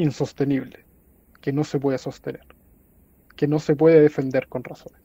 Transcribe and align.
insostenible, 0.00 0.86
que 1.40 1.52
no 1.52 1.62
se 1.62 1.78
puede 1.78 1.98
sostener, 1.98 2.46
que 3.36 3.46
no 3.46 3.58
se 3.58 3.76
puede 3.76 4.00
defender 4.00 4.48
con 4.48 4.64
razones. 4.64 5.00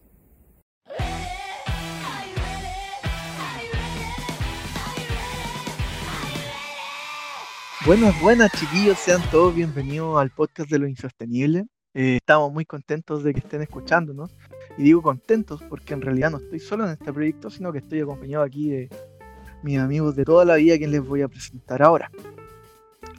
Buenas, 7.85 8.19
buenas 8.21 8.51
chiquillos, 8.53 8.97
sean 8.97 9.21
todos 9.29 9.53
bienvenidos 9.53 10.17
al 10.17 10.31
podcast 10.31 10.71
de 10.71 10.79
lo 10.79 10.87
insostenible. 10.87 11.67
Eh, 11.93 12.15
estamos 12.15 12.51
muy 12.51 12.65
contentos 12.65 13.23
de 13.23 13.33
que 13.33 13.41
estén 13.41 13.61
escuchándonos. 13.61 14.35
Y 14.77 14.83
digo 14.83 15.01
contentos 15.01 15.61
porque 15.69 15.93
en 15.93 16.01
realidad 16.01 16.31
no 16.31 16.37
estoy 16.37 16.59
solo 16.59 16.85
en 16.85 16.91
este 16.91 17.13
proyecto, 17.13 17.49
sino 17.49 17.71
que 17.71 17.79
estoy 17.79 17.99
acompañado 17.99 18.43
aquí 18.43 18.69
de 18.69 18.89
mis 19.61 19.77
amigos 19.77 20.15
de 20.15 20.25
toda 20.25 20.45
la 20.45 20.55
vida, 20.55 20.77
quien 20.77 20.91
les 20.91 21.05
voy 21.05 21.21
a 21.21 21.27
presentar 21.27 21.83
ahora. 21.83 22.09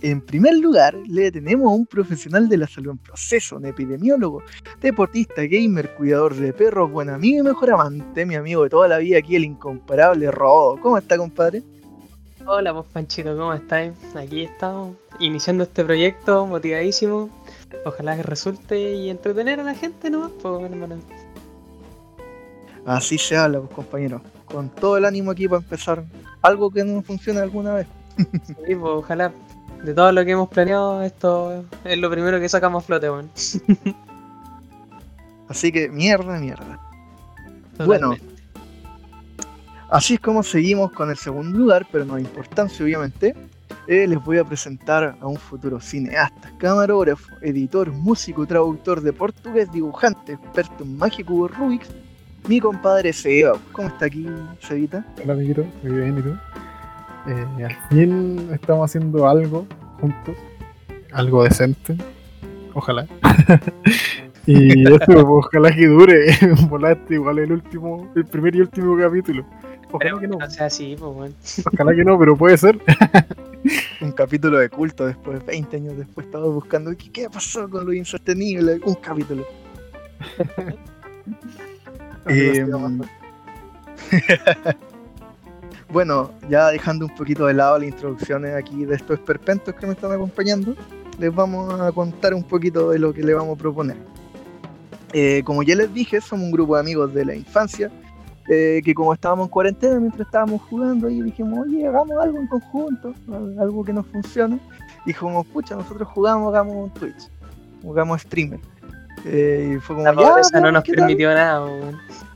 En 0.03 0.21
primer 0.21 0.55
lugar, 0.57 0.95
le 1.09 1.33
tenemos 1.33 1.73
a 1.73 1.75
un 1.75 1.87
profesional 1.87 2.49
de 2.49 2.59
la 2.59 2.67
salud 2.67 2.93
en 2.93 2.99
proceso, 2.99 3.57
un 3.57 3.67
epidemiólogo, 3.67 4.43
deportista, 4.81 5.43
gamer, 5.47 5.95
cuidador 5.95 6.35
de 6.35 6.53
perros, 6.53 6.91
buen 6.91 7.09
amigo 7.09 7.41
y 7.41 7.43
mejor 7.43 7.73
amante, 7.73 8.27
mi 8.27 8.35
amigo 8.35 8.65
de 8.65 8.71
toda 8.71 8.89
la 8.89 8.99
vida 8.99 9.19
aquí, 9.19 9.37
el 9.37 9.45
incomparable 9.45 10.31
Rodo. 10.31 10.79
¿Cómo 10.81 10.99
está, 10.99 11.17
compadre? 11.17 11.63
Hola, 12.47 12.73
pues 12.75 12.87
Panchito, 12.93 13.37
¿cómo 13.37 13.53
estáis? 13.55 13.93
Aquí 14.15 14.43
estamos, 14.43 14.97
iniciando 15.19 15.65
este 15.65 15.85
proyecto, 15.85 16.47
motivadísimo. 16.47 17.29
Ojalá 17.85 18.17
que 18.17 18.23
resulte 18.23 18.95
y 18.95 19.11
entretener 19.11 19.59
a 19.59 19.65
la 19.65 19.75
gente 19.75 20.11
nomás, 20.11 20.31
pues, 20.41 20.71
hermano. 20.71 20.99
Así 22.85 23.19
se 23.19 23.37
habla, 23.37 23.61
pues, 23.61 23.73
compañero. 23.73 24.21
Con 24.45 24.69
todo 24.69 24.97
el 24.97 25.07
ánimo 25.07 25.33
aquí 25.33 25.49
para 25.49 25.61
empezar 25.61 26.05
algo 26.43 26.71
que 26.71 26.85
no 26.85 27.03
funcione 27.03 27.41
alguna 27.41 27.75
vez. 27.75 27.87
Sí, 28.47 28.77
pues, 28.77 28.93
ojalá. 28.93 29.33
De 29.85 29.95
todo 29.95 30.13
lo 30.13 30.25
que 30.25 30.33
hemos 30.33 30.49
planeado, 30.49 31.03
esto 31.03 31.65
es 31.85 31.99
lo 31.99 32.11
primero 32.11 32.41
que 32.41 32.49
sacamos 32.49 32.83
a 32.83 32.87
flote, 32.87 33.11
weón. 33.11 33.31
Así 35.49 35.71
que 35.71 35.89
mierda, 35.89 36.39
mierda. 36.39 36.81
Bueno, 37.85 38.17
así 39.91 40.15
es 40.15 40.21
como 40.21 40.43
seguimos 40.43 40.91
con 40.93 41.11
el 41.11 41.17
segundo 41.17 41.59
lugar, 41.59 41.87
pero 41.93 42.05
no 42.05 42.15
de 42.15 42.23
importancia, 42.23 42.85
obviamente. 42.85 43.35
Eh, 43.87 44.07
les 44.09 44.23
voy 44.25 44.39
a 44.39 44.45
presentar 44.45 45.17
a 45.21 45.27
un 45.27 45.37
futuro 45.37 45.81
cineasta, 45.81 46.53
camarógrafo, 46.59 47.29
editor, 47.41 47.93
músico, 47.93 48.45
traductor 48.45 49.01
de 49.01 49.13
portugués, 49.13 49.71
dibujante, 49.71 50.33
experto 50.33 50.83
en 50.83 50.99
magia 50.99 51.25
cubo 51.25 51.47
Rubik's, 51.47 51.89
mi 52.49 52.59
compadre 52.59 53.13
Seba. 53.13 53.57
¿Cómo 53.71 53.87
está 53.87 54.07
aquí, 54.07 54.27
Sebita? 54.61 55.05
Hola 55.23 55.35
amiguito, 55.35 55.65
muy 55.85 55.93
bien, 55.93 56.19
¿y 56.19 56.23
tú? 56.23 56.37
Eh, 57.29 57.65
al 57.65 57.77
fin 57.89 58.51
estamos 58.53 58.89
haciendo 58.89 59.29
algo 59.29 59.67
juntos, 60.01 60.37
algo 61.13 61.43
decente, 61.43 61.97
ojalá. 62.73 63.07
y 64.47 64.87
eso, 64.87 64.99
pues, 65.07 65.25
ojalá 65.27 65.75
que 65.75 65.87
dure, 65.87 66.27
volaste 66.69 67.15
igual 67.15 67.41
el 67.41 67.53
último, 67.53 68.13
el 68.15 68.25
primer 68.27 68.55
y 68.55 68.61
último 68.61 68.97
capítulo. 68.97 69.45
Ojalá 69.91 69.99
Pero 69.99 70.19
que 70.21 70.29
no, 70.29 70.39
no 70.39 70.51
sea 70.51 70.67
así, 70.67 70.97
pues, 70.99 71.67
ojalá 71.73 71.95
que 71.95 72.05
no, 72.05 72.19
pero 72.19 72.37
puede 72.37 72.57
ser. 72.57 72.79
Un 74.01 74.13
capítulo 74.13 74.59
de 74.59 74.69
culto 74.69 75.07
después, 75.07 75.45
20 75.45 75.77
años 75.77 75.97
después, 75.97 76.27
estaba 76.27 76.47
buscando 76.47 76.97
¿qué, 76.97 77.11
qué 77.11 77.29
pasó 77.29 77.69
con 77.69 77.87
lo 77.87 77.93
insostenible. 77.93 78.81
Un 78.85 78.95
capítulo. 78.95 79.45
Eh, 82.29 82.67
bueno, 85.93 86.31
ya 86.49 86.69
dejando 86.71 87.07
un 87.07 87.15
poquito 87.15 87.47
de 87.47 87.55
lado 87.55 87.79
las 87.79 87.89
introducciones 87.89 88.55
aquí 88.55 88.85
de 88.85 88.97
estos 88.97 89.19
esperpentos 89.19 89.75
que 89.75 89.87
me 89.87 89.93
están 89.93 90.13
acompañando, 90.13 90.75
les 91.19 91.35
vamos 91.35 91.81
a 91.81 91.93
contar 91.93 92.35
un 92.35 92.43
poquito 92.43 92.91
de 92.91 92.99
lo 92.99 93.13
que 93.13 93.23
le 93.23 93.35
vamos 93.35 93.57
a 93.57 93.59
proponer. 93.59 93.97
Eh, 95.13 95.43
como 95.45 95.63
ya 95.63 95.75
les 95.77 95.93
dije, 95.95 96.21
somos 96.21 96.47
un 96.47 96.51
grupo 96.53 96.75
de 96.75 96.81
amigos 96.81 97.15
de 97.15 97.25
la 97.25 97.35
infancia, 97.35 97.91
eh, 98.49 98.83
que 98.85 98.95
como 98.95 99.13
estábamos 99.15 99.47
en 99.47 99.51
cuarentena, 99.51 99.99
mientras 99.99 100.27
estábamos 100.27 100.61
jugando 100.63 101.07
ahí, 101.09 101.23
dijimos, 101.23 101.61
oye, 101.67 101.87
hagamos 101.87 102.17
algo 102.21 102.39
en 102.39 102.47
conjunto, 102.49 103.15
al- 103.33 103.59
algo 103.59 103.85
que 103.85 103.93
nos 103.93 104.07
funcione. 104.07 104.59
Dijimos, 105.07 105.47
pucha, 105.47 105.75
nosotros 105.77 106.09
jugamos, 106.09 106.53
hagamos 106.53 106.93
Twitch, 106.95 107.31
jugamos 107.83 108.23
streamer. 108.23 108.61
Eh, 109.29 109.75
y 109.77 109.81
fue 109.81 109.97
como, 109.97 110.07
La 110.07 110.13
pobreza 110.15 110.61
no 110.61 110.71
nos 110.71 110.85
¿qué 110.85 110.93
tal?". 110.93 111.01
permitió 111.07 111.35
nada. 111.35 111.67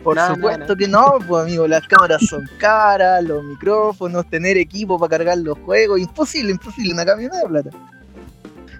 Por 0.03 0.19
supuesto 0.19 0.75
que 0.77 0.89
no, 0.89 1.19
pues 1.28 1.45
amigo, 1.45 1.69
las 1.69 1.87
cámaras 1.87 2.23
son 2.27 2.49
caras, 2.59 3.23
los 3.23 3.45
micrófonos, 3.45 4.27
tener 4.28 4.56
equipo 4.56 4.99
para 4.99 5.11
cargar 5.19 5.39
los 5.39 5.59
juegos, 5.59 6.00
imposible, 6.00 6.50
imposible, 6.53 6.95
una 6.95 7.05
camioneta 7.05 7.39
de 7.39 7.47
plata. 7.49 7.71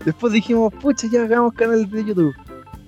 Después 0.05 0.33
dijimos, 0.33 0.73
pucha, 0.81 1.07
ya 1.13 1.23
hagamos 1.23 1.53
canal 1.53 1.89
de 1.91 2.05
YouTube. 2.05 2.35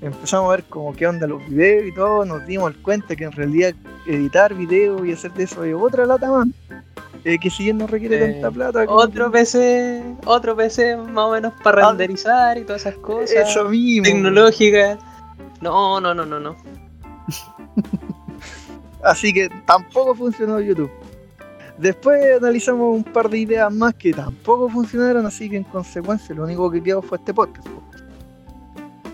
Empezamos 0.01 0.49
a 0.53 0.57
ver 0.57 0.65
como 0.65 0.93
qué 0.95 1.07
onda 1.07 1.27
los 1.27 1.47
videos 1.47 1.87
y 1.87 1.95
todo, 1.95 2.25
nos 2.25 2.45
dimos 2.47 2.73
cuenta 2.83 3.15
que 3.15 3.25
en 3.25 3.33
realidad 3.33 3.73
editar 4.07 4.53
videos 4.55 5.07
y 5.07 5.13
hacer 5.13 5.33
de 5.35 5.45
eso 5.45 5.63
es 5.63 5.75
otra 5.79 6.07
lata 6.07 6.29
más. 6.31 6.49
eh, 7.25 7.39
que 7.39 7.51
si 7.51 7.63
bien 7.65 7.79
no 7.79 7.87
requiere 7.87 8.17
Eh, 8.17 8.33
tanta 8.33 8.51
plata. 8.51 8.85
Otro 8.89 9.31
PC, 9.31 10.03
otro 10.25 10.57
PC 10.57 10.97
más 10.97 11.25
o 11.27 11.31
menos 11.33 11.53
para 11.63 11.85
Ah, 11.87 11.89
renderizar 11.91 12.59
y 12.59 12.65
todas 12.65 12.81
esas 12.85 12.97
cosas. 12.97 13.31
Eso 13.49 13.67
mismo. 13.69 14.03
Tecnológicas. 14.05 14.99
No, 15.63 16.01
no, 16.01 16.13
no, 16.15 16.27
no, 16.27 16.39
no. 16.41 16.57
Así 19.03 19.33
que 19.33 19.49
tampoco 19.67 20.15
funcionó 20.15 20.61
YouTube. 20.61 20.91
Después 21.79 22.37
analizamos 22.39 22.95
un 22.97 23.03
par 23.05 23.29
de 23.29 23.39
ideas 23.39 23.73
más 23.73 23.95
que 23.95 24.13
tampoco 24.13 24.69
funcionaron, 24.69 25.27
así 25.27 25.49
que 25.51 25.57
en 25.57 25.65
consecuencia 25.65 26.35
lo 26.35 26.45
único 26.45 26.71
que 26.71 26.83
quedó 26.83 27.03
fue 27.03 27.19
este 27.19 27.35
podcast. 27.35 27.67
po. 27.69 27.83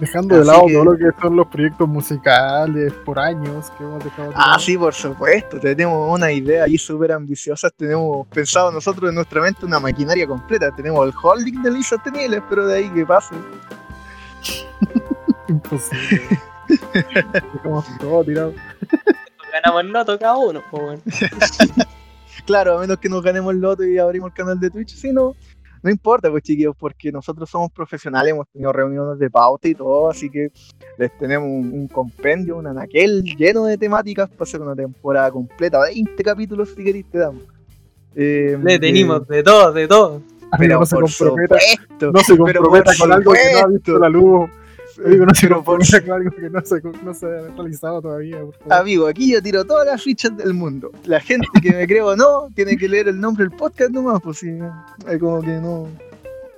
Dejando 0.01 0.37
de 0.39 0.45
lado 0.45 0.67
que- 0.67 0.75
todo 0.75 0.85
lo 0.85 0.97
que 0.97 1.11
son 1.21 1.37
los 1.37 1.47
proyectos 1.47 1.89
musicales 1.89 2.93
por 3.05 3.19
años 3.19 3.71
que 3.79 3.85
hemos 3.85 4.05
dejado 4.05 4.29
de 4.29 4.35
Ah, 4.37 4.47
lado. 4.49 4.59
sí, 4.61 4.77
por 4.77 4.93
supuesto, 4.95 5.59
tenemos 5.59 6.13
una 6.15 6.31
idea 6.31 6.65
ahí 6.65 6.77
súper 6.77 7.13
ambiciosa, 7.13 7.71
tenemos 7.71 8.27
pensado 8.29 8.71
nosotros 8.71 9.09
en 9.09 9.15
nuestra 9.15 9.41
mente 9.41 9.65
una 9.65 9.81
maquinaria 9.81 10.27
completa, 10.27 10.71
tenemos 10.75 11.07
el 11.07 11.15
holding 11.21 11.63
de 11.63 11.71
Lisa 11.71 11.97
Teniles, 11.99 12.43
pero 12.51 12.67
de 12.67 12.77
ahí 12.77 12.91
que 12.91 13.07
pase. 13.07 13.35
Imposible. 15.49 16.39
Dejamos 17.55 17.87
todo 17.99 18.25
tirado. 18.25 18.55
Ganamos 19.53 19.81
el 19.81 19.89
loto 19.89 20.19
cada 20.19 20.37
uno, 20.37 20.63
pues, 20.71 20.83
weón. 20.83 21.03
Claro, 22.47 22.79
a 22.79 22.81
menos 22.81 22.99
que 22.99 23.11
nos 23.11 23.23
ganemos 23.23 23.53
el 23.53 23.61
loto 23.61 23.85
y 23.85 23.99
abrimos 23.99 24.29
el 24.31 24.35
canal 24.35 24.59
de 24.59 24.71
Twitch, 24.71 24.95
si 24.95 25.13
no, 25.13 25.35
no 25.83 25.91
importa, 25.91 26.31
pues 26.31 26.43
chiquillos, 26.43 26.75
porque 26.79 27.13
nosotros 27.13 27.51
somos 27.51 27.71
profesionales, 27.71 28.33
hemos 28.33 28.49
tenido 28.49 28.73
reuniones 28.73 29.19
de 29.19 29.29
pauta 29.29 29.69
y 29.69 29.75
todo, 29.75 30.09
así 30.09 30.31
que 30.31 30.49
les 30.97 31.17
tenemos 31.19 31.47
un, 31.47 31.73
un 31.73 31.89
compendio, 31.89 32.57
un 32.57 32.67
anaquel 32.67 33.23
lleno 33.23 33.67
de 33.67 33.77
temáticas 33.77 34.31
para 34.31 34.45
hacer 34.45 34.63
una 34.63 34.75
temporada 34.75 35.31
completa, 35.31 35.81
20 35.81 36.23
capítulos 36.23 36.71
si 36.75 36.83
queréis 36.83 37.11
te 37.11 37.19
damos. 37.19 37.43
Eh, 38.15 38.59
Le 38.63 38.75
eh, 38.75 38.79
tenimos 38.79 39.27
de 39.29 39.43
todo, 39.43 39.73
de 39.73 39.87
todo. 39.87 40.23
Pero 40.59 40.81
no 40.81 40.87
se 40.87 40.97
comprometa, 40.97 41.57
no 42.01 42.21
se 42.21 42.37
comprometa 42.37 42.93
con 42.99 43.13
algo 43.13 43.33
que 43.33 43.53
no 43.53 43.59
ha 43.59 43.67
visto 43.67 43.99
la 43.99 44.09
luz. 44.09 44.51
Amigo, 45.05 45.27
no 45.27 45.35
se 45.35 45.49
Pero 45.49 46.15
algo 46.15 46.31
que 46.31 46.51
no 46.51 46.61
se, 46.65 46.81
no 47.05 47.15
se 47.15 47.27
ha 47.27 47.49
realizado 47.57 48.03
todavía, 48.03 48.41
por 48.41 48.55
favor. 48.55 48.73
Amigo, 48.73 49.07
aquí 49.07 49.33
yo 49.33 49.43
tiro 49.43 49.65
todas 49.65 49.87
las 49.87 50.03
fichas 50.03 50.37
del 50.37 50.55
mundo. 50.55 50.91
La 51.05 51.21
gente 51.21 51.47
que 51.63 51.73
me 51.73 51.87
cree 51.87 52.03
o 52.03 52.17
no, 52.17 52.49
tiene 52.55 52.77
que 52.77 52.89
leer 52.89 53.09
el 53.09 53.21
nombre 53.21 53.45
del 53.45 53.57
podcast 53.57 53.91
nomás, 53.91 54.21
pues 54.23 54.39
sí. 54.39 54.59
Es 55.09 55.19
como 55.19 55.41
que 55.41 55.49
no. 55.49 55.89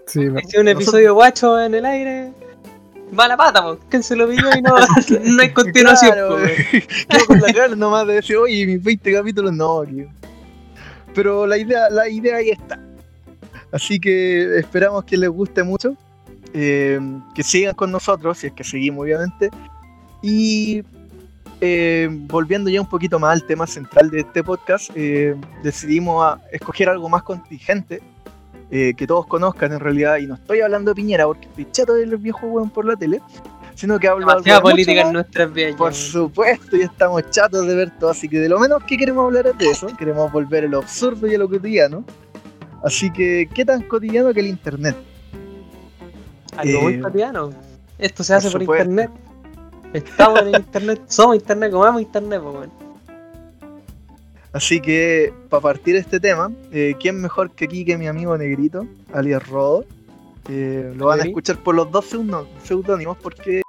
Sí, 0.07 0.21
me- 0.21 0.43
Si 0.45 0.57
un 0.59 0.69
episodio 0.69 1.15
guacho 1.15 1.61
en 1.61 1.75
el 1.75 1.85
aire, 1.85 2.33
va 3.19 3.25
a 3.25 3.29
la 3.29 3.37
pata, 3.37 3.63
pues. 3.63 3.79
¿Quién 3.89 4.03
se 4.03 4.17
lo 4.17 4.29
pidió 4.29 4.49
y 4.57 4.63
no, 4.63 4.75
no 5.25 5.43
hay 5.43 5.53
continuación, 5.53 6.13
Claro, 6.13 6.39
pues. 6.39 6.87
Quedo 7.07 7.27
con 7.27 7.41
la 7.41 7.53
cara 7.53 7.77
nomás 7.77 8.07
de 8.07 8.15
decir, 8.15 8.37
oye, 8.37 8.67
mis 8.67 8.83
20 8.83 9.13
capítulos, 9.13 9.53
no, 9.53 9.83
tío. 9.85 10.07
Pero 11.15 11.47
la 11.47 11.59
idea, 11.59 11.91
la 11.91 12.09
idea 12.09 12.37
ahí 12.37 12.51
está. 12.51 12.81
Así 13.73 14.01
que 14.01 14.59
esperamos 14.59 15.05
que 15.05 15.17
les 15.17 15.29
guste 15.29 15.63
mucho. 15.63 15.95
Eh, 16.53 17.01
que 17.35 17.43
sigan 17.43 17.75
con 17.75 17.91
nosotros, 17.91 18.39
si 18.39 18.49
es 18.49 18.53
que 18.53 18.65
seguimos, 18.65 19.05
obviamente. 19.05 19.51
Y 20.23 20.83
eh, 21.61 22.09
volviendo 22.11 22.71
ya 22.71 22.81
un 22.81 22.89
poquito 22.89 23.19
más 23.19 23.33
al 23.33 23.47
tema 23.47 23.67
central 23.67 24.11
de 24.11 24.21
este 24.21 24.43
podcast, 24.43 24.91
eh, 24.95 25.37
decidimos 25.63 26.25
a 26.25 26.41
escoger 26.53 26.89
algo 26.89 27.09
más 27.09 27.23
contingente. 27.23 28.03
que 28.71 29.05
todos 29.05 29.27
conozcan 29.27 29.73
en 29.73 29.81
realidad, 29.81 30.19
y 30.19 30.29
no 30.29 30.37
estoy 30.37 30.61
hablando 30.61 30.93
de 30.93 30.95
Piñera 30.95 31.27
porque 31.27 31.49
estoy 31.49 31.67
chato 31.73 31.95
de 31.95 32.07
los 32.07 32.23
viejos 32.23 32.45
huevos 32.45 32.71
por 32.71 32.85
la 32.85 32.95
tele, 32.95 33.21
sino 33.75 33.99
que 33.99 34.07
hablo 34.07 34.25
de 34.27 34.53
algo 34.53 34.71
política 34.71 35.01
en 35.01 35.13
nuestras 35.13 35.53
vidas. 35.53 35.75
por 35.75 35.93
supuesto, 35.93 36.77
ya 36.77 36.85
estamos 36.85 37.29
chatos 37.31 37.67
de 37.67 37.75
ver 37.75 37.91
todo, 37.99 38.11
así 38.11 38.29
que 38.29 38.39
de 38.39 38.49
lo 38.49 38.61
menos 38.61 38.85
que 38.85 38.97
queremos 38.97 39.25
hablar 39.25 39.49
es 39.49 39.59
de 39.59 39.71
eso, 39.71 39.89
queremos 39.99 40.31
volver 40.31 40.67
a 40.67 40.69
lo 40.69 40.79
absurdo 40.79 41.27
y 41.27 41.35
a 41.35 41.39
lo 41.39 41.49
cotidiano. 41.49 42.05
Así 42.85 43.11
que, 43.11 43.49
¿qué 43.53 43.65
tan 43.65 43.83
cotidiano 43.83 44.33
que 44.33 44.39
el 44.39 44.47
internet? 44.47 44.97
Algo 46.61 46.81
muy 46.83 46.95
Eh, 46.95 47.01
cotidiano. 47.01 47.53
Esto 47.99 48.25
se 48.25 48.35
hace 48.35 48.51
por 48.51 48.63
internet. 48.63 49.11
Estamos 49.93 50.41
en 50.43 50.55
internet, 50.55 51.03
somos 51.09 51.37
internet, 51.37 51.73
comamos 51.73 52.03
internet, 52.03 52.41
pues, 52.43 52.55
weón. 52.55 52.73
Así 54.53 54.81
que, 54.81 55.33
para 55.49 55.61
partir 55.61 55.95
este 55.97 56.19
tema, 56.19 56.51
eh, 56.73 56.95
¿quién 57.01 57.21
mejor 57.21 57.55
que 57.55 57.67
aquí 57.67 57.85
que 57.85 57.97
mi 57.97 58.09
amigo 58.09 58.37
Negrito, 58.37 58.87
alias 59.15 59.47
Rodo? 59.49 59.85
Eh, 60.49 60.93
lo 60.97 61.07
van 61.07 61.21
a 61.21 61.25
escuchar 61.25 61.63
por 61.63 61.75
los 61.75 61.91
dos 61.91 62.07
seudónimos 62.65 63.17
porque. 63.19 63.63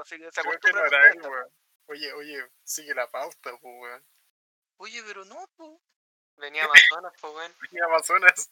Así 0.00 0.18
que 0.18 0.28
se 0.30 0.40
Creo 0.42 0.58
que 0.60 0.72
no 0.72 0.78
a 0.78 0.86
era 0.86 1.08
él, 1.08 1.16
esta. 1.16 1.28
weón. 1.28 1.46
Oye, 1.86 2.12
oye, 2.12 2.36
sigue 2.62 2.94
la 2.94 3.06
pauta, 3.08 3.36
pues, 3.42 3.54
weón. 3.62 4.02
Oye, 4.76 5.00
pero 5.06 5.24
no, 5.24 5.36
po. 5.56 5.80
Venía 6.36 6.64
Amazonas, 6.64 7.12
pues, 7.20 7.32
weón. 7.34 7.52
En 7.72 7.82
Amazonas. 7.84 8.50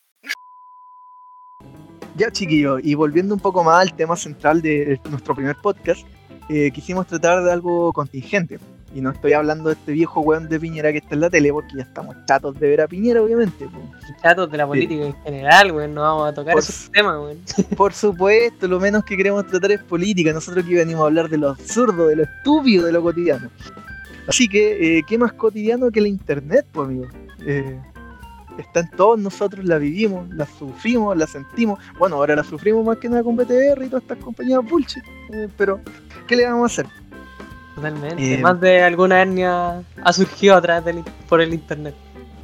Ya, 2.17 2.31
chiquillos, 2.31 2.81
y 2.83 2.95
volviendo 2.95 3.35
un 3.35 3.41
poco 3.41 3.65
más 3.65 3.81
al 3.81 3.95
tema 3.95 4.17
central 4.17 4.61
de 4.61 5.01
nuestro 5.11 5.35
primer 5.35 5.57
podcast, 5.57 6.07
eh, 6.49 6.71
quisimos 6.71 7.07
tratar 7.07 7.43
de 7.43 7.53
algo 7.53 7.93
contingente. 7.93 8.59
Y 8.95 9.01
no 9.01 9.11
estoy 9.11 9.33
hablando 9.33 9.71
de 9.71 9.77
este 9.77 9.93
viejo 9.93 10.21
weón 10.21 10.51
de 10.51 10.61
Piñera 10.61 10.93
que 10.93 10.99
está 10.99 11.15
en 11.15 11.23
la 11.23 11.31
tele, 11.31 11.51
porque 11.51 11.71
ya 11.75 11.83
estamos 11.83 12.15
chatos 12.27 12.61
de 12.61 12.69
ver 12.69 12.83
a 12.83 12.87
Piñera, 12.87 13.23
obviamente. 13.23 13.67
Chatos 14.23 14.51
de 14.51 14.59
la 14.59 14.67
política 14.67 15.07
en 15.07 15.15
general, 15.23 15.73
weón. 15.73 15.95
No 15.95 16.03
vamos 16.03 16.29
a 16.29 16.35
tocar 16.35 16.53
Por 16.53 16.63
esos 16.63 16.91
temas, 16.91 17.17
weón. 17.19 17.39
Por 17.77 17.95
supuesto, 17.95 18.69
lo 18.69 18.79
menos 18.79 19.03
que 19.05 19.17
queremos 19.17 19.47
tratar 19.47 19.73
es 19.73 19.83
política. 19.83 20.35
Nosotros 20.35 20.63
aquí 20.65 20.75
venimos 20.75 21.05
a 21.05 21.07
hablar 21.07 21.31
de 21.31 21.39
lo 21.39 21.49
absurdo, 21.49 22.07
de 22.09 22.17
lo 22.17 22.25
estúpido, 22.25 22.85
de 22.85 22.93
lo 22.93 23.03
cotidiano. 23.03 23.49
Así 24.29 24.47
que, 24.47 24.99
eh, 24.99 25.03
¿qué 25.09 25.17
más 25.17 25.33
cotidiano 25.33 25.91
que 25.91 26.03
la 26.03 26.09
internet, 26.09 26.67
pues, 26.71 26.87
amigo? 26.87 27.07
Eh, 27.47 27.81
está 28.59 28.81
en 28.81 28.91
todos 28.91 29.19
nosotros, 29.19 29.65
la 29.65 29.79
vivimos, 29.79 30.29
la 30.35 30.47
sufrimos, 30.47 31.17
la 31.17 31.27
sentimos. 31.27 31.79
Bueno, 31.99 32.17
ahora 32.17 32.37
la 32.37 32.45
sufrimos 32.45 32.85
más 32.85 32.99
que 32.99 33.09
nada 33.09 33.23
con 33.23 33.37
BTR 33.37 33.83
y 33.85 33.89
todas 33.89 34.03
estas 34.03 34.19
compañías 34.19 34.61
bullshit. 34.69 35.05
eh, 35.33 35.49
pero, 35.57 35.81
¿qué 36.27 36.37
le 36.37 36.45
vamos 36.47 36.63
a 36.63 36.83
hacer? 36.83 36.87
Totalmente. 37.75 38.35
Eh, 38.35 38.39
Más 38.43 38.61
de 38.61 38.83
alguna 38.83 39.23
hernia 39.23 39.83
ha 40.05 40.13
surgido 40.13 40.57
a 40.57 40.61
través 40.63 40.85
del, 40.85 41.03
por 41.29 41.41
el 41.41 41.55
internet. 41.55 41.95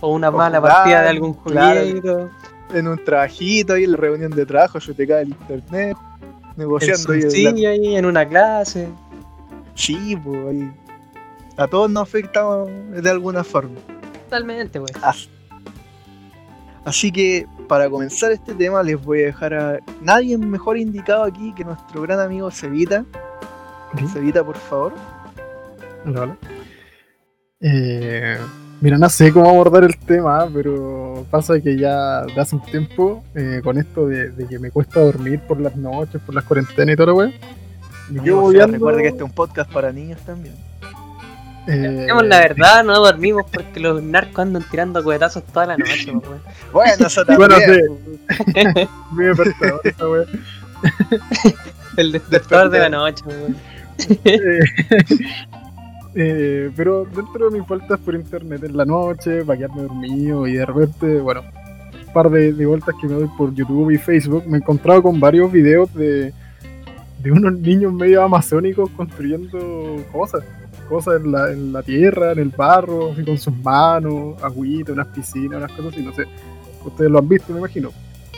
O 0.01 0.13
una 0.15 0.29
O 0.29 0.33
mala 0.33 0.59
jugar, 0.59 0.73
partida 0.75 1.03
de 1.03 1.09
algún 1.09 1.35
claro. 1.35 1.81
jueguito. 1.81 2.31
En 2.73 2.87
un 2.89 3.03
trabajito 3.05 3.73
ahí 3.75 3.85
en 3.85 3.93
la 3.93 3.97
reunión 3.97 4.31
de 4.31 4.47
trabajo, 4.47 4.79
yo 4.79 4.95
te 4.95 5.07
cae 5.07 5.23
el 5.23 5.29
internet, 5.31 5.97
En 6.53 6.57
negociando 6.57 7.13
ahí. 7.13 7.23
su 7.23 7.43
la- 7.43 7.69
ahí, 7.71 7.97
en 7.97 8.07
una 8.07 8.27
clase. 8.29 8.89
Sí, 9.75 10.17
pues. 10.23 10.57
A 11.57 11.67
todos 11.67 11.91
nos 11.91 12.05
afecta 12.05 12.45
de 12.67 13.11
alguna 13.11 13.43
forma. 13.43 13.75
Totalmente, 14.25 14.79
weón. 14.79 14.91
Así. 15.03 15.29
Así 16.89 17.13
que 17.13 17.47
para 17.69 17.91
comenzar 17.91 18.33
este 18.33 18.55
tema 18.55 18.83
les 18.83 18.99
voy 19.05 19.21
a 19.21 19.27
dejar 19.27 19.53
a 19.53 19.79
nadie 20.01 20.39
mejor 20.39 20.79
indicado 20.79 21.25
aquí 21.25 21.53
que 21.53 21.63
nuestro 21.63 22.01
gran 22.01 22.19
amigo 22.19 22.51
Cevita. 22.51 23.05
Cevita, 24.11 24.43
por 24.43 24.57
favor. 24.57 24.95
Hola, 26.07 26.23
hola. 26.23 26.37
Eh, 27.61 28.39
mira, 28.81 28.97
no 28.97 29.07
sé 29.11 29.31
cómo 29.35 29.51
abordar 29.51 29.85
el 29.85 29.99
tema, 29.99 30.49
pero 30.51 31.27
pasa 31.31 31.61
que 31.61 31.77
ya 31.77 32.23
de 32.23 32.41
hace 32.41 32.57
un 32.57 32.63
tiempo, 32.63 33.23
eh, 33.35 33.61
con 33.63 33.77
esto 33.77 34.07
de, 34.07 34.31
de 34.31 34.47
que 34.47 34.59
me 34.59 34.71
cuesta 34.71 35.01
dormir 35.01 35.41
por 35.41 35.61
las 35.61 35.77
noches, 35.77 36.23
por 36.23 36.35
las 36.35 36.45
cuarentenas 36.45 36.95
y 36.95 36.97
todo, 36.97 37.17
weón. 37.17 37.35
Me 38.09 38.23
quedo 38.23 38.39
Amigo, 38.39 38.45
o 38.45 38.53
sea, 38.53 38.67
recuerde 38.67 39.03
que 39.03 39.09
este 39.09 39.19
es 39.19 39.25
un 39.25 39.35
podcast 39.35 39.71
para 39.71 39.93
niños 39.93 40.23
también. 40.23 40.55
Eh, 41.69 42.01
Digamos 42.01 42.27
la 42.27 42.39
verdad, 42.39 42.83
no 42.83 42.99
dormimos 42.99 43.45
porque 43.53 43.79
los 43.79 44.03
narcos 44.03 44.39
andan 44.39 44.65
tirando 44.71 45.05
cohetazos 45.05 45.45
toda 45.45 45.67
la 45.67 45.77
noche, 45.77 46.11
weón. 46.11 46.41
Bueno, 46.73 47.07
eso 47.07 47.25
también. 47.27 47.51
Bueno, 47.51 47.65
sí. 47.67 48.89
Me 49.13 49.25
despertador 49.27 49.81
esa 49.85 50.09
weón. 50.09 50.27
El 51.99 52.13
despertador 52.13 52.71
de 52.71 52.79
la 52.79 52.89
noche, 52.89 53.23
weón. 53.27 53.57
Eh, 54.25 54.61
eh, 56.15 56.71
pero 56.75 57.05
dentro 57.05 57.51
de 57.51 57.59
mis 57.59 57.69
vueltas 57.69 58.01
por 58.01 58.15
internet 58.15 58.65
en 58.65 58.77
la 58.77 58.87
noche, 58.87 59.45
para 59.45 59.59
quedarme 59.59 59.83
dormido 59.83 60.47
y 60.47 60.55
de 60.55 60.65
repente, 60.65 61.21
bueno, 61.21 61.43
un 62.07 62.13
par 62.15 62.31
de, 62.31 62.55
de 62.55 62.65
vueltas 62.65 62.95
que 62.99 63.07
me 63.09 63.15
doy 63.15 63.29
por 63.37 63.53
YouTube 63.55 63.91
y 63.91 63.99
Facebook, 63.99 64.45
me 64.47 64.57
he 64.57 64.61
encontrado 64.61 65.03
con 65.03 65.21
varios 65.21 65.53
videos 65.53 65.93
de, 65.93 66.33
de 67.19 67.33
unos 67.33 67.53
niños 67.59 67.93
medio 67.93 68.23
amazónicos 68.23 68.89
construyendo 68.91 69.59
cosas, 70.13 70.45
cosas 70.89 71.21
en 71.21 71.33
la, 71.33 71.53
en 71.53 71.73
la 71.73 71.83
tierra, 71.83 72.33
en 72.33 72.39
el 72.39 72.49
barro, 72.51 73.13
así 73.13 73.25
con 73.25 73.39
sus 73.39 73.55
manos, 73.57 74.43
agüita, 74.43 74.93
unas 74.93 75.09
piscinas, 75.09 75.59
unas 75.59 75.73
cosas 75.73 75.93
así, 75.93 76.03
no 76.03 76.13
sé. 76.15 76.25
Ustedes 76.85 77.11
lo 77.11 77.19
han 77.19 77.29
visto, 77.29 77.53
me 77.53 77.59
imagino. 77.59 77.91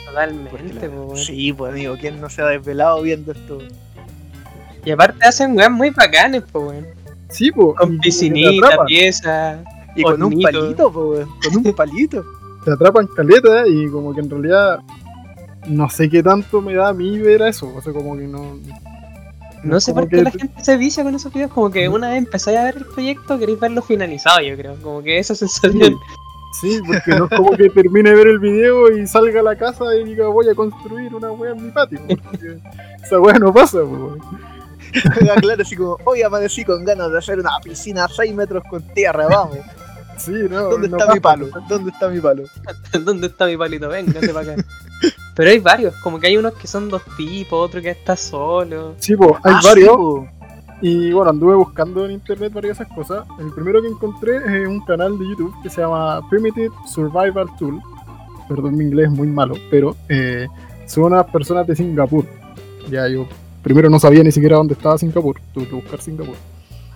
Totalmente, 0.05 0.89
pues. 0.89 1.25
Sí, 1.25 1.53
pues 1.53 1.71
amigo, 1.71 1.95
¿quién 1.99 2.19
no 2.19 2.29
se 2.29 2.41
ha 2.41 2.47
desvelado 2.47 3.01
viendo 3.01 3.31
esto? 3.31 3.59
Y 4.83 4.91
aparte 4.91 5.25
hacen 5.25 5.55
weas 5.55 5.71
muy 5.71 5.89
bacanes, 5.91 6.43
pues, 6.51 6.65
weón. 6.65 6.87
Sí, 7.29 7.49
como 7.51 7.75
Con 7.75 7.97
piscinita, 7.99 8.83
pieza. 8.85 9.63
Y 9.95 10.03
con 10.03 10.21
un 10.21 10.41
palito, 10.41 10.91
pues, 10.91 11.27
weón, 11.27 11.29
con 11.43 11.65
un 11.65 11.73
palito. 11.75 12.25
te 12.65 12.71
atrapan 12.71 13.07
caleta 13.07 13.67
y 13.67 13.87
como 13.89 14.13
que 14.13 14.21
en 14.21 14.29
realidad 14.29 14.79
no 15.67 15.89
sé 15.89 16.09
qué 16.09 16.23
tanto 16.23 16.61
me 16.61 16.73
da 16.73 16.89
a 16.89 16.93
mí 16.93 17.19
ver 17.19 17.43
a 17.43 17.49
eso. 17.49 17.71
O 17.75 17.81
sea, 17.81 17.93
como 17.93 18.17
que 18.17 18.27
no. 18.27 18.59
No 19.63 19.79
sé 19.79 19.93
por 19.93 20.07
qué 20.07 20.17
que 20.17 20.23
la 20.23 20.31
te- 20.31 20.39
gente 20.39 20.63
se 20.63 20.77
vicia 20.77 21.03
con 21.03 21.13
esos 21.15 21.31
videos. 21.33 21.51
Como 21.51 21.69
que 21.69 21.87
una 21.89 22.09
vez 22.09 22.17
empezáis 22.17 22.57
a 22.57 22.63
ver 22.63 22.77
el 22.77 22.85
proyecto, 22.85 23.37
queréis 23.37 23.59
verlo 23.59 23.81
finalizado, 23.81 24.41
yo 24.41 24.55
creo. 24.57 24.75
Como 24.81 25.01
que 25.03 25.19
esa 25.19 25.35
sensación. 25.35 25.95
Sí, 26.59 26.79
porque 26.85 27.11
no 27.11 27.25
es 27.25 27.31
como 27.37 27.51
que 27.51 27.69
termine 27.69 28.09
de 28.09 28.15
ver 28.15 28.27
el 28.27 28.39
video 28.39 28.91
y 28.91 29.07
salga 29.07 29.39
a 29.39 29.43
la 29.43 29.55
casa 29.55 29.85
y 29.95 30.03
diga 30.03 30.27
voy 30.27 30.49
a 30.49 30.53
construir 30.55 31.13
una 31.15 31.31
wea 31.31 31.51
en 31.51 31.65
mi 31.65 31.71
patio. 31.71 31.99
Porque 32.07 32.57
esa 33.03 33.19
wea 33.19 33.35
no 33.39 33.53
pasa, 33.53 33.77
weón. 33.77 34.19
Claro, 35.41 35.61
así 35.61 35.75
como, 35.77 35.97
hoy 36.03 36.21
amanecí 36.21 36.65
con 36.65 36.83
ganas 36.83 37.09
de 37.13 37.17
hacer 37.19 37.39
una 37.39 37.51
piscina 37.63 38.03
a 38.03 38.09
6 38.09 38.33
metros 38.35 38.61
con 38.69 38.81
tierra, 38.93 39.25
vamos. 39.27 39.59
Sí, 40.25 40.33
no. 40.49 40.63
¿Dónde 40.69 40.89
no 40.89 40.97
está 40.97 41.13
mi 41.13 41.19
palo? 41.19 41.47
¿Dónde 41.67 41.91
está 41.91 42.09
mi 42.09 42.19
palo? 42.19 42.43
¿Dónde 43.03 43.27
está 43.27 43.45
mi 43.45 43.57
palito? 43.57 43.89
Véngase 43.89 44.33
para 44.33 44.53
acá. 44.53 44.63
Pero 45.35 45.49
hay 45.49 45.59
varios, 45.59 45.95
como 45.97 46.19
que 46.19 46.27
hay 46.27 46.37
unos 46.37 46.53
que 46.53 46.67
son 46.67 46.89
dos 46.89 47.01
tipos, 47.17 47.53
otro 47.67 47.81
que 47.81 47.89
está 47.91 48.15
solo. 48.15 48.93
Sí, 48.97 49.15
po, 49.15 49.37
hay 49.43 49.53
Ah, 49.55 49.59
sí, 49.61 49.67
varios. 49.67 49.95
po. 49.95 50.27
Y 50.83 51.11
bueno, 51.11 51.29
anduve 51.29 51.55
buscando 51.55 52.05
en 52.05 52.11
internet 52.11 52.51
varias 52.53 52.77
de 52.77 52.83
esas 52.83 52.95
cosas. 52.95 53.25
El 53.39 53.51
primero 53.53 53.81
que 53.81 53.87
encontré 53.87 54.37
es 54.37 54.67
un 54.67 54.83
canal 54.83 55.17
de 55.17 55.25
YouTube 55.29 55.53
que 55.63 55.69
se 55.69 55.81
llama 55.81 56.21
Primitive 56.29 56.71
Survival 56.91 57.47
Tool. 57.57 57.79
Perdón, 58.49 58.75
mi 58.75 58.85
inglés 58.85 59.05
es 59.07 59.11
muy 59.11 59.27
malo, 59.27 59.55
pero 59.69 59.95
eh, 60.09 60.47
son 60.87 61.05
unas 61.05 61.25
personas 61.27 61.65
de 61.67 61.75
Singapur. 61.75 62.25
Ya 62.89 63.07
yo 63.07 63.27
primero 63.61 63.89
no 63.91 63.99
sabía 63.99 64.23
ni 64.23 64.31
siquiera 64.31 64.57
dónde 64.57 64.73
estaba 64.73 64.97
Singapur. 64.97 65.39
Tuve 65.53 65.67
que 65.67 65.75
buscar 65.75 66.01
Singapur. 66.01 66.35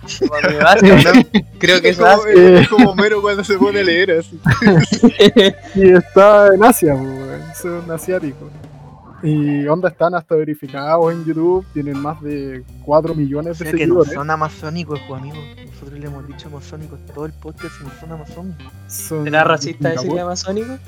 Creo 1.58 1.80
que 1.80 1.88
Es 1.90 1.98
es 1.98 2.04
como, 2.04 2.22
Asia. 2.22 2.60
Es 2.60 2.68
como 2.68 2.94
Mero 2.94 3.20
cuando 3.22 3.42
se 3.44 3.56
pone 3.58 3.80
a 3.80 3.82
leer 3.84 4.10
así. 4.18 4.40
Y 5.74 5.90
está 5.92 6.54
en 6.54 6.64
Asia, 6.64 6.94
po, 6.94 7.00
weón, 7.02 7.42
son 7.60 7.90
asiáticos. 7.90 8.50
Y 9.22 9.66
onda 9.66 9.88
están 9.88 10.14
hasta 10.14 10.34
verificados 10.36 11.12
en 11.12 11.24
YouTube, 11.24 11.64
tienen 11.72 11.98
más 11.98 12.20
de 12.22 12.62
4 12.84 13.14
millones 13.14 13.60
O 13.60 13.64
de 13.64 13.70
sea 13.70 13.78
que 13.78 13.86
no 13.86 13.94
seguidores. 13.94 14.12
son 14.12 14.30
amazónicos, 14.30 15.00
pues 15.08 15.20
amigo. 15.20 15.36
Nosotros 15.72 15.98
le 15.98 16.06
hemos 16.06 16.26
dicho 16.28 16.48
amazónicos 16.48 16.98
todo 17.14 17.24
el 17.26 17.32
podcast 17.32 17.74
y 17.80 17.84
no 17.84 17.90
son 17.98 18.12
amazónicos. 18.12 18.66
Son 18.88 19.24
¿Será 19.24 19.38
de 19.38 19.44
racista 19.44 19.88
decirle 19.90 20.20
amazónico? 20.20 20.78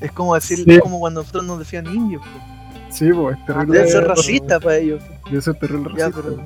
Es 0.00 0.10
como 0.12 0.34
decir, 0.34 0.58
Sí. 0.64 0.72
es 0.72 0.80
como 0.80 0.98
cuando 0.98 1.20
nosotros 1.20 1.44
nos 1.44 1.58
decían 1.60 1.86
indios. 1.86 2.22
Pues. 2.22 2.96
Sí, 2.96 3.10
pues 3.12 3.38
es 3.38 3.46
terrible. 3.46 3.78
Debe 3.78 3.90
ser 3.90 4.04
racista 4.08 4.58
para 4.58 4.76
ellos. 4.78 5.02
Debe 5.26 5.42
ser 5.42 5.54
terrible 5.54 5.90
Ya, 5.96 6.06
racista. 6.08 6.22
pero. 6.36 6.44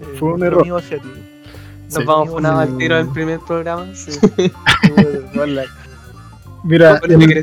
Eh, 0.00 0.16
Fue 0.18 0.32
un 0.34 0.42
error. 0.44 0.66
Nos 0.66 0.84
Sí. 0.84 2.04
vamos 2.04 2.28
funados 2.30 2.60
al 2.60 2.70
Mm. 2.74 2.78
tiro 2.78 2.96
del 2.96 3.08
primer 3.08 3.40
programa. 3.40 3.86
Sí. 3.94 4.10
Mira, 6.64 6.98
¿Por 7.00 7.08
qué 7.08 7.42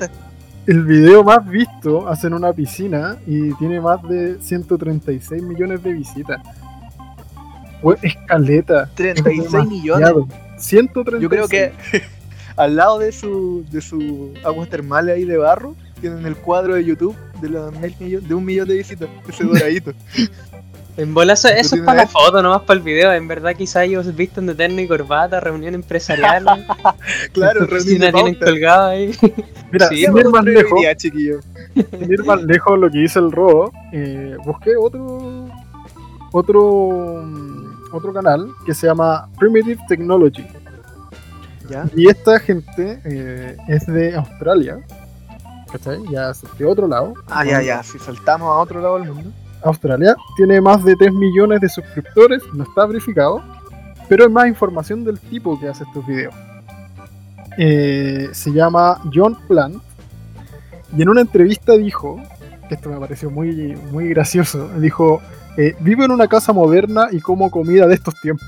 el, 0.68 0.84
video 0.84 1.24
más 1.24 1.48
visto 1.48 2.08
hacen 2.08 2.34
una 2.34 2.52
piscina 2.54 3.18
y 3.26 3.54
tiene 3.56 3.80
más 3.80 4.02
de 4.04 4.38
136 4.42 5.42
millones 5.42 5.82
de 5.84 5.94
visitas. 5.94 6.42
Fue 7.82 7.98
escaleta. 8.02 8.90
36 8.96 9.66
millones. 9.68 10.12
136. 10.58 11.22
Yo 11.22 11.30
creo 11.30 11.48
que 11.48 11.72
al 12.56 12.76
lado 12.76 13.00
de 13.00 13.12
su 13.12 13.66
de 13.72 13.82
su 13.82 14.34
aguas 14.44 14.70
termales 14.70 15.16
ahí 15.16 15.26
de 15.26 15.38
barro 15.38 15.76
tienen 16.02 16.26
el 16.26 16.36
cuadro 16.36 16.76
de 16.76 16.84
YouTube 16.86 17.16
de 17.42 17.50
los 17.50 17.72
mil 17.80 17.96
millones, 18.00 18.28
de 18.30 18.36
un 18.36 18.46
millón 18.46 18.68
de 18.68 18.76
visitas, 18.76 19.10
ese 19.28 19.44
doradito. 19.44 19.92
En 20.98 21.14
bolazo, 21.14 21.50
eso 21.50 21.76
es 21.76 21.82
para 21.82 22.04
la 22.04 22.08
foto, 22.08 22.42
nomás 22.42 22.62
para 22.62 22.78
el 22.78 22.84
video. 22.84 23.12
En 23.12 23.28
verdad, 23.28 23.54
quizá 23.54 23.84
ellos 23.84 24.16
visten 24.16 24.46
de 24.46 24.56
terno 24.56 24.80
y 24.80 24.88
corbata, 24.88 25.42
reunión 25.42 25.76
empresarial. 25.76 26.46
claro, 27.34 27.66
reunión 27.66 28.00
de 28.00 28.12
tienen 28.14 28.36
colgado 28.36 28.88
ahí. 28.88 29.12
Mira, 29.72 29.90
Sí, 29.90 29.98
sin 29.98 30.14
Vamos 30.14 30.22
ir 30.22 30.30
más 30.30 30.46
lejos, 30.46 30.80
día, 30.80 30.96
chiquillo. 30.96 31.40
sin 31.74 32.12
ir 32.12 32.24
más 32.24 32.42
lejos 32.44 32.80
lo 32.80 32.90
que 32.90 33.00
dice 33.00 33.20
el 33.20 33.32
robo, 33.32 33.74
eh, 33.92 34.38
busqué 34.46 34.78
otro 34.78 35.50
otro 36.32 37.26
otro 37.92 38.14
canal 38.14 38.48
que 38.66 38.74
se 38.74 38.88
llama 38.88 39.28
Primitive 39.38 39.82
Technology. 39.90 40.46
¿Ya? 41.70 41.90
Y 41.96 42.08
esta 42.08 42.40
gente 42.40 43.02
eh, 43.04 43.58
es 43.68 43.86
de 43.86 44.16
Australia. 44.16 44.78
¿Cachai? 45.72 46.00
Ya 46.10 46.32
de 46.58 46.66
otro 46.66 46.88
lado. 46.88 47.16
Ah, 47.28 47.44
ya, 47.44 47.62
ya. 47.62 47.84
Si 47.84 48.00
saltamos 48.00 48.48
a 48.48 48.60
otro 48.60 48.80
lado 48.80 49.00
del 49.00 49.12
mundo. 49.12 49.32
Australia 49.66 50.16
tiene 50.38 50.62
más 50.62 50.84
de 50.84 50.96
3 50.96 51.14
millones 51.14 51.62
de 51.62 51.70
suscriptores, 51.70 52.42
no 52.54 52.64
está 52.64 52.86
verificado, 52.86 53.44
pero 54.08 54.26
hay 54.26 54.30
más 54.30 54.48
información 54.48 55.04
del 55.04 55.20
tipo 55.20 55.60
que 55.60 55.68
hace 55.68 55.84
estos 55.84 56.06
videos. 56.06 56.34
Eh, 57.58 58.30
se 58.32 58.52
llama 58.52 59.02
John 59.14 59.38
Plant 59.48 59.82
y 60.96 61.02
en 61.02 61.10
una 61.10 61.22
entrevista 61.22 61.74
dijo 61.74 62.22
esto 62.70 62.90
me 62.90 63.00
pareció 63.00 63.30
muy, 63.30 63.76
muy 63.92 64.10
gracioso. 64.10 64.70
Dijo, 64.80 65.22
eh, 65.58 65.76
vivo 65.80 66.04
en 66.04 66.12
una 66.12 66.28
casa 66.28 66.54
moderna 66.54 67.08
y 67.12 67.20
como 67.20 67.52
comida 67.52 67.88
de 67.88 67.96
estos 67.96 68.20
tiempos. 68.22 68.48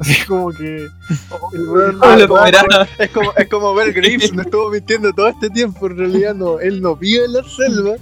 Así 0.00 0.24
como 0.26 0.50
que... 0.50 0.76
el 1.52 1.68
weón- 1.68 1.98
¿Cómo 1.98 2.16
lo 2.16 2.28
como- 2.28 2.38
comerá? 2.40 2.88
Es 2.98 3.10
como, 3.10 3.32
es 3.36 3.48
como 3.48 3.74
Bear 3.74 3.92
Grylls, 3.92 4.32
me 4.34 4.42
estuvo 4.42 4.70
mintiendo 4.70 5.12
todo 5.12 5.28
este 5.28 5.48
tiempo. 5.50 5.86
En 5.86 5.98
realidad, 5.98 6.34
no, 6.34 6.58
él 6.60 6.80
no 6.82 6.96
vive 6.96 7.24
en 7.26 7.32
la 7.34 7.42
selva. 7.44 7.96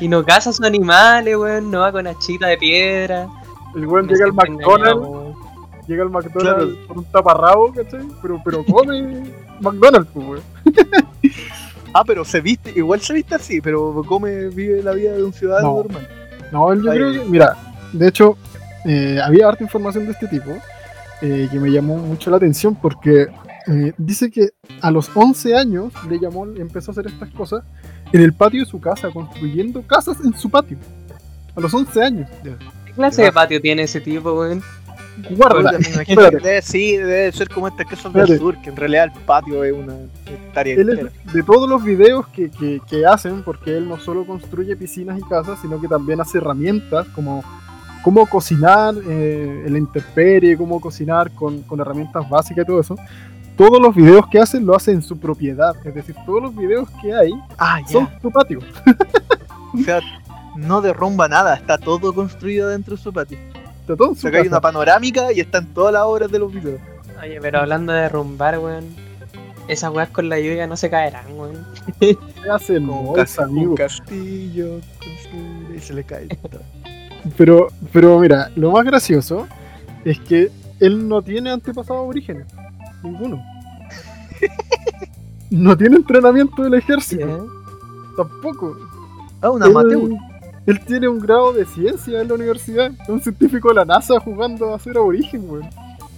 Y 0.00 0.08
no 0.08 0.24
caza 0.24 0.52
sus 0.52 0.64
animales, 0.66 1.36
weón. 1.36 1.70
No 1.70 1.80
va 1.80 1.92
con 1.92 2.06
hachita 2.06 2.46
de 2.48 2.58
piedra. 2.58 3.28
el 3.74 3.86
weón 3.86 4.08
llega 4.08 4.24
al 4.26 4.32
McDonald's, 4.32 5.36
llega 5.86 6.02
al 6.02 6.10
McDonald's 6.10 6.86
con 6.86 6.98
un 6.98 7.04
taparrabo, 7.06 7.72
¿cachai? 7.72 8.00
Pero, 8.22 8.40
pero 8.44 8.64
come 8.64 9.22
McDonald's, 9.60 10.10
pues, 10.12 10.26
weón. 10.26 10.42
Ah, 11.94 12.04
pero 12.06 12.22
se 12.22 12.42
viste, 12.42 12.70
igual 12.76 13.00
se 13.00 13.14
viste 13.14 13.34
así, 13.34 13.62
pero 13.62 14.04
come, 14.06 14.48
vive 14.50 14.82
la 14.82 14.92
vida 14.92 15.12
de 15.12 15.22
un 15.24 15.32
ciudadano 15.32 15.68
No. 15.68 15.76
normal. 15.84 16.08
No, 16.52 16.72
él 16.72 16.82
yo 16.82 16.90
Ay. 16.92 16.98
creo 16.98 17.12
que, 17.14 17.24
mira, 17.30 17.56
de 17.94 18.08
hecho, 18.08 18.36
eh, 18.84 19.18
había 19.24 19.48
harta 19.48 19.64
información 19.64 20.04
de 20.04 20.12
este 20.12 20.28
tipo 20.28 20.50
eh, 21.22 21.48
que 21.50 21.58
me 21.58 21.70
llamó 21.70 21.96
mucho 21.98 22.30
la 22.30 22.36
atención 22.36 22.74
porque 22.74 23.26
eh, 23.66 23.92
dice 23.98 24.30
que 24.30 24.50
a 24.80 24.90
los 24.90 25.10
11 25.14 25.54
años 25.56 25.92
le 26.08 26.18
llamó, 26.18 26.46
empezó 26.46 26.90
a 26.90 26.92
hacer 26.92 27.06
estas 27.06 27.30
cosas 27.30 27.64
en 28.12 28.22
el 28.22 28.32
patio 28.32 28.60
de 28.60 28.66
su 28.70 28.80
casa, 28.80 29.10
construyendo 29.10 29.82
casas 29.82 30.16
en 30.24 30.32
su 30.36 30.48
patio. 30.48 30.78
A 31.56 31.60
los 31.60 31.74
11 31.74 32.02
años. 32.02 32.28
¿Qué 32.86 32.92
clase 32.92 33.22
de 33.22 33.32
patio 33.32 33.60
tiene 33.60 33.82
ese 33.82 34.00
tipo, 34.00 34.32
weón? 34.32 34.62
Que 36.06 36.14
debe, 36.14 36.62
sí, 36.62 36.96
debe 36.96 37.32
ser 37.32 37.48
como 37.48 37.66
estas 37.66 37.86
casas 37.88 38.12
del 38.12 38.22
Espérate. 38.22 38.38
sur, 38.38 38.62
que 38.62 38.70
en 38.70 38.76
realidad 38.76 39.04
el 39.12 39.20
patio 39.24 39.64
es 39.64 39.72
una 39.72 39.94
hectárea 40.26 40.74
Él 40.76 40.88
es 40.90 41.32
de 41.34 41.42
todos 41.42 41.68
los 41.68 41.82
videos 41.82 42.28
que, 42.28 42.48
que- 42.50 42.80
que 42.88 43.04
hacen, 43.04 43.42
porque 43.42 43.76
él 43.76 43.88
no 43.88 43.98
solo 43.98 44.24
construye 44.24 44.76
piscinas 44.76 45.18
y 45.18 45.22
casas, 45.22 45.58
sino 45.60 45.80
que 45.80 45.88
también 45.88 46.20
hace 46.20 46.38
herramientas 46.38 47.08
como 47.16 47.42
cómo 48.08 48.24
cocinar 48.26 48.94
eh, 49.06 49.64
en 49.66 49.72
la 49.74 49.78
intemperie, 49.78 50.56
cómo 50.56 50.80
cocinar 50.80 51.30
con, 51.32 51.60
con 51.64 51.78
herramientas 51.78 52.26
básicas 52.26 52.64
y 52.64 52.66
todo 52.66 52.80
eso. 52.80 52.96
Todos 53.54 53.78
los 53.82 53.94
videos 53.94 54.26
que 54.30 54.38
hacen 54.38 54.64
lo 54.64 54.74
hace 54.74 54.92
en 54.92 55.02
su 55.02 55.18
propiedad, 55.18 55.74
es 55.84 55.94
decir, 55.94 56.14
todos 56.24 56.40
los 56.42 56.56
videos 56.56 56.88
que 57.02 57.12
hay 57.14 57.30
Ah, 57.58 57.80
son 57.86 58.08
su 58.22 58.30
patio. 58.30 58.60
O 59.74 59.78
sea, 59.84 60.00
no 60.56 60.80
derrumba 60.80 61.28
nada, 61.28 61.54
está 61.54 61.76
todo 61.76 62.14
construido 62.14 62.70
dentro 62.70 62.96
de 62.96 63.02
su 63.02 63.12
patio. 63.12 63.36
Está 63.82 63.94
todo 63.94 64.06
en 64.08 64.12
O 64.12 64.14
su 64.14 64.22
sea, 64.22 64.30
que 64.30 64.36
hay 64.38 64.42
casa. 64.44 64.54
una 64.56 64.60
panorámica 64.62 65.30
y 65.34 65.40
están 65.40 65.66
todas 65.74 65.92
las 65.92 66.04
obras 66.04 66.30
de 66.32 66.38
los 66.38 66.50
videos. 66.50 66.80
Oye, 67.22 67.38
pero 67.42 67.60
hablando 67.60 67.92
de 67.92 68.00
derrumbar, 68.02 68.58
weón. 68.58 68.86
Esas 69.68 69.92
weas 69.92 70.08
con 70.08 70.30
la 70.30 70.38
lluvia 70.40 70.66
no 70.66 70.78
se 70.78 70.88
caerán, 70.88 71.26
weón. 71.36 71.66
Se 72.00 72.16
hace 72.50 72.76
en 72.76 72.86
Como 72.86 73.02
bolsa, 73.02 73.42
un 73.42 73.48
amigo. 73.50 73.74
castillo, 73.74 74.80
construir 74.98 75.76
y 75.76 75.80
se 75.80 75.92
le 75.92 76.04
cae 76.04 76.28
todo. 76.28 76.62
Pero, 77.36 77.68
pero 77.92 78.18
mira, 78.18 78.50
lo 78.56 78.72
más 78.72 78.84
gracioso 78.84 79.46
es 80.04 80.18
que 80.20 80.50
él 80.80 81.08
no 81.08 81.22
tiene 81.22 81.50
antepasados 81.50 82.02
aborígenes. 82.02 82.46
Ninguno. 83.02 83.42
No 85.50 85.74
tiene 85.74 85.96
entrenamiento 85.96 86.62
del 86.62 86.74
ejército. 86.74 87.48
Tampoco. 88.16 88.76
Ah, 89.40 89.50
un 89.50 89.62
amateur. 89.62 90.10
él 90.66 90.80
tiene 90.84 91.08
un 91.08 91.18
grado 91.18 91.54
de 91.54 91.64
ciencia 91.64 92.20
en 92.20 92.28
la 92.28 92.34
universidad. 92.34 92.90
Es 93.00 93.08
un 93.08 93.20
científico 93.22 93.68
de 93.68 93.76
la 93.76 93.86
NASA 93.86 94.20
jugando 94.20 94.74
a 94.74 94.78
ser 94.78 94.98
aborigen, 94.98 95.48
weón. 95.48 95.70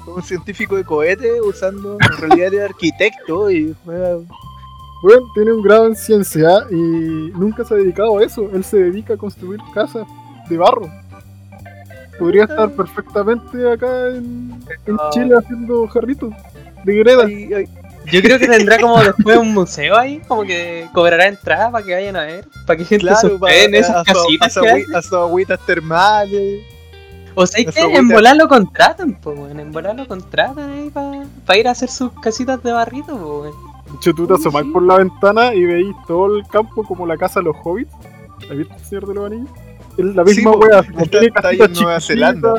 Un 0.04 0.22
científico 0.24 0.76
de 0.76 0.84
cohete 0.84 1.40
usando, 1.40 1.96
en 2.00 2.16
realidad 2.18 2.54
era 2.54 2.64
arquitecto 2.64 3.50
y 3.50 3.72
juega. 3.84 4.16
Weón, 5.04 5.22
tiene 5.34 5.52
un 5.52 5.62
grado 5.62 5.86
en 5.86 5.94
ciencia 5.94 6.66
y 6.70 6.74
nunca 6.74 7.64
se 7.64 7.74
ha 7.74 7.76
dedicado 7.76 8.18
a 8.18 8.24
eso. 8.24 8.50
Él 8.52 8.64
se 8.64 8.78
dedica 8.78 9.14
a 9.14 9.16
construir 9.16 9.60
casas 9.72 10.08
de 10.50 10.58
barro. 10.58 10.90
Podría 12.18 12.44
estar 12.44 12.70
perfectamente 12.72 13.72
acá 13.72 14.08
en, 14.08 14.52
en 14.86 14.96
Ah. 14.98 15.08
Chile 15.12 15.34
haciendo 15.38 15.88
jarritos 15.88 16.34
de 16.84 16.94
greda. 16.96 17.24
Ay, 17.24 17.54
ay, 17.54 17.68
Yo 18.12 18.20
creo 18.20 18.38
que 18.38 18.46
tendrá 18.46 18.78
como 18.78 19.02
después 19.02 19.38
un 19.38 19.54
museo 19.54 19.96
ahí, 19.96 20.20
como 20.28 20.42
que 20.42 20.86
cobrará 20.92 21.26
entrada 21.28 21.70
para 21.70 21.84
que 21.84 21.94
vayan 21.94 22.16
a 22.16 22.24
ver, 22.24 22.46
para 22.66 22.76
que 22.76 22.84
gente 22.84 23.06
se 23.06 23.20
claro, 23.20 23.34
hospede 23.36 23.64
en 23.64 23.74
esas 23.74 23.96
a, 23.96 24.04
casitas 24.04 24.54
que 24.54 24.96
a 24.96 25.02
sus 25.02 25.12
agüitas 25.14 25.58
termales. 25.64 26.60
O 27.34 27.46
sea, 27.46 27.66
a 27.66 27.72
que 27.72 27.80
en 27.80 28.08
volar 28.08 28.36
lo 28.36 28.48
contratan, 28.48 29.14
pues, 29.14 29.38
weón. 29.38 29.58
En 29.60 29.72
volar 29.72 29.94
lo 29.94 30.06
contratan 30.06 30.70
ahí 30.72 30.90
para 30.90 31.58
ir 31.58 31.68
a 31.68 31.70
hacer 31.70 31.88
sus 31.88 32.10
casitas 32.20 32.62
de 32.62 32.72
barrito, 32.72 33.16
pues, 33.16 33.22
weón. 33.22 33.70
De 33.86 33.96
hecho, 33.96 34.14
tú 34.14 34.26
te 34.26 34.34
asomás 34.34 34.64
por 34.72 34.82
la 34.82 34.96
ventana 34.98 35.54
y 35.54 35.64
veis 35.64 35.94
todo 36.06 36.36
el 36.36 36.46
campo 36.48 36.84
como 36.84 37.06
la 37.06 37.16
casa 37.16 37.40
de 37.40 37.44
los 37.44 37.56
hobbits. 37.64 37.92
¿Has 38.50 38.56
visto 38.56 38.74
el 38.74 38.80
Señor 38.84 39.06
de 39.08 39.14
los 39.14 39.26
Anillos? 39.26 39.50
La 40.02 40.24
Sí, 40.26 40.36
misma 40.36 40.52
po, 40.52 40.58
wea. 40.58 40.80
está- 40.80 41.04
tiene 41.10 41.26
está 41.26 41.50
en 41.52 41.72
Nueva 41.72 42.00
Zelanda. 42.00 42.54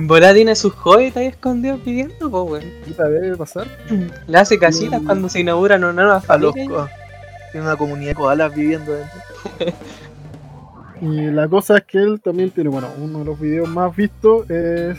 volar 0.00 0.34
tiene 0.34 0.54
sus 0.54 0.72
hobbits 0.84 1.16
ahí 1.16 1.26
escondidos 1.26 1.84
viviendo, 1.84 2.30
pues, 2.30 2.62
weón. 2.96 3.12
debe 3.12 3.36
pasar. 3.36 3.66
Le 4.26 4.38
hace 4.38 4.58
casitas 4.58 5.00
Mm. 5.02 5.06
cuando 5.06 5.28
se 5.28 5.40
inauguran 5.40 5.84
una 5.84 5.92
nueva 5.92 6.22
A 6.28 6.36
los 6.38 6.52
familia. 6.54 6.76
co- 6.76 6.88
Tiene 7.52 7.66
una 7.66 7.76
comunidad 7.76 8.10
de 8.10 8.14
koalas 8.14 8.54
viviendo 8.54 8.92
dentro. 8.92 9.18
Y 11.00 11.30
la 11.30 11.46
cosa 11.46 11.76
es 11.78 11.84
que 11.84 11.98
él 11.98 12.20
también 12.20 12.50
tiene, 12.50 12.70
bueno, 12.70 12.88
uno 13.00 13.20
de 13.20 13.24
los 13.24 13.38
videos 13.38 13.68
más 13.68 13.94
vistos 13.94 14.50
es, 14.50 14.98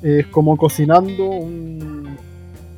es 0.00 0.26
como 0.28 0.56
cocinando 0.56 1.24
un, 1.24 2.16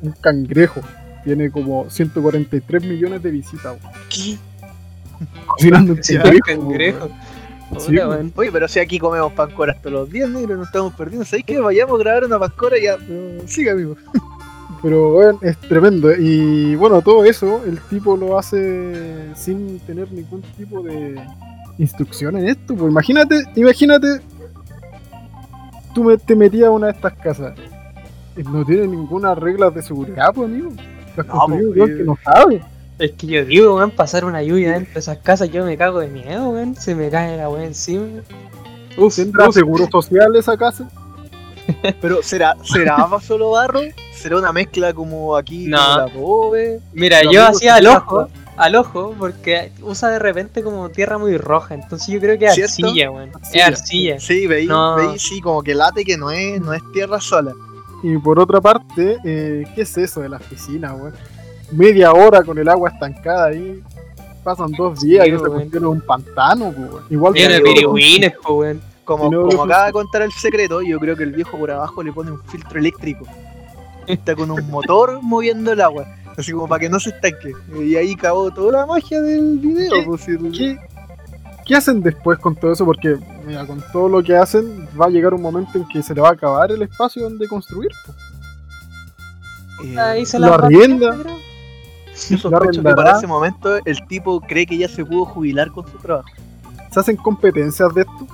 un 0.01 0.11
cangrejo. 0.21 0.81
Tiene 1.23 1.51
como 1.51 1.87
143 1.89 2.83
millones 2.83 3.21
de 3.21 3.29
visitas. 3.29 3.77
weón. 3.79 3.93
¿Qué? 4.09 4.37
Cocinando 5.47 5.93
un 5.93 6.03
Sí, 6.03 6.17
cangrejo. 6.45 7.09
Sí. 7.79 7.97
Oye, 8.35 8.51
pero 8.51 8.67
si 8.67 8.79
aquí 8.79 8.99
comemos 8.99 9.33
pancoras 9.33 9.81
todos 9.81 9.93
los 9.93 10.09
días, 10.09 10.29
negro, 10.29 10.55
nos 10.55 10.67
estamos 10.67 10.93
perdiendo. 10.93 11.25
¿Sabéis 11.25 11.45
que 11.45 11.59
vayamos 11.59 11.99
a 11.99 12.03
grabar 12.03 12.25
una 12.25 12.39
pancora 12.39 12.77
ya? 12.81 12.95
Pero 13.07 13.47
siga, 13.47 13.71
amigo. 13.73 13.95
Pero 14.81 15.13
bueno, 15.13 15.39
es 15.41 15.57
tremendo. 15.57 16.13
Y 16.15 16.75
bueno, 16.75 17.01
todo 17.01 17.25
eso, 17.25 17.61
el 17.65 17.79
tipo 17.81 18.15
lo 18.15 18.37
hace 18.37 19.33
sin 19.35 19.79
tener 19.79 20.11
ningún 20.11 20.41
tipo 20.57 20.81
de 20.83 21.19
instrucción 21.79 22.37
en 22.37 22.49
esto. 22.49 22.75
Pues 22.75 22.91
imagínate, 22.91 23.43
imagínate, 23.55 24.21
tú 25.93 26.15
te 26.17 26.35
metías 26.35 26.67
a 26.67 26.71
una 26.71 26.87
de 26.87 26.93
estas 26.93 27.13
casas. 27.13 27.55
y 28.37 28.43
No 28.43 28.63
tiene 28.63 28.87
ninguna 28.87 29.33
regla 29.33 29.71
de 29.71 29.81
seguridad, 29.81 30.31
pues 30.33 30.47
amigo. 30.49 30.69
Las 31.17 31.27
No, 31.27 31.45
pues, 31.47 31.97
que 31.97 32.03
no 32.03 32.17
sabe. 32.23 32.61
Es 32.97 33.11
que 33.11 33.27
yo 33.27 33.43
digo, 33.45 33.75
weón, 33.75 33.91
pasar 33.91 34.23
una 34.25 34.41
lluvia 34.41 34.71
dentro 34.73 34.93
de 34.93 34.99
esas 35.01 35.17
casas, 35.17 35.49
yo 35.51 35.65
me 35.65 35.77
cago 35.77 35.99
de 35.99 36.07
miedo, 36.07 36.49
weón. 36.49 36.75
Se 36.75 36.95
me 36.95 37.09
cae 37.09 37.35
la 37.37 37.49
weón 37.49 37.63
encima. 37.65 38.05
Uf, 38.97 39.15
¿Tendrá 39.15 39.49
uf. 39.49 39.53
seguro 39.55 39.87
social 39.91 40.35
esa 40.35 40.55
casa? 40.57 40.89
Pero 42.01 42.21
¿será, 42.23 42.55
será 42.63 43.05
solo 43.21 43.51
barro? 43.51 43.81
¿Será 44.13 44.37
una 44.37 44.53
mezcla 44.53 44.93
como 44.93 45.35
aquí 45.35 45.67
No. 45.67 45.77
como 45.77 45.97
la 45.97 46.05
Bobe? 46.13 46.79
Mira, 46.93 47.21
yo 47.29 47.45
hacía 47.45 47.75
al 47.75 47.87
ojo, 47.87 48.29
al 48.55 48.75
ojo, 48.75 49.13
porque 49.19 49.71
usa 49.81 50.09
de 50.09 50.19
repente 50.19 50.63
como 50.63 50.87
tierra 50.89 51.17
muy 51.17 51.37
roja. 51.37 51.73
Entonces 51.75 52.07
yo 52.07 52.19
creo 52.21 52.37
que 52.39 52.45
es 52.45 52.53
¿Cierto? 52.55 52.85
arcilla, 52.87 53.11
weón. 53.11 53.31
Es 53.53 53.63
Arcilla. 53.63 54.19
Sí, 54.19 54.47
veis, 54.47 54.69
No. 54.69 54.95
veis, 54.95 55.21
sí, 55.21 55.41
como 55.41 55.61
que 55.63 55.75
late 55.75 56.05
que 56.05 56.17
no 56.17 56.31
es, 56.31 56.61
no 56.61 56.71
es 56.73 56.81
tierra 56.93 57.19
sola. 57.19 57.51
Y 58.03 58.17
por 58.19 58.39
otra 58.39 58.61
parte, 58.61 59.17
eh, 59.25 59.65
¿qué 59.75 59.81
es 59.81 59.97
eso 59.97 60.21
de 60.21 60.29
las 60.29 60.41
piscinas, 60.43 60.93
weón? 60.93 61.13
Media 61.71 62.13
hora 62.13 62.43
con 62.43 62.57
el 62.57 62.67
agua 62.69 62.89
estancada 62.89 63.47
ahí. 63.47 63.81
Pasan 64.43 64.71
dos 64.73 64.99
Sí, 64.99 65.07
días 65.07 65.27
y 65.27 65.31
esa 65.31 65.41
weón. 65.43 65.53
cuestión 65.55 65.83
es 65.83 65.89
un 65.89 66.01
pantano, 66.01 66.71
pues, 66.71 66.89
weón. 66.91 67.03
Igual 67.09 67.33
Tiene 67.33 67.61
pirigüines. 67.61 68.33
Como, 69.03 69.29
no, 69.29 69.47
como 69.47 69.63
acaba 69.65 69.85
de 69.87 69.91
contar 69.91 70.21
el 70.23 70.31
secreto, 70.31 70.81
yo 70.81 70.99
creo 70.99 71.15
que 71.15 71.23
el 71.23 71.31
viejo 71.31 71.57
por 71.59 71.69
abajo 71.71 72.01
le 72.01 72.11
pone 72.11 72.31
un 72.31 72.41
filtro 72.43 72.79
eléctrico. 72.79 73.25
Está 74.07 74.35
con 74.35 74.49
un 74.51 74.67
motor 74.69 75.19
moviendo 75.23 75.71
el 75.71 75.81
agua. 75.81 76.05
Así 76.37 76.51
como 76.51 76.67
para 76.67 76.79
que 76.81 76.89
no 76.89 76.99
se 76.99 77.09
estanque. 77.11 77.53
Y 77.79 77.95
ahí 77.95 78.13
acabó 78.13 78.51
toda 78.51 78.79
la 78.79 78.85
magia 78.85 79.21
del 79.21 79.57
video. 79.59 79.91
¿Qué? 79.91 80.03
pues, 80.05 80.25
¿Qué, 80.57 80.77
qué 81.65 81.75
hacen 81.75 82.01
después 82.01 82.37
con 82.39 82.55
todo 82.55 82.71
eso? 82.73 82.83
Porque, 82.85 83.15
mira, 83.47 83.65
con 83.65 83.81
todo 83.93 84.09
lo 84.09 84.21
que 84.23 84.35
hacen, 84.35 84.87
va 84.99 85.05
a 85.05 85.09
llegar 85.09 85.33
un 85.33 85.41
momento 85.41 85.77
en 85.77 85.87
que 85.87 86.03
se 86.03 86.13
le 86.13 86.21
va 86.21 86.29
a 86.29 86.33
acabar 86.33 86.71
el 86.71 86.81
espacio 86.81 87.23
donde 87.23 87.47
construir. 87.47 87.89
pues. 88.05 88.17
eh, 89.93 89.99
Ahí 89.99 90.25
se 90.25 90.39
lo 90.39 90.47
la 90.49 90.55
arrienda. 90.55 91.15
yo 92.29 92.37
sospecho 92.37 92.81
que 92.83 92.93
para 92.95 93.17
ese 93.17 93.27
momento 93.27 93.77
el 93.85 94.07
tipo 94.07 94.39
cree 94.41 94.65
que 94.65 94.77
ya 94.77 94.87
se 94.87 95.03
pudo 95.05 95.25
jubilar 95.25 95.71
con 95.71 95.85
su 95.89 95.97
trabajo. 95.97 96.29
¿Se 96.91 96.99
hacen 96.99 97.17
competencias 97.17 97.93
de 97.93 98.01
esto? 98.01 98.27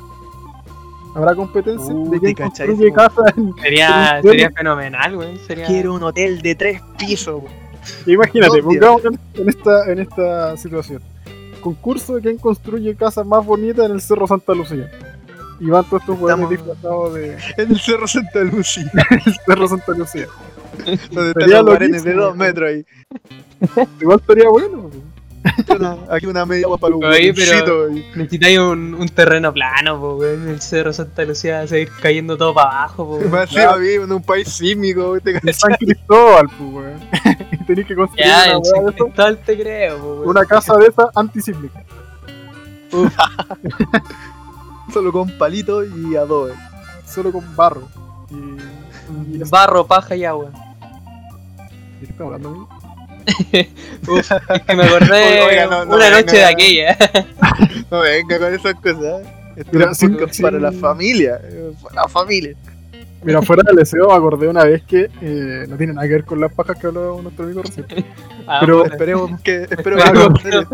¿Habrá 1.15 1.35
competencias? 1.35 1.89
Uh, 1.91 2.09
¿De 2.11 2.19
quién 2.19 2.35
construye 2.35 2.87
en- 2.87 3.53
Sería, 3.61 4.21
sería 4.21 4.51
fenomenal, 4.51 5.15
weón. 5.17 5.37
Sería... 5.45 5.65
Quiero 5.65 5.93
un 5.95 6.03
hotel 6.03 6.41
de 6.41 6.55
tres 6.55 6.81
pisos. 6.97 7.41
güey. 7.41 7.53
Imagínate, 8.05 8.61
pongamos 8.63 9.01
en, 9.33 9.49
esta, 9.49 9.91
en 9.91 9.99
esta 9.99 10.55
situación. 10.57 11.01
Concurso 11.59 12.15
de 12.15 12.21
quién 12.21 12.37
construye 12.37 12.95
casas 12.95 13.25
más 13.25 13.45
bonitas 13.45 13.85
en 13.87 13.91
el 13.93 14.01
Cerro 14.01 14.25
Santa 14.27 14.53
Lucía. 14.53 14.89
Y 15.59 15.65
van 15.69 15.83
todos 15.85 16.01
estos 16.03 16.19
Estamos- 16.19 16.49
disfrazados 16.49 17.13
de 17.13 17.37
En 17.57 17.71
el 17.71 17.79
Cerro 17.79 18.07
Santa 18.07 18.39
Lucía. 18.41 18.91
el 19.25 19.35
Cerro 19.45 19.67
Santa 19.67 19.91
Lucía. 19.93 20.27
Donde 21.11 21.29
están 21.29 21.33
Sería 21.43 21.57
los 21.61 21.65
barenes 21.65 22.03
de 22.03 22.13
dos 22.13 22.35
metros 22.35 22.69
ahí. 22.69 22.85
Igual 24.01 24.19
estaría 24.19 24.49
bueno. 24.49 24.89
Una- 25.69 25.97
aquí 26.11 26.27
una 26.27 26.45
media 26.45 26.65
agua 26.65 26.77
para 26.77 26.95
un 26.95 27.03
Oye, 27.03 27.33
pero- 27.33 27.89
Necesitáis 27.89 28.59
un, 28.59 28.93
un 28.93 29.09
terreno 29.09 29.51
plano, 29.51 29.99
po. 29.99 30.23
El 30.23 30.61
cerro 30.61 30.93
Santa 30.93 31.23
Lucía 31.25 31.57
va 31.57 31.61
a 31.63 31.67
seguir 31.67 31.89
cayendo 31.99 32.37
todo 32.37 32.53
para 32.53 32.69
abajo, 32.69 33.05
po. 33.19 33.27
Más 33.27 33.51
encima 33.51 33.75
vivo 33.77 34.03
en 34.03 34.11
un 34.11 34.21
país 34.23 34.47
sísmico, 34.49 35.19
¿te 35.19 35.33
cachai? 35.33 35.53
San 35.53 35.73
Cristóbal, 35.77 36.47
y 37.51 37.57
tenés 37.65 37.87
que 37.87 37.95
construir 37.95 38.27
Ya, 38.27 38.43
una, 38.43 38.45
en 38.51 38.51
weá 38.51 38.61
de 38.61 38.69
San 38.69 38.87
eso, 38.89 38.93
Cristóbal 39.05 39.37
te 39.43 39.57
creo, 39.59 39.97
po, 39.97 40.21
una 40.29 40.45
casa 40.45 40.77
de 40.77 40.85
esa 40.87 41.09
antisísmica. 41.15 41.83
Solo 44.93 45.11
con 45.11 45.29
palitos 45.37 45.87
y 45.95 46.15
adobe. 46.15 46.53
Solo 47.05 47.31
con 47.31 47.55
barro. 47.55 47.87
Y. 48.29 48.57
Barro, 49.49 49.85
paja 49.85 50.15
y 50.15 50.25
agua. 50.25 50.51
¿De 51.99 52.07
qué 52.07 52.23
hablando? 52.23 52.67
Uf, 54.07 54.31
es 54.31 54.61
que 54.63 54.75
me 54.75 54.83
acordé 54.83 55.41
Oiga, 55.47 55.65
no, 55.67 55.85
no 55.85 55.95
una 55.95 56.05
venga. 56.05 56.21
noche 56.21 56.37
de 56.37 56.45
aquella. 56.45 56.97
No 57.91 57.99
venga 57.99 58.39
con 58.39 58.53
esas 58.53 58.73
cosas. 58.75 59.23
Mira, 59.71 59.91
es 59.91 59.97
sí, 59.97 60.07
sí. 60.31 60.41
para 60.41 60.57
la 60.59 60.71
familia. 60.71 61.39
eh, 61.43 61.73
Para 61.83 62.03
la 62.03 62.07
familia. 62.07 62.55
Mira, 63.23 63.41
fuera 63.43 63.61
del 63.67 63.75
deseo, 63.75 64.07
me 64.07 64.13
acordé 64.15 64.47
una 64.47 64.63
vez 64.63 64.81
que 64.83 65.09
eh, 65.21 65.65
no 65.67 65.75
tiene 65.77 65.93
nada 65.93 66.07
que 66.07 66.13
ver 66.13 66.25
con 66.25 66.39
las 66.39 66.51
pajas 66.53 66.79
que 66.79 66.87
habló 66.87 67.21
nuestro 67.21 67.45
amigo 67.45 67.61
recién. 67.61 67.85
Ah, 68.47 68.57
Pero-. 68.61 68.85
Esperemos 68.85 69.39
que. 69.41 69.63
Espero 69.69 69.97
Ah, 70.01 70.11
que 70.41 70.49
no. 70.49 70.69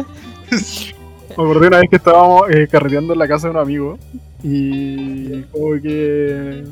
Me 1.29 1.43
acordé 1.43 1.67
una 1.67 1.79
vez 1.79 1.89
que 1.89 1.95
estábamos 1.97 2.49
eh, 2.49 2.67
carreteando 2.71 3.13
en 3.13 3.19
la 3.19 3.27
casa 3.27 3.47
de 3.47 3.51
un 3.51 3.59
amigo 3.59 3.97
y 4.43 5.41
como 5.45 5.81
que 5.81 6.63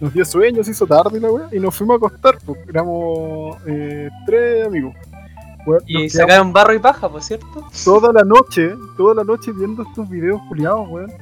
nos 0.00 0.12
dio 0.12 0.24
sueño, 0.24 0.62
se 0.64 0.70
hizo 0.72 0.86
tarde 0.86 1.18
la 1.20 1.30
wea, 1.30 1.48
y 1.52 1.58
nos 1.60 1.74
fuimos 1.74 1.94
a 1.94 1.96
acostar, 1.98 2.38
pues 2.44 2.58
éramos 2.68 3.56
eh, 3.66 4.08
tres 4.26 4.66
amigos. 4.66 4.94
Nos 5.66 5.82
Y 5.86 6.08
sacaron 6.10 6.52
barro 6.52 6.74
y 6.74 6.78
paja, 6.78 7.08
por 7.08 7.22
cierto. 7.22 7.46
toda 7.84 8.12
la 8.12 8.22
noche, 8.22 8.74
toda 8.96 9.14
la 9.16 9.24
noche 9.24 9.50
viendo 9.52 9.82
estos 9.82 10.08
videos 10.08 10.40
culiados, 10.48 10.88
weón. 10.88 11.12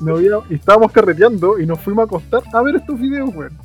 No 0.00 0.16
había- 0.16 0.38
y 0.48 0.54
estábamos 0.54 0.90
carreteando 0.92 1.58
y 1.58 1.66
nos 1.66 1.78
fuimos 1.80 2.02
a 2.02 2.06
acostar 2.06 2.42
a 2.52 2.62
ver 2.62 2.76
estos 2.76 2.98
videos, 2.98 3.30
weón. 3.34 3.56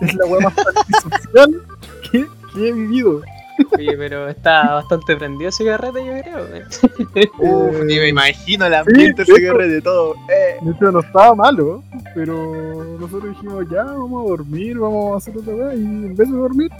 Es 0.00 0.14
la 0.14 0.24
weá 0.26 0.40
más 0.40 0.54
antisocial 0.76 1.62
que, 2.10 2.26
que 2.54 2.68
he 2.68 2.72
vivido. 2.72 3.20
Oye, 3.76 3.96
pero 3.96 4.28
está 4.28 4.74
bastante 4.74 5.16
prendido 5.16 5.48
ese 5.50 5.64
carrete, 5.64 6.04
yo 6.04 6.12
creo, 6.22 6.46
weón. 6.50 7.28
Uf, 7.74 7.84
ni 7.84 7.96
me 7.98 8.08
imagino 8.08 8.66
el 8.66 8.74
ambiente 8.74 9.24
sí, 9.24 9.32
ese 9.32 9.40
guerre 9.40 9.68
de 9.68 9.80
todo. 9.82 10.14
Eh, 10.28 10.56
De 10.62 10.70
hecho, 10.72 10.90
no 10.92 11.00
estaba 11.00 11.34
malo, 11.34 11.82
pero 12.14 12.96
nosotros 12.98 13.30
dijimos, 13.30 13.64
ya, 13.70 13.84
vamos 13.84 14.24
a 14.24 14.28
dormir, 14.30 14.78
vamos 14.78 15.12
a 15.14 15.16
hacer 15.18 15.36
otra 15.36 15.54
weá, 15.54 15.74
y 15.74 15.78
en 15.82 16.16
vez 16.16 16.30
de 16.30 16.36
dormir, 16.36 16.70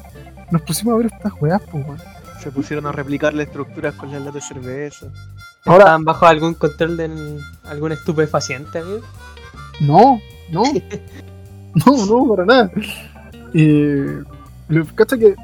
nos 0.51 0.63
pusimos 0.63 0.95
a 0.95 0.97
ver 0.99 1.07
estas 1.07 1.33
weas, 1.41 1.63
pues, 1.71 1.85
weón. 1.87 1.99
se 2.41 2.51
pusieron 2.51 2.87
a 2.87 2.93
replicar 2.93 3.35
las 3.35 3.47
estructuras 3.47 3.95
con 3.95 4.11
las 4.11 4.21
latas 4.21 4.35
de 4.35 4.41
cerveza. 4.41 5.07
Ahora, 5.65 5.85
¿Estaban 5.85 6.05
bajo 6.05 6.27
algún 6.27 6.55
control 6.55 6.97
de 6.97 7.39
algún 7.65 7.93
estupefaciente, 7.93 8.79
amigo? 8.81 9.01
no, 9.81 10.21
no, 10.51 10.63
no, 11.87 12.07
no, 12.07 12.29
para 12.29 12.45
nada. 12.45 12.71
Eh, 13.55 14.23
lo 14.69 14.87
que 14.87 15.35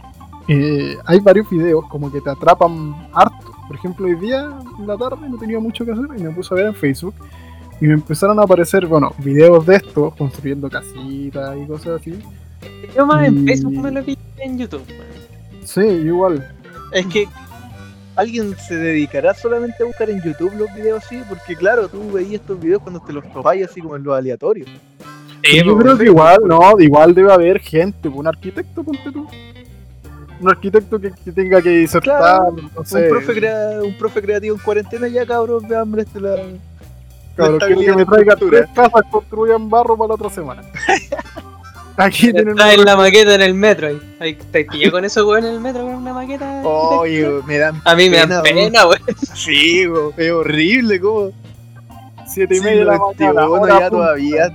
eh, 0.48 0.96
hay 1.04 1.20
varios 1.20 1.48
videos 1.50 1.84
como 1.88 2.10
que 2.10 2.20
te 2.20 2.30
atrapan 2.30 3.08
harto. 3.12 3.52
Por 3.66 3.76
ejemplo, 3.76 4.06
hoy 4.06 4.14
día 4.16 4.50
en 4.78 4.86
la 4.86 4.96
tarde 4.96 5.28
no 5.28 5.36
tenía 5.36 5.60
mucho 5.60 5.84
que 5.84 5.92
hacer 5.92 6.06
y 6.16 6.22
me 6.22 6.30
puse 6.30 6.54
a 6.54 6.56
ver 6.56 6.66
en 6.68 6.74
Facebook 6.74 7.14
y 7.80 7.86
me 7.86 7.94
empezaron 7.94 8.40
a 8.40 8.42
aparecer, 8.42 8.86
bueno, 8.86 9.12
videos 9.18 9.66
de 9.66 9.76
estos, 9.76 10.14
construyendo 10.16 10.68
casitas 10.68 11.56
y 11.56 11.66
cosas 11.66 12.00
así. 12.00 12.18
Yo 12.96 13.06
más 13.06 13.28
en 13.28 13.46
Facebook 13.46 13.80
me 13.80 13.90
lo 13.90 14.02
vi 14.02 14.18
en 14.38 14.58
YouTube. 14.58 14.82
Sí, 15.64 15.82
igual. 15.82 16.50
Es 16.92 17.06
que 17.06 17.28
alguien 18.16 18.56
se 18.56 18.74
dedicará 18.74 19.34
solamente 19.34 19.82
a 19.82 19.86
buscar 19.86 20.08
en 20.10 20.22
YouTube 20.22 20.52
los 20.56 20.74
videos 20.74 21.04
así, 21.04 21.20
porque 21.28 21.54
claro, 21.54 21.88
tú 21.88 22.10
veías 22.10 22.40
estos 22.40 22.58
videos 22.58 22.82
cuando 22.82 23.00
te 23.00 23.12
los 23.12 23.30
topáis 23.32 23.64
así 23.64 23.80
como 23.80 23.96
en 23.96 24.02
los 24.02 24.16
aleatorios. 24.16 24.68
Sí, 25.44 25.62
yo 25.64 25.76
creo 25.78 25.96
que 25.96 26.04
igual, 26.06 26.38
no, 26.46 26.60
igual 26.80 27.14
debe 27.14 27.32
haber 27.32 27.60
gente, 27.60 28.08
un 28.08 28.26
arquitecto, 28.26 28.82
ponte 28.82 29.12
tú. 29.12 29.28
Un 30.40 30.48
arquitecto 30.50 31.00
que, 31.00 31.10
que 31.24 31.32
tenga 31.32 31.60
que 31.60 31.70
disertar, 31.70 32.18
Claro, 32.18 32.56
no 32.76 32.84
sé. 32.84 33.02
Un, 33.04 33.08
profe 33.08 33.34
crea- 33.34 33.80
un 33.82 33.98
profe 33.98 34.22
creativo 34.22 34.54
en 34.56 34.62
cuarentena, 34.62 35.08
ya 35.08 35.26
cabros, 35.26 35.66
vean 35.66 35.98
este 35.98 36.20
la. 36.20 36.36
cabrón, 37.36 37.58
quiero 37.60 37.80
que 37.80 37.96
me 37.96 38.04
traiga 38.06 38.36
tres 38.36 38.66
casas 38.74 39.02
construyan 39.10 39.68
barro 39.68 39.96
para 39.96 40.08
la 40.08 40.14
otra 40.14 40.30
semana. 40.30 40.62
Aquí 41.96 42.30
tienen 42.32 42.50
Está 42.50 42.72
en 42.74 42.84
la 42.84 42.94
maqueta 42.96 43.34
en 43.34 43.42
el 43.42 43.54
metro 43.54 43.88
ahí. 43.88 44.00
ahí 44.20 44.34
¿Te 44.52 44.64
pillé 44.64 44.88
con 44.92 45.04
eso, 45.04 45.26
weón, 45.28 45.44
en 45.44 45.54
el 45.54 45.60
metro 45.60 45.82
con 45.82 45.94
una 45.96 46.12
maqueta? 46.12 46.62
Oye, 46.62 47.28
me 47.44 47.58
dan. 47.58 47.82
A 47.84 47.96
mí 47.96 48.08
me 48.08 48.18
pena, 48.20 48.34
dan 48.36 48.42
pena, 48.44 48.86
weón. 48.86 49.00
Sí, 49.34 49.88
weón, 49.88 50.12
es 50.16 50.30
horrible, 50.30 51.00
como. 51.00 51.32
siete 52.28 52.56
y 52.58 52.60
media 52.60 52.78
de 52.78 52.84
la 52.84 52.98
mañana. 52.98 53.46
bueno, 53.46 53.66
ya 53.66 53.72
punta. 53.74 53.90
todavía. 53.90 54.54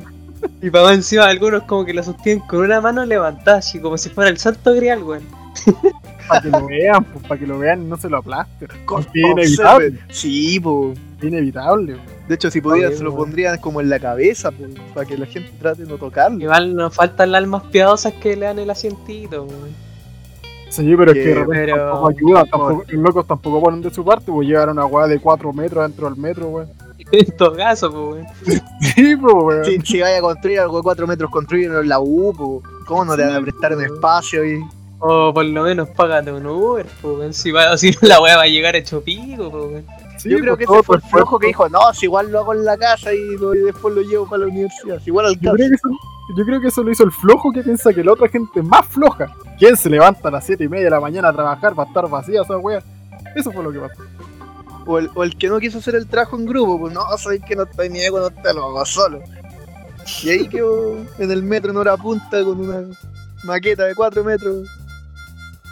Y 0.62 0.70
para 0.70 0.86
más 0.86 0.94
encima 0.96 1.26
algunos 1.26 1.64
como 1.64 1.84
que 1.84 1.94
lo 1.94 2.02
sostienen 2.04 2.46
con 2.48 2.60
una 2.60 2.80
mano 2.80 3.06
levantada, 3.06 3.58
así 3.58 3.80
como 3.82 3.98
si 3.98 4.10
fuera 4.10 4.30
el 4.30 4.38
santo 4.38 4.74
grial, 4.74 5.04
weón. 5.04 5.24
Para 6.28 6.42
que 6.42 6.50
lo 6.50 6.66
vean, 6.68 7.04
pues, 7.04 7.28
para 7.28 7.40
que 7.40 7.46
lo 7.48 7.60
vean 7.60 7.82
y 7.84 7.86
no 7.86 7.98
se 7.98 8.10
lo 8.10 8.18
aplasten. 8.18 8.70
Inevitable. 9.14 10.00
Sí, 10.10 10.58
po. 10.60 10.94
Es 11.18 11.24
inevitable. 11.24 11.98
De 12.30 12.36
hecho, 12.36 12.50
si 12.50 12.62
Oye, 12.64 12.96
se 12.96 13.04
lo 13.04 13.10
weón. 13.12 13.26
pondrían 13.26 13.58
como 13.60 13.82
en 13.82 13.90
la 13.90 14.00
cabeza, 14.00 14.50
po, 14.52 14.64
para 14.94 15.06
que 15.06 15.18
la 15.18 15.26
gente 15.26 15.52
trate 15.60 15.84
de 15.84 15.90
no 15.90 15.98
tocarlo. 15.98 16.40
Igual 16.40 16.76
nos 16.76 16.96
faltan 16.96 17.32
las 17.34 17.40
almas 17.40 17.64
piadosas 17.64 18.14
que 18.14 18.36
le 18.38 18.46
dan 18.46 18.58
el 18.60 18.70
asientito, 18.70 19.44
weón. 19.44 19.84
Sí, 20.70 20.96
pero 20.98 21.12
es 21.12 21.18
que 21.18 21.44
pero- 21.48 21.76
tampoco 21.78 22.10
ayuda. 22.10 22.46
Tampoco, 22.46 22.84
los 22.88 23.02
locos 23.04 23.28
tampoco 23.28 23.62
ponen 23.62 23.82
de 23.82 23.94
su 23.94 24.04
parte, 24.06 24.32
pues 24.32 24.48
llegaron 24.48 24.80
a 24.80 24.86
una 24.86 24.96
weá 24.96 25.08
de 25.08 25.20
4 25.20 25.52
metros 25.54 25.84
dentro 25.88 26.10
del 26.10 26.18
metro, 26.18 26.48
weón. 26.48 26.70
En 27.12 27.38
todo 27.38 27.54
caso, 27.56 27.92
pues, 27.92 28.26
weón. 28.48 28.62
Sí, 28.82 29.16
pues, 29.18 29.34
weón. 29.36 29.66
Si, 29.66 29.80
si 29.82 30.00
vaya 30.02 30.18
a 30.20 30.22
construir 30.22 30.62
algo 30.62 30.78
de 30.78 30.84
4 30.84 31.06
metros, 31.06 31.30
construirlo 31.30 31.82
en 31.82 31.90
la 31.90 32.00
U, 32.00 32.34
po. 32.34 32.64
¿cómo 32.88 33.04
no 33.06 33.16
te 33.16 33.24
van 33.24 33.36
a 33.36 33.42
prestar 33.42 33.76
un 33.76 33.84
espacio 33.84 34.46
y 34.46 34.64
O 35.06 35.34
por 35.34 35.44
lo 35.46 35.64
menos 35.64 35.90
págate 35.90 36.32
un 36.32 36.46
Uber, 36.46 36.86
pues. 37.02 37.36
Si, 37.38 37.52
va, 37.52 37.76
si 37.78 37.92
no, 37.92 37.98
la 38.08 38.22
weá 38.22 38.38
va 38.38 38.44
a 38.44 38.48
llegar 38.48 38.76
hecho 38.76 39.02
pico, 39.02 39.52
pues. 39.52 39.84
Sí, 40.18 40.30
Yo 40.30 40.38
creo 40.40 40.56
pues, 40.56 40.60
que 40.60 40.64
ese 40.64 40.84
fue 40.84 40.96
el 40.96 41.02
perfecto. 41.02 41.18
flojo 41.18 41.40
que 41.40 41.48
dijo, 41.48 41.68
no, 41.70 41.94
si 41.94 42.06
igual 42.06 42.32
lo 42.32 42.40
hago 42.40 42.54
en 42.54 42.64
la 42.64 42.78
casa 42.78 43.14
y, 43.14 43.36
lo- 43.38 43.54
y 43.54 43.60
después 43.60 43.94
lo 43.94 44.02
llevo 44.02 44.28
para 44.30 44.44
la 44.46 44.48
universidad. 44.52 45.00
Si 45.00 45.10
igual 45.10 45.26
Yo 45.42 45.52
alcanza. 45.52 45.56
creo, 45.58 45.70
que 45.70 45.76
eso, 45.76 45.90
yo 46.38 46.46
creo 46.46 46.62
que 46.62 46.68
eso 46.68 46.84
lo 46.84 46.92
hizo 46.92 47.04
el 47.04 47.12
flojo 47.12 47.52
que 47.52 47.62
piensa 47.64 47.92
que 47.94 48.04
la 48.04 48.14
otra 48.14 48.30
gente 48.30 48.62
más 48.62 48.86
floja. 48.88 49.36
¿Quién 49.60 49.76
se 49.76 49.90
levanta 49.90 50.30
a 50.30 50.32
las 50.32 50.46
7 50.46 50.64
y 50.64 50.68
media 50.70 50.86
de 50.86 50.90
la 50.92 51.00
mañana 51.02 51.30
a 51.30 51.34
trabajar 51.34 51.76
para 51.76 51.88
estar 51.90 52.08
vacía 52.10 52.42
esa 52.44 52.58
wea? 52.58 52.82
Eso 53.36 53.52
fue 53.52 53.64
lo 53.64 53.72
que 53.74 53.80
pasó. 53.80 54.02
O 54.86 55.00
el, 55.00 55.10
o 55.16 55.24
el 55.24 55.36
que 55.38 55.48
no 55.50 55.60
quiso 55.60 55.80
hacer 55.80 55.96
el 55.96 56.08
trabajo 56.08 56.38
en 56.38 56.46
grupo, 56.46 56.80
pues 56.80 56.94
no, 56.94 57.02
soy 57.18 57.40
que 57.42 57.56
no 57.56 57.64
estoy 57.64 57.90
ni 57.90 58.00
ahí 58.00 58.10
cuando 58.10 58.30
te 58.30 58.54
lo 58.54 58.66
hago 58.66 58.86
solo. 58.86 59.20
Y 60.24 60.30
ahí 60.30 60.48
quedó 60.48 60.96
en 61.18 61.32
el 61.32 61.42
metro 61.44 61.72
en 61.72 61.78
hora 61.78 61.98
punta 61.98 62.44
con 62.44 62.60
una 62.60 62.82
maqueta 63.46 63.86
de 63.86 63.96
4 63.96 64.24
metros. 64.24 64.68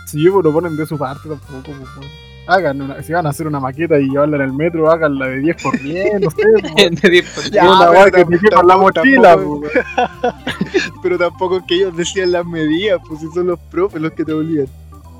Si 0.05 0.29
pues 0.29 0.43
lo 0.43 0.51
ponen 0.51 0.75
de 0.75 0.85
su 0.85 0.97
parte 0.97 1.29
tampoco, 1.29 1.61
pues. 1.63 2.07
Hagan 2.47 2.81
una, 2.81 3.01
si 3.03 3.13
van 3.13 3.25
a 3.27 3.29
hacer 3.29 3.47
una 3.47 3.59
maqueta 3.59 3.99
y 3.99 4.09
llevarla 4.09 4.37
en 4.37 4.41
el 4.41 4.53
metro, 4.53 4.89
háganla 4.91 5.27
de 5.27 5.37
10 5.39 5.61
por 5.63 5.79
10, 5.79 6.19
no 6.21 6.31
sé. 6.31 6.43
pues. 6.75 7.01
De 7.01 7.09
10 7.09 7.29
por 7.29 7.43
Ya, 7.51 7.63
Es 7.63 7.69
una 7.69 7.89
pero 7.91 8.05
que 8.05 8.11
te 8.11 8.49
tampoco- 8.49 8.67
la 8.67 8.77
mochila, 8.77 9.35
tampoco- 9.35 9.61
pues. 9.61 10.33
Pero 11.03 11.17
tampoco 11.17 11.57
es 11.57 11.63
que 11.67 11.75
ellos 11.75 11.95
decían 11.95 12.31
las 12.31 12.45
medidas, 12.45 12.99
pues 13.07 13.21
si 13.21 13.27
son 13.33 13.47
los 13.47 13.59
profes 13.71 14.01
los 14.01 14.11
que 14.13 14.25
te 14.25 14.33
obligan. 14.33 14.67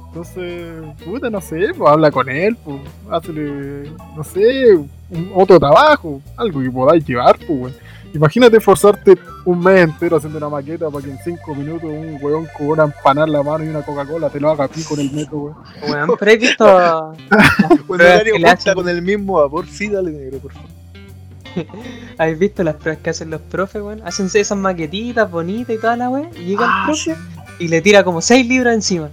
Entonces, 0.08 0.74
puta, 1.06 1.30
no 1.30 1.40
sé, 1.40 1.70
pues 1.78 1.90
habla 1.90 2.12
con 2.12 2.28
él, 2.28 2.58
pues, 2.66 2.82
hazle, 3.10 3.92
no 4.16 4.24
sé, 4.24 4.76
un- 4.76 5.32
otro 5.34 5.58
trabajo, 5.60 6.22
algo 6.36 6.60
que 6.62 6.70
podáis 6.72 7.06
llevar, 7.06 7.38
pues. 7.48 7.74
Imagínate 8.14 8.60
forzarte 8.60 9.18
un 9.46 9.60
mes 9.60 9.82
entero 9.82 10.18
haciendo 10.18 10.38
una 10.38 10.50
maqueta 10.50 10.90
para 10.90 11.04
que 11.04 11.12
en 11.12 11.18
5 11.24 11.56
minutos 11.56 11.84
un 11.84 12.18
weón 12.22 12.48
con 12.58 12.68
una 12.68 12.84
empanada 12.84 13.26
en 13.28 13.34
la 13.34 13.44
mano 13.44 13.64
y 13.64 13.70
una 13.70 13.82
Coca-Cola 13.84 14.30
te 14.30 14.40
lo 14.40 14.50
haga 14.52 14.68
pico 14.68 14.96
en 14.96 15.00
el 15.02 15.12
metro, 15.12 15.38
weón. 15.38 15.56
Weón, 15.90 16.12
pero 16.20 16.32
he 16.32 16.38
visto. 16.38 16.66
Cuando 17.88 18.74
con 18.76 18.90
el 18.90 19.02
mismo 19.02 19.36
vapor, 19.42 19.66
sí, 19.68 19.88
dale 19.88 20.12
negro, 20.12 20.40
por 20.40 20.52
favor. 20.54 20.70
¿Habéis 22.18 22.40
visto 22.40 22.64
las 22.64 22.76
pruebas 22.76 23.02
que 23.02 23.10
hacen 23.10 23.30
los 23.30 23.42
profes, 23.42 23.82
weón? 23.82 24.02
Hacen 24.06 24.30
esas 24.34 24.58
maquetitas 24.58 25.30
bonitas 25.30 25.76
y 25.76 25.80
toda 25.80 25.96
la 25.96 26.10
weá. 26.10 26.30
Y 26.38 26.46
llega 26.46 26.66
Ah, 26.68 26.80
el 26.82 26.86
profe 26.88 27.16
y 27.60 27.68
le 27.68 27.82
tira 27.82 28.04
como 28.04 28.22
6 28.22 28.46
libras 28.48 28.74
encima. 28.74 29.10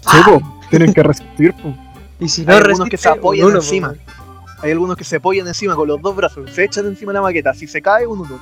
Sí, 0.00 0.16
pues, 0.24 0.40
tienen 0.70 0.92
que 0.92 1.02
resistir, 1.02 1.54
pues. 1.62 1.74
Y 2.20 2.28
si 2.28 2.44
no 2.44 2.52
algunos 2.52 2.68
resiste, 2.78 2.90
que 2.90 2.96
se 2.96 3.08
apoyan 3.08 3.46
un 3.46 3.52
uno, 3.52 3.60
encima. 3.60 3.88
po, 3.88 3.94
weón. 3.94 4.21
Hay 4.62 4.70
algunos 4.70 4.96
que 4.96 5.04
se 5.04 5.16
apoyan 5.16 5.46
encima 5.48 5.74
con 5.74 5.88
los 5.88 6.00
dos 6.00 6.14
brazos, 6.14 6.50
se 6.50 6.64
echan 6.64 6.86
encima 6.86 7.12
de 7.12 7.14
la 7.14 7.22
maqueta, 7.22 7.52
si 7.52 7.66
se 7.66 7.82
cae, 7.82 8.06
uno 8.06 8.24
no. 8.28 8.38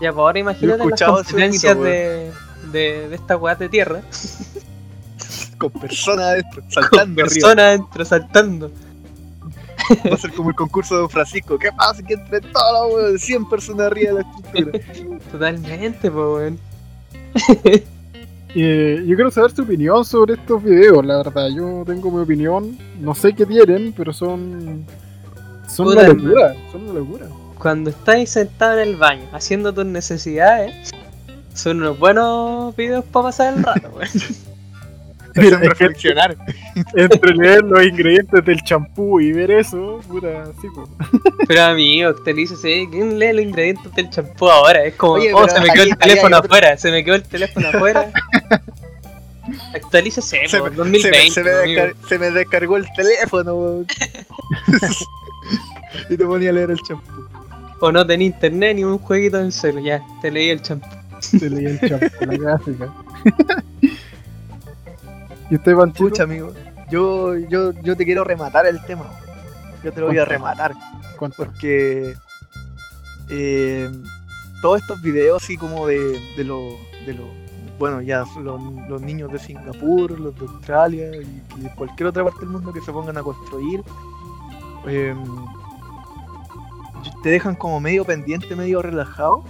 Ya, 0.00 0.12
pues 0.12 0.18
ahora 0.22 0.38
imagínate 0.38 0.84
las 0.86 1.02
competencias 1.02 1.76
mito, 1.76 1.88
de, 1.88 2.30
de, 2.72 3.08
de 3.08 3.14
esta 3.14 3.36
weá 3.36 3.54
de 3.54 3.68
tierra. 3.68 4.02
Con 5.58 5.70
personas 5.70 6.26
adentro, 6.26 6.62
Con 6.62 6.70
saltando 6.70 7.22
arriba. 7.22 7.24
personas 7.24 7.64
adentro 7.64 8.04
saltando. 8.04 8.70
Va 10.10 10.14
a 10.14 10.16
ser 10.16 10.32
como 10.32 10.48
el 10.48 10.56
concurso 10.56 10.94
de 10.94 11.00
Don 11.02 11.10
Francisco. 11.10 11.58
¿Qué 11.58 11.70
pasa? 11.76 12.02
Que 12.02 12.14
entre 12.14 12.40
todos 12.40 12.88
los 12.88 12.96
weones, 13.02 13.22
100 13.22 13.48
personas 13.48 13.86
arriba 13.86 14.12
de 14.14 14.22
la 14.22 14.30
estructura. 14.30 15.18
Totalmente, 15.32 16.10
pues 16.10 16.26
weón. 16.26 16.58
Eh, 18.54 19.04
yo 19.06 19.14
quiero 19.16 19.30
saber 19.30 19.50
su 19.50 19.62
opinión 19.62 20.04
sobre 20.04 20.34
estos 20.34 20.62
videos, 20.62 21.04
la 21.04 21.18
verdad. 21.18 21.48
Yo 21.54 21.82
tengo 21.84 22.10
mi 22.10 22.22
opinión. 22.22 22.78
No 23.00 23.14
sé 23.14 23.34
qué 23.34 23.44
tienen, 23.44 23.92
pero 23.92 24.12
son. 24.12 24.86
Son 25.74 25.86
Puta, 25.86 26.00
una 26.00 26.08
locura. 26.12 26.54
Son 26.72 26.82
una 26.88 26.98
locura. 27.00 27.26
Cuando 27.58 27.90
estáis 27.90 28.30
sentado 28.30 28.78
en 28.78 28.88
el 28.88 28.96
baño 28.96 29.26
haciendo 29.32 29.72
tus 29.72 29.86
necesidades, 29.86 30.90
son 31.54 31.78
unos 31.78 31.98
buenos 31.98 32.74
videos 32.76 33.04
para 33.06 33.24
pasar 33.24 33.54
el 33.56 33.62
rato, 33.64 33.88
weón. 33.94 34.08
Mira, 35.36 35.58
reflexionar. 35.58 36.36
entre 36.94 37.34
leer 37.34 37.64
los 37.64 37.82
ingredientes 37.84 38.44
del 38.44 38.62
champú 38.62 39.18
y 39.20 39.32
ver 39.32 39.50
eso, 39.50 40.00
puta, 40.06 40.44
sí, 40.60 40.68
po. 40.72 40.88
Pero 41.48 41.62
amigo, 41.64 42.14
te 42.14 42.32
dice, 42.34 42.54
¿sí? 42.56 42.86
¿quién 42.88 43.18
lee 43.18 43.32
los 43.32 43.42
ingredientes 43.44 43.92
del 43.94 44.10
champú 44.10 44.48
ahora? 44.48 44.84
Es 44.84 44.94
como, 44.94 45.14
Oye, 45.14 45.32
oh, 45.34 45.48
se 45.48 45.58
me 45.60 45.70
quedó 45.70 45.82
ahí- 45.82 45.90
el 45.90 45.98
teléfono 45.98 46.36
otro- 46.38 46.46
afuera, 46.46 46.76
se 46.78 46.90
me 46.92 47.04
quedó 47.04 47.16
el 47.16 47.24
teléfono 47.24 47.66
afuera. 47.68 48.12
Actualícese, 49.74 50.46
Se 50.46 50.58
po, 50.58 50.64
me, 50.66 50.70
se 50.70 50.76
2020. 50.76 51.18
me- 51.20 51.30
se 51.30 51.42
me 51.42 51.94
se 52.08 52.18
me 52.18 52.30
descargó 52.30 52.76
el 52.76 52.86
teléfono, 52.94 53.54
weón. 53.56 53.86
y 56.10 56.16
te 56.16 56.24
ponía 56.24 56.50
a 56.50 56.52
leer 56.52 56.70
el 56.70 56.78
champú. 56.78 57.10
O 57.80 57.92
no 57.92 58.06
tenía 58.06 58.26
internet 58.26 58.76
ni 58.76 58.84
un 58.84 58.98
jueguito 58.98 59.38
en 59.40 59.52
celo, 59.52 59.80
ya, 59.80 60.02
te 60.22 60.30
leí 60.30 60.50
el 60.50 60.62
champú. 60.62 60.88
Se 61.20 61.50
leía 61.50 61.70
el 61.70 61.80
champú, 61.80 62.06
la 62.20 62.38
clásica. 62.38 62.92
¿Y 65.50 65.56
usted, 65.56 65.76
Panchito? 65.76 66.06
Escucha, 66.06 66.22
amigo. 66.22 66.52
Yo, 66.90 67.36
yo, 67.36 67.72
yo 67.82 67.96
te 67.96 68.04
quiero 68.04 68.24
rematar 68.24 68.66
el 68.66 68.82
tema. 68.84 69.04
Yo 69.82 69.92
te 69.92 70.00
lo 70.00 70.06
voy 70.06 70.18
a 70.18 70.24
rematar. 70.24 70.72
¿Cuánto? 71.18 71.44
Porque 71.44 72.14
eh, 73.30 73.90
todos 74.62 74.80
estos 74.80 75.00
videos 75.02 75.42
así 75.42 75.56
como 75.56 75.86
de, 75.86 76.18
de 76.36 76.44
los 76.44 76.74
de 77.06 77.14
los 77.14 77.26
bueno 77.78 78.00
ya 78.00 78.24
los, 78.40 78.60
los 78.88 79.02
niños 79.02 79.32
de 79.32 79.38
Singapur, 79.38 80.18
los 80.18 80.34
de 80.34 80.40
Australia 80.46 81.16
y, 81.16 81.42
y 81.58 81.60
de 81.62 81.70
cualquier 81.74 82.08
otra 82.08 82.24
parte 82.24 82.40
del 82.40 82.50
mundo 82.50 82.72
que 82.72 82.80
se 82.80 82.92
pongan 82.92 83.18
a 83.18 83.22
construir 83.22 83.82
eh, 84.86 85.14
te 87.22 87.28
dejan 87.30 87.54
como 87.54 87.80
medio 87.80 88.04
pendiente, 88.04 88.54
medio 88.56 88.82
relajado. 88.82 89.42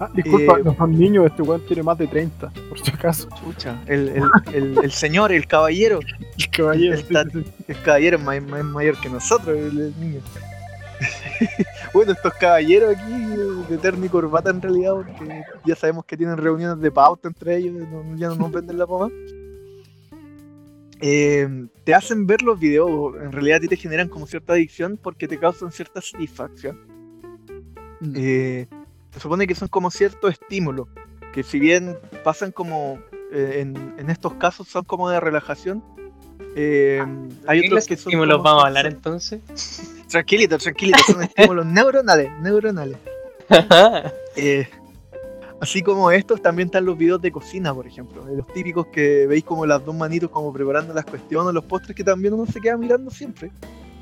Ah, 0.00 0.10
disculpa, 0.12 0.58
Eh, 0.58 0.62
no 0.64 0.74
son 0.74 0.98
niños, 0.98 1.26
este 1.26 1.42
weón 1.42 1.60
tiene 1.66 1.82
más 1.82 1.96
de 1.98 2.06
30, 2.06 2.50
por 2.68 2.78
si 2.80 2.90
acaso. 2.90 3.28
Chucha, 3.40 3.80
el, 3.86 4.08
el, 4.08 4.24
el, 4.52 4.78
el 4.84 4.90
señor, 4.92 5.32
el 5.32 5.46
caballero, 5.46 6.00
El 6.38 6.50
caballero. 6.50 6.94
El 6.96 8.54
es 8.58 8.64
mayor 8.64 9.00
que 9.00 9.08
nosotros, 9.08 9.56
el, 9.56 9.80
el 9.80 10.00
niño. 10.00 10.20
bueno, 11.94 12.12
estos 12.12 12.32
caballeros 12.34 12.96
aquí 12.96 13.12
de 13.68 13.78
terno 13.78 14.04
y 14.04 14.08
corbata 14.08 14.50
en 14.50 14.62
realidad, 14.62 14.94
porque 14.94 15.42
ya 15.64 15.74
sabemos 15.76 16.04
que 16.04 16.16
tienen 16.16 16.36
reuniones 16.36 16.80
de 16.80 16.90
pauta 16.90 17.28
entre 17.28 17.56
ellos, 17.56 17.74
no- 17.74 18.16
ya 18.16 18.28
no 18.28 18.36
nos 18.36 18.52
venden 18.52 18.78
la 18.78 18.86
pomada. 18.86 19.10
Eh, 21.00 21.66
te 21.84 21.94
hacen 21.94 22.26
ver 22.26 22.42
los 22.42 22.58
videos, 22.58 23.14
en 23.20 23.32
realidad 23.32 23.58
a 23.58 23.60
ti 23.60 23.68
te 23.68 23.76
generan 23.76 24.08
como 24.08 24.26
cierta 24.26 24.52
adicción 24.54 24.98
porque 25.02 25.28
te 25.28 25.38
causan 25.38 25.70
cierta 25.72 26.00
satisfacción. 26.00 26.78
Eh, 28.14 28.66
se 29.12 29.20
supone 29.20 29.46
que 29.46 29.54
son 29.54 29.68
como 29.68 29.90
cierto 29.90 30.28
estímulo, 30.28 30.88
que 31.32 31.42
si 31.42 31.58
bien 31.58 31.96
pasan 32.22 32.52
como 32.52 32.98
eh, 33.32 33.60
en, 33.60 33.94
en 33.98 34.10
estos 34.10 34.34
casos 34.34 34.68
son 34.68 34.84
como 34.84 35.08
de 35.10 35.20
relajación, 35.20 35.82
eh, 36.56 37.02
hay 37.46 37.62
¿Qué 37.62 37.66
otros 37.68 37.86
que 37.86 37.96
son 37.96 38.10
estímulos 38.12 38.36
como- 38.38 38.44
vamos 38.44 38.64
a 38.64 38.66
hablar 38.68 38.86
entonces? 38.86 39.40
Tranquilito, 40.08 40.58
tranquilito, 40.58 40.98
son 41.06 41.22
estímulos 41.24 41.66
neuronales, 41.66 42.30
neuronales. 42.40 42.98
Así 45.60 45.82
como 45.82 46.10
estos, 46.10 46.42
también 46.42 46.66
están 46.66 46.84
los 46.84 46.98
videos 46.98 47.22
de 47.22 47.30
cocina, 47.32 47.72
por 47.72 47.86
ejemplo. 47.86 48.28
eh, 48.28 48.36
Los 48.36 48.46
típicos 48.48 48.86
que 48.88 49.26
veis 49.26 49.44
como 49.44 49.64
las 49.64 49.84
dos 49.84 49.94
manitos 49.94 50.30
como 50.30 50.52
preparando 50.52 50.92
las 50.92 51.04
cuestiones, 51.04 51.54
los 51.54 51.64
postres 51.64 51.96
que 51.96 52.04
también 52.04 52.34
uno 52.34 52.44
se 52.46 52.60
queda 52.60 52.76
mirando 52.76 53.10
siempre. 53.10 53.50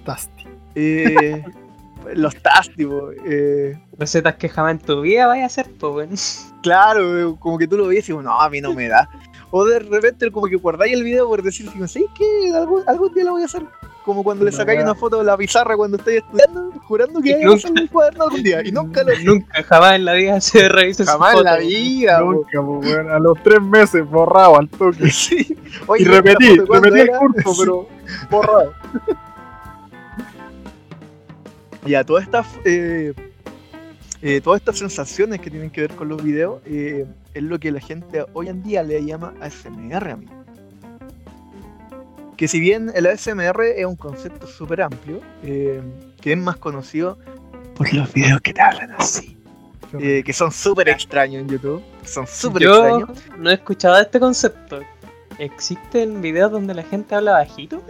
Tasty. 0.05 0.45
Eh, 0.75 1.45
los 2.15 2.35
tásticos. 2.37 3.15
Eh, 3.27 3.79
Recetas 3.99 4.35
que 4.37 4.49
jamás 4.49 4.73
en 4.73 4.79
tu 4.81 5.03
vida 5.03 5.27
vaya 5.27 5.45
a 5.45 5.47
hacer, 5.47 5.71
pues, 5.79 6.53
claro, 6.63 7.19
eh, 7.33 7.37
como 7.39 7.59
que 7.59 7.69
tú 7.69 7.77
lo 7.77 7.87
ves 7.87 8.09
y 8.09 8.13
dices, 8.13 8.25
no, 8.25 8.41
a 8.41 8.51
mí 8.51 8.61
no 8.61 8.73
me 8.73 8.89
da. 8.89 9.09
O 9.55 9.67
de 9.67 9.81
repente 9.81 10.31
como 10.33 10.47
que 10.47 10.57
guardáis 10.57 10.95
el 10.95 11.05
video 11.05 11.29
por 11.29 11.43
decir, 11.43 11.67
¿sabes 11.71 12.09
qué? 12.15 12.51
Algún, 12.55 12.83
algún 12.89 13.13
día 13.13 13.25
lo 13.25 13.33
voy 13.33 13.43
a 13.43 13.45
hacer. 13.45 13.63
Como 14.03 14.25
cuando 14.25 14.47
le 14.47 14.51
No, 14.51 14.57
sacáis 14.57 14.79
weá. 14.79 14.87
una 14.87 14.95
foto 14.95 15.19
de 15.19 15.25
la 15.25 15.37
pizarra 15.37 15.77
cuando 15.77 15.99
estáis 15.99 16.23
estudiando, 16.23 16.73
jurando 16.81 17.21
que 17.21 17.31
Y 17.31 17.35
vais 17.35 17.47
a 17.47 17.69
hacer 17.69 17.71
un 17.71 17.87
cuaderno 17.89 18.25
algún 18.25 18.43
día. 18.43 18.67
Y 18.67 18.73
nunca 18.73 19.05
lo 19.05 19.13
Nunca, 19.23 19.63
jamás 19.63 19.95
en 19.97 20.05
la 20.07 20.15
vida 20.15 20.41
se 20.41 20.69
revisa 20.71 21.05
Jamás 21.05 21.37
en 21.37 21.45
la 21.45 21.57
vida. 21.59 22.21
Nunca, 22.21 22.63
po, 22.63 22.79
weón. 22.79 23.11
A 23.11 23.19
los 23.19 23.43
tres 23.43 23.61
meses, 23.61 24.09
borrado 24.09 24.57
al 24.59 24.69
toque. 24.71 25.11
Sí. 25.11 25.55
Y 25.99 26.05
repetí, 26.05 26.47
¿esta 26.47 26.57
foto 26.63 26.67
cuándo 26.69 26.89
repetí 26.91 27.11
el 27.11 27.19
curso, 27.45 27.55
pero 27.61 27.89
borrado. 28.31 28.73
Ya, 31.87 32.05
todas 32.05 32.25
estas, 32.25 32.47
eh, 32.65 33.13
eh, 34.23 34.41
todas 34.41 34.61
estas 34.61 34.79
sensaciones 34.79 35.41
que 35.41 35.51
tienen 35.51 35.69
que 35.69 35.81
ver 35.83 35.91
con 35.95 36.09
los 36.09 36.23
videos 36.23 36.61
eh, 36.65 37.07
es 37.35 37.43
lo 37.43 37.59
que 37.59 37.71
la 37.73 37.81
gente 37.81 38.25
hoy 38.33 38.49
en 38.49 38.63
día 38.63 38.83
le 38.83 39.05
llama 39.05 39.35
ASMR, 39.41 40.11
amigo. 40.11 40.33
Que 42.37 42.49
si 42.49 42.61
bien 42.61 42.91
el 42.95 43.07
ASMR 43.07 43.63
es 43.77 43.87
un 43.87 43.97
concepto 43.97 44.47
súper 44.47 44.83
amplio, 44.83 45.21
eh, 45.43 45.81
que 46.21 46.33
es 46.33 46.39
más 46.39 46.57
conocido 46.57 47.19
por 47.77 47.93
los 47.95 48.13
videos 48.13 48.41
que 48.41 48.53
te 48.53 48.61
hablan 48.61 48.93
así, 48.93 49.37
eh, 49.99 50.23
que 50.25 50.33
son 50.33 50.51
súper 50.51 50.89
extraños 50.89 51.43
en 51.43 51.49
YouTube, 51.49 51.83
son 52.05 52.27
súper 52.27 52.63
Yo 52.63 52.99
extraños. 52.99 53.39
no 53.39 53.51
he 53.51 53.55
escuchado 53.55 54.01
este 54.01 54.19
concepto. 54.19 54.81
¿Existen 55.39 56.21
videos 56.21 56.51
donde 56.53 56.75
la 56.75 56.83
gente 56.83 57.15
habla 57.15 57.33
bajito? 57.33 57.83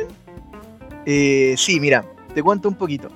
Eh, 1.07 1.55
sí, 1.57 1.81
mira, 1.81 2.05
te 2.35 2.43
cuento 2.43 2.69
un 2.69 2.75
poquito. 2.75 3.09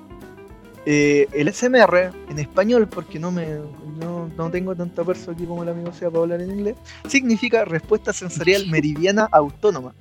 Eh, 0.88 1.26
el 1.32 1.52
SMR 1.52 2.12
en 2.28 2.38
español, 2.38 2.88
porque 2.88 3.18
no 3.18 3.32
me 3.32 3.58
no, 3.98 4.30
no 4.36 4.50
tengo 4.50 4.74
tanta 4.76 5.04
persona 5.04 5.32
aquí 5.32 5.44
como 5.44 5.64
el 5.64 5.68
amigo 5.68 5.92
sea 5.92 6.10
para 6.10 6.22
hablar 6.22 6.40
en 6.42 6.52
inglés, 6.52 6.76
significa 7.08 7.64
respuesta 7.64 8.12
sensorial 8.12 8.66
meridiana 8.70 9.28
autónoma. 9.32 9.92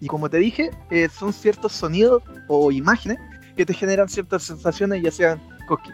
Y 0.00 0.06
como 0.06 0.28
te 0.28 0.38
dije, 0.38 0.70
eh, 0.90 1.08
son 1.08 1.32
ciertos 1.32 1.72
sonidos 1.72 2.22
o 2.48 2.70
imágenes 2.70 3.18
que 3.56 3.64
te 3.64 3.72
generan 3.72 4.08
ciertas 4.08 4.42
sensaciones, 4.42 5.02
ya 5.02 5.10
sean 5.10 5.40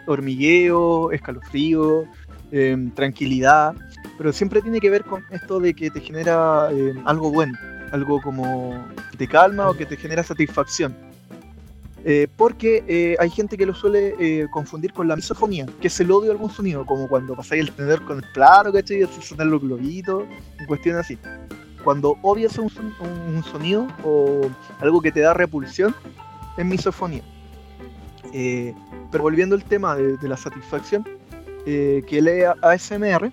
hormigueo, 0.05 1.11
escalofrío, 1.11 2.03
em, 2.51 2.91
tranquilidad, 2.91 3.73
pero 4.17 4.33
siempre 4.33 4.61
tiene 4.61 4.81
que 4.81 4.89
ver 4.89 5.05
con 5.05 5.23
esto 5.31 5.61
de 5.61 5.73
que 5.73 5.89
te 5.89 6.01
genera 6.01 6.69
em, 6.71 7.07
algo 7.07 7.31
bueno, 7.31 7.57
algo 7.91 8.19
como 8.21 8.85
que 9.11 9.17
te 9.17 9.27
calma 9.27 9.69
o 9.69 9.73
que 9.75 9.85
te 9.85 9.95
genera 9.95 10.23
satisfacción. 10.23 11.10
Eh, 12.03 12.27
porque 12.35 12.83
eh, 12.87 13.15
hay 13.19 13.29
gente 13.29 13.55
que 13.57 13.65
lo 13.65 13.75
suele 13.75 14.15
eh, 14.19 14.47
confundir 14.51 14.91
con 14.91 15.07
la 15.07 15.15
misofonía, 15.15 15.67
que 15.79 15.87
es 15.87 15.99
el 15.99 16.11
odio 16.11 16.31
a 16.31 16.33
algún 16.33 16.49
sonido, 16.49 16.83
como 16.85 17.07
cuando 17.07 17.35
pasáis 17.35 17.61
el 17.61 17.71
tenedor 17.71 18.03
con 18.05 18.17
el 18.17 18.23
plato, 18.33 18.73
¿cachai? 18.73 19.03
Y 19.03 19.21
sonar 19.21 19.45
los 19.47 19.61
globitos, 19.61 20.23
en 20.59 20.65
cuestiones 20.65 21.01
así. 21.01 21.17
Cuando 21.83 22.15
odias 22.23 22.57
un, 22.57 22.69
son- 22.69 22.93
un- 22.99 23.43
sonido 23.43 23.87
o 24.03 24.49
algo 24.79 24.99
que 25.01 25.11
te 25.11 25.19
da 25.19 25.33
repulsión, 25.33 25.95
es 26.57 26.65
misofonía. 26.65 27.21
Eh, 28.33 28.73
pero 29.11 29.23
volviendo 29.23 29.55
al 29.55 29.63
tema 29.63 29.95
de, 29.95 30.17
de 30.17 30.27
la 30.27 30.37
satisfacción, 30.37 31.07
eh, 31.65 32.01
que 32.07 32.21
lee 32.21 32.43
ASMR, 32.61 33.31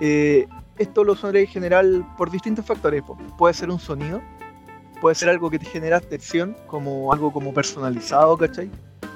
eh, 0.00 0.46
esto 0.78 1.04
lo 1.04 1.14
suele 1.14 1.46
generar 1.46 1.84
por 2.16 2.30
distintos 2.30 2.64
factores. 2.64 3.02
Puede 3.36 3.52
ser 3.54 3.70
un 3.70 3.78
sonido, 3.80 4.20
puede 5.00 5.14
ser 5.14 5.28
algo 5.30 5.50
que 5.50 5.58
te 5.58 5.66
genera 5.66 5.96
atención, 5.98 6.56
como 6.66 7.12
algo 7.12 7.32
como 7.32 7.52
personalizado, 7.54 8.36
¿cachai? 8.36 8.70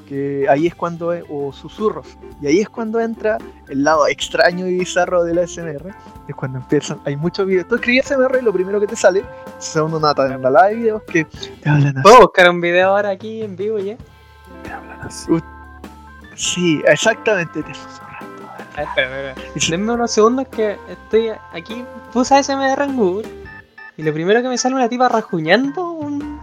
Que 0.09 0.47
ahí 0.51 0.67
es 0.67 0.75
cuando, 0.75 1.13
es- 1.13 1.25
o 1.31 1.53
susurros, 1.53 2.07
y 2.43 2.47
ahí 2.47 2.61
es 2.61 2.69
cuando 2.69 3.01
entra 3.01 3.39
el 3.69 3.85
lado 3.85 4.07
extraño 4.07 4.67
y 4.67 4.79
bizarro 4.79 5.25
del 5.25 5.39
ASMR, 5.39 5.95
es 6.29 6.35
cuando 6.35 6.59
empiezan, 6.59 7.01
hay 7.07 7.17
muchos 7.17 7.47
videos, 7.47 7.67
tú 7.69 7.77
escribes 7.77 8.11
ASMR 8.11 8.39
y 8.41 8.43
lo 8.45 8.53
primero 8.53 8.79
que 8.81 8.87
te 8.87 8.97
sale 8.97 9.25
son 9.59 9.95
una 9.95 10.13
tabla 10.15 10.65
de 10.69 10.75
videos 10.75 11.03
que 11.05 11.25
te 11.25 11.69
hablan 11.69 11.97
así. 11.99 12.03
¿Puedo 12.03 12.21
buscar 12.21 12.51
un 12.51 12.61
video 12.61 12.91
ahora 12.91 13.11
aquí 13.11 13.43
en 13.43 13.57
vivo 13.57 13.79
ya? 13.79 13.97
Sí, 16.35 16.83
exactamente, 16.87 17.63
te 17.63 17.75
susurran 17.75 18.19
todo. 18.37 18.49
A 18.51 18.77
ver, 18.77 18.89
espera, 18.89 19.31
espera. 19.31 19.61
Se- 19.61 19.71
Denme 19.71 19.93
unos 19.93 20.11
segundos 20.11 20.49
que 20.49 20.77
estoy 20.89 21.31
aquí. 21.53 21.85
Puse 22.13 22.35
ASMR 22.35 22.83
en 22.85 22.97
Google. 22.97 23.44
Y 23.97 24.03
lo 24.03 24.13
primero 24.13 24.43
que 24.43 24.49
me 24.49 24.59
sale 24.59 24.75
una 24.75 24.89
tipa 24.89 25.09
rajuñando 25.09 25.91
un. 25.93 26.41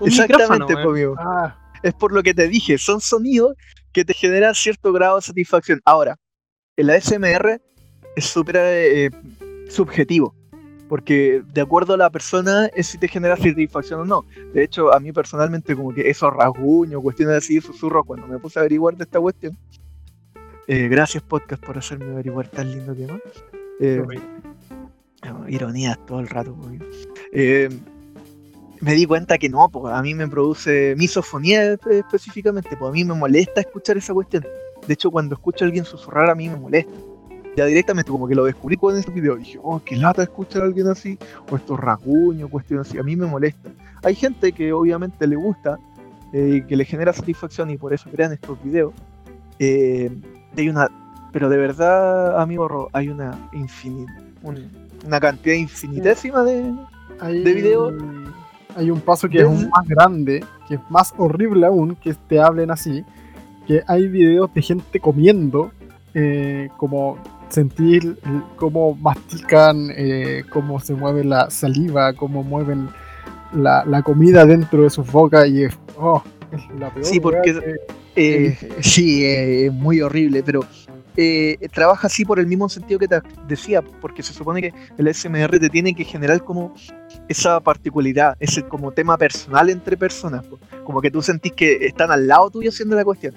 Un 0.00 0.08
micrófono. 0.08 0.64
Exactamente, 0.64 0.72
amigo. 0.74 1.14
Ah, 1.18 1.56
es 1.82 1.94
por 1.94 2.12
lo 2.12 2.22
que 2.22 2.34
te 2.34 2.48
dije, 2.48 2.78
son 2.78 3.00
sonidos 3.00 3.54
que 3.92 4.04
te 4.04 4.14
generan 4.14 4.54
cierto 4.54 4.92
grado 4.92 5.16
de 5.16 5.22
satisfacción. 5.22 5.80
Ahora, 5.84 6.16
el 6.76 6.90
ASMR 6.90 7.60
es 8.14 8.24
súper 8.24 8.56
eh, 8.58 9.10
subjetivo, 9.68 10.34
porque 10.88 11.42
de 11.52 11.60
acuerdo 11.60 11.94
a 11.94 11.96
la 11.96 12.10
persona 12.10 12.66
es 12.74 12.86
si 12.86 12.98
te 12.98 13.08
genera 13.08 13.36
satisfacción 13.36 14.00
o 14.00 14.04
no. 14.04 14.24
De 14.52 14.62
hecho, 14.62 14.94
a 14.94 15.00
mí 15.00 15.12
personalmente 15.12 15.74
como 15.74 15.92
que 15.92 16.08
esos 16.08 16.32
rasguños, 16.32 17.02
cuestiones 17.02 17.38
así, 17.38 17.60
susurros, 17.60 18.04
cuando 18.06 18.26
me 18.26 18.38
puse 18.38 18.58
a 18.58 18.62
averiguar 18.62 18.96
de 18.96 19.04
esta 19.04 19.18
cuestión, 19.18 19.56
eh, 20.66 20.88
gracias 20.88 21.22
podcast 21.22 21.64
por 21.64 21.78
hacerme 21.78 22.12
averiguar 22.12 22.48
tan 22.48 22.70
lindo 22.70 22.94
tema. 22.94 23.18
Eh. 23.80 24.02
Ironías 25.48 25.98
todo 26.06 26.20
el 26.20 26.28
rato. 26.28 26.56
Eh, 27.32 27.68
me 28.80 28.94
di 28.94 29.06
cuenta 29.06 29.38
que 29.38 29.48
no, 29.48 29.68
pues 29.68 29.92
a 29.92 30.02
mí 30.02 30.14
me 30.14 30.28
produce 30.28 30.94
misofonía 30.96 31.72
eh, 31.72 31.78
específicamente, 31.90 32.76
pues 32.76 32.88
a 32.88 32.92
mí 32.92 33.04
me 33.04 33.14
molesta 33.14 33.60
escuchar 33.60 33.96
esa 33.96 34.14
cuestión. 34.14 34.44
De 34.86 34.94
hecho, 34.94 35.10
cuando 35.10 35.34
escucho 35.34 35.64
a 35.64 35.66
alguien 35.66 35.84
susurrar, 35.84 36.30
a 36.30 36.34
mí 36.34 36.48
me 36.48 36.56
molesta. 36.56 36.92
Ya 37.56 37.66
directamente, 37.66 38.10
como 38.10 38.28
que 38.28 38.36
lo 38.36 38.44
descubrí 38.44 38.76
con 38.76 38.96
este 38.96 39.10
video. 39.10 39.34
Dije, 39.36 39.58
oh, 39.60 39.82
qué 39.84 39.96
lata 39.96 40.22
escuchar 40.22 40.62
a 40.62 40.66
alguien 40.66 40.86
así, 40.86 41.18
o 41.50 41.56
estos 41.56 41.78
rasguños, 41.80 42.48
cuestiones 42.50 42.88
así. 42.88 42.98
A 42.98 43.02
mí 43.02 43.16
me 43.16 43.26
molesta. 43.26 43.70
Hay 44.04 44.14
gente 44.14 44.52
que 44.52 44.72
obviamente 44.72 45.26
le 45.26 45.34
gusta, 45.34 45.76
eh, 46.32 46.62
que 46.68 46.76
le 46.76 46.84
genera 46.84 47.12
satisfacción 47.12 47.70
y 47.70 47.76
por 47.76 47.92
eso 47.92 48.08
crean 48.10 48.32
estos 48.32 48.62
videos. 48.62 48.94
Eh, 49.58 50.10
hay 50.56 50.68
una, 50.68 50.88
pero 51.32 51.48
de 51.48 51.56
verdad, 51.56 52.40
amigo 52.40 52.68
Ro, 52.68 52.88
hay 52.92 53.08
una 53.08 53.50
infinita, 53.52 54.12
una 55.06 55.20
cantidad 55.20 55.54
infinitésima 55.54 56.42
de, 56.44 56.72
Hay, 57.20 57.42
de 57.42 57.54
video. 57.54 57.92
Hay 58.76 58.90
un 58.90 59.00
paso 59.00 59.28
que 59.28 59.38
es 59.40 59.48
más 59.48 59.86
grande, 59.88 60.44
que 60.68 60.74
es 60.74 60.80
más 60.90 61.12
horrible 61.16 61.66
aún, 61.66 61.96
que 61.96 62.14
te 62.14 62.40
hablen 62.40 62.70
así. 62.70 63.04
Que 63.66 63.82
hay 63.86 64.06
videos 64.08 64.52
de 64.54 64.62
gente 64.62 65.00
comiendo, 65.00 65.72
eh, 66.14 66.68
como 66.76 67.18
sentir 67.48 68.18
cómo 68.56 68.94
mastican, 68.94 69.88
eh, 69.96 70.44
cómo 70.50 70.80
se 70.80 70.94
mueve 70.94 71.24
la 71.24 71.50
saliva, 71.50 72.12
cómo 72.12 72.42
mueven 72.42 72.88
la, 73.52 73.84
la 73.84 74.02
comida 74.02 74.44
dentro 74.46 74.82
de 74.82 74.90
sus 74.90 75.10
bocas 75.10 75.48
y 75.48 75.64
es, 75.64 75.78
oh, 75.96 76.22
es 76.52 76.62
la 76.78 76.90
peor. 76.90 77.04
Sí, 77.06 77.20
porque- 77.20 77.54
que- 77.54 77.76
Eh, 78.20 78.58
sí, 78.80 79.24
es 79.24 79.72
muy 79.72 80.00
horrible, 80.00 80.42
pero 80.42 80.60
eh, 81.20 81.68
trabaja 81.74 82.06
así 82.06 82.24
por 82.24 82.38
el 82.38 82.46
mismo 82.46 82.68
sentido 82.68 83.00
que 83.00 83.08
te 83.08 83.20
decía, 83.48 83.82
porque 83.82 84.22
se 84.22 84.32
supone 84.32 84.62
que 84.62 84.72
el 84.96 85.12
SMR 85.12 85.58
te 85.58 85.68
tiene 85.68 85.92
que 85.92 86.04
generar 86.04 86.44
como 86.44 86.72
esa 87.28 87.58
particularidad, 87.58 88.36
ese 88.38 88.62
como 88.62 88.92
tema 88.92 89.18
personal 89.18 89.68
entre 89.68 89.96
personas, 89.96 90.44
como 90.84 91.00
que 91.00 91.10
tú 91.10 91.20
sentís 91.20 91.52
que 91.54 91.86
están 91.86 92.12
al 92.12 92.28
lado 92.28 92.50
tuyo 92.50 92.68
haciendo 92.68 92.94
la 92.94 93.04
cuestión. 93.04 93.34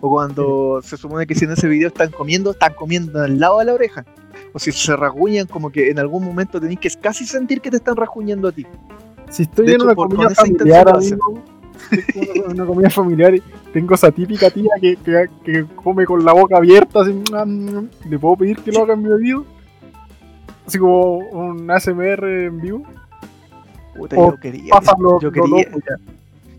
O 0.00 0.10
cuando 0.10 0.80
se 0.82 0.96
supone 0.96 1.24
que 1.24 1.36
si 1.36 1.44
en 1.44 1.52
ese 1.52 1.68
video 1.68 1.86
están 1.86 2.10
comiendo, 2.10 2.50
están 2.50 2.74
comiendo 2.74 3.22
al 3.22 3.38
lado 3.38 3.60
de 3.60 3.66
la 3.66 3.74
oreja. 3.74 4.04
O 4.52 4.58
si 4.58 4.72
se 4.72 4.96
rasguñan, 4.96 5.46
como 5.46 5.70
que 5.70 5.90
en 5.90 6.00
algún 6.00 6.24
momento 6.24 6.60
tenés 6.60 6.80
que 6.80 6.90
casi 6.90 7.24
sentir 7.24 7.60
que 7.60 7.70
te 7.70 7.76
están 7.76 7.94
rasguñando 7.94 8.48
a 8.48 8.52
ti. 8.52 8.66
Si 9.30 9.44
estoy 9.44 9.66
De 9.66 9.74
en 9.74 9.76
hecho, 9.76 9.84
una 9.84 9.94
comida 9.94 10.24
con 10.24 10.32
esa 10.32 10.42
familiar, 10.42 10.88
intención 10.88 11.20
amigo, 11.22 11.44
en 11.90 12.50
una 12.52 12.66
comida 12.66 12.90
familiar 12.90 13.34
y 13.34 13.42
tengo 13.72 13.94
esa 13.94 14.10
típica 14.10 14.50
tía 14.50 14.70
que, 14.80 14.96
que, 14.96 15.26
que 15.44 15.66
come 15.74 16.04
con 16.04 16.24
la 16.24 16.32
boca 16.32 16.56
abierta, 16.56 17.00
así, 17.00 17.22
¿le 18.08 18.18
puedo 18.18 18.36
pedir 18.36 18.58
que 18.58 18.72
lo 18.72 18.82
haga 18.82 18.94
en 18.94 19.02
mi 19.02 19.10
oído? 19.10 19.44
Así 20.66 20.78
como 20.78 21.18
un 21.18 21.70
ASMR 21.70 22.24
en 22.24 22.60
vivo. 22.60 22.82
Puta, 23.96 24.16
O 24.16 24.30
yo 24.32 24.40
quería. 24.40 24.70
Pasa 24.70 24.92
lo, 24.98 25.20
yo 25.20 25.30
lo 25.30 25.32
quería. 25.32 25.64
loco 25.70 25.78
ya. 25.80 26.11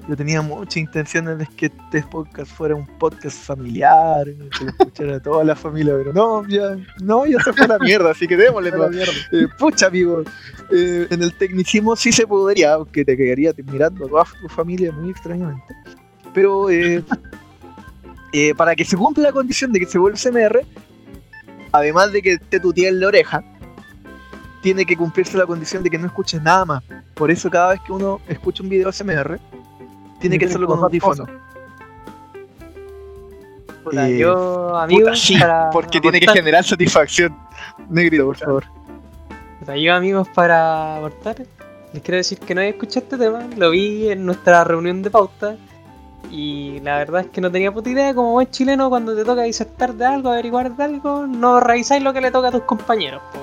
Yo 0.08 0.18
tenía 0.18 0.42
muchas 0.42 0.78
intenciones 0.78 1.38
de 1.38 1.48
que 1.56 1.68
este 1.68 2.04
podcast 2.04 2.52
fuera 2.52 2.76
un 2.76 2.86
podcast 2.86 3.38
familiar, 3.38 4.26
que 4.26 4.66
lo 4.66 4.70
escuchara 4.72 5.22
toda 5.22 5.46
la 5.46 5.56
familia, 5.56 5.94
pero 5.96 6.12
no, 6.12 6.46
ya, 6.48 6.76
no, 7.02 7.26
ya 7.26 7.40
se 7.40 7.54
fue 7.54 7.68
la 7.68 7.80
mierda, 7.80 8.12
así 8.12 8.28
que 8.28 8.36
démosle. 8.36 8.72
La 8.72 8.90
mierda. 8.90 9.14
Eh, 9.32 9.48
pucha, 9.58 9.88
amigo, 9.88 10.24
eh, 10.72 11.08
en 11.10 11.24
el 11.24 11.34
tecnicismo 11.38 11.96
sí 11.96 12.12
se 12.12 12.28
podría, 12.28 12.74
aunque 12.74 13.06
te 13.06 13.16
quedaría 13.16 13.54
mirando 13.66 14.06
a 14.06 14.10
toda 14.10 14.26
tu 14.42 14.50
familia 14.50 14.92
muy 14.92 15.12
extrañamente. 15.12 15.74
Pero 16.34 16.70
eh, 16.70 17.02
eh, 18.34 18.54
para 18.56 18.76
que 18.76 18.84
se 18.84 18.98
cumpla 18.98 19.24
la 19.24 19.32
condición 19.32 19.72
de 19.72 19.80
que 19.80 19.86
se 19.86 19.98
vuelva 19.98 20.18
CMR, 20.18 20.66
además 21.72 22.12
de 22.12 22.22
que 22.22 22.38
te 22.38 22.60
tutee 22.60 22.90
en 22.90 23.00
la 23.00 23.08
oreja, 23.08 23.42
tiene 24.62 24.86
que 24.86 24.98
cumplirse 24.98 25.38
la 25.38 25.46
condición 25.46 25.84
de 25.84 25.90
que 25.90 25.98
no 25.98 26.08
escuches 26.08 26.42
nada 26.42 26.66
más. 26.66 26.84
Por 27.14 27.30
eso 27.32 27.50
cada 27.50 27.72
vez 27.72 27.82
que 27.86 27.92
uno 27.92 28.20
escucha 28.28 28.64
un 28.64 28.70
video 28.70 28.92
SMR, 28.92 29.40
tiene 30.24 30.40
que 30.40 30.46
hacerlo 30.46 30.68
con 30.68 30.78
pasar 30.78 30.86
audífono. 30.86 31.26
Puta, 33.84 34.08
Eh, 34.10 34.18
yo, 34.18 34.74
Puta, 34.90 35.16
sí, 35.18 35.38
para 35.38 35.70
porque 35.70 36.00
tiene 36.00 36.22
que 36.22 36.28
generar 36.30 36.64
satisfacción. 36.64 37.36
Negrito, 37.90 38.26
por 38.26 38.38
favor. 38.38 38.64
puta, 39.60 39.76
yo, 39.76 39.94
amigos, 39.94 40.30
para 40.34 40.96
aportar, 40.98 41.36
les 41.92 42.02
quiero 42.02 42.18
decir 42.18 42.40
que 42.40 42.56
no 42.56 42.62
he 42.62 42.70
escuchado 42.70 43.02
este 43.04 43.18
tema, 43.18 43.46
lo 43.58 43.72
vi 43.72 44.10
en 44.10 44.26
nuestra 44.26 44.64
reunión 44.64 45.02
de 45.02 45.10
pauta. 45.10 45.58
Y 46.32 46.80
la 46.80 46.98
verdad 47.00 47.22
es 47.22 47.28
que 47.28 47.42
no 47.42 47.52
tenía 47.52 47.72
puta 47.74 47.90
idea, 47.90 48.16
como 48.16 48.32
buen 48.32 48.50
chileno, 48.50 48.90
cuando 48.90 49.14
te 49.16 49.26
toca 49.26 49.44
disertar 49.44 49.94
de 49.94 50.06
algo, 50.06 50.30
averiguar 50.30 50.74
de 50.76 50.84
algo, 50.84 51.28
no 51.28 51.60
revisáis 51.60 52.02
lo 52.02 52.14
que 52.14 52.22
le 52.22 52.32
toca 52.32 52.48
a 52.48 52.52
tus 52.52 52.64
compañeros, 52.64 53.22
po. 53.34 53.40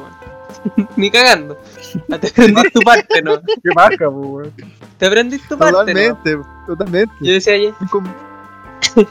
Ni 0.97 1.11
cagando. 1.11 1.59
Te 2.21 2.29
aprendís 2.29 2.73
tu 2.73 2.81
parte, 2.81 3.23
¿no? 3.23 3.41
Qué 3.41 3.71
paja, 3.75 3.97
po, 3.99 4.11
weón. 4.11 4.53
Te 4.99 5.07
aprendís 5.07 5.47
tu 5.49 5.57
parte, 5.57 5.95
¿no? 5.95 6.17
Totalmente, 6.17 6.39
totalmente. 6.67 7.15
Yo 7.21 7.33
decía 7.33 7.55
ayer, 7.55 7.75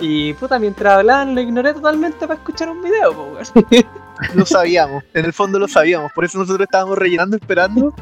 y 0.00 0.32
puta, 0.34 0.58
mientras 0.58 0.94
hablaban 0.94 1.34
lo 1.34 1.40
ignoré 1.40 1.74
totalmente 1.74 2.26
para 2.26 2.34
escuchar 2.34 2.70
un 2.70 2.82
video, 2.82 3.12
po, 3.12 3.24
weón. 3.32 3.86
Lo 4.34 4.44
sabíamos, 4.44 5.04
en 5.14 5.24
el 5.24 5.32
fondo 5.32 5.58
lo 5.58 5.68
sabíamos. 5.68 6.12
Por 6.12 6.24
eso 6.24 6.38
nosotros 6.38 6.66
estábamos 6.66 6.98
rellenando, 6.98 7.36
esperando 7.36 7.94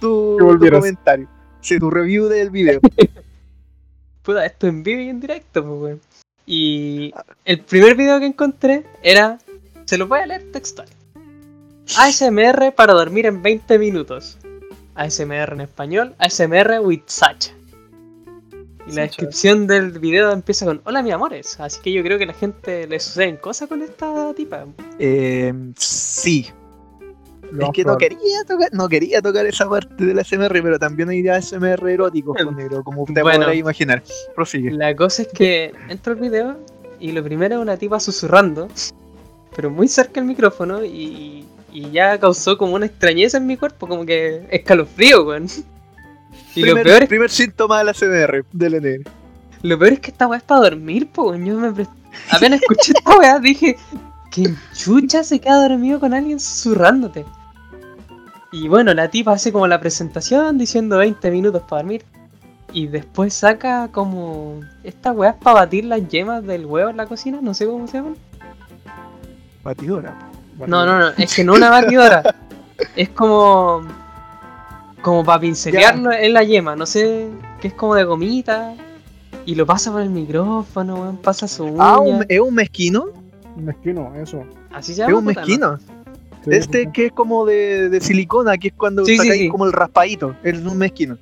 tu, 0.00 0.36
comentario. 0.70 1.28
Sí, 1.60 1.78
tu 1.78 1.90
review 1.90 2.28
del 2.28 2.50
video. 2.50 2.80
Puta, 4.22 4.46
esto 4.46 4.66
en 4.66 4.82
vivo 4.82 5.00
y 5.00 5.08
en 5.08 5.20
directo, 5.20 5.64
pues, 5.64 5.80
weón. 5.80 6.00
Y 6.46 7.12
el 7.44 7.60
primer 7.60 7.94
video 7.94 8.20
que 8.20 8.26
encontré 8.26 8.84
era. 9.02 9.38
Se 9.86 9.98
lo 9.98 10.06
voy 10.06 10.20
a 10.20 10.26
leer 10.26 10.50
textual. 10.50 10.88
ASMR 11.96 12.72
para 12.74 12.94
dormir 12.94 13.26
en 13.26 13.42
20 13.42 13.78
minutos. 13.78 14.38
ASMR 14.94 15.52
en 15.52 15.60
español, 15.60 16.14
ASMR 16.18 16.80
with 16.80 17.02
Sacha. 17.06 17.52
Y 18.86 18.92
la 18.92 19.02
descripción 19.02 19.66
del 19.66 19.98
video 19.98 20.30
empieza 20.30 20.66
con 20.66 20.80
Hola 20.84 21.02
mi 21.02 21.10
amores. 21.10 21.58
Así 21.58 21.80
que 21.80 21.90
yo 21.92 22.02
creo 22.02 22.18
que 22.18 22.24
a 22.24 22.28
la 22.28 22.34
gente 22.34 22.86
le 22.86 23.00
suceden 23.00 23.38
cosas 23.38 23.68
con 23.68 23.82
esta 23.82 24.34
tipa. 24.34 24.66
Eh, 24.98 25.54
sí, 25.76 26.50
Lo 27.50 27.66
es 27.66 27.72
que 27.72 27.84
no 27.84 27.96
quería 27.96 28.44
tocar, 28.46 28.68
no 28.72 28.88
quería 28.88 29.22
tocar 29.22 29.46
esa 29.46 29.68
parte 29.68 30.04
del 30.04 30.22
SMR, 30.22 30.62
pero 30.62 30.78
también 30.78 31.08
hay 31.08 31.26
ASMR 31.26 31.88
eróticos 31.88 32.36
con 32.42 32.56
negro, 32.56 32.84
como 32.84 33.06
te 33.06 33.22
Bueno. 33.22 33.38
podrás 33.40 33.56
imaginar. 33.56 34.02
Prosigue. 34.34 34.70
La 34.70 34.94
cosa 34.94 35.22
es 35.22 35.28
que 35.28 35.72
entro 35.88 36.12
al 36.12 36.20
video 36.20 36.58
y 37.00 37.12
lo 37.12 37.24
primero 37.24 37.56
es 37.56 37.62
una 37.62 37.78
tipa 37.78 37.98
susurrando, 38.00 38.68
pero 39.56 39.70
muy 39.70 39.88
cerca 39.88 40.20
del 40.20 40.24
micrófono 40.24 40.84
y, 40.84 41.46
y 41.74 41.90
ya 41.90 42.18
causó 42.18 42.56
como 42.56 42.74
una 42.76 42.86
extrañeza 42.86 43.36
en 43.36 43.46
mi 43.46 43.56
cuerpo, 43.58 43.86
como 43.88 44.06
que 44.06 44.46
escalofrío, 44.50 45.24
weón. 45.26 45.48
Y 46.54 46.62
lo 46.64 46.74
peor, 46.76 47.02
es, 47.02 47.08
primer 47.08 47.30
síntoma 47.30 47.78
del 47.78 47.88
ASMR, 47.88 48.44
del 48.52 48.80
NN. 48.80 49.04
lo 49.62 49.78
peor 49.78 49.92
es 49.94 50.00
que 50.00 50.10
esta 50.12 50.28
weá 50.28 50.38
es 50.38 50.44
para 50.44 50.60
dormir, 50.62 51.08
po. 51.08 51.34
Yo 51.34 51.58
me 51.58 51.72
pre- 51.72 51.88
apenas 52.30 52.60
escuché 52.62 52.92
esta 52.96 53.18
weá 53.18 53.38
dije, 53.40 53.76
que 54.30 54.54
chucha 54.72 55.24
se 55.24 55.40
queda 55.40 55.68
dormido 55.68 55.98
con 55.98 56.14
alguien 56.14 56.38
susurrándote. 56.38 57.24
Y 58.52 58.68
bueno, 58.68 58.94
la 58.94 59.08
tipa 59.10 59.32
hace 59.32 59.52
como 59.52 59.66
la 59.66 59.80
presentación 59.80 60.58
diciendo 60.58 60.98
20 60.98 61.28
minutos 61.32 61.62
para 61.68 61.82
dormir. 61.82 62.04
Y 62.72 62.86
después 62.86 63.34
saca 63.34 63.88
como. 63.90 64.60
Esta 64.84 65.10
weá 65.10 65.30
es 65.30 65.36
para 65.36 65.60
batir 65.60 65.84
las 65.86 66.06
yemas 66.08 66.44
del 66.46 66.66
huevo 66.66 66.90
en 66.90 66.96
la 66.96 67.06
cocina, 67.06 67.40
no 67.42 67.52
sé 67.52 67.66
cómo 67.66 67.88
se 67.88 67.96
llaman. 67.96 68.16
Batidora. 69.64 70.16
No, 70.58 70.84
no, 70.86 70.98
no, 70.98 71.08
es 71.18 71.34
que 71.34 71.44
no 71.44 71.54
una 71.54 71.70
batidora. 71.70 72.34
es 72.96 73.08
como. 73.10 73.82
Como 75.02 75.22
para 75.24 75.40
pincelearlo 75.40 76.12
en 76.12 76.32
la 76.32 76.42
yema, 76.44 76.74
no 76.76 76.86
sé. 76.86 77.28
Que 77.60 77.68
es 77.68 77.74
como 77.74 77.94
de 77.94 78.04
gomita. 78.04 78.74
Y 79.46 79.54
lo 79.54 79.66
pasa 79.66 79.92
por 79.92 80.00
el 80.00 80.08
micrófono, 80.10 80.94
weón, 80.94 81.16
pasa 81.18 81.46
su 81.46 81.64
uña. 81.64 81.76
Ah, 81.78 81.98
un- 81.98 82.24
¿es 82.28 82.40
un 82.40 82.54
mezquino? 82.54 83.04
Mezquino, 83.56 84.14
eso. 84.16 84.44
Así 84.72 84.94
se 84.94 85.02
Es 85.02 85.08
llama. 85.08 85.18
un 85.18 85.24
puta, 85.26 85.40
¿no? 85.42 85.46
mezquino. 85.46 85.78
Sí, 86.44 86.50
Este 86.50 86.90
que 86.92 87.06
es 87.06 87.12
como 87.12 87.44
de, 87.44 87.90
de 87.90 88.00
silicona, 88.00 88.56
que 88.56 88.68
es 88.68 88.74
cuando 88.74 89.04
Sí, 89.04 89.12
sí, 89.12 89.18
sacáis 89.18 89.42
sí. 89.42 89.48
como 89.50 89.66
el 89.66 89.72
raspadito. 89.72 90.34
Es 90.42 90.58
un 90.58 90.78
mezquino. 90.78 91.18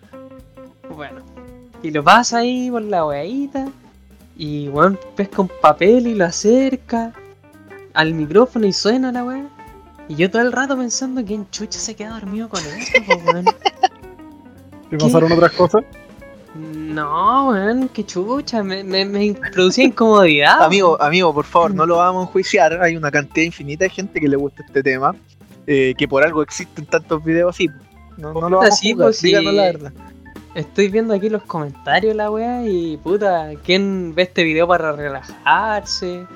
Bueno. 0.95 1.19
Y 1.83 1.91
lo 1.91 2.05
pasa 2.05 2.39
ahí 2.39 2.71
por 2.71 2.83
la 2.83 3.05
weadita. 3.05 3.67
Y 4.37 4.69
weón 4.69 4.99
pesca 5.17 5.43
un 5.43 5.51
papel 5.61 6.07
y 6.07 6.15
lo 6.15 6.25
acerca 6.25 7.13
al 7.95 8.15
micrófono 8.15 8.67
y 8.67 8.73
suena 8.73 9.13
la 9.13 9.25
weá. 9.25 9.47
Y 10.09 10.17
yo 10.17 10.31
todo 10.31 10.43
el 10.43 10.53
rato 10.53 10.77
pensando 10.77 11.25
que 11.25 11.35
en 11.35 11.49
chucha 11.51 11.79
se 11.79 11.95
queda 11.95 12.11
dormido 12.11 12.49
con 12.49 12.61
eso, 12.61 12.93
po, 13.07 13.17
weón. 13.33 13.45
¿Te 14.91 14.99
pasaron 14.99 15.33
otras 15.33 15.53
cosas? 15.53 15.85
No, 16.55 17.49
weón, 17.51 17.89
qué 17.89 18.05
chucha, 18.05 18.63
me, 18.63 18.85
me, 18.85 19.05
me 19.07 19.35
producía 19.53 19.85
incomodidad. 19.85 20.63
Amigo, 20.63 21.01
amigo, 21.01 21.33
por 21.33 21.45
favor, 21.47 21.75
no 21.75 21.87
lo 21.87 21.97
vamos 21.97 22.25
a 22.25 22.29
enjuiciar. 22.29 22.83
Hay 22.83 22.97
una 22.97 23.11
cantidad 23.11 23.47
infinita 23.47 23.85
de 23.85 23.91
gente 23.91 24.21
que 24.21 24.29
le 24.29 24.37
gusta 24.37 24.63
este 24.67 24.83
tema. 24.83 25.15
eh, 25.67 25.95
que 25.97 26.09
por 26.09 26.25
algo 26.25 26.43
existen 26.43 26.85
tantos 26.87 27.25
videos 27.25 27.55
así. 27.55 27.69
No, 28.19 28.35
no 28.35 28.51
lo 28.51 28.59
vamos 28.59 28.79
Sí, 28.79 28.93
a 28.93 28.97
pues, 28.97 29.19
sí. 29.19 29.29
díganos 29.29 29.55
la 29.55 29.63
verdad. 29.63 29.93
Estoy 30.55 30.89
viendo 30.89 31.15
aquí 31.15 31.31
los 31.31 31.45
comentarios 31.45 32.15
la 32.15 32.31
weá 32.31 32.63
y 32.67 32.99
puta, 32.99 33.53
¿quién 33.65 34.15
ve 34.15 34.25
este 34.25 34.43
video 34.45 34.69
para 34.69 34.93
relajarse? 34.93 36.27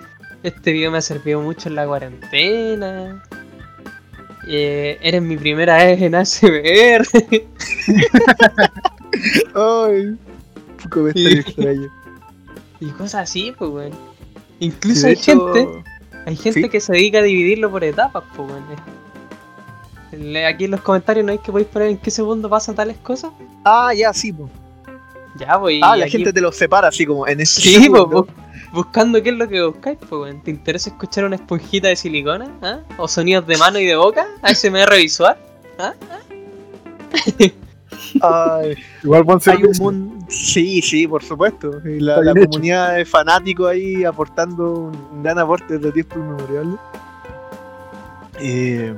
Este 0.46 0.72
video 0.72 0.90
me 0.92 0.98
ha 0.98 1.02
servido 1.02 1.40
mucho 1.40 1.68
en 1.68 1.74
la 1.74 1.87
cuarentena. 1.87 3.20
eh, 4.48 4.96
eres 5.02 5.20
mi 5.20 5.37
primera 5.37 5.76
vez 5.78 6.00
en 6.00 6.14
ASMR. 6.14 7.04
Ay, 9.54 10.16
comentario 10.90 11.40
extraño. 11.40 11.88
y 12.80 12.87
cosas 12.90 13.22
así, 13.28 13.52
pues, 13.59 13.70
weón. 13.70 13.92
Incluso 14.61 15.09
hay 15.09 15.14
hecho- 15.14 15.52
gente, 15.52 15.82
hay 16.26 16.37
gente 16.37 16.62
sí. 16.62 16.68
que 16.68 16.80
se 16.80 16.92
dedica 16.92 17.18
a 17.18 17.22
dividirlo 17.22 17.68
por 17.70 17.82
etapas, 17.82 18.22
pues, 18.37 18.48
weón. 18.48 18.64
Aquí 20.46 20.66
en 20.66 20.70
los 20.70 20.80
comentarios 20.80 21.26
no 21.26 21.32
hay 21.32 21.38
que 21.38 21.50
podéis 21.50 21.68
poner 21.68 21.88
en 21.88 21.98
qué 21.98 22.11
segundo 22.12 22.48
pasan 22.48 22.76
tales 22.76 22.96
cosas. 22.98 23.32
Ah, 23.64 23.92
ya, 23.94 24.12
sí, 24.14 24.32
po. 24.32 24.48
Ya, 25.40 25.59
pues. 25.59 25.80
Ah, 25.82 25.96
la 25.96 26.04
aquí- 26.04 26.12
gente 26.12 26.32
te 26.32 26.40
los 26.40 26.56
separa 26.56 26.87
así 26.88 27.04
como 27.04 27.26
en 27.26 27.40
ese 27.40 27.61
Sí, 27.61 27.74
segundo. 27.82 28.24
pues, 28.24 28.45
buscando 28.72 29.22
qué 29.22 29.31
es 29.31 29.37
lo 29.37 29.48
que 29.48 29.62
buscáis, 29.64 29.98
pues, 29.98 30.12
weón. 30.12 30.42
¿Te 30.42 30.50
interesa 30.50 30.90
escuchar 30.90 31.24
una 31.24 31.37
esponjita 31.37 31.88
de 31.88 31.96
silicona? 31.96 32.50
¿Ah? 32.62 32.81
¿O 32.98 33.09
sonidos 33.09 33.46
de 33.46 33.57
mano 33.57 33.79
y 33.79 33.87
de 33.87 33.96
boca? 33.96 34.26
¿ASMR 34.42 34.96
visual? 34.96 35.37
Ay, 35.79 37.55
Igual 39.02 39.22
buen 39.24 39.38
hay 39.46 39.64
un 39.64 39.76
mundo. 39.79 40.26
Sí, 40.29 40.83
sí, 40.83 41.07
por 41.07 41.22
supuesto. 41.22 41.81
Y 41.87 42.00
la, 42.00 42.20
comunidad 42.35 42.96
de 42.96 43.05
fanáticos 43.05 43.70
ahí 43.70 44.05
aportando 44.05 44.90
un, 45.12 45.22
gran 45.22 45.38
aporte 45.38 45.79
desde 45.79 45.92
tiempos 45.92 46.18
inmemoriales. 46.18 46.81
Eh, 48.38 48.94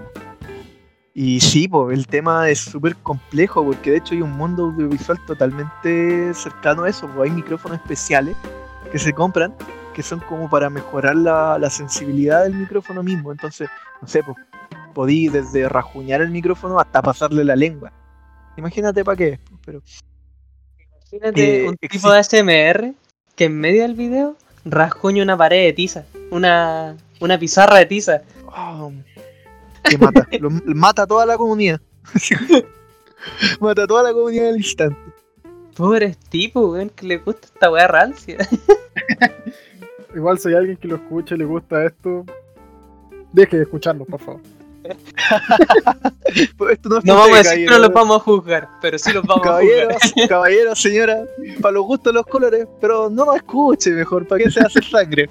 y 1.14 1.40
sí, 1.40 1.68
pues 1.68 1.98
el 1.98 2.06
tema 2.06 2.48
es 2.48 2.60
súper 2.60 2.96
complejo 2.96 3.64
porque 3.64 3.90
de 3.90 3.96
hecho 3.98 4.14
hay 4.14 4.22
un 4.22 4.32
mundo 4.32 4.66
audiovisual 4.66 5.18
totalmente 5.26 6.32
cercano 6.34 6.84
a 6.84 6.88
eso. 6.88 7.08
Pues 7.08 7.30
hay 7.30 7.36
micrófonos 7.36 7.78
especiales 7.78 8.36
que 8.92 8.98
se 8.98 9.12
compran 9.12 9.54
que 9.94 10.02
son 10.02 10.20
como 10.20 10.48
para 10.48 10.70
mejorar 10.70 11.16
la, 11.16 11.58
la 11.58 11.70
sensibilidad 11.70 12.44
del 12.44 12.54
micrófono 12.54 13.02
mismo. 13.02 13.32
Entonces, 13.32 13.68
no 14.00 14.06
sé, 14.06 14.22
pues 14.22 14.36
podí 14.94 15.28
desde 15.28 15.68
rajuñar 15.68 16.20
el 16.20 16.30
micrófono 16.30 16.78
hasta 16.78 17.02
pasarle 17.02 17.44
la 17.44 17.56
lengua. 17.56 17.92
Imagínate 18.56 19.04
para 19.04 19.16
qué, 19.16 19.40
pero 19.64 19.82
Imagínate 21.10 21.64
Eh, 21.64 21.68
un 21.68 21.76
tipo 21.76 22.10
de 22.12 22.18
ASMR 22.18 22.92
que 23.34 23.44
en 23.46 23.58
medio 23.58 23.82
del 23.82 23.94
video 23.94 24.36
rasguña 24.64 25.22
una 25.22 25.36
pared 25.36 25.64
de 25.64 25.72
tiza. 25.72 26.04
Una, 26.30 26.96
una 27.20 27.38
pizarra 27.38 27.78
de 27.78 27.86
tiza. 27.86 28.22
Oh, 28.46 28.92
que 29.84 29.96
mata. 29.98 30.26
Lo- 30.38 30.50
mata 30.50 31.02
a 31.02 31.06
toda 31.06 31.24
la 31.26 31.36
comunidad. 31.36 31.80
mata 33.60 33.82
a 33.82 33.86
toda 33.86 34.02
la 34.04 34.12
comunidad 34.12 34.48
al 34.50 34.56
instante. 34.58 34.98
Pobres 35.78 36.18
tipos, 36.18 36.72
weón, 36.72 36.90
que 36.90 37.06
le 37.06 37.18
gusta 37.18 37.46
esta 37.46 37.70
weá 37.70 37.86
rancia. 37.86 38.36
Igual 40.14 40.36
si 40.40 40.48
hay 40.48 40.56
alguien 40.56 40.76
que 40.76 40.88
lo 40.88 40.96
escuche 40.96 41.36
y 41.36 41.38
le 41.38 41.44
gusta 41.44 41.84
esto, 41.86 42.24
deje 43.32 43.58
de 43.58 43.62
escucharlo, 43.62 44.04
por 44.04 44.20
favor. 44.20 44.40
Pues 46.56 46.74
Esto 46.74 46.88
no 46.88 46.98
es 46.98 47.04
No 47.04 47.14
vamos 47.14 47.32
a 47.32 47.42
decir 47.42 47.66
que 47.66 47.72
no 47.72 47.78
los 47.78 47.92
vamos 47.92 48.16
a 48.16 48.24
juzgar, 48.24 48.68
pero 48.82 48.98
sí 48.98 49.12
los 49.12 49.24
vamos 49.24 49.46
a 49.46 49.50
Caballeros, 49.50 50.02
juzgar. 50.02 50.28
caballeros, 50.28 50.80
señora, 50.80 51.24
para 51.60 51.72
los 51.72 51.84
gustos 51.84 52.12
los 52.12 52.26
colores, 52.26 52.66
pero 52.80 53.08
no 53.08 53.24
nos 53.26 53.36
escuche 53.36 53.90
mejor, 53.90 54.26
¿para 54.26 54.42
qué 54.42 54.50
se 54.50 54.60
hace 54.60 54.82
sangre? 54.82 55.30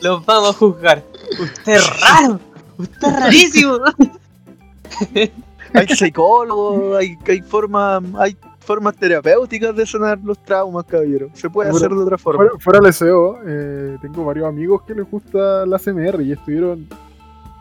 Los 0.00 0.26
vamos 0.26 0.50
a 0.50 0.52
juzgar. 0.58 1.04
Usted 1.38 1.74
es 1.74 2.00
raro. 2.00 2.40
Usted 2.76 3.08
es 3.08 3.20
rarísimo. 3.20 3.78
Hay 5.74 5.88
psicólogos, 5.88 6.96
hay, 6.98 7.16
hay 7.28 7.40
formas, 7.42 8.02
hay 8.18 8.36
formas 8.66 8.96
terapéuticas 8.96 9.74
de 9.74 9.86
sanar 9.86 10.18
los 10.22 10.38
traumas, 10.38 10.84
caballero. 10.84 11.30
Se 11.32 11.48
puede 11.48 11.70
hacer 11.70 11.90
de 11.90 11.96
otra 11.96 12.18
forma. 12.18 12.38
Fuera, 12.38 12.58
fuera 12.58 12.80
del 12.80 12.92
SEO, 12.92 13.38
eh, 13.46 13.96
tengo 14.02 14.24
varios 14.24 14.46
amigos 14.46 14.82
que 14.82 14.94
les 14.94 15.08
gusta 15.08 15.64
la 15.64 15.78
CMR 15.78 16.20
y 16.22 16.32
estuvieron 16.32 16.86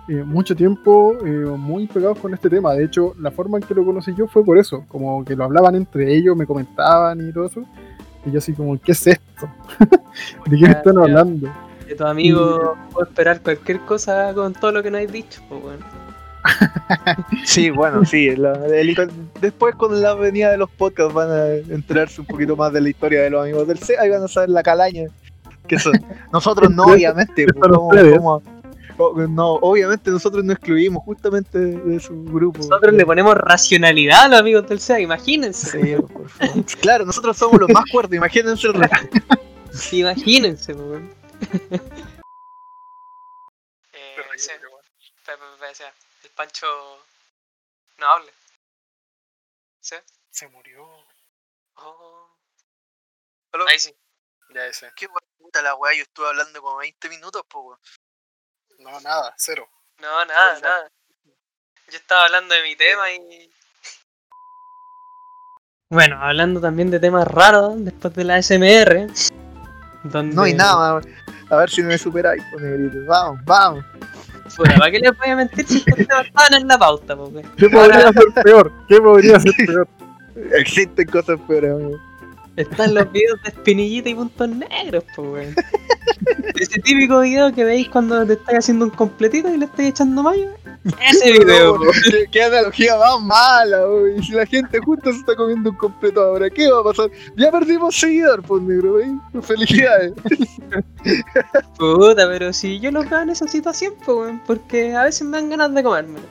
eh, 0.07 0.23
mucho 0.23 0.55
tiempo 0.55 1.15
eh, 1.25 1.29
muy 1.57 1.87
pegados 1.87 2.19
con 2.19 2.33
este 2.33 2.49
tema. 2.49 2.73
De 2.73 2.85
hecho, 2.85 3.13
la 3.19 3.31
forma 3.31 3.57
en 3.59 3.63
que 3.63 3.73
lo 3.75 3.85
conocí 3.85 4.13
yo 4.15 4.27
fue 4.27 4.43
por 4.43 4.57
eso, 4.57 4.83
como 4.87 5.23
que 5.23 5.35
lo 5.35 5.45
hablaban 5.45 5.75
entre 5.75 6.13
ellos, 6.13 6.35
me 6.35 6.47
comentaban 6.47 7.27
y 7.27 7.31
todo 7.31 7.45
eso. 7.45 7.63
Y 8.25 8.31
yo 8.31 8.39
así 8.39 8.53
como, 8.53 8.79
¿qué 8.79 8.91
es 8.91 9.07
esto? 9.07 9.47
¿De 10.47 10.57
qué 10.57 10.65
me 10.65 10.71
están 10.71 10.97
hablando? 10.97 11.47
De 11.87 11.95
tu 11.95 12.03
amigo 12.03 12.75
puedo 12.91 13.07
esperar 13.07 13.41
cualquier 13.41 13.79
cosa 13.81 14.33
con 14.33 14.53
todo 14.53 14.71
lo 14.71 14.81
que 14.81 14.89
nos 14.89 15.01
has 15.01 15.11
dicho, 15.11 15.41
pues 15.47 15.61
bueno. 15.61 16.04
Sí, 17.43 17.69
bueno, 17.69 18.05
sí. 18.05 18.35
la- 18.35 18.53
el- 18.67 18.95
después 19.41 19.75
con 19.75 20.01
la 20.01 20.13
venida 20.13 20.51
de 20.51 20.57
los 20.57 20.69
podcasts 20.69 21.13
van 21.13 21.31
a 21.31 21.47
enterarse 21.55 22.21
un 22.21 22.27
poquito 22.27 22.55
más 22.55 22.71
de 22.73 22.81
la 22.81 22.89
historia 22.89 23.21
de 23.21 23.29
los 23.29 23.41
amigos 23.43 23.67
del 23.67 23.79
C. 23.79 23.97
Ahí 23.99 24.09
van 24.09 24.23
a 24.23 24.27
saber 24.27 24.49
la 24.49 24.63
calaña 24.63 25.05
que 25.67 25.79
son. 25.79 25.93
Nosotros 26.31 26.69
no, 26.71 26.83
obviamente. 26.83 27.45
pues, 27.45 27.55
Son 27.59 27.71
como- 27.73 27.87
ustedes. 27.89 28.17
como- 28.17 28.41
o- 28.97 29.13
no, 29.27 29.53
obviamente 29.55 30.09
nosotros 30.11 30.43
no 30.45 30.53
excluimos 30.53 31.03
justamente 31.03 31.57
de, 31.59 31.77
de 31.81 31.99
su 31.99 32.23
grupo. 32.25 32.59
Nosotros 32.59 32.93
le 32.93 33.05
ponemos 33.05 33.35
racionalidad 33.35 34.25
a 34.25 34.27
los 34.29 34.39
amigos 34.39 34.67
del 34.69 34.79
SEA, 34.79 34.99
imagínense. 35.01 35.69
Sí, 35.81 35.95
por 36.01 36.29
favor. 36.29 36.65
Claro, 36.81 37.05
nosotros 37.05 37.35
somos 37.35 37.59
los 37.59 37.69
más 37.69 37.83
cuerdos, 37.91 38.15
imagínense 38.15 38.67
el 38.67 38.73
resto. 38.75 38.97
Imagínense, 39.91 40.73
pues 40.73 40.87
bueno. 40.87 41.09
Pancho 46.35 46.67
no 47.97 48.07
hable. 48.07 48.31
¿Sí? 49.79 49.95
Se 50.29 50.47
murió. 50.49 50.85
Oh. 51.75 52.29
Aló. 53.53 53.65
Ahí 53.67 53.79
sí. 53.79 53.95
Ya 54.53 54.65
ese. 54.67 54.91
Qué 54.95 55.07
guay, 55.07 55.23
puta 55.37 55.61
la 55.61 55.75
weá, 55.75 55.93
yo 55.95 56.03
estuve 56.03 56.27
hablando 56.27 56.61
como 56.61 56.77
20 56.77 57.09
minutos, 57.09 57.41
pues 57.49 57.79
No, 58.79 58.99
nada, 59.01 59.33
cero. 59.37 59.67
No, 59.99 60.25
nada, 60.25 60.53
Perfecto. 60.53 60.69
nada. 60.69 60.91
Yo 61.87 61.97
estaba 61.97 62.25
hablando 62.25 62.53
de 62.53 62.63
mi 62.63 62.75
tema 62.75 63.11
y. 63.11 63.51
Bueno, 65.89 66.19
hablando 66.21 66.59
también 66.59 66.91
de 66.91 66.99
temas 66.99 67.27
raros 67.27 67.73
después 67.77 68.13
de 68.15 68.23
la 68.23 68.41
SMR. 68.41 69.07
Donde... 70.03 70.35
No 70.35 70.43
hay 70.43 70.53
nada, 70.53 71.01
a 71.49 71.55
ver 71.55 71.69
si 71.69 71.81
me 71.83 71.97
superáis, 71.97 72.43
pues, 72.51 72.63
negrito. 72.63 72.97
Vamos, 73.07 73.39
vamos. 73.45 73.85
¿Para 74.57 74.91
qué 74.91 74.99
les 74.99 75.17
voy 75.17 75.29
a 75.29 75.35
mentir 75.35 75.67
si 75.67 75.83
estaban 75.85 76.53
en 76.53 76.67
la 76.67 76.77
pauta, 76.77 77.15
po, 77.15 77.25
weón? 77.25 77.49
¿Qué 77.57 77.69
podría 77.69 78.11
ser 78.13 78.43
peor? 78.43 78.71
¿Qué 78.87 79.01
podría 79.01 79.39
ser 79.39 79.53
peor? 79.65 79.87
Existen 80.53 81.07
cosas 81.07 81.39
peores, 81.47 81.71
amigo. 81.71 81.97
Están 82.55 82.93
los 82.93 83.11
videos 83.11 83.41
de 83.43 83.49
espinillita 83.49 84.09
y 84.09 84.15
puntos 84.15 84.49
negros, 84.49 85.03
pues, 85.15 85.27
weón. 85.27 85.55
Ese 86.59 86.79
típico 86.81 87.19
video 87.21 87.53
que 87.53 87.63
veis 87.63 87.89
cuando 87.89 88.25
te 88.25 88.33
estáis 88.33 88.59
haciendo 88.59 88.85
un 88.85 88.91
completito 88.91 89.53
y 89.53 89.57
le 89.57 89.65
estáis 89.65 89.89
echando 89.89 90.23
mayo. 90.23 90.49
Ese 91.09 91.31
video. 91.39 91.79
¿qué, 91.79 92.25
qué 92.31 92.43
analogía 92.43 92.95
más 92.97 93.21
mala, 93.21 93.85
güey. 93.85 94.21
Si 94.23 94.31
la 94.33 94.45
gente 94.45 94.79
justo 94.79 95.11
se 95.11 95.19
está 95.19 95.35
comiendo 95.35 95.71
un 95.71 95.77
completo 95.77 96.21
ahora, 96.21 96.49
¿qué 96.49 96.69
va 96.69 96.81
a 96.81 96.83
pasar? 96.83 97.09
Ya 97.35 97.51
perdimos 97.51 97.95
seguidor, 97.95 98.41
pues, 98.43 98.61
negro, 98.63 98.93
güey. 98.93 99.41
Felicidades. 99.41 100.13
Puta, 101.77 102.27
pero 102.27 102.53
si 102.53 102.79
yo 102.79 102.91
los 102.91 103.09
veo 103.09 103.21
en 103.21 103.29
esa 103.29 103.47
situación, 103.47 103.93
pues, 104.05 104.17
weón, 104.17 104.41
porque 104.45 104.95
a 104.95 105.03
veces 105.03 105.27
me 105.27 105.37
dan 105.37 105.49
ganas 105.49 105.73
de 105.73 105.83
comérmelo. 105.83 106.25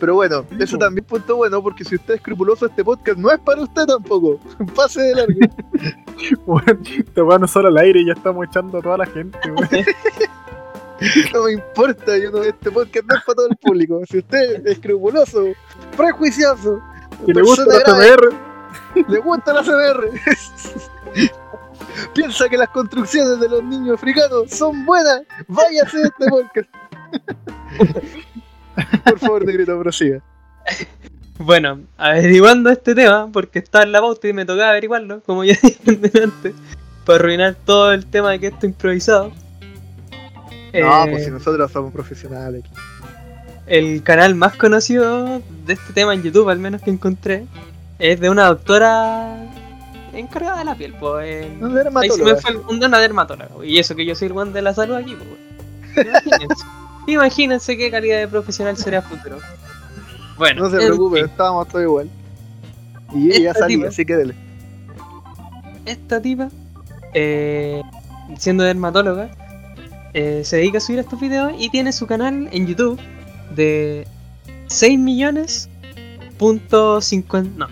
Pero 0.00 0.14
bueno, 0.14 0.44
eso 0.58 0.76
también 0.78 1.04
punto 1.04 1.36
bueno, 1.36 1.62
porque 1.62 1.84
si 1.84 1.94
usted 1.94 2.14
es 2.14 2.20
escrupuloso, 2.20 2.66
este 2.66 2.82
podcast 2.82 3.18
no 3.18 3.30
es 3.30 3.38
para 3.40 3.62
usted 3.62 3.84
tampoco. 3.86 4.40
Pase 4.74 5.00
de 5.00 5.14
largo. 5.14 5.38
Bueno, 6.46 6.78
te 7.14 7.20
van 7.20 7.42
a 7.42 7.44
usar 7.46 7.66
al 7.66 7.76
aire 7.78 8.00
y 8.00 8.06
ya 8.06 8.12
estamos 8.12 8.46
echando 8.46 8.80
toda 8.80 8.98
la 8.98 9.01
gente. 9.06 9.38
No 11.34 11.42
me 11.42 11.52
importa, 11.54 12.16
yo 12.16 12.30
no, 12.30 12.42
este 12.44 12.70
podcast 12.70 13.04
no 13.08 13.16
es 13.16 13.24
para 13.24 13.34
todo 13.34 13.48
el 13.50 13.56
público. 13.56 14.00
Si 14.08 14.18
usted 14.18 14.64
es 14.64 14.76
escrupuloso, 14.76 15.46
prejuicioso, 15.96 16.80
Y 17.26 17.32
le 17.32 17.42
gusta 17.42 17.64
la 17.66 17.82
CMR. 17.82 18.32
le 19.08 19.18
gusta 19.18 19.52
la 19.52 19.62
CBR. 19.62 20.10
Piensa 22.14 22.48
que 22.48 22.56
las 22.56 22.68
construcciones 22.68 23.40
de 23.40 23.48
los 23.48 23.64
niños 23.64 23.98
africanos 23.98 24.50
son 24.50 24.84
buenas. 24.86 25.22
Váyase 25.48 25.98
de 25.98 26.04
este 26.04 26.26
podcast. 26.28 26.68
Por 29.04 29.18
favor, 29.18 29.44
negrito, 29.44 29.78
prosiga. 29.80 30.22
Bueno, 31.38 31.80
averiguando 31.96 32.70
este 32.70 32.94
tema, 32.94 33.28
porque 33.32 33.58
estaba 33.58 33.84
en 33.84 33.92
la 33.92 34.00
pauta 34.00 34.28
y 34.28 34.32
me 34.32 34.44
tocaba 34.44 34.70
averiguarlo, 34.70 35.20
como 35.22 35.44
ya 35.44 35.54
dije 35.84 36.22
antes, 36.22 36.54
para 37.04 37.16
arruinar 37.18 37.56
todo 37.64 37.92
el 37.92 38.06
tema 38.06 38.30
de 38.30 38.38
que 38.40 38.46
esto 38.48 38.66
improvisado. 38.66 39.28
No, 39.30 41.04
Eh, 41.04 41.08
pues 41.10 41.24
si 41.24 41.30
nosotros 41.30 41.70
somos 41.70 41.92
profesionales. 41.92 42.64
aquí. 42.64 42.74
El 43.66 44.02
canal 44.02 44.34
más 44.34 44.56
conocido 44.56 45.40
de 45.66 45.72
este 45.74 45.92
tema 45.92 46.14
en 46.14 46.22
YouTube, 46.22 46.48
al 46.48 46.58
menos 46.58 46.82
que 46.82 46.90
encontré, 46.90 47.44
es 47.98 48.18
de 48.20 48.28
una 48.30 48.46
doctora 48.46 49.36
encargada 50.12 50.58
de 50.58 50.64
la 50.64 50.74
piel, 50.74 50.94
pues. 50.98 51.46
en- 51.46 51.62
Un 51.64 51.64
Ahí 51.64 51.68
se 51.68 51.68
me 51.68 51.74
dermatólogo. 51.84 52.36
fue 52.40 52.50
el- 52.50 52.56
un 52.58 52.84
una 52.84 52.98
dermatóloga, 52.98 53.64
y 53.64 53.78
eso 53.78 53.94
que 53.94 54.04
yo 54.04 54.14
soy 54.14 54.26
el 54.28 54.32
buen 54.34 54.52
de 54.52 54.62
la 54.62 54.74
salud 54.74 54.94
aquí, 54.96 55.14
pues. 55.16 56.06
Imagínense. 56.06 56.64
Imagínense 57.06 57.76
qué 57.76 57.90
calidad 57.90 58.18
de 58.18 58.28
profesional 58.28 58.76
será 58.76 58.98
a 58.98 59.02
futuro. 59.02 59.38
Bueno, 60.38 60.62
No 60.64 60.70
se 60.70 60.76
en 60.76 60.86
preocupe, 60.88 61.18
fin. 61.20 61.26
estábamos 61.30 61.68
todos 61.68 61.82
igual. 61.84 62.10
Y 63.14 63.30
ella 63.36 63.52
tipa- 63.66 63.88
así 63.88 64.04
que 64.04 64.16
dele. 64.16 64.34
esta 65.84 66.20
tipa, 66.20 66.48
eh, 67.14 67.82
siendo 68.38 68.64
dermatóloga, 68.64 69.30
eh, 70.14 70.42
se 70.44 70.56
dedica 70.56 70.78
a 70.78 70.80
subir 70.80 70.98
estos 70.98 71.20
videos 71.20 71.52
y 71.58 71.70
tiene 71.70 71.92
su 71.92 72.06
canal 72.06 72.48
en 72.52 72.66
YouTube 72.66 73.00
de 73.54 74.06
6 74.68 74.98
millones. 74.98 75.68
Punto 76.38 77.00
50. 77.00 77.58
No, 77.58 77.68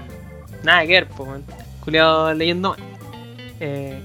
nada 0.62 0.82
que 0.82 0.92
ver, 0.92 1.08
pues, 1.08 1.28
weón. 1.28 1.44
Culeado 1.84 2.32
leyendo. 2.34 2.76
Eh, 3.58 4.00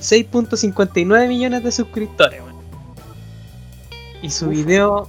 6.59 0.00 1.28
millones 1.28 1.64
de 1.64 1.72
suscriptores. 1.72 2.40
Y 4.22 4.30
su 4.30 4.46
Uf. 4.46 4.52
video 4.52 5.08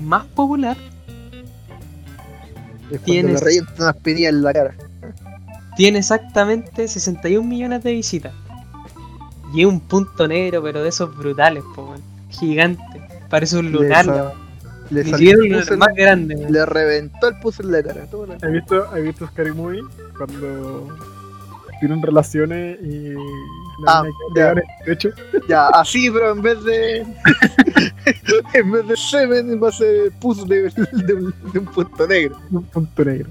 más 0.00 0.26
popular 0.26 0.76
unas 2.90 3.96
penillas 4.02 4.32
en 4.32 4.42
la 4.42 4.52
cara. 4.52 4.74
tiene 5.76 5.98
exactamente 5.98 6.86
61 6.88 7.46
millones 7.46 7.82
de 7.82 7.92
visitas. 7.92 8.32
Y 9.54 9.64
un 9.64 9.80
punto 9.80 10.26
negro, 10.26 10.62
pero 10.62 10.82
de 10.82 10.88
esos 10.88 11.16
brutales, 11.16 11.62
po. 11.74 11.94
Gigante. 12.30 12.82
Parece 13.30 13.56
un 13.58 13.70
lunar. 13.72 14.34
Le, 14.90 15.02
le 15.04 15.10
salió 15.10 15.30
el 15.42 15.52
puzzle- 15.52 15.76
más 15.78 15.94
grande. 15.94 16.46
Le 16.50 16.66
reventó 16.66 17.28
el 17.28 17.38
puzzle 17.38 17.66
en 17.66 17.72
la 17.72 17.82
cara. 17.82 18.06
¿Has 18.42 18.52
visto, 18.52 18.84
¿Has 18.92 19.02
visto 19.02 19.26
Scary 19.28 19.52
Movie? 19.52 19.82
Cuando 20.18 20.88
tienen 21.86 22.02
relaciones 22.02 22.78
y 22.82 23.12
la 23.84 23.98
Ah, 23.98 24.02
mina 24.02 24.16
ya. 24.36 24.50
en 24.52 24.58
el 24.58 24.64
techo. 24.86 25.08
Ya, 25.48 25.66
así, 25.68 26.10
pero 26.10 26.32
en 26.32 26.40
vez 26.42 26.62
de. 26.64 27.00
en 28.54 28.70
vez 28.72 28.88
de 28.88 28.96
semen, 28.96 29.62
va 29.62 29.68
a 29.68 29.72
ser 29.72 30.10
puzzle 30.20 30.46
de, 30.70 30.70
de 31.04 31.14
un, 31.14 31.34
de 31.52 31.58
un 31.58 31.64
punto 31.66 32.06
negro. 32.06 32.38
Un 32.50 32.62
punto 32.64 33.04
negro. 33.04 33.28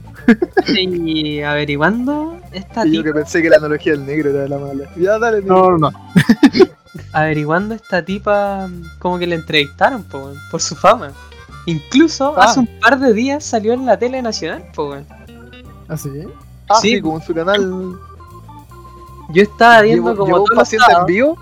Y 0.67 1.41
averiguando, 1.41 2.37
esta 2.51 2.85
Y 2.85 2.93
yo 2.95 3.03
que 3.03 3.13
pensé 3.13 3.41
que 3.41 3.49
la 3.49 3.57
analogía 3.57 3.93
del 3.93 4.05
negro 4.05 4.29
era 4.29 4.47
la 4.47 4.57
mala. 4.59 4.85
Ya, 4.95 5.17
dale, 5.17 5.41
No, 5.41 5.71
no, 5.71 5.77
no. 5.77 5.91
averiguando 7.13 7.73
esta 7.75 8.03
tipa, 8.05 8.69
como 8.99 9.17
que 9.17 9.25
le 9.27 9.35
entrevistaron, 9.35 10.03
po, 10.03 10.19
weón, 10.25 10.37
por 10.51 10.61
su 10.61 10.75
fama. 10.75 11.11
Incluso 11.65 12.35
Ah. 12.37 12.43
hace 12.45 12.59
un 12.59 12.69
par 12.79 12.99
de 12.99 13.13
días 13.13 13.43
salió 13.43 13.73
en 13.73 13.85
la 13.85 13.97
tele 13.97 14.21
nacional, 14.21 14.63
po. 14.75 14.95
Ah, 15.87 15.97
Sí. 15.97 16.09
sí, 16.81 17.01
como 17.01 17.17
en 17.19 17.23
su 17.25 17.33
canal. 17.33 17.97
Yo 19.33 19.41
estaba 19.43 19.81
viendo 19.81 20.11
Llevó, 20.13 20.17
como 20.25 20.35
un 20.37 20.45
todos 20.45 20.49
los 20.49 20.57
paciente 20.57 20.85
en 20.85 20.91
sábados, 20.91 21.07
vivo. 21.07 21.37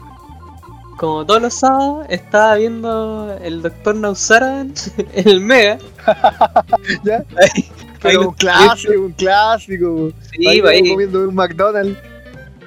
como 0.98 1.26
todos 1.26 1.42
los 1.42 1.54
sábados, 1.54 2.06
estaba 2.10 2.56
viendo 2.56 3.38
el 3.42 3.62
doctor 3.62 3.96
Nausaradan, 3.96 4.74
el 5.14 5.39
Mega. 5.42 5.78
Ya. 7.04 7.18
Ahí- 7.38 7.50
ahí 7.56 7.72
Pero 8.02 8.30
un 8.30 8.34
clásico, 8.36 8.94
un 9.02 9.12
clásico. 9.12 10.12
Sí, 10.32 10.48
ahí, 10.48 10.62
po, 10.62 10.68
ahí- 10.70 10.89
comiendo 10.89 11.22
en 11.22 11.28
un 11.30 11.36
McDonald's. 11.36 11.98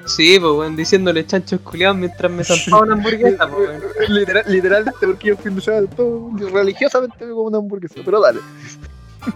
sí, 0.07 0.39
pues, 0.39 0.53
weón, 0.53 0.77
diciéndole 0.77 1.27
chanchos 1.27 1.61
culiados 1.61 1.97
mientras 1.97 2.31
me 2.31 2.45
zampaba 2.45 2.83
una 2.85 2.93
hamburguesa, 2.95 3.47
weón. 3.47 3.81
Literal, 4.09 4.45
literalmente, 4.47 5.07
porque 5.07 5.29
yo 5.29 5.37
de 5.37 5.61
semana 5.61 5.87
todo 5.97 6.31
religiosamente 6.53 7.25
me 7.25 7.33
como 7.33 7.43
una 7.49 7.59
hamburguesa. 7.59 7.95
Pero 8.05 8.20
dale. 8.20 8.41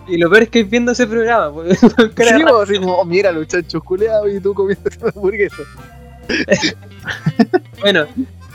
Y 0.06 0.16
lo 0.18 0.28
peor 0.30 0.42
es 0.44 0.48
que 0.50 0.64
viendo 0.64 0.92
ese 0.92 1.06
programa, 1.06 1.52
pues, 1.54 1.78
Sí, 1.78 1.86
así 2.62 2.78
como, 2.78 2.94
oh, 2.96 3.04
mira 3.04 3.32
los 3.32 3.46
chanchos 3.48 3.82
culeados 3.82 4.30
y 4.32 4.40
tú 4.40 4.54
comiendo 4.54 4.88
una 5.00 5.10
hamburguesa. 5.10 5.56
Bueno, 7.80 8.06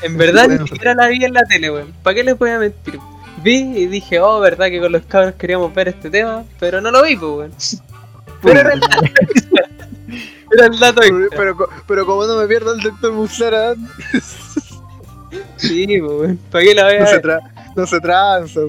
en 0.02 0.18
verdad 0.18 0.46
Bueno. 0.46 0.62
ni 0.64 0.68
siquiera 0.68 0.94
la 0.94 1.08
vi 1.08 1.24
en 1.24 1.34
la 1.34 1.44
tele, 1.44 1.72
weón. 1.72 1.94
¿Para 2.04 2.14
qué 2.16 2.24
les 2.24 2.38
voy 2.38 2.50
a 2.52 2.60
mentir? 2.60 3.00
Vi 3.44 3.58
y 3.78 3.88
dije, 3.88 4.20
oh, 4.20 4.40
verdad 4.40 4.68
que 4.68 4.80
con 4.80 4.92
los 4.92 5.04
cabros 5.06 5.34
queríamos 5.36 5.74
ver 5.74 5.88
este 5.88 6.10
tema, 6.10 6.44
pero 6.60 6.82
no 6.82 6.92
lo 6.92 7.02
vi, 7.04 7.16
pues, 7.16 7.32
weón. 7.32 7.52
Pero 8.42 8.60
era 8.60 8.74
el 8.74 8.80
dato, 8.82 9.02
era 10.52 10.66
el 10.68 10.80
dato 10.80 11.02
Pero, 11.02 11.28
pero, 11.36 11.56
co- 11.58 11.70
pero 11.88 12.06
como 12.06 12.26
no 12.26 12.36
me 12.38 12.48
pierdo 12.48 12.74
el 12.74 12.82
doctor 12.82 13.12
Musara, 13.14 13.74
Sí, 15.58 15.88
pues, 15.88 16.02
weón. 16.12 16.40
¿Para 16.52 16.64
qué 16.64 16.76
la 16.76 16.84
voy 16.84 16.96
a 16.96 17.00
no 17.00 17.08
se, 17.08 17.20
tra 17.20 17.40
no 17.76 17.88
se 17.88 18.00
tranza. 18.02 18.60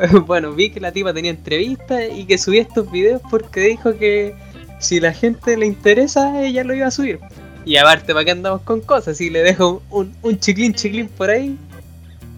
Bueno, 0.26 0.52
vi 0.52 0.70
que 0.70 0.80
la 0.80 0.92
tipa 0.92 1.12
tenía 1.12 1.30
entrevista 1.30 2.04
y 2.06 2.24
que 2.24 2.38
subía 2.38 2.62
estos 2.62 2.90
videos 2.90 3.20
porque 3.30 3.60
dijo 3.60 3.96
que 3.96 4.34
si 4.78 5.00
la 5.00 5.12
gente 5.12 5.56
le 5.56 5.66
interesa, 5.66 6.42
ella 6.42 6.64
lo 6.64 6.74
iba 6.74 6.86
a 6.86 6.90
subir. 6.90 7.18
Y 7.64 7.76
aparte, 7.76 8.12
¿para 8.14 8.24
qué 8.24 8.30
andamos 8.30 8.62
con 8.62 8.80
cosas? 8.80 9.18
Si 9.18 9.28
le 9.30 9.42
dejo 9.42 9.82
un, 9.90 10.14
un 10.22 10.38
chiclín 10.38 10.72
chiclín 10.74 11.08
por 11.08 11.28
ahí, 11.30 11.56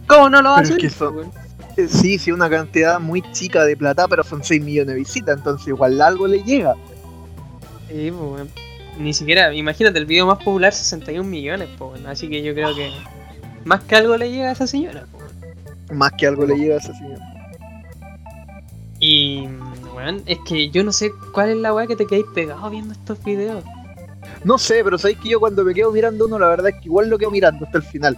¿cómo 0.09 0.29
no 0.29 0.43
lo 0.43 0.51
va 0.51 0.59
a 0.59 0.63
es 0.63 0.69
subir? 0.69 0.81
que 0.83 0.91
son- 0.91 1.17
weón? 1.17 1.31
Eh, 1.77 1.87
Sí, 1.89 2.19
sí, 2.19 2.33
una 2.33 2.51
cantidad 2.51 3.01
muy 3.01 3.23
chica 3.33 3.65
de 3.65 3.77
plata, 3.77 4.07
pero 4.09 4.25
son 4.25 4.43
6 4.45 4.63
millones 4.63 4.95
de 4.95 4.99
visitas, 4.99 5.39
entonces 5.39 5.69
igual 5.69 6.01
algo 6.03 6.27
le 6.27 6.43
llega. 6.43 6.75
Sí, 7.89 8.11
pues. 8.11 8.49
Ni 8.99 9.15
siquiera, 9.15 9.55
imagínate, 9.55 9.99
el 9.99 10.05
video 10.05 10.27
más 10.27 10.39
popular 10.39 10.75
61 10.75 11.29
millones, 11.31 11.69
pues. 11.79 12.05
Así 12.05 12.29
que 12.29 12.43
yo 12.43 12.53
creo 12.53 12.75
que 12.75 12.91
más 13.65 13.83
que 13.85 13.97
algo 13.97 14.17
le 14.19 14.31
llega 14.31 14.51
a 14.51 14.53
esa 14.53 14.67
señora, 14.67 15.07
pues. 15.13 15.97
Más 15.97 16.13
que 16.13 16.27
algo 16.27 16.45
le 16.45 16.57
llega 16.57 16.75
a 16.75 16.79
ese 16.79 16.93
señor. 16.95 17.19
Y, 19.05 19.49
weón, 19.97 20.23
es 20.27 20.39
que 20.47 20.71
yo 20.71 20.85
no 20.85 20.93
sé 20.93 21.11
cuál 21.35 21.51
es 21.51 21.57
la 21.57 21.75
weá 21.75 21.89
que 21.89 21.97
te 21.97 22.07
quedáis 22.07 22.27
pegado 22.33 22.71
viendo 22.71 22.93
estos 22.93 23.23
videos. 23.25 23.65
No 24.45 24.59
sé, 24.59 24.83
pero 24.85 24.97
sabéis 24.97 25.19
que 25.19 25.29
yo 25.31 25.41
cuando 25.41 25.65
me 25.65 25.75
quedo 25.75 25.91
mirando 25.91 26.27
uno, 26.27 26.39
la 26.39 26.47
verdad 26.47 26.69
es 26.69 26.77
que 26.77 26.85
igual 26.85 27.09
lo 27.11 27.19
quedo 27.19 27.33
mirando 27.33 27.65
hasta 27.67 27.79
el 27.79 27.83
final. 27.85 28.17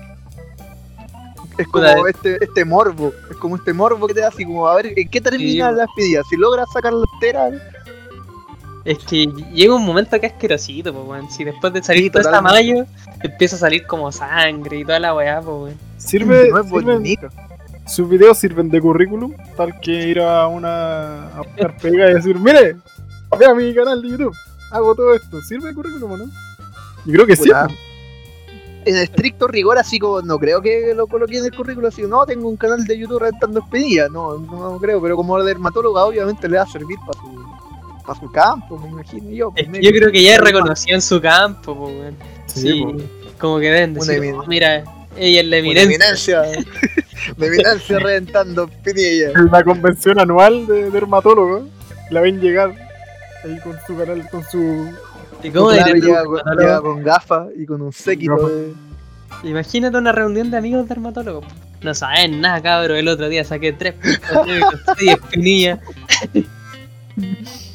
Es 1.56 1.66
como 1.68 2.06
este, 2.06 2.36
este 2.44 2.64
morbo, 2.66 3.12
es 3.30 3.36
como 3.38 3.56
este 3.56 3.72
morbo 3.72 4.06
que 4.06 4.12
te 4.12 4.20
da 4.20 4.28
así 4.28 4.44
como 4.44 4.68
a 4.68 4.74
ver 4.76 4.92
en 4.98 5.08
qué 5.08 5.20
termina 5.22 5.70
Sí, 5.70 5.74
la 5.76 5.82
despedida. 5.86 6.22
Si 6.28 6.36
logras 6.36 6.70
sacar 6.70 6.92
la 6.92 7.06
entera, 7.14 7.50
Es 8.84 8.98
que 8.98 9.24
llega 9.54 9.74
un 9.74 9.86
momento 9.86 10.20
que 10.20 10.26
es 10.26 10.32
asquerosito, 10.34 10.92
pues, 10.92 11.06
weón. 11.06 11.30
Si 11.30 11.44
después 11.44 11.72
de 11.72 11.82
salir 11.82 12.02
Sí, 12.02 12.10
toda 12.10 12.24
esta 12.24 12.42
mayo, 12.42 12.84
empieza 13.22 13.56
a 13.56 13.58
salir 13.60 13.86
como 13.86 14.12
sangre 14.12 14.80
y 14.80 14.84
toda 14.84 14.98
la 15.00 15.14
weá, 15.14 15.40
pues, 15.40 15.56
weón. 15.56 15.78
Sirve, 15.96 16.50
no 16.50 16.60
es 16.60 16.66
sirven- 16.66 16.84
bonito. 16.96 17.28
Sus 17.86 18.08
videos 18.08 18.38
sirven 18.38 18.68
de 18.70 18.80
currículum, 18.80 19.32
tal 19.56 19.78
que 19.80 20.08
ir 20.08 20.20
a 20.20 20.46
una 20.46 21.28
a 21.36 21.42
buscar 21.42 21.76
pega 21.76 22.10
y 22.10 22.14
decir, 22.14 22.38
mire, 22.38 22.76
vea 23.38 23.54
mi 23.54 23.74
canal 23.74 24.00
de 24.02 24.08
YouTube, 24.10 24.34
hago 24.70 24.94
todo 24.94 25.14
esto. 25.14 25.40
¿Sirve 25.42 25.68
de 25.68 25.74
currículum 25.74 26.12
o 26.12 26.16
no? 26.16 26.24
Yo 27.04 27.12
creo 27.12 27.26
que 27.26 27.36
sí. 27.36 27.50
En 28.86 28.96
estricto 28.96 29.46
rigor, 29.46 29.78
así 29.78 29.98
como 29.98 30.20
no 30.20 30.38
creo 30.38 30.60
que 30.60 30.92
lo 30.94 31.06
coloque 31.06 31.38
en 31.38 31.44
el 31.46 31.54
currículo, 31.56 31.88
así 31.88 32.02
no, 32.02 32.26
tengo 32.26 32.48
un 32.48 32.56
canal 32.56 32.84
de 32.84 32.98
YouTube 32.98 33.18
rentando 33.20 33.60
despedida, 33.60 34.08
no, 34.10 34.36
no 34.38 34.78
creo, 34.78 35.00
pero 35.00 35.16
como 35.16 35.42
dermatóloga 35.42 36.04
obviamente 36.04 36.46
le 36.48 36.58
va 36.58 36.64
a 36.64 36.66
servir 36.66 36.98
para 37.06 37.18
su, 37.18 37.44
pa' 38.06 38.14
su 38.14 38.30
campo, 38.30 38.78
me 38.78 38.88
imagino 38.88 39.30
yo. 39.30 39.50
Pues, 39.52 39.66
yo 39.80 39.90
creo 39.90 40.12
que 40.12 40.22
ya 40.22 40.34
es 40.34 40.40
reconocido 40.40 40.94
en 40.96 41.00
su 41.00 41.18
campo, 41.18 41.74
pues, 41.74 41.94
weón. 41.98 42.16
Sí, 42.46 42.84
como 43.38 43.58
que 43.58 43.70
ven, 43.70 43.92
Una 43.92 44.00
decir, 44.00 44.22
emin- 44.22 44.40
"Oh, 44.42 44.46
mira, 44.46 44.84
ella 45.16 45.40
es 45.40 45.46
la 45.46 45.56
Una 45.58 45.80
eminencia. 45.80 46.42
eminencia, 46.44 46.74
una 47.36 47.46
eminencia 47.46 47.98
reventando 47.98 48.64
espinilla. 48.64 49.30
En 49.30 49.46
la 49.50 49.62
convención 49.64 50.18
anual 50.20 50.66
de 50.66 50.90
dermatólogos, 50.90 51.64
la 52.10 52.20
ven 52.20 52.40
llegar 52.40 52.74
ahí 53.44 53.58
con 53.60 53.76
su 53.86 53.96
canal, 53.96 54.28
con 54.30 54.44
su. 54.50 54.90
¿Y 55.42 55.50
cómo 55.50 55.68
Claro, 55.70 55.94
llega, 55.94 56.24
con, 56.24 56.40
llega 56.58 56.80
con 56.80 57.02
gafas 57.02 57.48
y 57.56 57.66
con 57.66 57.82
un 57.82 57.92
séquito 57.92 58.48
de... 58.48 58.72
Imagínate 59.42 59.96
una 59.98 60.12
reunión 60.12 60.50
de 60.50 60.56
amigos 60.56 60.88
dermatólogos. 60.88 61.44
No 61.82 61.92
saben 61.94 62.40
nada, 62.40 62.62
cabro. 62.62 62.94
El 62.96 63.08
otro 63.08 63.28
día 63.28 63.44
saqué 63.44 63.72
tres 63.74 63.92
puntos 63.94 64.80
seis 64.98 65.10
espinillas. 65.12 65.80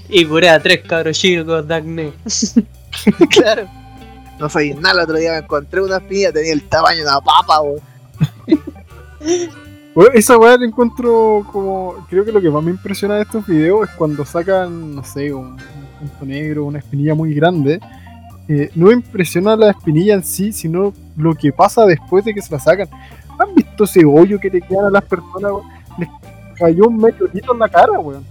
y 0.10 0.26
curé 0.26 0.50
a 0.50 0.60
tres 0.60 0.80
cabros 0.88 1.18
chicos 1.20 1.68
de 1.68 1.76
acné. 1.76 2.14
claro. 3.30 3.68
No 4.40 4.50
sabía 4.50 4.76
nada, 4.76 4.94
el 4.94 5.00
otro 5.02 5.18
día 5.18 5.32
me 5.32 5.38
encontré 5.40 5.82
una 5.82 5.98
espinilla, 5.98 6.32
tenía 6.32 6.54
el 6.54 6.64
tamaño 6.64 6.98
de 6.98 7.04
una 7.04 7.22
papa, 7.22 7.62
weón. 7.62 7.82
Esa 10.14 10.38
weá 10.38 10.58
la 10.58 10.66
encuentro 10.66 11.46
como. 11.52 11.96
Creo 12.10 12.24
que 12.24 12.32
lo 12.32 12.42
que 12.42 12.50
más 12.50 12.64
me 12.64 12.72
impresiona 12.72 13.16
de 13.16 13.24
estos 13.24 13.46
videos 13.46 13.90
es 13.90 13.96
cuando 13.96 14.24
sacan, 14.24 14.96
no 14.96 15.04
sé, 15.04 15.34
un, 15.34 15.58
un 16.02 16.08
punto 16.08 16.26
negro, 16.26 16.66
una 16.66 16.80
espinilla 16.80 17.16
muy 17.16 17.34
grande. 17.34 17.82
Eh, 18.48 18.72
no 18.76 18.92
impresiona 18.92 19.56
la 19.56 19.72
espinilla 19.72 20.16
en 20.16 20.24
sí, 20.24 20.54
sino 20.54 20.94
lo 21.18 21.36
que 21.36 21.52
pasa 21.52 21.86
después 21.86 22.24
de 22.24 22.34
que 22.34 22.42
se 22.42 22.52
la 22.52 22.60
sacan. 22.60 22.88
¿Han 23.38 23.54
visto 23.54 23.84
ese 23.84 24.06
hoyo 24.06 24.40
que 24.40 24.50
le 24.50 24.62
quedan 24.62 24.86
a 24.86 24.90
las 24.90 25.04
personas? 25.04 25.52
weón? 25.52 25.68
Les 25.98 26.10
cayó 26.56 26.88
un 26.88 26.98
meteorito 26.98 27.54
en 27.54 27.60
la 27.60 27.68
cara, 27.68 28.00
weón. 28.00 28.26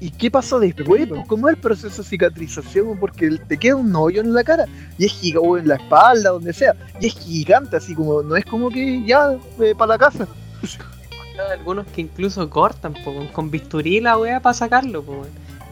¿Y 0.00 0.10
qué 0.10 0.30
pasó 0.30 0.60
después? 0.60 1.08
Pues, 1.08 1.26
¿Cómo 1.26 1.48
es 1.48 1.56
el 1.56 1.60
proceso 1.60 2.02
de 2.02 2.08
cicatrización? 2.08 2.98
Porque 3.00 3.30
te 3.48 3.56
queda 3.56 3.76
un 3.76 3.94
hoyo 3.96 4.20
en 4.20 4.32
la 4.32 4.44
cara 4.44 4.64
y 4.96 5.06
es 5.06 5.12
gigante, 5.12 5.48
o 5.48 5.58
en 5.58 5.68
la 5.68 5.74
espalda, 5.76 6.30
donde 6.30 6.52
sea, 6.52 6.74
y 7.00 7.06
es 7.06 7.18
gigante, 7.18 7.76
así 7.76 7.94
como, 7.94 8.22
no 8.22 8.36
es 8.36 8.44
como 8.44 8.70
que 8.70 9.04
ya, 9.04 9.36
para 9.76 9.88
la 9.94 9.98
casa. 9.98 10.28
Hay 10.62 11.58
algunos 11.58 11.86
que 11.88 12.00
incluso 12.02 12.48
cortan 12.50 12.94
po, 13.04 13.14
con 13.32 13.50
bisturí 13.50 14.00
la 14.00 14.18
weá 14.18 14.40
para 14.40 14.54
sacarlo. 14.54 15.02
Po. 15.02 15.24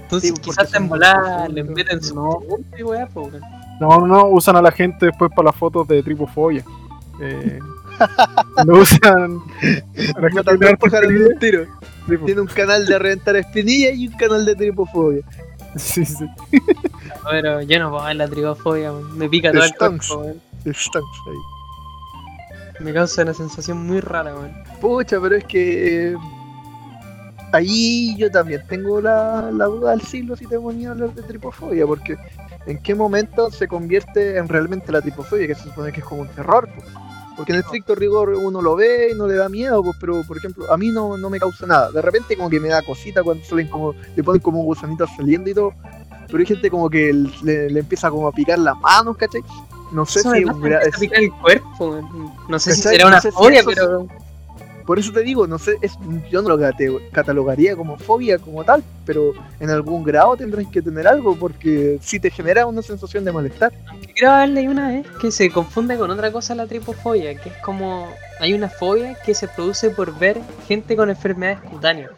Entonces 0.02 0.30
Sí, 0.30 0.40
quizás 0.40 0.70
volar 0.88 1.16
profundos. 1.16 1.52
le 1.52 1.64
meten 1.64 2.02
su 2.02 2.14
No. 2.14 2.38
y 2.78 2.82
weá, 2.82 3.08
po. 3.08 3.30
No, 3.80 3.98
no, 4.00 4.06
no, 4.06 4.28
usan 4.28 4.56
a 4.56 4.62
la 4.62 4.70
gente 4.70 5.06
después 5.06 5.30
para 5.34 5.46
las 5.46 5.56
fotos 5.56 5.86
de 5.88 6.02
tripofobia. 6.02 6.64
Eh, 7.20 7.58
lo 8.66 8.78
usan 8.80 9.40
para 10.14 10.76
pájaros 10.76 11.08
de 11.08 11.26
un 11.26 11.38
tiro. 11.38 11.66
Sí. 12.08 12.16
Tiene 12.24 12.40
un 12.40 12.46
canal 12.46 12.86
de 12.86 12.98
reventar 12.98 13.36
espinillas 13.36 13.96
y 13.96 14.08
un 14.08 14.14
canal 14.14 14.44
de 14.44 14.54
tripofobia. 14.54 15.22
Sí, 15.76 16.04
sí. 16.06 16.26
Pero 17.30 17.60
yo 17.62 17.78
no 17.78 17.90
puedo 17.90 18.04
ver 18.04 18.16
la 18.16 18.28
trigofobia, 18.28 18.92
weón. 18.92 19.18
me 19.18 19.28
pica 19.28 19.52
todo 19.52 19.64
el 19.64 19.74
cuerpo, 19.74 20.22
ahí. 20.24 20.42
Me 22.80 22.92
causa 22.92 23.22
una 23.22 23.34
sensación 23.34 23.86
muy 23.86 24.00
rara, 24.00 24.34
weón. 24.34 24.52
Pucha, 24.80 25.20
pero 25.20 25.36
es 25.36 25.44
que. 25.44 26.12
eh, 26.12 26.16
ahí 27.52 28.16
yo 28.16 28.30
también 28.30 28.62
tengo 28.68 29.00
la, 29.00 29.50
la 29.52 29.66
duda 29.66 29.90
del 29.92 30.02
siglo 30.02 30.36
si 30.36 30.46
tengo 30.46 30.72
miedo 30.72 30.90
a 30.90 30.94
hablar 30.94 31.14
de 31.14 31.22
tripofobia, 31.22 31.86
porque 31.86 32.16
en 32.66 32.82
qué 32.82 32.94
momento 32.94 33.50
se 33.50 33.68
convierte 33.68 34.36
en 34.36 34.48
realmente 34.48 34.92
la 34.92 35.00
tripofobia, 35.00 35.46
que 35.46 35.54
se 35.54 35.64
supone 35.64 35.92
que 35.92 36.00
es 36.00 36.06
como 36.06 36.22
un 36.22 36.28
terror, 36.28 36.68
pues. 36.74 36.86
Porque 37.36 37.52
en 37.52 37.58
estricto 37.58 37.94
rigor 37.94 38.30
uno 38.30 38.62
lo 38.62 38.74
ve 38.76 39.10
y 39.12 39.14
no 39.14 39.26
le 39.26 39.34
da 39.34 39.48
miedo, 39.48 39.82
pues, 39.82 39.96
pero 40.00 40.22
por 40.26 40.38
ejemplo, 40.38 40.72
a 40.72 40.76
mí 40.76 40.90
no, 40.90 41.16
no 41.18 41.28
me 41.28 41.38
causa 41.38 41.66
nada. 41.66 41.90
De 41.92 42.00
repente 42.00 42.36
como 42.36 42.48
que 42.48 42.58
me 42.60 42.68
da 42.68 42.80
cosita 42.82 43.22
cuando 43.22 43.44
salen 43.44 43.68
como, 43.68 43.94
le 44.14 44.22
ponen 44.24 44.40
como 44.40 44.62
gusanitos 44.62 45.10
saliendo 45.16 45.50
y 45.50 45.54
todo. 45.54 45.72
Pero 46.26 46.38
hay 46.38 46.46
gente 46.46 46.70
como 46.70 46.88
que 46.90 47.12
le, 47.42 47.70
le 47.70 47.80
empieza 47.80 48.10
como 48.10 48.26
a 48.26 48.32
picar 48.32 48.58
las 48.58 48.76
manos, 48.80 49.16
¿cachai? 49.16 49.42
No 49.92 50.04
sé 50.06 50.20
Eso 50.20 50.32
si 50.32 50.44
me 50.44 50.50
un 50.52 50.60
me 50.60 50.74
es- 50.74 50.98
picar 50.98 51.20
el 51.20 51.30
cuerpo. 51.32 52.00
No 52.48 52.58
sé 52.58 52.72
si 52.74 52.80
¿Cachai? 52.82 52.96
será 52.96 53.06
una 53.06 53.16
No 53.16 53.22
sé 53.22 53.30
si 53.30 53.56
es- 53.56 53.64
pero. 53.64 54.06
Por 54.86 55.00
eso 55.00 55.12
te 55.12 55.22
digo, 55.22 55.48
no 55.48 55.58
sé, 55.58 55.76
es, 55.82 55.94
yo 56.30 56.42
no 56.42 56.56
lo 56.56 56.70
catalogaría 57.10 57.74
como 57.74 57.98
fobia 57.98 58.38
como 58.38 58.62
tal, 58.62 58.84
pero 59.04 59.32
en 59.58 59.68
algún 59.68 60.04
grado 60.04 60.36
tendrás 60.36 60.66
que 60.68 60.80
tener 60.80 61.08
algo 61.08 61.34
porque 61.34 61.98
si 62.00 62.20
te 62.20 62.30
genera 62.30 62.66
una 62.66 62.82
sensación 62.82 63.24
de 63.24 63.32
malestar. 63.32 63.72
Creo 64.14 64.30
haber 64.30 64.50
leído 64.50 64.70
una 64.70 64.88
vez 64.88 65.06
que 65.20 65.32
se 65.32 65.50
confunde 65.50 65.98
con 65.98 66.08
otra 66.10 66.30
cosa 66.30 66.54
la 66.54 66.66
tripofobia, 66.68 67.34
que 67.34 67.48
es 67.48 67.56
como. 67.56 68.08
Hay 68.38 68.52
una 68.52 68.68
fobia 68.68 69.16
que 69.24 69.34
se 69.34 69.48
produce 69.48 69.90
por 69.90 70.16
ver 70.18 70.40
gente 70.68 70.94
con 70.94 71.10
enfermedades 71.10 71.60
cutáneas. 71.68 72.12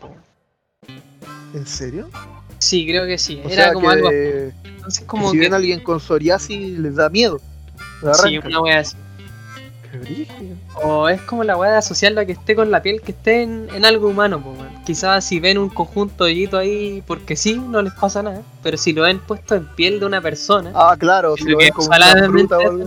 ¿En 1.55 1.67
serio? 1.67 2.11
Sí, 2.59 2.87
creo 2.87 3.07
que 3.07 3.17
sí. 3.17 3.41
O 3.45 3.49
Era 3.49 3.73
como 3.73 3.89
algo. 3.89 4.11
Entonces, 4.11 5.05
como 5.07 5.31
si 5.31 5.39
que. 5.39 5.45
ven 5.45 5.55
a 5.55 5.57
alguien 5.57 5.81
con 5.81 6.01
psoriasis 6.01 6.79
les 6.79 6.97
da 6.97 7.09
miedo. 7.09 7.41
Sí, 8.23 8.39
una 8.39 8.61
wea 8.61 8.81
así. 8.81 8.97
Brígido. 10.09 10.57
O 10.83 11.09
es 11.09 11.21
como 11.23 11.45
la 11.45 11.57
weá 11.57 11.73
de 11.73 11.77
asociarlo 11.79 12.21
a 12.21 12.25
que 12.25 12.33
esté 12.33 12.55
con 12.57 12.71
la 12.71 12.83
piel, 12.83 13.01
que 13.03 13.13
esté 13.13 13.43
en, 13.43 13.69
en 13.75 13.85
algo 13.85 14.09
humano, 14.09 14.41
pues 14.43 14.59
weón. 14.59 14.85
Quizás 14.85 15.25
si 15.25 15.41
ven 15.41 15.59
un 15.59 15.69
conjunto 15.69 16.25
de 16.25 16.33
hoyito 16.33 16.57
ahí 16.59 17.03
porque 17.07 17.37
sí, 17.37 17.59
no 17.59 17.83
les 17.83 17.93
pasa 17.95 18.23
nada. 18.23 18.43
Pero 18.63 18.77
si 18.77 18.93
lo 18.93 19.03
ven 19.03 19.19
puesto 19.21 19.55
en 19.55 19.67
piel 19.75 20.01
de 20.01 20.07
una 20.07 20.21
persona, 20.21 20.71
Ah, 20.75 20.97
claro, 20.99 21.37
si 21.37 21.45
Lo 21.45 21.59
ven 21.59 21.71
como 21.71 21.89
una 21.89 22.27
fruta 22.29 22.59
o 22.59 22.61
algo. 22.61 22.85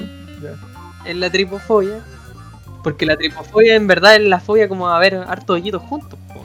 es 1.06 1.16
la 1.16 1.30
tripofobia. 1.30 2.00
Porque 2.84 3.06
la 3.06 3.16
tripofobia 3.16 3.76
en 3.76 3.86
verdad 3.86 4.16
es 4.16 4.22
la 4.22 4.40
fobia 4.40 4.68
como 4.68 4.90
a 4.90 4.98
ver 5.00 5.16
hartos 5.16 5.56
hoyitos 5.56 5.82
juntos. 5.84 6.18
po. 6.34 6.42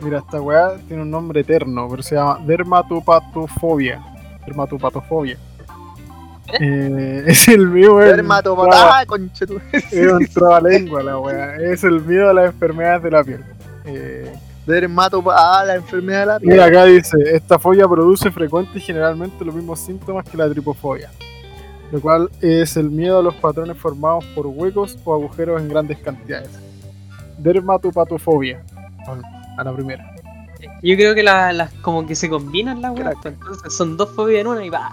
Mira, 0.00 0.18
esta 0.18 0.40
weá 0.40 0.76
tiene 0.86 1.02
un 1.02 1.10
nombre 1.10 1.40
eterno, 1.40 1.86
pero 1.90 2.02
se 2.02 2.14
llama 2.14 2.38
dermatopatofobia. 2.46 4.00
Dermatopatofobia. 4.46 5.36
Eh, 6.60 7.24
es 7.26 7.48
el 7.48 7.66
mío, 7.68 8.00
es 8.00 8.08
Dermatopatá, 8.16 9.04
conchetu- 9.06 9.60
Es 9.72 10.12
un 10.12 10.26
trabalengua 10.26 11.02
la 11.02 11.18
weá. 11.18 11.56
Es 11.56 11.84
el 11.84 12.00
miedo 12.02 12.30
a 12.30 12.32
las 12.34 12.46
enfermedades 12.46 13.02
de 13.02 13.10
la 13.10 13.24
piel. 13.24 13.44
Eh, 13.84 14.32
Dermatopatá, 14.66 15.60
ah, 15.60 15.64
la 15.64 15.74
enfermedad 15.76 16.20
de 16.20 16.26
la 16.26 16.38
piel. 16.40 16.52
mira, 16.52 16.64
acá 16.66 16.84
dice: 16.84 17.16
Esta 17.32 17.58
fobia 17.58 17.86
produce 17.88 18.30
frecuente 18.30 18.78
y 18.78 18.80
generalmente 18.80 19.44
los 19.44 19.54
mismos 19.54 19.80
síntomas 19.80 20.24
que 20.28 20.36
la 20.36 20.48
tripofobia, 20.48 21.10
lo 21.90 22.00
cual 22.00 22.30
es 22.40 22.76
el 22.76 22.90
miedo 22.90 23.18
a 23.18 23.22
los 23.22 23.34
patrones 23.36 23.76
formados 23.78 24.24
por 24.34 24.46
huecos 24.46 24.98
o 25.04 25.14
agujeros 25.14 25.60
en 25.60 25.68
grandes 25.68 25.98
cantidades. 25.98 26.50
Dermatopatofobia. 27.38 28.62
A 29.56 29.64
la 29.64 29.72
primera. 29.72 30.14
Yo 30.82 30.96
creo 30.96 31.14
que 31.14 31.22
la- 31.22 31.52
las 31.52 31.72
como 31.74 32.06
que 32.06 32.14
se 32.14 32.28
combinan 32.28 32.82
las 32.82 32.92
weas. 32.92 33.14
Pues, 33.22 33.34
Entonces 33.34 33.74
son 33.74 33.96
dos 33.96 34.10
fobias 34.14 34.40
en 34.42 34.46
una 34.48 34.64
y 34.64 34.68
va. 34.70 34.90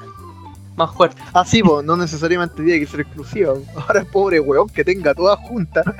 Más 0.75 0.93
fuerte. 0.93 1.21
Ah, 1.33 1.45
sí, 1.45 1.63
po, 1.63 1.81
no 1.81 1.95
necesariamente 1.95 2.61
tiene 2.61 2.79
que 2.79 2.87
ser 2.87 3.01
exclusiva. 3.01 3.53
Ahora 3.75 4.01
el 4.01 4.07
pobre 4.07 4.39
weón 4.39 4.67
que 4.69 4.83
tenga 4.83 5.13
todas 5.13 5.39
juntas. 5.39 5.85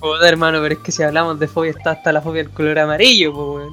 Joder, 0.00 0.32
hermano, 0.32 0.60
pero 0.62 0.74
es 0.74 0.80
que 0.80 0.92
si 0.92 1.02
hablamos 1.02 1.38
de 1.38 1.48
fobia 1.48 1.70
está 1.70 1.92
hasta 1.92 2.12
la 2.12 2.20
fobia 2.20 2.42
del 2.42 2.52
color 2.52 2.78
amarillo, 2.78 3.32
pues 3.32 3.46
weón. 3.46 3.72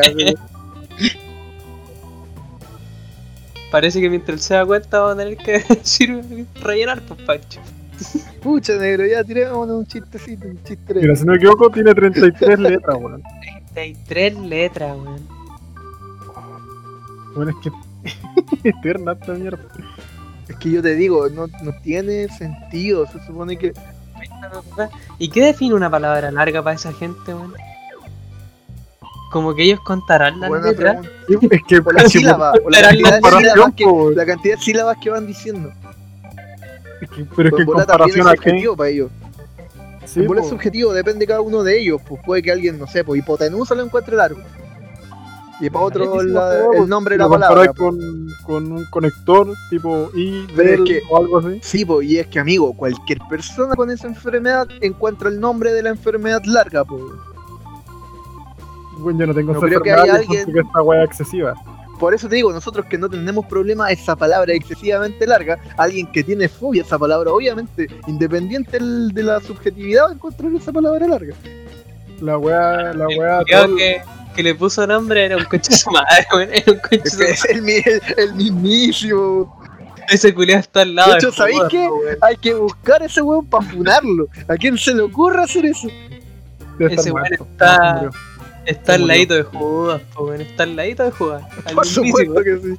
Parece 3.74 4.00
que 4.00 4.08
mientras 4.08 4.36
él 4.36 4.40
se 4.40 4.54
da 4.54 4.64
cuenta 4.64 5.00
vamos 5.00 5.14
a 5.14 5.18
tener 5.18 5.36
que 5.36 5.52
decir, 5.74 6.46
rellenar, 6.62 7.02
pues 7.02 7.20
Pancho. 7.22 7.60
Pucha, 8.40 8.74
negro, 8.76 9.04
ya 9.04 9.24
tirémonos 9.24 9.78
un 9.78 9.84
chistecito, 9.84 10.46
un 10.46 10.62
chiste. 10.62 10.94
Mira, 10.94 11.16
si 11.16 11.24
no 11.24 11.32
me 11.32 11.38
equivoco, 11.38 11.68
tiene 11.70 11.92
33 11.92 12.60
letras, 12.60 12.96
weón. 13.00 13.20
Hay 13.74 13.96
tres 14.06 14.36
letras, 14.36 14.96
weón. 14.96 15.26
Bueno, 17.34 17.50
es 17.50 17.56
que 18.62 18.68
eterna 18.68 19.10
esta 19.14 19.32
mierda. 19.32 19.58
Es 20.48 20.54
que 20.54 20.70
yo 20.70 20.80
te 20.80 20.94
digo, 20.94 21.28
no, 21.30 21.48
no 21.48 21.72
tiene 21.82 22.28
sentido. 22.28 23.08
Se 23.08 23.26
supone 23.26 23.58
que 23.58 23.72
¿Y 25.18 25.30
qué 25.30 25.46
define 25.46 25.74
una 25.74 25.90
palabra 25.90 26.30
larga 26.30 26.62
para 26.62 26.76
esa 26.76 26.92
gente, 26.92 27.34
weón? 27.34 27.54
Como 29.34 29.52
que 29.52 29.64
ellos 29.64 29.80
contarán 29.80 30.38
las 30.38 30.48
buena 30.48 30.68
letras. 30.68 31.04
pregunta. 31.26 31.26
Sí, 31.26 31.48
Es 31.50 31.62
que 31.66 31.92
la 31.92 32.08
sílaba, 32.08 32.52
o 32.64 32.70
la 32.70 32.80
cantidad, 32.82 33.20
de 33.20 33.30
sílabas 33.36 33.74
que, 33.74 33.84
po, 33.84 33.92
weón. 33.92 34.14
la 34.14 34.26
cantidad 34.26 34.54
de 34.56 34.62
sílabas 34.62 34.96
que 35.02 35.10
van 35.10 35.26
diciendo. 35.26 35.72
es 37.00 37.10
que- 37.10 37.24
pero 37.36 37.48
es 37.48 37.54
que 37.56 37.62
en 37.62 37.68
es 37.68 37.74
comparación 37.74 38.28
a 38.28 38.30
qué. 38.30 38.36
subjetivo 38.36 38.76
para 38.76 38.90
ellos. 38.90 39.10
Sí, 40.04 40.20
es 40.20 40.26
po. 40.28 40.48
subjetivo, 40.48 40.92
depende 40.92 41.18
de 41.18 41.26
cada 41.26 41.40
uno 41.40 41.64
de 41.64 41.80
ellos. 41.80 42.00
Pues 42.06 42.22
puede 42.24 42.42
que 42.42 42.52
alguien, 42.52 42.78
no 42.78 42.86
sé, 42.86 43.02
pues 43.02 43.18
hipotenusa 43.20 43.74
lo 43.74 43.82
encuentre 43.82 44.14
largo. 44.14 44.40
Y 45.60 45.68
para 45.68 45.84
otro 45.84 46.22
la- 46.22 46.60
po, 46.66 46.72
el 46.84 46.88
nombre 46.88 47.16
de 47.16 47.18
la 47.18 47.28
palabra. 47.28 47.72
con, 47.72 47.98
con 48.44 48.70
un 48.70 48.84
conector 48.84 49.52
tipo 49.68 50.10
I, 50.14 50.46
es 50.56 50.80
que- 50.82 51.02
o 51.10 51.16
algo 51.18 51.38
así. 51.38 51.58
Sí, 51.60 51.84
pues, 51.84 52.06
y 52.06 52.18
es 52.20 52.28
que 52.28 52.38
amigo, 52.38 52.72
cualquier 52.76 53.18
persona 53.28 53.74
con 53.74 53.90
esa 53.90 54.06
enfermedad 54.06 54.68
encuentra 54.80 55.28
el 55.28 55.40
nombre 55.40 55.72
de 55.72 55.82
la 55.82 55.88
enfermedad 55.88 56.42
larga, 56.44 56.84
pues. 56.84 57.02
Bueno, 58.98 59.20
yo 59.20 59.26
no 59.28 59.34
tengo 59.34 59.52
No 59.54 59.60
creo 59.60 59.80
que 59.80 59.92
haya 59.92 60.14
alguien- 60.16 60.46
esta 60.56 60.82
weá 60.82 61.02
es 61.02 61.08
excesiva. 61.10 61.54
Por 61.98 62.12
eso 62.12 62.28
te 62.28 62.34
digo, 62.36 62.52
nosotros 62.52 62.86
que 62.86 62.98
no 62.98 63.08
tenemos 63.08 63.46
problema, 63.46 63.90
esa 63.90 64.16
palabra 64.16 64.52
es 64.52 64.58
excesivamente 64.60 65.26
larga, 65.26 65.58
alguien 65.76 66.06
que 66.10 66.24
tiene 66.24 66.48
fobia 66.48 66.82
a 66.82 66.84
esa 66.86 66.98
palabra, 66.98 67.30
obviamente, 67.32 67.86
independiente 68.08 68.78
de 68.80 69.22
la 69.22 69.40
subjetividad, 69.40 70.06
va 70.06 70.10
a 70.10 70.12
encontrar 70.14 70.52
esa 70.54 70.72
palabra 70.72 71.06
larga. 71.06 71.34
La 72.20 72.36
weá, 72.38 72.92
la 72.94 73.06
weá. 73.06 73.42
Creo 73.44 73.76
que, 73.76 74.02
que 74.34 74.42
le 74.42 74.54
puso 74.56 74.86
nombre 74.86 75.24
era 75.24 75.36
un 75.36 75.44
coche 75.44 75.70
de 75.70 75.76
su 75.76 75.90
madre, 75.90 76.26
weón. 76.34 76.48
Era 76.52 76.72
un 76.72 76.78
coche 76.80 76.98
de 77.16 77.36
su 77.36 77.46
el, 77.48 77.68
el- 77.68 78.02
el 78.18 78.34
mismísimo. 78.34 79.60
Ese 80.08 80.34
culiado 80.34 80.60
está 80.60 80.82
al 80.82 80.94
lado. 80.96 81.12
De 81.12 81.18
hecho, 81.18 81.32
¿sabéis 81.32 81.62
qué? 81.70 81.88
Hay 82.20 82.36
que 82.36 82.54
buscar 82.54 83.02
a 83.02 83.06
ese 83.06 83.22
weón 83.22 83.46
para 83.46 83.64
funarlo. 83.66 84.26
¿A 84.48 84.56
quién 84.56 84.76
se 84.76 84.92
le 84.94 85.02
ocurre 85.02 85.42
hacer 85.44 85.64
eso? 85.64 85.88
Ese 86.78 87.10
weón 87.12 87.26
está-. 87.32 88.10
Está 88.66 88.94
al 88.94 89.06
ladito 89.06 89.34
de 89.34 89.42
Judas, 89.42 90.00
po, 90.14 90.24
weón. 90.24 90.40
Está 90.40 90.62
al 90.62 90.76
ladito 90.76 91.02
de 91.04 91.10
Judas. 91.10 91.42
Por 91.74 91.86
supuesto 91.86 92.34
que 92.42 92.58
sí. 92.58 92.78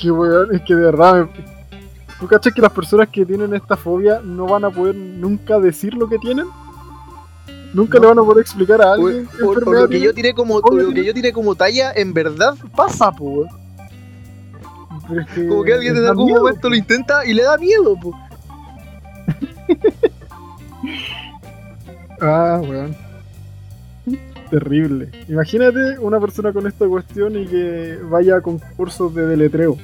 Qué 0.00 0.10
weón, 0.10 0.54
es 0.54 0.62
que 0.62 0.74
de 0.74 0.84
verdad. 0.84 1.14
me- 1.26 1.52
¿Tú 2.20 2.26
cachas 2.28 2.52
que 2.54 2.60
las 2.62 2.72
personas 2.72 3.08
que 3.08 3.24
tienen 3.26 3.52
esta 3.54 3.76
fobia 3.76 4.20
no 4.22 4.46
van 4.46 4.64
a 4.64 4.70
poder 4.70 4.94
nunca 4.94 5.58
decir 5.58 5.94
lo 5.94 6.08
que 6.08 6.18
tienen? 6.18 6.46
Nunca 7.74 7.98
No. 7.98 8.02
le 8.02 8.08
van 8.08 8.18
a 8.18 8.22
poder 8.22 8.42
explicar 8.42 8.80
a 8.82 8.92
alguien 8.92 9.28
enfermedad 9.40 9.82
lo 9.82 9.88
que 9.88 9.94
yo 10.00 10.12
tiene, 10.12 10.14
tiré 10.14 10.34
como 10.34 10.60
lo 10.60 10.92
que 10.92 11.04
yo 11.04 11.14
tiré 11.14 11.32
como 11.32 11.54
talla 11.56 11.92
en 11.94 12.12
verdad 12.12 12.54
pasa, 12.76 13.10
po. 13.10 13.44
es 15.18 15.26
que 15.34 15.48
Como 15.48 15.64
que 15.64 15.72
alguien 15.72 15.96
en 15.96 16.04
algún 16.04 16.26
miedo, 16.26 16.40
momento 16.40 16.68
lo 16.68 16.76
intenta 16.76 17.24
y 17.24 17.32
le 17.32 17.42
da 17.42 17.56
miedo, 17.58 17.96
po. 18.00 18.12
Ah, 22.22 22.60
weón. 22.62 22.96
Terrible. 24.50 25.08
Imagínate 25.28 25.98
una 25.98 26.20
persona 26.20 26.52
con 26.52 26.66
esta 26.66 26.86
cuestión 26.86 27.36
y 27.36 27.46
que 27.46 27.98
vaya 28.10 28.36
a 28.36 28.40
concursos 28.42 29.14
de 29.14 29.26
deletreo 29.26 29.76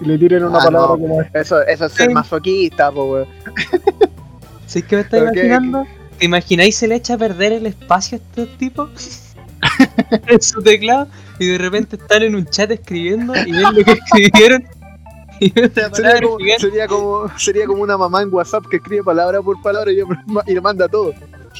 y 0.00 0.04
le 0.04 0.16
tiren 0.18 0.44
una 0.44 0.58
Ah, 0.58 0.64
palabra 0.64 0.88
no. 0.88 0.98
como 0.98 1.22
esta. 1.22 1.40
Eso, 1.40 1.62
eso 1.62 1.86
es 1.86 1.92
ser 1.92 2.08
Sí. 2.08 2.14
masoquista, 2.14 2.90
po, 2.92 3.12
weón. 3.12 3.28
¿Sí 4.66 4.82
que 4.82 4.96
me 4.96 5.02
estás 5.02 5.22
imaginando? 5.22 5.84
¿Te 6.18 6.24
imagináis 6.24 6.76
se 6.76 6.88
le 6.88 6.94
echa 6.96 7.14
a 7.14 7.18
perder 7.18 7.52
el 7.52 7.66
espacio 7.66 8.18
a 8.18 8.20
estos 8.20 8.58
tipos? 8.58 9.22
en 10.28 10.40
su 10.40 10.62
teclado 10.62 11.08
y 11.38 11.46
de 11.46 11.58
repente 11.58 11.96
están 11.96 12.22
en 12.22 12.36
un 12.36 12.46
chat 12.46 12.70
escribiendo 12.70 13.34
y 13.34 13.52
ven 13.52 13.62
lo 13.74 13.84
que 13.84 13.92
escribieron 13.92 14.64
y 15.40 15.50
Sería 15.50 16.20
como, 16.22 16.38
sería, 16.58 16.86
como, 16.86 17.38
sería 17.38 17.66
como 17.66 17.82
una 17.82 17.98
mamá 17.98 18.22
en 18.22 18.32
WhatsApp 18.32 18.64
que 18.70 18.76
escribe 18.76 19.02
palabra 19.02 19.42
por 19.42 19.60
palabra 19.62 19.90
y, 19.92 19.98
y 20.46 20.54
le 20.54 20.60
manda 20.60 20.88
todo. 20.88 21.12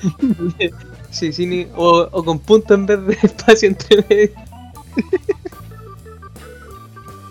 Sí, 1.11 1.33
sí, 1.33 1.47
ni- 1.47 1.67
o, 1.75 2.09
o 2.13 2.25
con 2.25 2.39
punto 2.39 2.75
en 2.75 2.85
vez 2.85 3.07
de 3.07 3.13
espacio 3.23 3.69
entre 3.69 4.05
medio. 4.09 4.31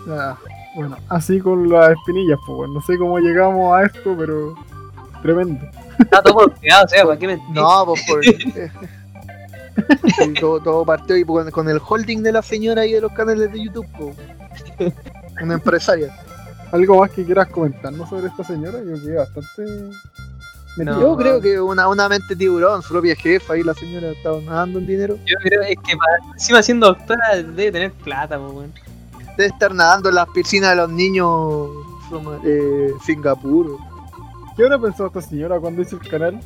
Ah, 0.08 0.36
bueno, 0.74 0.96
así 1.08 1.40
con 1.40 1.68
las 1.68 1.90
espinillas, 1.90 2.38
pues 2.46 2.56
bueno, 2.56 2.74
no 2.74 2.80
sé 2.82 2.96
cómo 2.98 3.18
llegamos 3.18 3.74
a 3.76 3.84
esto, 3.84 4.14
pero 4.16 4.54
tremendo. 5.22 5.64
Está 5.98 6.22
todo 6.22 6.46
bloqueado, 6.46 6.84
o 6.84 6.88
sea, 6.88 7.04
¿para 7.04 7.18
qué 7.18 7.26
mentir? 7.28 7.54
No, 7.54 7.84
pues 7.86 8.02
por. 8.06 8.22
Sí, 10.18 10.32
todo, 10.40 10.58
todo 10.58 10.86
partió 10.86 11.14
ahí 11.14 11.22
con, 11.22 11.50
con 11.50 11.68
el 11.68 11.78
holding 11.86 12.22
de 12.22 12.32
la 12.32 12.40
señora 12.40 12.86
y 12.86 12.92
de 12.92 13.00
los 13.02 13.12
canales 13.12 13.52
de 13.52 13.62
YouTube, 13.62 13.86
po. 13.98 14.10
Una 15.42 15.54
empresaria. 15.54 16.16
¿Algo 16.72 16.98
más 17.00 17.10
que 17.10 17.24
quieras 17.26 17.48
comentarnos 17.48 18.08
sobre 18.08 18.28
esta 18.28 18.42
señora? 18.42 18.78
Yo 18.82 18.94
quedé 18.94 19.16
bastante... 19.16 19.90
No. 20.76 21.00
Yo 21.00 21.16
creo 21.16 21.40
que 21.40 21.58
una, 21.58 21.88
una 21.88 22.08
mente 22.08 22.36
tiburón, 22.36 22.82
su 22.82 22.90
propia 22.90 23.16
jefa, 23.16 23.54
ahí 23.54 23.62
la 23.62 23.72
señora 23.74 24.10
estaba 24.10 24.40
nadando 24.40 24.78
en 24.78 24.86
dinero. 24.86 25.18
Yo 25.24 25.36
creo 25.42 25.62
es 25.62 25.76
que 25.76 25.96
para, 25.96 26.32
encima 26.34 26.62
siendo 26.62 26.88
doctora 26.88 27.36
debe 27.36 27.72
tener 27.72 27.92
plata, 27.92 28.38
pues, 28.38 28.52
weón. 28.52 28.72
Debe 29.38 29.48
estar 29.48 29.74
nadando 29.74 30.10
en 30.10 30.16
las 30.16 30.28
piscinas 30.28 30.70
de 30.70 30.76
los 30.76 30.90
niños 30.90 31.70
from, 32.08 32.26
eh, 32.44 32.90
Singapur. 33.04 33.78
¿Qué 34.56 34.64
habrá 34.64 34.78
pensado 34.78 35.06
esta 35.08 35.22
señora 35.22 35.58
cuando 35.58 35.82
hizo 35.82 35.96
el 35.96 36.08
canal? 36.08 36.40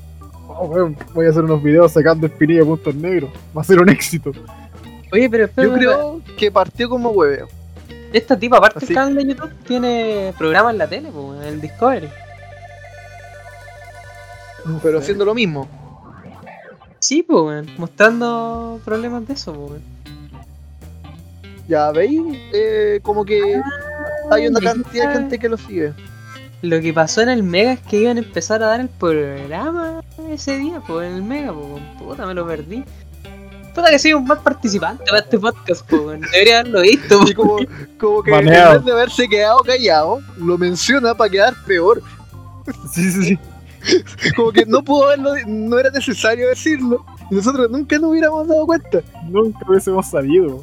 Oh, 0.46 0.66
weón, 0.66 0.96
voy 1.14 1.26
a 1.26 1.30
hacer 1.30 1.44
unos 1.44 1.62
videos 1.62 1.92
sacando 1.92 2.26
espinilla 2.26 2.60
de 2.60 2.66
puntos 2.66 2.94
negros. 2.94 3.30
Va 3.56 3.62
a 3.62 3.64
ser 3.64 3.80
un 3.80 3.88
éxito. 3.88 4.32
Oye, 5.12 5.28
pero 5.28 5.44
espera, 5.44 5.68
Yo 5.68 5.74
creo 5.74 6.20
que 6.36 6.50
partió 6.50 6.88
como 6.88 7.10
hueveo. 7.10 7.48
esta 8.12 8.38
tipa, 8.38 8.58
aparte 8.58 8.84
del 8.86 8.94
canal 8.94 9.14
de 9.14 9.26
YouTube, 9.26 9.50
tiene 9.66 10.34
programa 10.38 10.70
en 10.70 10.78
la 10.78 10.88
tele, 10.88 11.10
pues, 11.12 11.40
en 11.42 11.48
el 11.48 11.60
Discovery. 11.60 12.08
Pero 14.82 14.98
haciendo 14.98 15.24
lo 15.24 15.34
mismo. 15.34 15.68
Sí, 16.98 17.22
pues, 17.22 17.40
weón, 17.42 17.66
mostrando 17.78 18.80
problemas 18.84 19.26
de 19.26 19.34
eso, 19.34 19.52
pues, 19.52 19.70
weón. 19.70 19.82
Ya 21.68 21.90
veis, 21.92 22.20
eh, 22.52 22.98
como 23.02 23.24
que 23.24 23.60
hay 24.30 24.46
una 24.48 24.58
Ah, 24.58 24.72
cantidad 24.72 25.08
de 25.08 25.14
gente 25.14 25.38
que 25.38 25.48
lo 25.48 25.56
sigue. 25.56 25.92
Lo 26.62 26.80
que 26.80 26.92
pasó 26.92 27.22
en 27.22 27.28
el 27.30 27.42
Mega 27.42 27.72
es 27.72 27.80
que 27.80 28.00
iban 28.00 28.16
a 28.16 28.20
empezar 28.20 28.62
a 28.62 28.66
dar 28.66 28.80
el 28.80 28.88
programa 28.88 30.02
ese 30.30 30.58
día, 30.58 30.82
pues 30.86 31.08
en 31.08 31.14
el 31.16 31.22
Mega, 31.22 31.52
pues 31.52 31.82
puta, 31.98 32.26
me 32.26 32.34
lo 32.34 32.46
perdí. 32.46 32.84
Puta 33.74 33.88
que 33.88 33.98
soy 34.00 34.12
un 34.14 34.24
mal 34.24 34.40
participante 34.42 35.04
para 35.06 35.20
este 35.20 35.38
podcast, 35.38 35.88
pues 35.88 36.02
weón. 36.02 36.20
Debería 36.32 36.58
haberlo 36.60 36.80
visto, 36.82 37.20
Y 37.22 37.34
pues. 37.34 37.34
como, 37.36 37.56
como 37.98 38.22
que 38.24 38.30
en 38.34 38.46
vez 38.46 38.84
de 38.84 38.92
haberse 38.92 39.28
quedado 39.28 39.60
callado, 39.60 40.20
lo 40.38 40.58
menciona 40.58 41.14
para 41.14 41.30
quedar 41.30 41.54
peor. 41.66 42.02
Sí, 42.92 43.10
sí, 43.10 43.22
sí. 43.22 43.38
Como 44.36 44.52
que 44.52 44.66
no 44.66 44.82
pudo 44.84 45.06
haberlo, 45.06 45.32
no 45.46 45.78
era 45.78 45.90
necesario 45.90 46.48
decirlo. 46.48 47.04
Y 47.30 47.34
nosotros 47.36 47.70
nunca 47.70 47.98
nos 47.98 48.10
hubiéramos 48.10 48.46
dado 48.48 48.66
cuenta. 48.66 49.00
Nunca 49.28 49.58
hubiésemos 49.68 50.06
sabido. 50.08 50.62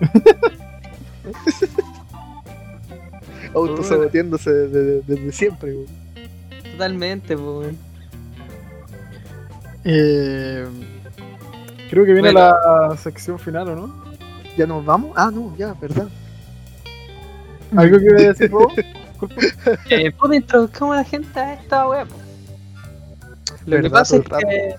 Autosaboteándose 3.54 4.50
desde, 4.50 5.02
desde 5.02 5.32
siempre. 5.32 5.72
güey. 5.72 5.86
Totalmente, 6.72 7.36
pues 7.36 7.48
weón. 7.48 7.76
Eh, 9.84 10.66
creo 11.88 12.04
que 12.04 12.12
viene 12.12 12.32
Bueno. 12.32 12.50
la 12.88 12.96
sección 12.96 13.38
final, 13.38 13.68
¿o 13.68 13.76
no? 13.76 14.04
¿Ya 14.56 14.66
nos 14.66 14.84
vamos? 14.84 15.12
Ah, 15.16 15.30
no, 15.32 15.54
ya, 15.56 15.74
verdad. 15.74 16.08
¿Algo 17.76 17.98
que 17.98 18.04
iba 18.04 18.18
a 18.18 18.22
decir 18.22 18.50
vos? 18.50 18.72
Eh, 19.88 20.12
puta, 20.12 20.36
introduzcamos 20.36 20.94
a 20.94 20.98
la 20.98 21.04
gente 21.04 21.40
a 21.40 21.54
esta 21.54 21.86
pues. 21.86 22.06
Lo 23.66 23.80
que 23.82 23.90
pasa 23.90 24.16
es 24.16 24.22
que, 24.22 24.74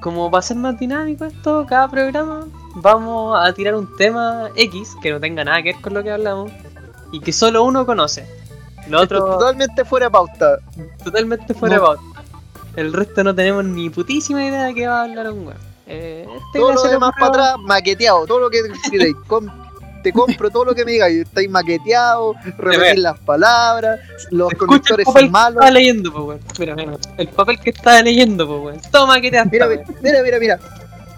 como 0.00 0.30
va 0.30 0.38
a 0.38 0.42
ser 0.42 0.56
más 0.56 0.78
dinámico 0.78 1.24
esto, 1.24 1.66
cada 1.68 1.88
programa, 1.88 2.46
vamos 2.76 3.38
a 3.38 3.52
tirar 3.52 3.74
un 3.74 3.94
tema 3.96 4.48
X 4.56 4.96
que 5.02 5.10
no 5.12 5.20
tenga 5.20 5.44
nada 5.44 5.62
que 5.62 5.72
ver 5.72 5.82
con 5.82 5.94
lo 5.94 6.02
que 6.02 6.10
hablamos 6.10 6.50
y 7.12 7.20
que 7.20 7.32
solo 7.32 7.64
uno 7.64 7.84
conoce. 7.86 8.26
Lo 8.88 9.02
Esto 9.02 9.16
otro 9.16 9.38
totalmente 9.38 9.84
fuera 9.84 10.06
de 10.06 10.10
pauta. 10.10 10.58
totalmente 11.04 11.52
fuera 11.54 11.74
de 11.76 11.80
No. 11.80 11.86
pauta. 11.86 12.02
El 12.76 12.92
resto 12.92 13.24
no 13.24 13.34
tenemos 13.34 13.64
ni 13.64 13.90
putísima 13.90 14.44
idea 14.44 14.64
de 14.64 14.74
qué 14.74 14.86
va 14.86 15.00
a 15.00 15.04
hablar 15.04 15.30
un 15.32 15.46
weón. 15.46 15.58
Eh, 15.86 16.24
este 16.46 16.58
Todo 16.60 16.72
lo 16.72 16.82
demás 16.84 17.10
para 17.18 17.26
atrás, 17.26 17.54
maqueteado. 17.58 18.24
Todo 18.26 18.40
lo 18.40 18.50
que 18.50 18.62
queréis. 18.90 19.16
Te 20.02 20.12
compro 20.12 20.50
todo 20.50 20.64
lo 20.66 20.74
que 20.74 20.84
me 20.84 20.92
digáis. 20.92 21.22
Estáis 21.22 21.50
maqueteados, 21.50 22.36
repetir 22.58 23.00
las 23.00 23.18
palabras, 23.20 24.00
los 24.30 24.52
Escucha 24.52 24.64
el 24.64 24.68
conectores 24.68 25.06
papel 25.06 25.22
son 25.22 25.28
que 25.28 25.32
malos. 25.32 25.56
estaba 25.56 25.70
leyendo, 25.70 26.12
pues 26.12 26.24
weón. 26.24 26.40
Mira, 26.58 26.74
mira, 26.74 26.92
el 27.16 27.28
papel 27.28 27.60
que 27.60 27.70
estaba 27.70 28.02
leyendo, 28.02 28.46
pues 28.46 28.60
weón. 28.60 28.80
Toma 28.90 29.20
que 29.20 29.30
te 29.30 29.44
Mira, 29.46 29.68
mira, 30.02 30.22
mira, 30.22 30.38
mira. 30.38 30.58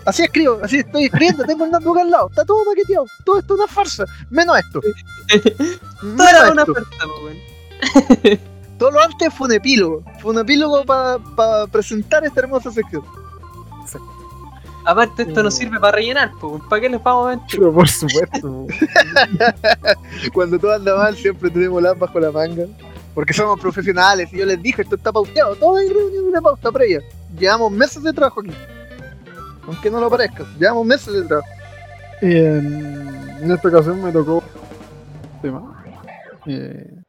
Así 0.04 0.24
escribo, 0.24 0.58
así 0.62 0.78
estoy 0.78 1.04
escribiendo, 1.04 1.44
tengo 1.44 1.64
el 1.64 1.70
notebook 1.70 1.98
al 1.98 2.10
lado, 2.10 2.28
está 2.28 2.44
todo 2.44 2.64
maqueteado, 2.64 3.04
todo 3.24 3.38
esto 3.38 3.54
es 3.54 3.60
una 3.60 3.68
farsa, 3.68 4.04
menos 4.30 4.58
esto. 4.58 4.80
Todo 6.00 6.28
era 6.28 6.50
una 6.50 6.64
pues 6.64 6.84
weón. 7.22 8.40
Todo 8.78 8.90
lo 8.90 9.00
antes 9.00 9.32
fue 9.32 9.46
un 9.46 9.52
epílogo, 9.52 10.02
fue 10.20 10.32
un 10.32 10.40
epílogo 10.40 10.84
para 10.84 11.66
presentar 11.68 12.24
esta 12.24 12.40
hermosa 12.40 12.72
sección. 12.72 13.04
Aparte, 14.84 15.22
esto 15.22 15.42
no 15.42 15.50
sirve 15.50 15.78
para 15.78 15.96
rellenar. 15.96 16.32
¿Para 16.68 16.82
qué 16.82 16.88
les 16.88 17.02
vamos 17.02 17.26
a 17.26 17.30
mentir? 17.30 17.60
Pero 17.60 17.72
por 17.72 17.88
supuesto. 17.88 18.66
Cuando 20.34 20.58
todo 20.58 20.74
anda 20.74 20.96
mal, 20.96 21.16
siempre 21.16 21.50
tenemos 21.50 21.82
las 21.82 21.98
bajo 21.98 22.18
la 22.18 22.30
manga. 22.30 22.64
Porque 23.14 23.32
somos 23.32 23.60
profesionales 23.60 24.32
y 24.32 24.38
yo 24.38 24.46
les 24.46 24.60
dije, 24.62 24.82
esto 24.82 24.96
está 24.96 25.12
pauteado, 25.12 25.54
todo 25.56 25.76
hay 25.76 25.88
reunión 25.88 26.24
una 26.24 26.40
pauta 26.40 26.72
previa. 26.72 27.02
Llevamos 27.38 27.70
meses 27.70 28.02
de 28.02 28.12
trabajo 28.12 28.40
aquí. 28.40 28.52
Aunque 29.66 29.90
no 29.90 30.00
lo 30.00 30.08
parezca, 30.08 30.44
llevamos 30.58 30.86
meses 30.86 31.12
de 31.12 31.22
trabajo. 31.22 31.48
En, 32.22 33.38
en 33.42 33.50
esta 33.50 33.68
ocasión 33.68 34.02
me 34.02 34.10
tocó 34.12 34.36
un 34.36 35.42
tema. 35.42 35.84
Eh, 36.46 37.02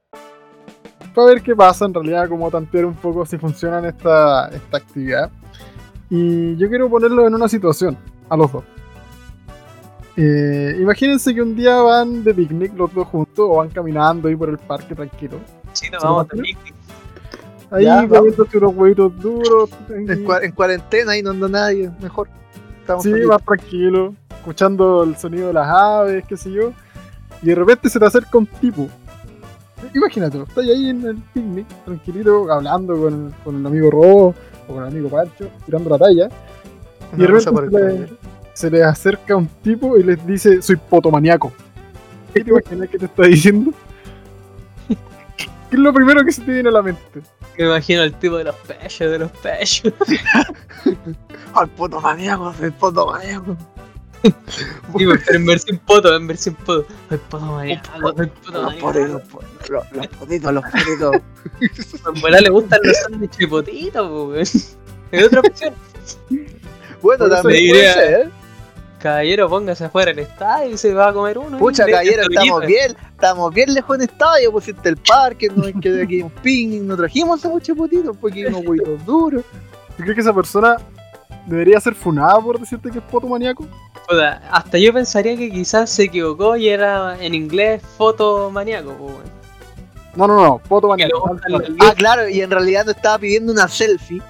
para 1.14 1.28
ver 1.28 1.42
qué 1.42 1.56
pasa, 1.56 1.86
en 1.86 1.94
realidad, 1.94 2.28
como 2.28 2.50
tantear 2.50 2.86
un 2.86 2.96
poco 2.96 3.26
si 3.26 3.38
funciona 3.38 3.88
esta, 3.88 4.50
esta 4.50 4.78
actividad. 4.78 5.32
Y 6.16 6.56
yo 6.58 6.70
quiero 6.70 6.88
ponerlo 6.92 7.26
en 7.26 7.34
una 7.34 7.48
situación, 7.50 7.98
a 8.30 8.38
los 8.38 8.52
dos. 8.52 8.64
Eh, 10.16 10.78
imagínense 10.80 11.34
que 11.34 11.42
un 11.42 11.56
día 11.56 11.76
van 11.82 12.24
de 12.24 12.36
picnic 12.36 12.72
los 12.78 12.94
dos 12.94 13.08
juntos 13.08 13.48
o 13.50 13.56
van 13.58 13.70
caminando 13.70 14.28
ahí 14.28 14.36
por 14.36 14.48
el 14.50 14.60
parque 14.60 14.94
tranquilo. 14.94 15.40
Sí, 15.72 15.90
nos 15.90 16.02
¿Se 16.02 16.08
vamos 16.08 16.24
lo 16.24 16.28
tener 16.28 16.56
Ahí 17.72 18.08
comiéndose 18.08 18.58
unos 18.60 18.76
huevitos 18.76 19.20
duros. 19.20 19.72
En, 19.90 20.06
cua- 20.24 20.44
en 20.44 20.52
cuarentena 20.52 21.14
ahí 21.14 21.24
no 21.24 21.32
anda 21.32 21.48
nadie, 21.50 21.90
mejor. 22.00 22.28
Estamos 22.82 23.02
Sí, 23.02 23.10
más 23.28 23.42
tranquilo, 23.44 24.14
escuchando 24.30 25.04
el 25.04 25.16
sonido 25.18 25.48
de 25.48 25.54
las 25.54 25.68
aves, 25.68 26.24
qué 26.28 26.38
sé 26.38 26.52
yo. 26.52 26.74
Y 27.42 27.48
de 27.48 27.56
repente 27.56 27.90
se 27.90 27.98
te 27.98 28.06
acerca 28.06 28.38
un 28.38 28.46
tipo. 28.46 28.88
Imagínate, 29.96 30.38
estás 30.44 30.58
ahí 30.60 30.90
en 30.90 31.04
el 31.08 31.16
picnic, 31.34 31.66
tranquilito, 31.86 32.52
hablando 32.52 32.96
con, 32.96 33.34
con 33.44 33.56
el 33.56 33.66
amigo 33.66 33.90
Robo 33.90 34.36
o 34.74 34.76
con 34.76 34.84
el 34.84 34.90
amigo 34.90 35.10
Pancho, 35.10 35.50
tirando 35.66 35.90
la 35.90 35.98
talla. 35.98 36.30
Y 37.16 37.22
de 37.22 37.28
repente 37.28 37.62
le, 37.70 38.10
se 38.54 38.70
le 38.70 38.84
acerca 38.84 39.36
un 39.36 39.48
tipo 39.62 39.98
y 39.98 40.04
les 40.04 40.26
dice, 40.26 40.62
soy 40.62 40.76
potomaniaco. 40.76 41.52
¿Qué 42.34 42.44
te 42.44 42.50
imaginas 42.50 42.90
que 42.90 42.98
te 42.98 43.06
está 43.06 43.24
diciendo? 43.24 43.72
¿Qué 45.38 45.78
es 45.78 45.80
lo 45.80 45.94
primero 45.94 46.24
que 46.24 46.32
se 46.32 46.42
te 46.42 46.52
viene 46.52 46.70
a 46.70 46.72
la 46.72 46.82
mente? 46.82 47.22
Me 47.58 47.66
imagino 47.66 48.04
el 48.04 48.14
tipo 48.14 48.38
de 48.38 48.46
los 48.46 48.56
pechos, 48.56 49.12
de 49.12 49.20
los 49.20 49.32
pechos. 49.32 49.94
Al 51.54 51.70
puto 51.70 52.02
maníaco, 52.02 52.54
el 52.62 52.74
puto 52.74 53.14
Tipo, 54.98 55.14
pero 55.26 55.38
en 55.38 55.46
versión 55.46 55.78
poto, 55.86 56.16
en 56.16 56.28
versión 56.28 56.56
poto. 56.56 56.86
El 57.10 57.20
poto 57.20 57.46
maniaco, 57.46 57.92
el 58.22 58.30
poto 58.30 58.52
Los 58.52 58.64
maniaco. 58.64 58.88
potitos, 58.88 59.10
los- 59.12 59.70
los- 59.70 59.92
los 59.94 60.08
potitos, 60.08 60.54
los 60.54 60.64
potitos. 60.72 62.08
En 62.16 62.22
bola 62.22 62.40
le 62.40 62.50
gustan 62.50 62.80
los 62.84 62.98
sándwiches 62.98 63.38
de 63.40 63.48
potito, 63.48 64.08
po, 64.10 64.24
weón. 64.30 64.42
Es 64.42 64.78
otra 65.26 65.40
opción. 65.42 65.74
Bueno, 67.02 67.30
también 67.30 67.70
puede 67.72 67.94
ser. 67.94 68.32
Caballero, 69.00 69.50
póngase 69.50 69.84
afuera 69.84 70.12
del 70.14 70.20
estadio 70.20 70.74
y 70.74 70.78
se 70.78 70.94
va 70.94 71.10
a 71.10 71.14
comer 71.14 71.38
uno. 71.38 71.58
Pucha, 71.58 71.86
caballero, 71.86 72.24
le- 72.30 72.36
estamos 72.36 72.66
bien, 72.66 72.96
estamos 73.12 73.54
bien 73.54 73.74
lejos 73.74 73.98
en 73.98 74.04
estadio, 74.04 74.52
pusiste 74.54 74.88
el 74.88 74.96
parque, 74.96 75.50
no 75.54 75.66
es 75.68 75.76
que 75.82 75.92
de 75.92 76.04
aquí 76.04 76.22
un 76.22 76.30
picnic, 76.30 76.82
no 76.84 76.96
trajimos 76.96 77.42
sándwiches 77.42 77.76
potitos, 77.76 78.16
porque 78.16 78.40
hay 78.40 78.46
unos 78.46 78.66
huevitos 78.66 79.06
duros. 79.06 79.44
¿Tú 79.98 80.04
crees 80.04 80.16
que 80.16 80.22
esa 80.22 80.34
persona 80.34 80.78
debería 81.46 81.82
ser 81.82 81.94
funada 81.96 82.40
por 82.40 82.58
decirte 82.58 82.90
que 82.92 83.00
es 83.00 83.04
poto 83.04 83.28
maníaco? 83.28 83.68
Puta, 84.08 84.42
hasta 84.52 84.78
yo 84.78 84.94
pensaría 84.94 85.36
que 85.38 85.50
quizás 85.50 85.90
se 85.90 86.04
equivocó 86.04 86.56
y 86.56 86.70
era 86.70 87.18
en 87.24 87.34
inglés 87.34 87.82
foto 87.98 88.50
maníaco, 88.52 88.94
po, 88.94 89.06
weón. 89.06 89.34
No, 90.16 90.28
no, 90.28 90.36
no, 90.44 90.62
cual. 91.50 91.76
Ah, 91.80 91.94
claro, 91.96 92.30
y 92.30 92.42
en 92.42 92.52
realidad 92.52 92.86
no 92.86 92.92
estaba 92.92 93.18
pidiendo 93.18 93.52
una 93.52 93.68
selfie. 93.68 94.22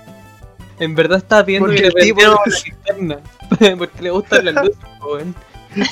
En 0.79 0.95
verdad 0.95 1.17
estaba 1.17 1.43
pidiendo 1.43 1.67
Porque 1.67 1.81
que 1.83 1.89
le 1.89 1.99
el 1.99 2.05
tipo- 2.05 2.21
linterna. 2.65 3.19
Porque 3.77 4.01
le 4.01 4.09
gustan 4.11 4.45
las 4.45 4.55
luces, 4.65 4.77
po, 4.99 5.13
weón. 5.15 5.35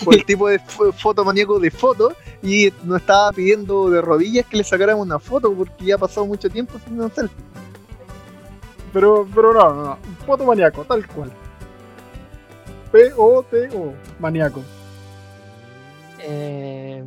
por 0.05 0.13
el 0.15 0.25
tipo 0.25 0.47
de 0.47 0.59
fo- 0.59 0.93
foto 0.93 1.25
maníaco 1.25 1.59
de 1.59 1.71
foto 1.71 2.13
y 2.43 2.71
no 2.83 2.95
estaba 2.97 3.31
pidiendo 3.31 3.89
de 3.89 3.99
rodillas 4.01 4.45
que 4.45 4.57
le 4.57 4.63
sacaran 4.63 4.97
una 4.99 5.17
foto 5.19 5.51
porque 5.53 5.85
ya 5.85 5.95
ha 5.95 5.97
pasado 5.97 6.25
mucho 6.25 6.49
tiempo 6.49 6.79
sin 6.85 6.99
una 6.99 7.09
selfie. 7.13 7.43
Pero, 8.93 9.27
pero 9.33 9.53
no, 9.53 9.73
no, 9.73 9.83
no. 9.83 9.97
Poto 10.25 10.45
maníaco, 10.45 10.83
tal 10.85 11.05
cual. 11.07 11.31
P-O-T-O, 12.91 13.93
maníaco. 14.19 14.61
Eh, 16.19 17.03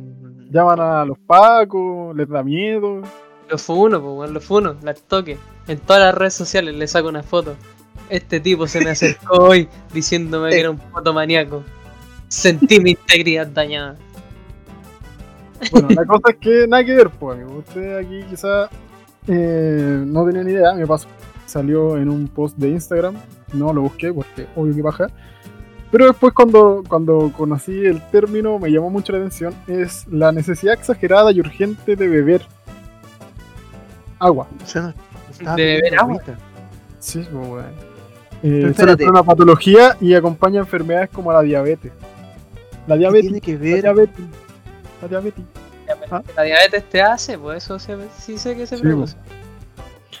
Llaman 0.51 0.79
a 0.79 1.05
los 1.05 1.17
pacos, 1.19 2.15
les 2.15 2.29
da 2.29 2.43
miedo. 2.43 3.01
Lo 3.49 3.57
funo, 3.57 4.01
po, 4.01 4.13
weón, 4.13 4.33
lo 4.33 4.41
funo, 4.41 4.75
las 4.83 5.01
toque. 5.01 5.37
En 5.67 5.79
todas 5.79 6.01
las 6.01 6.15
redes 6.15 6.33
sociales 6.33 6.75
le 6.75 6.87
saco 6.87 7.09
una 7.09 7.23
foto. 7.23 7.55
Este 8.09 8.39
tipo 8.39 8.67
se 8.67 8.81
me 8.81 8.91
acercó 8.91 9.35
hoy 9.35 9.67
diciéndome 9.93 10.51
que 10.51 10.59
era 10.59 10.71
un 10.71 10.77
foto 10.77 11.13
maníaco. 11.13 11.63
Sentí 12.27 12.79
mi 12.79 12.91
integridad 12.91 13.47
dañada. 13.47 13.95
Bueno, 15.71 15.89
la 15.89 16.05
cosa 16.05 16.31
es 16.31 16.35
que 16.37 16.67
nada 16.67 16.83
que 16.83 16.93
ver, 16.93 17.09
pues, 17.09 17.37
amigo. 17.37 17.59
Usted 17.59 17.97
aquí 17.97 18.23
quizá 18.29 18.69
eh, 19.27 20.03
no 20.05 20.25
tenía 20.25 20.43
ni 20.43 20.51
idea, 20.51 20.73
me 20.73 20.85
pasó. 20.85 21.07
Salió 21.45 21.97
en 21.97 22.09
un 22.09 22.27
post 22.27 22.57
de 22.57 22.69
Instagram, 22.69 23.15
no 23.53 23.71
lo 23.73 23.81
busqué 23.81 24.11
porque 24.13 24.47
obvio 24.55 24.75
que 24.75 24.81
baja. 24.81 25.07
Pero 25.97 26.07
después 26.07 26.33
cuando, 26.33 26.83
cuando 26.89 27.31
conocí 27.37 27.71
el 27.85 28.01
término 28.09 28.59
me 28.59 28.69
llamó 28.69 28.89
mucho 28.89 29.13
la 29.13 29.19
atención, 29.19 29.53
es 29.65 30.05
la 30.09 30.33
necesidad 30.33 30.73
exagerada 30.73 31.31
y 31.31 31.39
urgente 31.39 31.95
de 31.95 32.05
beber 32.09 32.41
agua. 34.19 34.45
De 35.55 35.55
beber 35.55 35.97
agua. 35.97 36.21
Sí, 36.99 37.19
pues, 37.31 37.47
weón. 37.47 37.71
Pero 38.41 38.69
Eh, 38.71 38.73
ser 38.73 39.09
una 39.09 39.23
patología 39.23 39.95
y 40.01 40.13
acompaña 40.15 40.59
enfermedades 40.59 41.11
como 41.11 41.31
la 41.31 41.41
diabetes. 41.41 41.93
La 42.87 42.95
¿Qué 42.95 42.99
diabetes. 42.99 43.21
tiene 43.31 43.39
que 43.39 43.53
La 43.53 43.59
ver? 43.59 43.81
diabetes. 43.83 44.25
La 45.01 45.07
diabetes. 45.07 45.43
Ah. 46.11 46.21
La 46.35 46.43
diabetes 46.43 46.89
te 46.89 47.01
hace, 47.01 47.37
pues 47.39 47.63
eso 47.63 47.79
se- 47.79 47.95
sí 48.19 48.37
sé 48.37 48.53
que 48.57 48.67
se 48.67 48.75
Sí, 48.75 48.81
produce. 48.81 49.15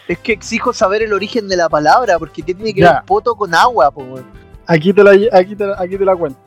Es 0.07 0.19
que 0.19 0.31
exijo 0.31 0.71
saber 0.71 1.01
el 1.03 1.11
origen 1.11 1.49
de 1.49 1.57
la 1.57 1.67
palabra, 1.67 2.17
porque 2.17 2.43
¿qué 2.43 2.53
tiene 2.53 2.73
que 2.73 2.79
Ya. 2.79 2.93
ver 2.93 3.01
poto 3.05 3.35
con 3.35 3.53
agua, 3.53 3.91
po, 3.91 4.01
weón? 4.03 4.44
Aquí 4.67 4.93
te 4.93 5.03
la, 5.03 5.11
aquí 5.37 5.55
te 5.55 5.65
la, 5.65 5.75
aquí 5.79 5.97
te 5.97 6.05
la 6.05 6.15
cuento. 6.15 6.39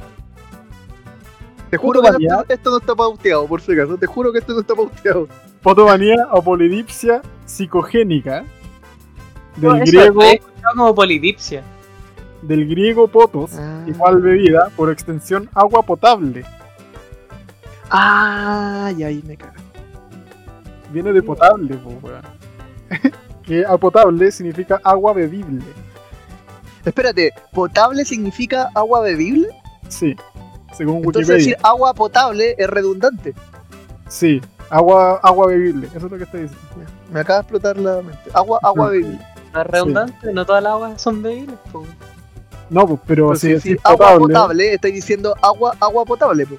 Te 1.70 1.76
juro 1.76 2.00
que 2.02 2.10
no- 2.26 2.44
esto 2.48 2.70
no 2.70 2.78
está 2.78 2.94
pauteado, 2.94 3.46
por 3.46 3.60
si 3.60 3.72
acaso. 3.72 3.96
Te 3.96 4.06
juro 4.06 4.32
que 4.32 4.38
esto 4.38 4.54
no 4.54 4.60
está 4.60 4.74
pauteado. 4.74 5.28
Potomanía 5.62 6.16
o 6.32 6.42
polidipsia 6.42 7.20
psicogénica. 7.44 8.44
Del 9.56 9.70
No, 9.70 9.76
eso, 9.76 9.84
griego, 9.92 10.20
como 10.74 10.94
polidipsia. 10.94 11.62
del 12.42 12.68
griego 12.68 13.08
potos, 13.08 13.52
Ah. 13.58 13.82
igual 13.86 14.20
bebida, 14.22 14.70
por 14.76 14.90
extensión 14.90 15.48
agua 15.54 15.82
potable. 15.82 16.44
Ah, 17.90 18.92
y 18.96 19.02
ahí 19.02 19.22
me 19.26 19.36
cago. 19.36 19.52
Viene 20.92 21.12
de 21.12 21.22
potable, 21.22 21.74
po, 21.76 21.90
weón. 22.02 22.22
que 23.42 23.64
a 23.66 23.76
potable 23.76 24.30
significa 24.30 24.80
agua 24.84 25.12
bebible. 25.12 25.64
Espérate, 26.88 27.32
¿potable 27.52 28.04
significa 28.04 28.68
agua 28.74 29.00
bebible? 29.02 29.48
Sí, 29.88 30.16
según 30.76 30.96
Entonces 30.96 31.28
Wikipedia. 31.28 31.36
decir 31.36 31.56
agua 31.62 31.94
potable 31.94 32.54
es 32.58 32.68
redundante. 32.68 33.34
Sí, 34.08 34.40
agua, 34.70 35.20
agua 35.22 35.48
bebible, 35.48 35.86
eso 35.94 36.06
es 36.06 36.12
lo 36.12 36.18
que 36.18 36.24
está 36.24 36.38
diciendo. 36.38 36.66
Me 37.12 37.20
acaba 37.20 37.38
de 37.38 37.42
explotar 37.42 37.76
la 37.78 37.96
mente. 38.02 38.30
Agua, 38.34 38.58
agua 38.62 38.86
Ah. 38.86 38.90
bebible. 38.90 39.18
No 39.54 39.60
es 39.62 39.66
redundante, 39.66 40.32
no 40.32 40.44
todas 40.46 40.62
las 40.62 40.72
aguas 40.72 41.00
son 41.00 41.22
bebibles, 41.22 41.56
pues. 41.72 41.88
No, 42.70 42.86
pues, 42.86 43.00
pero 43.06 43.26
Pero 43.28 43.36
si 43.36 43.40
si 43.40 43.46
decís 43.48 43.62
decir 43.64 43.80
agua 43.82 43.96
potable, 44.18 44.34
potable, 44.34 44.74
estáis 44.74 44.94
diciendo 44.94 45.34
agua, 45.42 45.74
agua 45.80 46.04
potable, 46.04 46.46
po. 46.46 46.56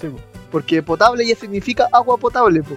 sí, 0.00 0.08
pues. 0.08 0.22
Porque 0.52 0.82
potable 0.84 1.26
ya 1.26 1.34
significa 1.34 1.88
agua 1.92 2.16
potable, 2.16 2.62
po. 2.62 2.76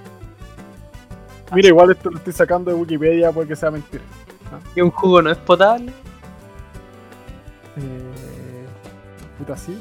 Mira, 1.53 1.67
igual 1.69 1.91
esto 1.91 2.09
lo 2.09 2.17
estoy 2.17 2.33
sacando 2.33 2.71
de 2.71 2.75
Wikipedia 2.77 3.31
porque 3.31 3.55
sea 3.55 3.69
mentira. 3.71 4.03
Y 4.75 4.81
un 4.81 4.91
jugo 4.91 5.21
no 5.21 5.31
es 5.31 5.37
potable. 5.37 5.91
Eh, 7.77 8.65
puta, 9.37 9.57
sí. 9.57 9.77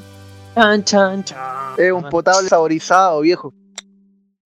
Chan, 0.55 0.83
chan, 0.83 1.23
chan. 1.23 1.73
Es 1.77 1.91
un 1.91 2.09
potable 2.09 2.49
saborizado, 2.49 3.21
viejo. 3.21 3.53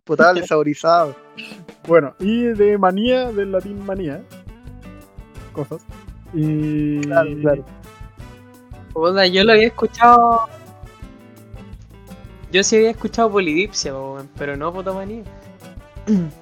Potable 0.03 0.45
saborizado. 0.47 1.15
Bueno, 1.87 2.15
y 2.19 2.43
de 2.43 2.77
manía, 2.77 3.31
del 3.31 3.51
latín 3.51 3.85
manía. 3.85 4.21
Cosas. 5.53 5.81
Y. 6.33 7.01
Claro, 7.01 7.29
claro. 7.41 7.65
Puta, 8.93 9.25
yo 9.27 9.43
lo 9.43 9.53
había 9.53 9.67
escuchado. 9.67 10.49
Yo 12.51 12.63
sí 12.63 12.75
había 12.75 12.91
escuchado 12.91 13.31
polidipsia, 13.31 13.93
pero 14.37 14.57
no 14.57 14.73
potomanía. 14.73 15.23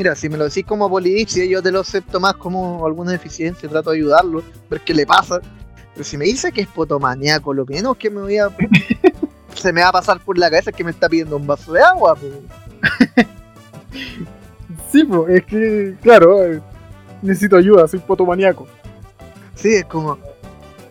Mira, 0.00 0.14
si 0.14 0.30
me 0.30 0.38
lo 0.38 0.44
decís 0.44 0.64
como 0.64 0.88
polidipsia, 0.88 1.44
yo 1.44 1.62
te 1.62 1.70
lo 1.70 1.80
acepto 1.80 2.18
más 2.20 2.32
como 2.32 2.86
alguna 2.86 3.12
deficiencia, 3.12 3.68
trato 3.68 3.90
de 3.90 3.98
ayudarlo, 3.98 4.42
ver 4.70 4.80
qué 4.80 4.94
le 4.94 5.04
pasa. 5.04 5.42
Pero 5.92 6.04
si 6.04 6.16
me 6.16 6.24
dice 6.24 6.50
que 6.52 6.62
es 6.62 6.68
potomaniaco, 6.68 7.52
lo 7.52 7.66
menos 7.66 7.98
que 7.98 8.08
me 8.08 8.22
voy 8.22 8.38
a. 8.38 8.48
se 9.54 9.74
me 9.74 9.82
va 9.82 9.88
a 9.88 9.92
pasar 9.92 10.18
por 10.20 10.38
la 10.38 10.48
cabeza 10.48 10.70
es 10.70 10.76
que 10.76 10.84
me 10.84 10.90
está 10.90 11.06
pidiendo 11.06 11.36
un 11.36 11.46
vaso 11.46 11.74
de 11.74 11.82
agua, 11.82 12.14
po. 12.14 12.26
Sí, 14.90 15.04
pues, 15.04 15.34
es 15.34 15.44
que, 15.44 15.94
claro, 16.00 16.44
eh, 16.46 16.62
necesito 17.20 17.58
ayuda, 17.58 17.86
soy 17.86 17.98
potomaniaco. 17.98 18.66
Sí, 19.54 19.74
es 19.74 19.84
como. 19.84 20.16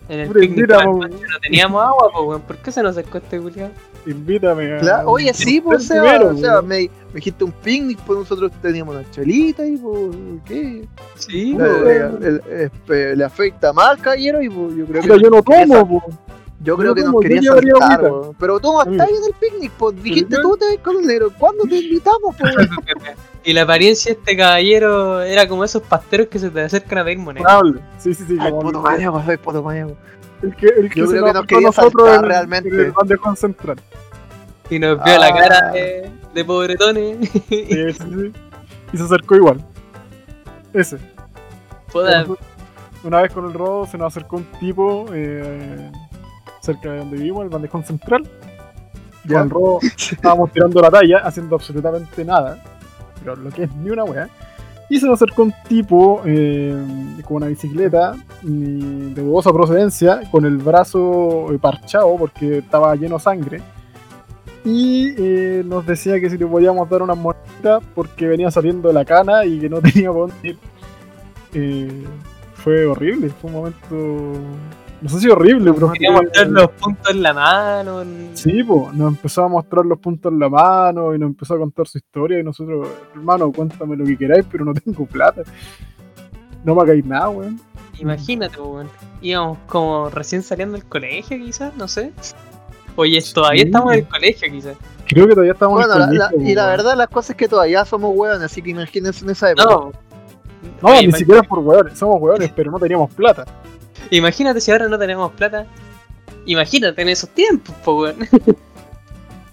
En 0.08 0.20
el 0.20 0.30
picnic 0.30 0.70
no 0.70 1.10
teníamos 1.42 1.84
agua, 1.84 2.12
pues, 2.14 2.26
weón. 2.28 2.42
¿Por 2.44 2.58
qué 2.58 2.72
se 2.72 2.84
nos 2.84 2.96
acercó 2.96 3.18
este 3.18 3.40
culiado? 3.40 3.72
Invítame 4.06 4.74
a. 4.76 4.80
Claro, 4.80 5.10
oye, 5.12 5.34
sí, 5.34 5.62
pues, 5.62 5.82
o 5.82 5.88
sea, 5.94 6.02
primero, 6.02 6.30
o 6.30 6.38
sea, 6.38 6.62
me, 6.62 6.90
me 6.90 7.16
dijiste 7.16 7.44
un 7.44 7.52
picnic, 7.52 8.00
pues 8.06 8.20
nosotros 8.20 8.52
teníamos 8.62 8.96
una 8.96 9.10
chelita 9.12 9.66
y 9.66 9.78
pues, 9.78 10.16
¿qué? 10.46 10.88
Sí, 11.16 11.54
Le, 11.58 12.10
le- 12.20 12.72
le- 12.88 13.16
le- 13.16 13.24
afecta 13.26 13.74
mal, 13.74 13.98
caballero, 14.00 14.42
y 14.42 14.50
pues, 14.50 14.76
yo 14.76 14.86
creo 14.86 15.02
que. 15.02 15.08
Puta, 15.10 15.22
yo 15.22 15.30
no 15.30 15.44
sal- 15.46 15.88
po. 15.88 16.04
Yo 16.62 16.76
creo 16.76 16.90
yo 16.92 16.96
que 16.96 17.02
nos 17.04 17.12
tomo, 17.12 17.22
yo 17.22 17.28
quería 17.30 17.42
llevaría 17.42 17.72
saltar. 17.80 18.12
Pero 18.38 18.60
tú 18.60 18.74
no 18.74 18.82
estás 18.82 19.08
ahí 19.08 19.14
en 19.16 19.24
el 19.24 19.34
picnic, 19.40 19.72
pues 19.78 20.04
dijiste 20.04 20.36
tú 20.42 20.58
te 20.58 20.66
ves 20.66 20.80
con 20.80 20.98
el 20.98 21.06
negro. 21.08 21.32
¿Cuándo 21.40 21.64
te 21.64 21.76
invitamos, 21.78 22.36
pues? 22.38 22.54
Y 23.46 23.54
la 23.54 23.62
apariencia 23.62 24.12
de 24.14 24.20
este 24.20 24.36
caballero 24.36 25.22
era 25.22 25.48
como 25.48 25.64
esos 25.64 25.82
pasteros 25.82 26.28
que 26.28 26.38
se 26.38 26.50
te 26.50 26.60
acercan 26.60 26.98
a 27.00 27.04
pedir 27.06 27.18
moneda. 27.20 27.46
Hable. 27.50 27.80
Sí, 27.98 28.14
sí, 28.14 28.26
sí. 28.28 28.36
Ay, 28.38 28.50
como 28.52 28.62
puto 28.64 28.82
maníaco, 28.82 29.24
soy 29.24 29.38
puto 29.38 29.64
maníaco. 29.64 29.96
El 30.42 30.56
que, 30.56 30.68
el 30.68 30.90
que 30.90 31.00
Yo 31.02 31.08
se 31.08 31.12
creo 31.20 31.22
nos 31.22 31.32
que 31.32 31.38
nos 31.40 31.46
quería 31.48 31.68
nosotros 31.68 32.04
saltar 32.08 32.24
en- 32.24 32.30
realmente. 32.30 32.70
en 32.70 32.80
el 32.80 32.92
bandejo 32.92 33.36
central. 33.36 33.78
Y 34.70 34.80
nos 34.80 35.04
vio 35.04 35.18
la 35.18 35.28
Ah. 35.28 35.36
cara 35.36 35.72
de, 35.72 36.12
de 36.34 36.46
pobretones. 36.46 37.30
Sí, 37.30 37.44
sí, 37.50 37.94
sí. 37.94 38.34
Y 38.94 38.98
se 38.98 39.04
acercó 39.04 39.36
igual. 39.36 39.64
Ese. 40.74 40.98
Una 43.04 43.22
vez 43.22 43.32
con 43.34 43.46
el 43.46 43.54
rodo 43.54 43.86
se 43.88 43.98
nos 43.98 44.08
acercó 44.16 44.38
un 44.38 44.46
tipo 44.60 45.06
eh, 45.14 45.92
cerca 46.62 46.92
de 46.92 46.98
donde 47.00 47.18
vivimos, 47.18 47.44
el 47.44 47.50
bandejón 47.50 47.84
central. 47.84 48.24
Ya. 49.26 49.38
Con 49.40 49.44
el 49.44 49.50
rodo 49.50 49.80
estábamos 50.12 50.52
tirando 50.52 50.82
la 50.82 50.90
talla, 50.92 51.20
haciendo 51.20 51.56
absolutamente 51.56 52.24
nada. 52.26 52.62
Pero 53.20 53.36
lo 53.36 53.50
que 53.50 53.64
es 53.64 53.76
ni 53.76 53.90
una 53.90 54.04
wea. 54.04 54.30
Y 54.90 55.00
se 55.00 55.06
nos 55.06 55.22
acercó 55.22 55.44
un 55.44 55.54
tipo 55.68 56.22
eh, 56.26 56.76
con 57.24 57.38
una 57.38 57.48
bicicleta 57.48 58.16
de 58.42 59.22
dudosa 59.22 59.54
procedencia, 59.54 60.22
con 60.32 60.46
el 60.46 60.58
brazo 60.58 61.54
eh, 61.54 61.60
parchado 61.60 62.16
porque 62.18 62.58
estaba 62.60 62.96
lleno 62.96 63.18
de 63.18 63.22
sangre. 63.22 63.62
Y 64.66 65.14
eh, 65.18 65.64
nos 65.66 65.86
decía 65.86 66.20
que 66.20 66.30
si 66.30 66.38
le 66.38 66.46
podíamos 66.46 66.90
dar 66.90 67.02
unas 67.02 67.18
moneditas 67.18 67.82
porque 67.96 68.28
venía 68.28 68.52
saliendo 68.52 68.90
de 68.90 68.94
la 68.94 69.06
cana 69.06 69.46
y 69.46 69.60
que 69.60 69.70
no 69.70 69.82
tenía 69.82 70.12
por 70.12 70.30
dónde 70.30 70.50
ir. 70.50 70.58
Eh, 71.54 72.04
fue 72.56 72.86
horrible, 72.86 73.30
fue 73.30 73.50
un 73.50 73.56
momento. 73.56 74.34
No 75.02 75.08
sé 75.10 75.20
si 75.22 75.30
horrible, 75.30 75.72
pero. 75.74 75.92
Quería 75.92 76.12
mostrar 76.12 76.48
los 76.48 76.70
puntos 76.72 77.10
en 77.12 77.24
la 77.24 77.34
mano. 77.34 78.02
en- 78.02 78.32
Sí, 78.36 78.64
pues, 78.64 78.94
nos 78.94 79.10
empezó 79.10 79.44
a 79.46 79.48
mostrar 79.48 79.86
los 79.86 79.98
puntos 80.00 80.32
en 80.32 80.40
la 80.40 80.50
mano 80.50 81.16
y 81.16 81.20
nos 81.20 81.30
empezó 81.30 81.54
a 81.54 81.58
contar 81.58 81.88
su 81.88 81.98
historia 82.00 82.40
y 82.40 82.44
nosotros, 82.44 82.88
hermano, 83.14 83.52
cuéntame 83.52 83.96
lo 83.96 84.06
que 84.06 84.18
queráis, 84.18 84.46
pero 84.52 84.66
no 84.66 84.74
tengo 84.74 85.06
plata. 85.06 85.44
No 86.66 86.76
me 86.76 86.82
hagáis 86.82 87.06
nada, 87.06 87.30
weón. 87.30 87.60
Imagínate, 88.00 88.60
weón. 88.60 88.90
Íbamos 89.22 89.58
como 89.68 90.10
recién 90.10 90.44
saliendo 90.44 90.74
del 90.78 90.86
colegio, 90.86 91.38
quizás, 91.38 91.76
no 91.78 91.88
sé. 91.88 92.12
Oye, 92.96 93.22
todavía 93.34 93.62
Sí. 93.62 93.68
estamos 93.68 93.94
en 93.94 94.00
el 94.00 94.08
colegio, 94.08 94.52
quizás. 94.52 94.76
Creo 95.08 95.26
que 95.28 95.32
todavía 95.34 95.54
estamos 95.54 95.76
Bueno, 95.76 95.94
en 95.94 96.00
la- 96.00 96.06
el 96.08 96.18
la- 96.18 96.30
colegio, 96.30 96.52
y 96.52 96.56
la 96.56 96.68
verdad, 96.68 96.98
las 96.98 97.08
cosas 97.08 97.30
es 97.32 97.36
que 97.38 97.48
todavía 97.48 97.86
somos 97.86 98.12
hueones, 98.16 98.44
así 98.44 98.62
que 98.62 98.72
imagínense 98.72 99.24
en 99.24 99.32
esa 99.32 99.52
época. 99.52 99.66
No. 99.70 99.92
No, 100.82 100.90
Oye, 100.90 101.08
ni 101.08 101.14
siquiera 101.14 101.42
por 101.44 101.60
weones, 101.60 101.98
somos 101.98 102.22
weones, 102.22 102.52
pero 102.56 102.70
no 102.72 102.78
teníamos 102.80 103.14
plata. 103.14 103.46
Imagínate 104.12 104.62
si 104.62 104.72
ahora 104.72 104.88
no 104.88 104.98
tenemos 104.98 105.32
plata. 105.34 105.66
Imagínate 106.46 107.02
en 107.02 107.10
esos 107.10 107.30
tiempos, 107.30 107.76
po, 107.84 108.02
weón. 108.02 108.18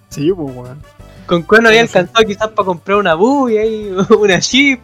Sí, 0.08 0.32
pues, 0.32 0.56
weón. 0.56 0.82
Con 1.26 1.42
cuál 1.42 1.64
no 1.64 1.68
había 1.68 1.82
alcanzado 1.82 2.24
quizás 2.24 2.48
para 2.48 2.64
comprar 2.64 2.98
una 2.98 3.14
bulla 3.14 3.64
y 3.66 3.94
una 4.18 4.40
chip. 4.40 4.80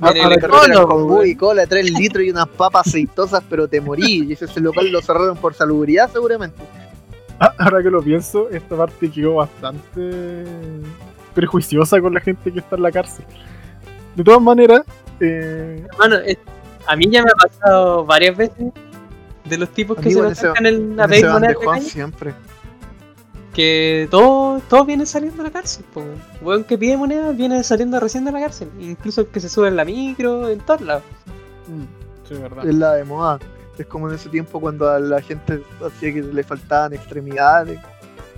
Ah, 0.00 0.12
cono, 0.48 0.86
con 0.86 0.96
weón. 0.98 1.08
bug 1.08 1.24
y 1.24 1.34
cola, 1.34 1.66
3 1.66 1.90
litros 1.92 2.24
y 2.24 2.30
unas 2.30 2.46
papas 2.48 2.86
aceitosas, 2.86 3.42
pero 3.48 3.66
te 3.66 3.80
morí. 3.80 4.24
Y 4.28 4.32
ese, 4.34 4.60
local 4.60 4.90
lo 4.92 5.00
cerraron 5.00 5.36
por 5.36 5.54
salubridad, 5.54 6.10
seguramente. 6.12 6.62
Ah, 7.40 7.52
Ahora 7.58 7.82
que 7.82 7.90
lo 7.90 8.02
pienso, 8.02 8.48
esta 8.50 8.76
parte 8.76 9.10
quedó 9.10 9.36
bastante 9.36 10.44
prejuiciosa 11.34 12.00
con 12.00 12.14
la 12.14 12.20
gente 12.20 12.52
que 12.52 12.60
está 12.60 12.76
en 12.76 12.82
la 12.82 12.92
cárcel. 12.92 13.24
De 14.14 14.24
todas 14.24 14.40
maneras, 14.40 14.82
eh, 15.20 15.86
Hermano, 15.92 16.16
a 16.86 16.96
mí 16.96 17.08
ya 17.10 17.22
me 17.22 17.30
ha 17.30 17.48
pasado 17.48 18.04
varias 18.04 18.36
veces 18.36 18.72
de 19.44 19.58
los 19.58 19.68
tipos 19.70 19.96
que 19.96 20.06
Amigo, 20.06 20.24
se 20.26 20.32
acercan 20.32 20.66
en 20.66 20.96
la 20.96 21.06
de 21.06 21.22
calle, 21.22 21.80
siempre. 21.82 22.34
que 23.54 24.08
todos 24.10 24.62
todos 24.68 24.86
vienen 24.86 25.06
saliendo 25.06 25.38
de 25.38 25.44
la 25.44 25.52
cárcel, 25.52 25.84
po. 25.92 26.04
weón. 26.42 26.64
Que 26.64 26.76
pide 26.76 26.96
monedas 26.96 27.36
viene 27.36 27.62
saliendo 27.62 28.00
recién 28.00 28.24
de 28.24 28.32
la 28.32 28.40
cárcel. 28.40 28.68
Incluso 28.80 29.22
el 29.22 29.26
que 29.28 29.40
se 29.40 29.48
sube 29.48 29.68
en 29.68 29.76
la 29.76 29.84
micro, 29.84 30.48
en 30.48 30.60
todos 30.60 30.80
lados. 30.80 31.04
mm, 31.68 32.28
sí, 32.28 32.34
es 32.34 32.40
verdad. 32.40 32.66
Es 32.66 32.74
la 32.74 32.94
de 32.94 33.04
moda. 33.04 33.38
Es 33.78 33.86
como 33.86 34.08
en 34.08 34.14
ese 34.14 34.28
tiempo 34.30 34.60
cuando 34.60 34.90
a 34.90 34.98
la 34.98 35.20
gente 35.20 35.62
hacía 35.84 36.12
que 36.14 36.22
le 36.22 36.42
faltaban 36.42 36.94
extremidades 36.94 37.78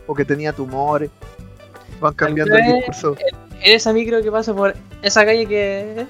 o 0.06 0.14
que 0.14 0.24
tenía 0.24 0.52
tumores. 0.52 1.10
Van 2.00 2.14
cambiando 2.14 2.54
el 2.56 2.74
discurso. 2.74 3.16
En 3.60 3.74
esa 3.74 3.92
micro 3.92 4.22
que 4.22 4.30
pasa 4.30 4.54
por 4.54 4.74
esa 5.02 5.24
calle 5.24 5.46
que 5.46 6.06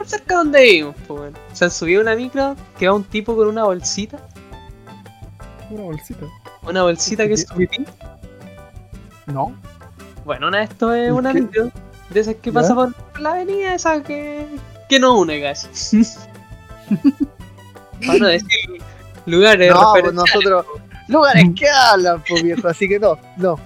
por 0.00 0.08
cerca 0.08 0.36
donde 0.36 0.62
vivimos, 0.62 0.96
po, 1.06 1.14
weón. 1.16 1.34
Se 1.52 1.66
han 1.66 1.70
subido 1.70 2.00
una 2.00 2.16
micro 2.16 2.56
que 2.78 2.88
va 2.88 2.94
un 2.94 3.04
tipo 3.04 3.36
con 3.36 3.48
una 3.48 3.64
bolsita, 3.64 4.18
Una 5.70 5.82
bolsita. 5.82 6.24
una 6.62 6.82
bolsita 6.84 7.26
que 7.26 7.34
es 7.34 7.42
su 7.46 7.54
pipí. 7.54 7.84
No. 9.26 9.54
Bueno, 10.24 10.48
una 10.48 10.58
de 10.58 10.64
estos 10.64 10.94
es 10.96 11.08
¿Y 11.08 11.10
una 11.10 11.32
qué? 11.34 11.40
micro 11.42 11.70
de 12.08 12.20
esas 12.20 12.34
que 12.36 12.50
¿Ya? 12.50 12.54
pasa 12.60 12.74
por 12.74 12.94
la 13.20 13.32
avenida 13.32 13.74
esa 13.74 14.02
que, 14.02 14.46
que 14.88 14.98
no 14.98 15.18
une 15.18 15.42
casi. 15.42 15.68
Para 18.06 18.18
no 18.18 18.26
decir 18.28 18.48
lugares 19.26 19.70
No, 19.70 19.92
pues 20.00 20.14
nosotros. 20.14 20.64
Lugares 21.08 21.44
que 21.54 21.68
hablan, 21.68 22.22
pues 22.26 22.42
viejo. 22.42 22.66
Así 22.68 22.88
que 22.88 22.98
no, 22.98 23.18
no. 23.36 23.58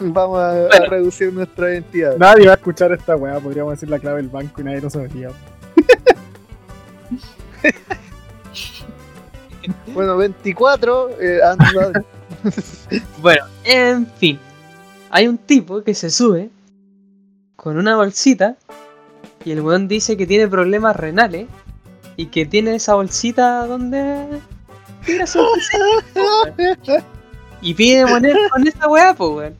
Vamos 0.00 0.38
a, 0.38 0.50
a 0.50 0.66
Bueno. 0.68 0.86
reducir 0.90 1.32
nuestra 1.32 1.70
identidad. 1.72 2.16
Nadie 2.18 2.46
va 2.46 2.52
a 2.52 2.56
escuchar 2.56 2.92
esta 2.92 3.16
weá, 3.16 3.40
podríamos 3.40 3.72
decir 3.72 3.88
la 3.88 3.98
clave 3.98 4.18
del 4.18 4.28
banco 4.28 4.60
y 4.60 4.64
nadie 4.64 4.82
lo 4.82 4.90
sabría. 4.90 5.30
Bueno, 9.92 10.16
24. 10.16 11.10
Eh, 11.20 11.40
anda- 11.44 12.04
Bueno, 13.22 13.44
en 13.64 14.06
fin. 14.06 14.38
Hay 15.10 15.28
un 15.28 15.36
tipo 15.38 15.82
que 15.82 15.94
se 15.94 16.10
sube 16.10 16.50
con 17.56 17.76
una 17.78 17.96
bolsita 17.96 18.56
y 19.44 19.50
el 19.52 19.60
weón 19.60 19.88
dice 19.88 20.16
que 20.16 20.26
tiene 20.26 20.48
problemas 20.48 20.96
renales 20.96 21.46
y 22.16 22.26
que 22.26 22.46
tiene 22.46 22.74
esa 22.76 22.94
bolsita 22.94 23.66
donde 23.66 24.40
tira 25.04 25.26
su 25.26 25.38
bolsita, 25.40 27.04
y 27.62 27.74
pide 27.74 28.06
moneda 28.06 28.38
con 28.50 28.66
esa 28.66 28.88
weá, 28.88 29.14
pues 29.14 29.30
weón. 29.30 29.54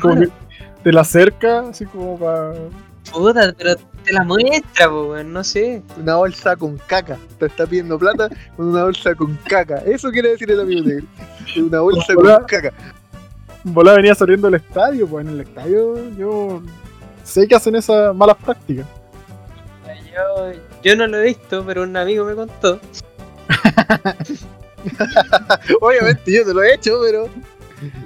Como 0.00 0.20
que 0.20 0.28
te 0.82 0.92
la 0.92 1.00
acerca, 1.02 1.68
así 1.68 1.84
como 1.86 2.18
para. 2.18 2.54
Puta, 3.12 3.54
pero 3.56 3.76
te 4.04 4.12
la 4.12 4.24
muestra, 4.24 4.90
pues 4.90 5.24
no 5.24 5.44
sé. 5.44 5.82
una 5.98 6.16
bolsa 6.16 6.56
con 6.56 6.78
caca. 6.86 7.18
Te 7.38 7.46
está 7.46 7.66
pidiendo 7.66 7.98
plata 7.98 8.28
con 8.56 8.68
una 8.68 8.84
bolsa 8.84 9.14
con 9.14 9.36
caca. 9.48 9.78
Eso 9.78 10.10
quiere 10.10 10.30
decir 10.30 10.50
el 10.50 10.60
amigo 10.60 10.86
negro. 10.86 11.06
Una 11.56 11.80
bolsa 11.80 12.14
con 12.14 12.44
caca. 12.46 12.72
Bola 13.62 13.94
venía 13.94 14.14
saliendo 14.14 14.48
del 14.48 14.60
estadio, 14.60 15.06
pues 15.06 15.26
en 15.26 15.34
el 15.34 15.40
estadio 15.42 16.08
yo 16.16 16.62
sé 17.24 17.46
que 17.46 17.54
hacen 17.54 17.76
esas 17.76 18.14
malas 18.14 18.36
prácticas. 18.36 18.86
Yo, 19.86 20.52
yo 20.82 20.96
no 20.96 21.06
lo 21.06 21.18
he 21.18 21.26
visto, 21.26 21.64
pero 21.64 21.82
un 21.82 21.96
amigo 21.96 22.24
me 22.24 22.34
contó. 22.34 22.80
Obviamente 25.80 26.32
yo 26.32 26.44
te 26.44 26.54
lo 26.54 26.62
he 26.62 26.74
hecho, 26.74 27.00
pero. 27.04 27.28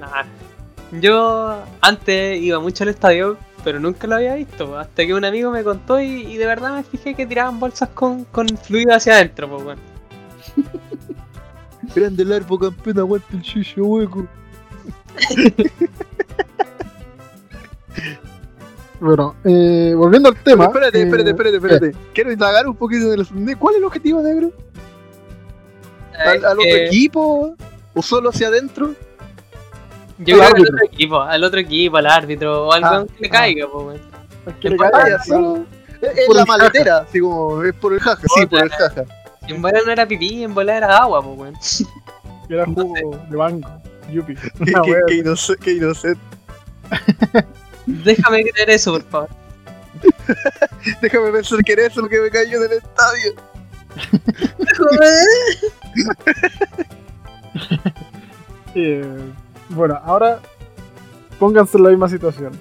Nah. 0.01 0.25
Yo 1.01 1.63
antes 1.81 2.41
iba 2.41 2.61
mucho 2.61 2.85
al 2.85 2.91
estadio, 2.91 3.37
pero 3.65 3.81
nunca 3.81 4.07
lo 4.07 4.17
había 4.17 4.35
visto. 4.35 4.79
Hasta 4.79 5.05
que 5.07 5.15
un 5.15 5.25
amigo 5.25 5.51
me 5.51 5.65
contó 5.65 6.01
y, 6.01 6.05
y 6.27 6.37
de 6.37 6.47
verdad 6.47 6.75
me 6.77 6.83
fijé 6.85 7.15
que 7.15 7.27
tiraban 7.27 7.59
bolsas 7.59 7.89
con, 7.89 8.25
con 8.27 8.47
fluido 8.49 8.95
hacia 8.95 9.15
adentro, 9.15 9.49
pues 9.49 9.63
weón. 9.65 9.79
Grande 11.95 12.23
el 12.23 12.33
árbol 12.33 12.61
campeón, 12.61 12.99
aguanta 12.99 13.27
el 13.33 13.43
chucho 13.43 13.83
hueco. 13.85 14.27
Bueno, 19.01 19.35
eh, 19.45 19.93
volviendo 19.95 20.31
al 20.31 20.37
tema. 20.43 20.65
espérate, 20.65 20.99
eh, 20.99 21.03
espérate, 21.03 21.31
espérate, 21.31 21.57
espérate. 21.57 21.93
Quiero 22.15 22.33
indagar 22.33 22.67
un 22.67 22.75
poquito 22.75 23.13
en 23.13 23.21
el 23.21 23.59
¿Cuál 23.59 23.75
es 23.75 23.79
el 23.81 23.85
objetivo 23.85 24.23
negro? 24.23 24.51
¿Al, 26.19 26.43
al 26.45 26.53
otro 26.59 26.65
Eh, 26.65 26.87
equipo? 26.87 27.55
¿O 27.95 28.03
solo 28.03 28.31
hacia 28.31 28.49
adentro? 28.49 28.95
Yo 30.19 30.43
al 30.43 30.53
creo 30.53 30.55
que 30.55 30.63
al 30.63 30.75
otro 30.75 30.87
equipo, 30.87 31.21
al 31.21 31.45
otro 31.45 31.61
equipo, 31.61 31.97
al 31.97 32.07
árbitro, 32.07 32.67
o 32.69 32.73
al 32.73 32.85
Ah, 32.85 32.91
weón 32.93 33.09
que 33.09 33.21
le 33.21 33.29
ah. 33.29 33.31
caiga, 33.31 33.67
pues 33.69 33.85
weón. 33.85 34.01
que 34.61 34.71
le 34.71 34.77
caiga, 34.77 35.25
solo. 35.25 35.67
Es, 36.01 36.29
la 36.29 36.41
el 36.43 36.47
maletera, 36.47 36.99
así 36.99 37.21
como, 37.21 37.63
es 37.63 37.75
por 37.75 37.95
el 37.95 38.01
jaja, 38.01 38.23
sí, 38.35 38.47
por 38.47 38.63
el 38.63 38.71
jaja. 38.71 39.05
En 39.49 39.61
bola 39.61 39.81
no 39.85 39.93
era 39.93 40.07
pipí, 40.07 40.45
en 40.45 40.55
bola 40.55 40.77
era 40.77 40.99
agua, 40.99 41.23
pues 41.23 41.39
weón. 41.39 41.55
era 42.49 42.67
jugo 42.67 43.19
de 43.29 43.37
banco. 43.37 43.71
Yupi. 44.11 44.35
Qué, 45.07 45.15
inocente, 45.17 45.65
qué 45.65 45.73
inocente. 45.73 46.21
Déjame 47.87 48.45
creer 48.45 48.71
eso, 48.71 48.93
por 48.93 49.03
favor. 49.05 49.29
Déjame 51.01 51.31
pensar 51.31 51.59
que 51.65 51.73
era 51.73 51.87
eso 51.87 52.03
lo 52.03 52.09
que 52.09 52.21
me 52.21 52.31
cayó 52.31 52.63
en 52.63 52.73
el 52.73 52.79
estadio. 52.79 53.35
Eh, 58.75 59.33
bueno, 59.71 59.99
ahora 60.05 60.41
pónganse 61.39 61.77
en 61.79 61.85
la 61.85 61.91
misma 61.91 62.09
situación. 62.09 62.53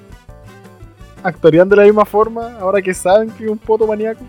¿Actuarían 1.23 1.69
de 1.69 1.75
la 1.77 1.83
misma 1.83 2.05
forma 2.05 2.57
ahora 2.59 2.81
que 2.81 2.93
saben 2.93 3.29
que 3.31 3.45
es 3.45 3.49
un 3.49 3.57
poto 3.57 3.87
maníaco? 3.87 4.23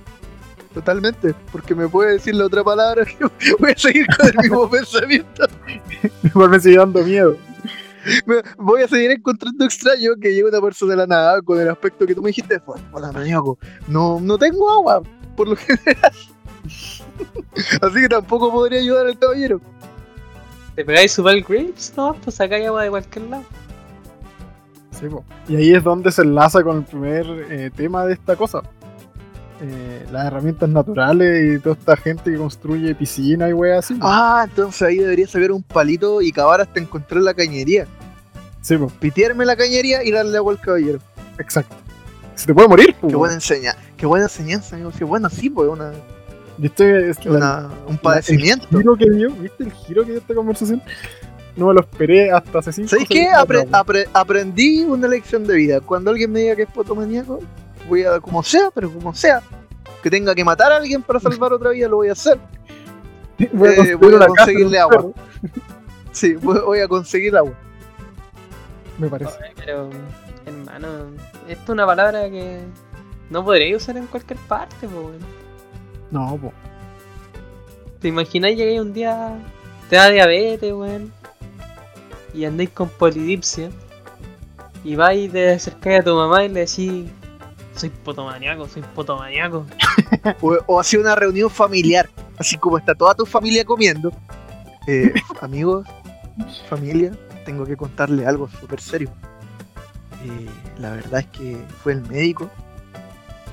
Totalmente, 0.73 1.35
porque 1.53 1.75
me 1.75 1.89
puede 1.89 2.13
decir 2.15 2.35
la 2.35 2.47
otra 2.47 2.63
palabra 2.65 3.05
que 3.39 3.55
voy 3.59 3.73
a 3.73 3.77
seguir 3.79 4.07
con 4.17 4.27
el 4.29 4.35
mismo 4.39 4.71
pensamiento. 4.71 5.47
Igual 6.23 6.51
me 6.51 6.61
sigue 6.61 6.77
dando 6.79 7.03
miedo. 7.03 7.37
Me- 8.27 8.43
Voy 8.59 8.83
a 8.83 8.89
seguir 8.89 9.11
encontrando 9.13 9.65
extraño 9.65 10.11
que 10.21 10.31
llegue 10.31 10.45
una 10.49 10.61
persona 10.61 10.91
de 10.93 10.97
la 10.99 11.07
nada 11.07 11.43
con 11.43 11.59
el 11.61 11.69
aspecto 11.69 12.07
que 12.07 12.15
tú 12.15 12.23
me 12.23 12.29
dijiste. 12.29 12.61
Hola, 12.93 13.11
maníaco. 13.13 13.59
No, 13.89 14.21
no 14.21 14.37
tengo 14.37 14.71
agua, 14.71 15.03
por 15.37 15.49
lo 15.49 15.57
general. 15.57 16.13
Así 17.81 18.01
que 18.01 18.09
tampoco 18.09 18.51
podría 18.53 18.81
ayudar 18.81 19.07
al 19.07 19.19
caballero. 19.19 19.61
¿Te 20.75 20.85
pegáis 20.85 21.13
su 21.13 21.23
Grapes? 21.23 21.93
No, 21.97 22.15
pues 22.23 22.37
sacáis 22.37 22.67
agua 22.67 22.83
de 22.83 22.91
cualquier 22.91 23.27
lado. 23.27 23.45
Sí, 24.99 25.07
po. 25.09 25.25
Y 25.49 25.57
ahí 25.57 25.75
es 25.75 25.83
donde 25.83 26.11
se 26.11 26.23
enlaza 26.23 26.63
con 26.63 26.79
el 26.79 26.85
primer 26.85 27.27
eh, 27.51 27.71
tema 27.75 28.05
de 28.07 28.15
esta 28.15 28.37
cosa. 28.37 28.63
Eh, 29.61 30.07
las 30.11 30.27
herramientas 30.27 30.69
naturales 30.69 31.59
y 31.59 31.63
toda 31.63 31.77
esta 31.77 31.97
gente 31.97 32.31
que 32.31 32.37
construye 32.37 32.95
piscina 32.95 33.49
y 33.49 33.53
weas 33.53 33.85
así. 33.85 33.99
Ah, 34.03 34.47
entonces 34.49 34.83
ahí 34.83 34.97
debería 34.97 35.27
sacar 35.27 35.53
un 35.53 35.63
palito 35.63 36.21
y 36.21 36.33
cavar 36.33 36.61
hasta 36.61 36.81
encontrar 36.81 37.23
la 37.23 37.35
cañería. 37.35 37.87
Sí, 38.61 38.77
po, 38.77 38.89
Pitearme 38.89 39.45
la 39.45 39.57
cañería 39.57 40.03
y 40.03 40.11
darle 40.11 40.37
agua 40.37 40.53
al 40.53 40.61
caballero. 40.61 40.99
exacto. 41.39 41.77
Se 42.35 42.47
te 42.47 42.55
puede 42.55 42.67
morir, 42.67 42.97
po, 43.01 43.07
Qué 43.07 43.15
buena 43.15 43.35
enseñanza, 43.35 43.79
qué 43.97 44.07
buena 44.07 44.25
enseñanza, 44.25 44.75
amigo. 44.75 44.91
Qué 44.97 45.05
bueno, 45.05 45.31
sí, 45.31 45.51
pues, 45.51 45.71
una, 45.71 45.93
¿Viste 46.57 47.11
es 47.11 47.25
la- 47.25 47.31
una- 47.33 47.71
un 47.89 47.99
padecimiento. 47.99 48.67
el 48.71 48.79
giro 48.79 48.97
que 48.97 49.11
dio? 49.11 49.31
¿Viste 49.31 49.65
el 49.65 49.73
giro 49.73 50.03
que 50.05 50.11
dio 50.13 50.21
esta 50.21 50.35
conversación? 50.35 50.83
no 51.57 51.69
me 51.69 51.75
lo 51.75 51.81
esperé 51.83 52.33
hasta 52.33 52.59
hace 52.59 52.73
5 52.73 52.89
¿Sabéis 52.89 53.09
qué? 53.09 53.29
Apre- 53.31 53.69
apre- 53.71 54.09
aprendí 54.13 54.83
una 54.83 55.07
lección 55.07 55.47
de 55.47 55.55
vida. 55.55 55.81
Cuando 55.81 56.11
alguien 56.11 56.33
me 56.33 56.41
diga 56.41 56.57
que 56.57 56.63
es 56.63 56.69
potomaníaco, 56.71 57.39
voy 57.89 58.03
a, 58.03 58.19
como 58.19 58.43
sea, 58.43 58.71
pero 58.75 58.91
como 58.91 59.15
sea, 59.15 59.41
que 60.03 60.11
tenga 60.11 60.35
que 60.35 60.45
matar 60.45 60.73
a 60.73 60.77
alguien 60.79 61.01
para 61.03 61.21
salvar 61.21 61.53
otra 61.53 61.71
vida, 61.71 61.87
lo 61.89 61.97
voy 61.97 62.09
a 62.09 62.13
hacer. 62.13 62.39
voy 63.53 63.69
a 63.69 63.73
eh, 63.73 63.77
construir 63.77 63.97
voy 63.99 64.13
a 64.15 64.17
una 64.17 64.27
casa 64.27 64.37
conseguirle 64.37 64.79
agua. 64.81 65.07
Sí, 66.11 66.35
voy 66.35 66.61
voy 66.61 66.81
a 66.81 66.89
conseguir 66.89 67.37
agua. 67.37 67.53
Me 68.99 69.09
parece. 69.09 69.31
Oye, 69.39 69.53
Pero, 69.57 69.91
hermano, 70.47 70.89
esto 71.49 71.63
es 71.65 71.69
una 71.69 71.87
palabra 71.87 72.29
que 72.31 72.61
no 73.31 73.45
podréis 73.45 73.77
usar 73.77 73.97
en 73.97 74.07
cualquier 74.07 74.39
parte, 74.41 74.89
po, 74.89 75.01
weón. 75.03 75.44
No, 76.15 76.39
po. 76.39 76.53
¿Te 78.01 78.07
imagináis 78.07 78.57
llegáis 78.57 78.81
un 78.81 78.93
día, 78.93 79.37
te 79.91 79.97
da 79.97 80.11
diabetes, 80.11 80.73
weón? 80.73 81.13
Y 82.33 82.45
andáis 82.45 82.71
con 82.71 82.89
polidipsia. 82.89 83.69
Y 84.85 84.95
vais 84.95 85.33
de 85.33 85.55
acercar 85.55 85.95
a 85.95 86.05
tu 86.05 86.15
mamá 86.15 86.45
y 86.45 86.51
le 86.51 86.61
decís, 86.61 87.11
soy 87.75 87.91
potomaniaco, 87.91 88.69
soy 88.69 88.83
potomaniaco. 88.95 89.67
O, 90.41 90.57
o 90.67 90.83
una 91.01 91.17
reunión 91.17 91.51
familiar, 91.51 92.09
así 92.39 92.57
como 92.57 92.79
está 92.79 92.95
toda 92.95 93.15
tu 93.15 93.27
familia 93.27 93.65
comiendo. 93.65 94.13
Eh, 94.87 95.13
amigos, 95.41 95.87
familia, 96.69 97.11
tengo 97.45 97.67
que 97.67 97.77
contarle 97.77 98.25
algo 98.25 98.49
súper 98.49 98.81
serio. 98.81 99.11
Eh, 100.25 100.49
la 100.79 100.91
verdad 100.91 101.21
es 101.21 101.27
que 101.27 101.59
fue 101.83 101.95
el 101.95 102.03
médico 102.03 102.49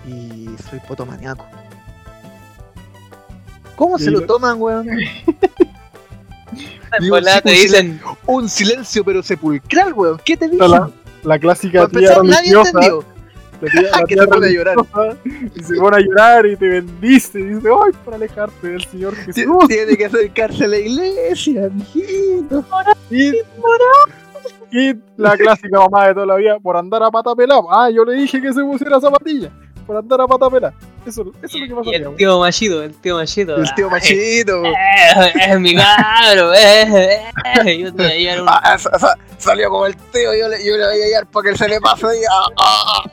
y 0.06 0.48
soy 0.70 0.80
potomaniaco. 0.88 1.61
¿Cómo 3.82 3.98
se 3.98 4.12
lo 4.12 4.22
toman, 4.22 4.62
weón? 4.62 4.88
Sí, 7.00 7.10
te 7.10 7.50
un 7.50 7.56
dicen, 7.56 8.02
Un 8.28 8.50
silencio 8.50 9.04
pero 9.04 9.24
sepulcral, 9.24 9.94
weón. 9.94 10.22
¿Qué 10.24 10.38
te 10.38 10.50
dicen? 10.50 10.70
La, 10.70 10.92
la 11.24 11.40
clásica 11.40 11.88
Para 11.88 12.00
tía 12.00 12.14
empezar, 12.14 12.26
nadie. 12.26 12.54
La 12.54 12.64
tía, 13.72 13.82
la 13.92 14.06
Que 14.06 14.14
tía 14.16 14.24
se 14.24 14.28
pone 14.28 14.48
a 14.48 14.52
llorar. 14.52 14.78
Y 15.56 15.64
se 15.64 15.76
pone 15.78 15.98
a 15.98 16.00
llorar 16.02 16.46
y 16.46 16.58
te 16.58 16.68
bendice. 16.68 17.40
Y 17.40 17.44
dice, 17.46 17.70
¡ay, 17.70 17.92
para 18.06 18.18
alejarte 18.18 18.68
del 18.68 18.84
Señor 18.84 19.16
Ti- 19.16 19.34
Jesús! 19.34 19.68
Tiene 19.68 19.98
que 19.98 20.06
acercarse 20.06 20.66
a 20.66 20.68
la 20.68 20.78
iglesia, 20.78 21.70
mijito. 21.74 22.64
Y, 23.10 23.32
y 24.78 24.94
la 25.18 25.38
clásica 25.38 25.80
mamá 25.80 26.08
de 26.10 26.14
toda 26.14 26.26
la 26.28 26.36
vida, 26.36 26.60
por 26.60 26.76
andar 26.78 27.02
a 27.02 27.10
pata 27.10 27.34
pelada. 27.34 27.62
Ah, 27.72 27.90
yo 27.90 28.04
le 28.06 28.14
dije 28.14 28.40
que 28.42 28.54
se 28.54 28.62
pusiera 28.62 29.00
zapatilla. 29.00 29.50
Por 29.88 29.96
andar 29.96 30.20
a 30.22 30.28
pata 30.28 30.50
pelada. 30.50 30.74
Eso, 31.06 31.24
eso 31.42 31.58
es 31.58 31.70
lo 31.70 31.82
que 31.82 31.90
y 31.90 32.00
pasa. 32.00 32.10
el 32.10 32.16
tío 32.16 32.40
machito, 32.40 32.84
el 32.84 32.94
tío 32.96 33.16
machito. 33.16 33.56
El 33.58 33.74
tío 33.74 33.86
"Ay, 33.88 33.92
machito. 33.92 34.64
Eh, 34.66 35.34
es 35.50 35.60
mi 35.60 35.76
cabro, 35.76 36.54
eh, 36.54 37.22
eh, 37.66 37.78
yo 37.80 37.92
te 37.94 38.04
voy 38.04 38.12
a 38.12 38.16
llevar 38.16 38.42
un... 38.44 38.48
Ah, 38.50 38.78
sa- 38.78 39.00
sa- 39.00 39.18
salió 39.40 39.70
como 39.70 39.88
el 39.88 39.96
tío, 39.96 40.34
yo 40.36 40.48
le, 40.48 40.64
yo 40.64 40.78
le 40.78 40.86
voy 40.86 41.02
a 41.02 41.06
llevar 41.08 41.26
para 41.28 41.52
que 41.52 41.58
se 41.58 41.68
le 41.68 41.82
pase 41.82 42.06
y, 42.06 42.24
ah, 42.26 42.46
ah, 42.60 43.04
ah. 43.04 43.12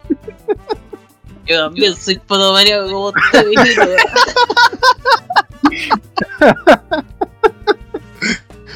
Yo 1.47 1.65
también 1.65 1.97
soy 1.97 2.19
potomaniaco 2.19 2.91
como 2.91 3.09
usted, 3.09 3.47
mijito. 3.47 3.83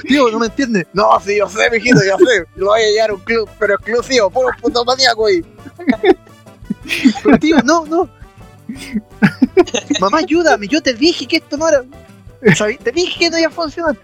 Tío, 0.08 0.30
no 0.30 0.38
me 0.38 0.46
entiende. 0.46 0.86
No, 0.92 1.20
sí, 1.20 1.36
yo 1.38 1.48
sé, 1.48 1.70
mijito, 1.70 2.00
yo 2.04 2.16
sé. 2.18 2.44
Lo 2.56 2.66
voy 2.66 2.80
a 2.82 2.90
llevar 2.90 3.10
a 3.10 3.14
un 3.14 3.20
club, 3.20 3.48
pero 3.58 3.74
exclusivo, 3.74 4.30
puro 4.30 4.48
puto 4.60 4.84
maníaco 4.84 5.26
ahí. 5.26 5.44
Pero 7.22 7.38
tío, 7.38 7.58
no, 7.64 7.86
no. 7.86 8.08
Mamá, 10.00 10.18
ayúdame, 10.18 10.66
yo 10.68 10.80
te 10.82 10.94
dije 10.94 11.26
que 11.26 11.36
esto 11.36 11.56
no 11.56 11.68
era. 11.68 11.82
Te 12.82 12.92
dije 12.92 13.18
que 13.18 13.30
no 13.30 13.38
iba 13.38 13.48
a 13.48 13.50
funcionar. 13.50 13.96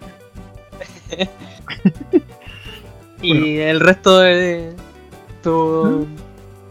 Y 3.21 3.57
el 3.57 3.79
resto 3.81 4.19
de 4.19 4.73
tu, 5.43 6.07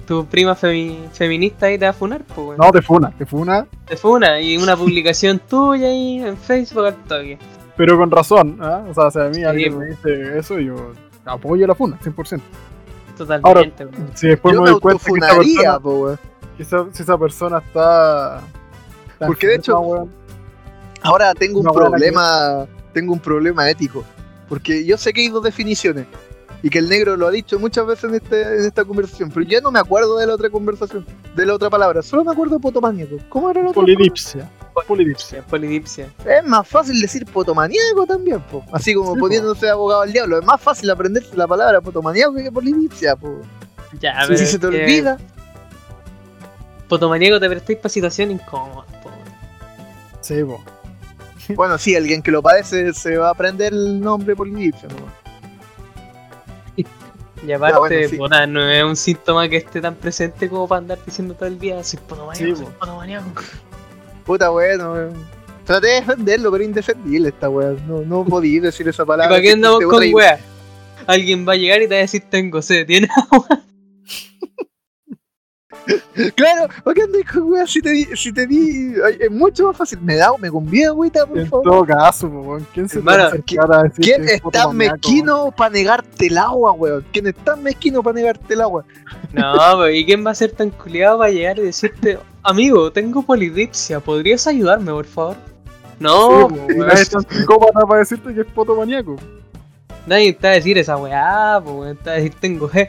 tu 0.07 0.25
prima 0.27 0.57
femi- 0.57 1.09
feminista 1.13 1.67
ahí 1.67 1.79
te 1.79 1.85
va 1.85 1.91
a 1.91 1.95
funar, 1.95 2.23
pues, 2.25 2.39
weón. 2.39 2.57
No, 2.57 2.71
te 2.71 2.81
funa, 2.81 3.13
te 3.19 3.27
funa. 3.27 3.67
Te 3.85 3.97
funa 3.99 4.41
y 4.41 4.57
una 4.57 4.75
publicación 4.77 5.41
tuya 5.49 5.89
ahí 5.89 6.21
en 6.21 6.39
Facebook 6.39 6.87
al 6.87 6.97
toque. 7.05 7.39
Pero 7.77 7.99
con 7.99 8.11
razón. 8.11 8.59
¿ah? 8.63 8.83
O 8.89 8.95
sea, 8.95 9.11
si 9.11 9.19
a 9.21 9.25
mí 9.29 9.45
alguien 9.45 9.79
me 9.79 9.87
dice 9.89 10.39
eso, 10.39 10.59
yo 10.59 10.93
apoyo 11.27 11.67
la 11.67 11.75
funa, 11.75 11.99
100%. 12.03 12.41
Totalmente, 13.19 13.85
weón. 13.85 14.11
Si 14.15 14.29
después 14.29 14.55
yo 14.55 14.63
me 14.63 14.67
me 14.69 14.71
doy 14.73 14.81
cuenta 14.81 15.05
que 15.05 15.13
persona, 15.37 15.81
po, 15.81 16.17
si 16.65 17.03
esa 17.03 17.19
persona 17.19 17.59
está. 17.59 18.41
está 19.13 19.27
Porque 19.27 19.47
de 19.47 19.55
hecho- 19.57 20.09
Ahora 21.03 21.33
tengo 21.35 21.61
un 21.61 21.67
problema, 21.67 22.67
tengo 22.93 23.13
un 23.13 23.21
problema 23.21 23.71
ético, 23.71 24.05
porque 24.49 24.85
yo 24.85 24.97
sé 24.99 25.13
que 25.13 25.21
hay 25.21 25.29
dos 25.29 25.45
definiciones 25.45 26.07
y 26.61 26.71
que 26.71 26.81
el 26.81 26.89
negro 26.89 27.17
lo 27.17 27.29
ha 27.29 27.31
dicho 27.31 27.57
muchas 27.61 27.87
veces 27.87 28.05
en, 28.11 28.17
este, 28.17 28.43
en 28.43 28.65
esta 28.67 28.85
conversación, 28.85 29.31
pero 29.33 29.47
ya 29.47 29.61
no 29.61 29.71
me 29.71 29.79
acuerdo 29.79 30.19
de 30.19 30.27
la 30.27 30.35
otra 30.35 30.51
conversación, 30.51 31.07
de 31.37 31.47
la 31.47 31.55
otra 31.55 31.71
palabra, 31.71 32.03
solo 32.03 32.25
me 32.25 32.33
acuerdo 32.33 32.57
de 32.57 32.61
potomaníaco. 32.63 33.15
¿Cómo 33.29 33.49
era 33.49 33.63
la 33.63 33.69
otra? 33.69 33.81
polidipsia. 33.83 34.51
Polidipsia. 34.89 35.43
Polidipsia. 35.43 36.09
Es 36.25 36.45
más 36.45 36.67
fácil 36.67 37.01
decir 37.01 37.25
potomaníaco 37.27 38.05
también, 38.07 38.41
po. 38.41 38.65
así 38.73 38.93
como 38.95 39.13
Sí, 39.15 39.15
po. 39.15 39.21
poniéndose 39.27 39.69
abogado 39.71 40.03
al 40.03 40.13
diablo, 40.13 40.39
es 40.41 40.45
más 40.45 40.61
fácil 40.61 40.91
aprenderse 40.91 41.37
la 41.37 41.47
palabra 41.47 41.81
potomaníaco 41.81 42.35
que 42.35 42.51
polidipsia, 42.51 43.15
po. 43.15 43.41
Ya, 44.01 44.21
Si 44.23 44.27
pero 44.27 44.39
se 44.39 44.45
es 44.45 44.51
te 44.53 44.59
que 44.59 44.67
olvida, 44.67 45.17
Potomaniaco 46.89 47.39
te 47.39 47.49
prestáis 47.49 47.79
para 47.79 47.89
situación 47.91 48.31
incómoda, 48.31 48.87
po, 49.03 49.09
weón. 49.11 49.21
Sí, 50.21 50.43
po. 50.43 50.63
bueno, 51.55 51.79
sí, 51.79 51.95
alguien 51.97 52.23
que 52.23 52.31
lo 52.31 52.43
padece 52.43 52.93
se 52.95 53.17
va 53.17 53.29
a 53.29 53.31
aprender 53.33 53.73
el 53.73 54.01
nombre 54.01 54.35
polidipsia, 54.35 54.89
¿no? 54.89 55.19
Y 57.47 57.53
aparte, 57.53 57.79
bueno, 57.79 58.09
sí. 58.09 58.17
puta, 58.17 58.47
no 58.49 58.69
es 58.69 58.83
un 58.83 58.97
síntoma 58.97 59.49
que 59.49 59.59
esté 59.59 59.81
tan 59.81 59.95
presente 59.95 60.49
como 60.49 60.67
para 60.67 60.81
andar 60.81 60.99
diciendo 61.07 61.35
todo 61.35 61.47
el 61.47 61.57
día, 61.57 61.83
soy 61.85 62.01
potomaniaco, 62.01 62.51
Sí, 62.51 62.57
soy 62.57 62.65
po. 62.65 62.79
potomaniaco. 62.81 63.27
Puta, 64.25 64.49
bueno, 64.49 64.93
weón. 64.93 65.39
Traté 65.65 65.87
de 65.89 65.95
defenderlo, 65.95 66.51
pero 66.51 66.65
indefendible 66.65 67.29
esta 67.29 67.49
weá. 67.49 67.77
No, 67.87 68.01
no 68.01 68.25
podí 68.25 68.59
decir 68.59 68.89
esa 68.89 69.03
¿Y 69.03 69.07
palabra. 69.07 69.29
para 69.29 69.43
qué 69.43 69.53
andamos 69.53 69.85
con 69.85 70.03
weas? 70.15 70.41
Alguien 71.07 71.47
va 71.47 71.53
a 71.53 71.57
llegar 71.57 71.81
y 71.83 71.87
te 71.89 71.95
va 71.95 71.99
a 71.99 72.01
decir 72.01 72.25
tengo 72.29 72.61
sed, 72.61 72.87
¿tiene? 72.87 73.09
Claro, 76.35 76.69
¿para 76.85 76.95
qué 76.95 77.03
andas 77.03 77.23
con 77.33 77.45
weá 77.51 77.67
si 77.67 77.81
te 77.81 77.91
di, 77.91 78.05
si 78.15 78.33
te 78.33 78.47
di, 78.47 78.93
ay, 79.05 79.17
es 79.21 79.31
mucho 79.31 79.69
más 79.69 79.77
fácil. 79.77 79.99
Me 80.03 80.17
da, 80.17 80.31
me 80.39 80.51
convida, 80.51 80.89
agüita, 80.89 81.27
por 81.27 81.39
En 81.39 81.49
favor. 81.49 81.65
todo 81.65 81.85
caso, 81.87 82.27
weón. 82.29 82.67
¿Quién 82.75 82.89
se 82.89 82.99
te 82.99 83.05
va 83.05 83.15
a 83.15 83.31
decir 83.31 83.45
¿Quién 83.97 84.29
es 84.29 84.43
tan 84.53 84.77
mezquino 84.77 85.51
para 85.51 85.71
negarte 85.71 86.27
el 86.27 86.37
agua, 86.39 86.73
weón? 86.73 87.05
¿Quién 87.13 87.29
es 87.29 87.35
tan 87.37 87.63
mezquino 87.63 88.03
para 88.03 88.15
negarte 88.15 88.55
el 88.55 88.61
agua? 88.61 88.85
No, 89.33 89.53
pero 89.57 89.91
¿y 89.91 90.05
quién 90.05 90.27
va 90.27 90.33
a 90.33 90.35
ser 90.35 90.53
tan 90.53 90.71
culiado 90.71 91.19
para 91.19 91.31
llegar 91.31 91.59
y 91.59 91.63
decirte, 91.63 92.19
amigo, 92.43 92.91
tengo 92.93 93.23
polidipsia, 93.23 94.01
¿podrías 94.01 94.47
ayudarme, 94.47 94.93
por 94.93 95.07
favor? 95.07 95.37
No, 96.01 96.49
Sí, 96.49 96.55
weón. 96.55 96.79
nadie 96.87 97.03
es 97.03 97.11
tan 97.11 97.23
psicópata 97.29 97.81
para 97.87 98.01
decirte 98.01 98.35
que 98.35 98.41
es 98.43 98.47
potomaniaco. 98.47 99.17
nadie 100.07 100.33
te 100.33 100.47
va 100.47 100.53
a 100.53 100.57
decir 100.57 100.77
esa 100.79 100.97
weá, 100.97 101.59
weón, 101.59 101.97
te 101.97 102.05
va 102.11 102.13
a 102.13 102.17
decir 102.17 102.35
tengo 102.41 102.69
G. 102.69 102.89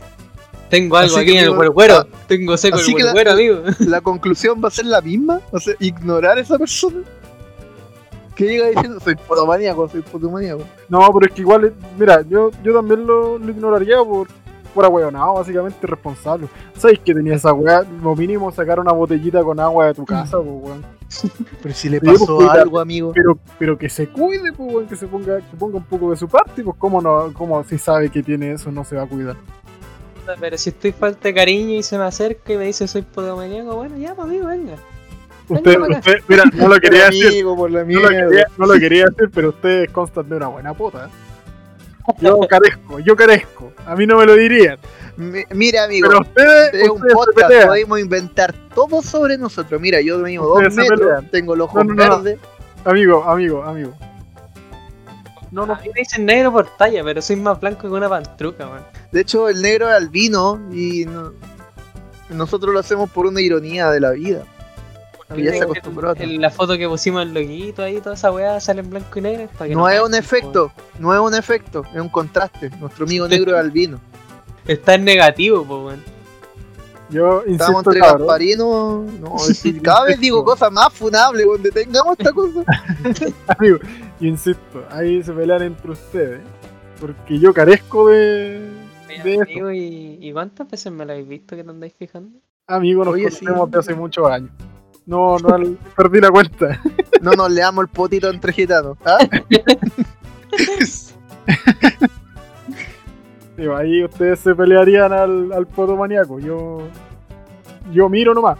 Tengo 0.70 0.98
algo 0.98 1.16
Así 1.16 1.24
aquí 1.24 1.34
que 1.34 1.40
en 1.40 1.46
el 1.46 1.56
cuero 1.56 1.74
cuero, 1.74 1.96
ah, 1.96 2.08
tengo 2.28 2.56
seco 2.56 2.78
así 2.78 2.94
el 2.98 3.12
cuero 3.12 3.32
amigo. 3.32 3.64
La 3.80 4.02
conclusión 4.02 4.62
va 4.64 4.68
a 4.68 4.72
ser 4.72 4.86
la 4.86 5.02
misma, 5.02 5.42
o 5.52 5.60
sea, 5.60 5.74
ignorar 5.80 6.38
a 6.38 6.42
esa 6.42 6.58
persona. 6.58 7.02
Que 8.36 8.46
llega 8.46 8.68
diciendo, 8.68 9.00
soy 9.00 9.16
potomaníaco, 9.16 9.90
soy 9.90 10.02
potomaníaco. 10.02 10.64
No, 10.88 11.00
pero 11.14 11.26
es 11.26 11.34
que 11.34 11.42
igual, 11.42 11.66
eh, 11.66 11.74
mira, 11.98 12.22
yo, 12.22 12.52
yo 12.64 12.74
también 12.74 13.06
lo, 13.06 13.38
lo 13.38 13.52
ignoraría 13.52 13.98
por 13.98 14.28
por 14.74 14.86
ahueonado, 14.86 15.36
básicamente 15.36 15.80
irresponsable. 15.84 16.48
¿Sabes 16.78 17.00
que 17.00 17.14
tenía 17.14 17.36
esa 17.36 17.54
weá? 17.54 17.84
Lo 18.02 18.16
mínimo 18.16 18.52
sacar 18.52 18.80
una 18.80 18.92
botellita 18.92 19.44
con 19.44 19.60
agua 19.60 19.88
de 19.88 19.94
tu 19.94 20.06
casa, 20.06 20.38
pues 20.38 20.48
weón. 20.48 20.86
Pero 21.62 21.76
si 21.76 21.90
le 21.90 22.00
pues, 22.00 22.20
pasó 22.20 22.38
cuidado. 22.38 22.62
algo, 22.62 22.80
amigo. 22.80 23.12
Pero, 23.14 23.40
pero 23.58 23.78
que 23.78 23.90
se 23.90 24.08
cuide, 24.08 24.54
pues 24.54 24.74
weón, 24.74 24.88
que 24.88 24.96
se 24.96 25.08
ponga, 25.08 25.38
que 25.38 25.58
ponga 25.58 25.78
un 25.78 25.84
poco 25.84 26.12
de 26.12 26.18
su 26.18 26.28
parte, 26.28 26.64
pues 26.64 26.78
cómo 26.78 27.02
no, 27.02 27.34
cómo 27.34 27.64
si 27.64 27.78
sabe 27.78 28.10
que 28.10 28.22
tiene 28.22 28.54
eso 28.54 28.72
no 28.72 28.84
se 28.84 28.96
va 28.96 29.04
a 29.04 29.08
cuidar. 29.08 29.36
Pero 30.40 30.58
si 30.58 30.70
estoy 30.70 30.92
falta 30.92 31.20
de 31.30 31.34
cariño 31.34 31.76
y 31.78 31.84
se 31.84 31.98
me 31.98 32.04
acerca 32.04 32.54
y 32.54 32.58
me 32.58 32.66
dice 32.66 32.88
soy 32.88 33.02
potomaniaco, 33.04 33.76
bueno, 33.76 33.98
ya, 33.98 34.14
pues 34.16 34.28
amigo, 34.28 34.48
venga. 34.48 34.76
Usted, 35.48 35.80
usted, 35.80 36.14
mira, 36.28 36.44
no 36.54 36.68
lo 36.68 36.76
quería 36.80 37.06
Por 37.06 37.12
decir, 37.14 37.28
amigo, 37.28 37.56
por 37.56 37.72
la 37.72 37.84
no 37.84 38.00
lo 38.02 38.08
quería, 38.10 38.46
no 38.58 38.66
lo 38.68 38.74
quería 38.80 39.06
decir, 39.06 39.30
pero 39.34 39.50
ustedes 39.50 39.90
constan 39.92 40.30
de 40.30 40.36
una 40.36 40.48
buena 40.48 40.74
pota. 40.74 41.06
¿eh? 41.08 42.14
Yo 42.22 42.40
carezco, 42.50 43.00
yo 43.00 43.16
carezco. 43.16 43.72
A 43.86 43.96
mí 43.96 44.06
no 44.06 44.18
me 44.18 44.26
lo 44.26 44.36
dirían. 44.36 44.78
Mi- 45.18 45.44
Mira, 45.52 45.84
amigo. 45.86 46.08
Pero 46.08 46.22
ustedes, 46.22 46.74
es 46.84 46.90
un 46.90 47.02
podcast, 47.02 47.66
podemos 47.66 48.00
inventar 48.00 48.54
todo 48.74 49.02
sobre 49.02 49.38
nosotros. 49.38 49.82
Mira, 49.82 50.00
yo 50.02 50.18
mido 50.20 50.44
dos 50.46 50.74
metros, 50.76 51.24
tengo 51.32 51.56
los 51.56 51.66
ojos 51.68 51.86
No, 51.86 51.94
no, 51.94 52.06
no. 52.08 52.22
verdes. 52.24 52.40
Amigo, 52.86 53.24
amigo, 53.24 53.64
amigo. 53.64 53.94
No, 55.52 55.66
no, 55.66 55.76
me 55.76 55.90
dicen 55.96 56.26
negro 56.26 56.52
por 56.52 56.68
talla, 56.78 57.04
pero 57.04 57.22
soy 57.22 57.36
más 57.36 57.60
blanco 57.60 57.82
que 57.82 57.88
una 57.88 58.08
pantruca, 58.10 58.68
man. 58.68 58.86
De 59.12 59.22
hecho, 59.22 59.50
el 59.50 59.62
negro 59.62 59.90
es 59.90 59.96
albino 59.96 60.60
y 60.72 61.06
no- 61.06 61.34
nosotros 62.30 62.74
lo 62.74 62.80
hacemos 62.80 63.10
por 63.10 63.26
una 63.26 63.42
ironía 63.42 63.90
de 63.90 64.00
la 64.00 64.12
vida. 64.12 64.44
Que 65.34 65.44
ya 65.44 65.52
se 65.52 65.58
En- 65.58 65.64
acostumbró. 65.64 66.10
a- 66.10 66.14
En 66.18 66.42
la 66.42 66.50
foto 66.50 66.76
que 66.78 66.88
pusimos 66.88 67.22
el 67.24 67.34
loguito 67.34 67.84
ahí, 67.84 68.00
toda 68.02 68.16
esa 68.16 68.32
weá 68.32 68.60
sale 68.60 68.82
en 68.82 68.90
blanco 68.90 69.20
y 69.20 69.22
negro. 69.22 69.48
para 69.58 69.70
que 69.70 69.76
No 69.76 69.88
es 69.90 70.02
un 70.02 70.16
efecto, 70.16 70.72
no 70.98 71.14
es 71.14 71.20
un 71.20 71.36
efecto, 71.36 71.84
es 71.94 72.02
un 72.02 72.10
contraste. 72.10 72.70
Nuestro 72.80 73.06
amigo 73.06 73.28
negro 73.28 73.54
es 73.54 73.60
albino. 73.60 74.00
Está 74.68 74.96
en 74.96 75.04
negativo, 75.06 75.64
pues, 75.66 75.80
weón. 75.84 76.04
Yo 77.12 77.40
Estamos 77.42 77.48
insisto, 77.48 77.80
entre 77.80 78.00
cabrón. 78.02 78.28
Gasparino. 78.28 79.06
No, 79.20 79.36
es 79.38 79.48
decir, 79.48 79.82
cada 79.84 80.06
vez 80.06 80.20
digo 80.20 80.44
cosas 80.44 80.72
más 80.72 80.94
funables, 80.94 81.46
weón. 81.46 81.62
Detengamos 81.64 82.16
esta 82.20 82.32
cosa. 82.32 82.62
Amigo, 83.58 83.78
insisto, 84.20 84.86
ahí 84.92 85.22
se 85.24 85.32
pelean 85.34 85.64
entre 85.64 85.92
ustedes. 85.92 86.42
Porque 87.00 87.40
yo 87.40 87.54
carezco 87.54 88.10
de. 88.10 88.70
de 89.24 89.34
eso. 89.34 89.42
Amigo, 89.44 89.72
¿y, 89.72 90.18
¿y 90.22 90.34
cuántas 90.34 90.70
veces 90.70 90.92
me 90.92 91.06
lo 91.06 91.14
habéis 91.14 91.28
visto 91.28 91.56
que 91.56 91.64
te 91.64 91.70
andáis 91.70 91.94
fijando? 91.94 92.40
Amigo, 92.68 93.04
nos 93.06 93.14
Oye, 93.16 93.32
sí. 93.32 93.46
conocemos 93.46 93.72
de 93.72 93.80
hace 93.80 93.96
muchos 93.96 94.30
años. 94.30 94.52
No, 95.06 95.38
no, 95.40 95.50
al- 95.56 95.78
perdí 95.96 96.20
la 96.20 96.30
cuenta. 96.30 96.80
No 97.22 97.34
nos 97.34 97.52
leamos 97.52 97.82
el 97.84 97.90
potito 97.90 98.30
entre 98.30 98.54
gitanos. 98.54 98.98
¿ah? 99.06 99.18
Digo, 103.58 103.76
ahí 103.76 104.04
ustedes 104.06 104.40
se 104.40 104.56
pelearían 104.56 105.12
al, 105.12 105.52
al 105.52 105.68
poto 105.68 105.98
maníaco. 105.98 106.40
Yo. 106.40 106.80
Yo 107.92 108.08
miro 108.08 108.34
nomás. 108.34 108.58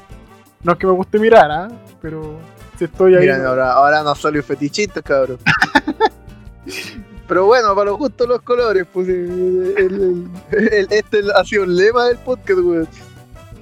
No 0.64 0.74
es 0.74 0.78
que 0.78 0.88
me 0.88 0.94
guste 0.94 1.20
mirar, 1.20 1.50
¿ah? 1.52 1.68
Pero 2.02 2.38
si 2.80 2.86
estoy 2.86 3.14
ahí. 3.16 3.22
Mira, 3.22 3.46
ahora, 3.48 3.74
ahora 3.74 4.04
nos 4.04 4.20
salió 4.20 4.42
fetichito, 4.42 5.02
cabrón. 5.04 5.38
Pero 7.28 7.46
bueno, 7.46 7.76
para 7.76 7.92
los 7.92 8.00
gustos 8.00 8.28
los 8.28 8.42
colores, 8.42 8.88
pues 8.92 9.08
el- 9.08 9.74
el- 9.78 10.28
el- 10.52 10.88
este 10.90 11.22
ha 11.36 11.44
sido 11.44 11.64
el 11.66 11.76
lema 11.76 12.06
del 12.06 12.18
podcast, 12.18 12.60
weón. 12.60 12.88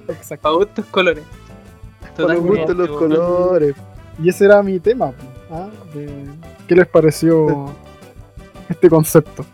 Exacto. 0.07 0.41
Para 0.43 0.55
gustos 0.55 0.85
colores. 0.85 1.23
Para 2.15 2.33
los 2.35 2.43
gustos 2.43 2.75
los 2.77 2.89
colores. 2.97 3.75
Y 4.23 4.29
ese 4.29 4.45
era 4.45 4.63
mi 4.63 4.79
tema. 4.79 5.11
pues, 5.11 5.27
¿ah? 5.51 5.67
De- 5.93 6.27
¿Qué 6.67 6.75
les 6.75 6.87
pareció 6.87 7.73
este 8.69 8.89
concepto? 8.89 9.45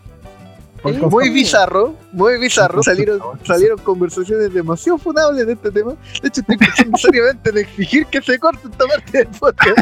Muy 0.84 1.29
bizarro, 1.29 1.95
muy 2.11 2.38
bizarro. 2.39 2.84
Salieron, 2.84 3.19
salieron 3.43 3.79
conversaciones 3.79 4.53
demasiado 4.53 4.97
funables 4.97 5.47
de 5.47 5.53
este 5.53 5.71
tema. 5.71 5.93
De 6.21 6.27
hecho, 6.27 6.41
estoy 6.41 6.57
pensando 6.57 6.97
seriamente 7.01 7.49
en 7.51 7.57
exigir 7.59 8.05
que 8.07 8.21
se 8.21 8.38
corte 8.38 8.67
esta 8.69 8.86
parte 8.86 9.17
del 9.19 9.27
podcast. 9.27 9.79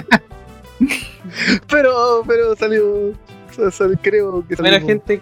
Pero, 1.70 2.24
pero 2.28 2.56
salió, 2.56 3.14
sal- 3.72 3.99
creo 4.02 4.45
que 4.47 4.56
Bueno, 4.56 4.78
salimos- 4.78 4.88
gente, 4.88 5.22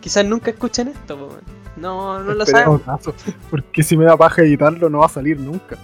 quizás 0.00 0.24
nunca 0.24 0.50
escuchen 0.50 0.88
esto. 0.88 1.38
No, 1.76 2.18
no 2.22 2.34
lo 2.34 2.42
Esperemos. 2.44 2.82
Caso, 2.82 3.14
Porque 3.50 3.82
si 3.82 3.96
me 3.96 4.04
da 4.04 4.16
paja 4.16 4.42
editarlo, 4.42 4.90
no 4.90 4.98
va 4.98 5.06
a 5.06 5.10
salir 5.10 5.38
nunca. 5.38 5.76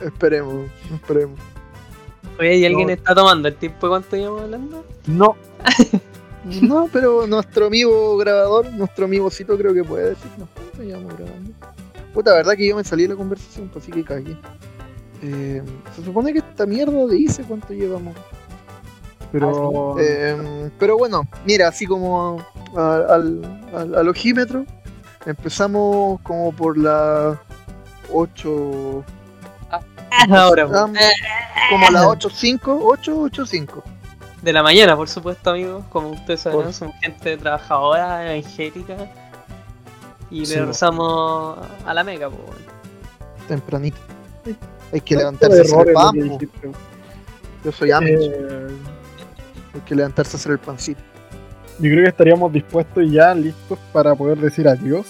Esperemos, 0.00 0.66
esperemos. 0.92 1.38
Oye, 2.38 2.56
¿y 2.56 2.64
alguien 2.66 2.88
No. 2.88 2.92
está 2.92 3.14
tomando 3.14 3.48
el 3.48 3.54
tiempo 3.54 3.86
de 3.86 3.90
cuánto 3.90 4.16
llevamos 4.16 4.42
hablando? 4.42 4.84
No, 5.06 5.36
No, 6.62 6.88
pero 6.92 7.26
nuestro 7.26 7.66
amigo 7.66 8.16
grabador, 8.16 8.70
nuestro 8.72 9.06
amigocito 9.06 9.56
creo 9.56 9.72
que 9.74 9.84
puede 9.84 10.10
decirnos 10.10 10.48
cuánto 10.54 10.82
llevamos 10.82 11.16
grabando. 11.16 11.50
Puta, 12.12 12.32
verdad 12.34 12.54
que 12.54 12.68
yo 12.68 12.76
me 12.76 12.84
salí 12.84 13.04
de 13.04 13.10
la 13.10 13.16
conversación, 13.16 13.68
pues 13.68 13.84
sí 13.84 13.92
que 13.92 14.04
cagué. 14.04 14.36
Eh, 15.22 15.62
se 15.96 16.04
supone 16.04 16.32
que 16.32 16.40
esta 16.40 16.66
mierda 16.66 17.06
dice 17.06 17.42
cuánto 17.44 17.72
llevamos. 17.72 18.14
pero. 19.32 19.96
Eh, 19.98 20.70
pero 20.78 20.98
bueno, 20.98 21.26
mira, 21.46 21.68
así 21.68 21.86
como 21.86 22.44
al, 22.76 23.10
al, 23.74 23.94
al 23.94 24.08
ojímetro, 24.08 24.64
empezamos 25.26 26.20
como 26.22 26.52
por 26.52 26.76
las 26.76 27.38
8, 28.12 29.04
Ahora, 30.30 30.64
ah, 30.64 30.66
weón. 30.66 30.94
como 31.70 31.86
a 31.86 31.90
las 31.90 32.04
8.05, 32.04 32.78
8, 32.82 33.16
8.05. 33.30 33.82
De 34.44 34.52
la 34.52 34.62
mañana, 34.62 34.94
por 34.94 35.08
supuesto, 35.08 35.50
amigos. 35.50 35.84
Como 35.90 36.10
ustedes 36.10 36.40
saben, 36.40 36.60
Por- 36.62 36.72
somos 36.72 36.94
gente 37.00 37.36
trabajadora, 37.38 38.30
evangélica. 38.36 39.10
Y 40.30 40.44
Sí, 40.44 40.58
po. 40.58 40.66
rezamos 40.66 41.58
a 41.86 41.94
la 41.94 42.04
mega, 42.04 42.28
pues. 42.28 42.58
Tempranito. 43.48 43.96
Hay 44.92 45.00
que 45.00 45.16
levantarse 45.16 45.58
a 45.60 45.62
hacer 45.62 45.88
el 45.88 45.94
pan. 45.94 46.38
Yo 47.64 47.72
soy 47.72 47.90
Amish, 47.90 48.10
Eh, 48.20 48.66
hay 49.74 49.80
que 49.80 49.94
levantarse 49.94 50.36
a 50.36 50.38
hacer 50.38 50.52
el 50.52 50.58
pancito. 50.58 51.00
yo 51.78 51.90
creo 51.90 52.02
que 52.04 52.10
estaríamos 52.10 52.52
dispuestos 52.52 53.02
y 53.02 53.12
ya 53.12 53.34
listos 53.34 53.78
para 53.92 54.14
poder 54.14 54.38
decir 54.38 54.68
adiós. 54.68 55.06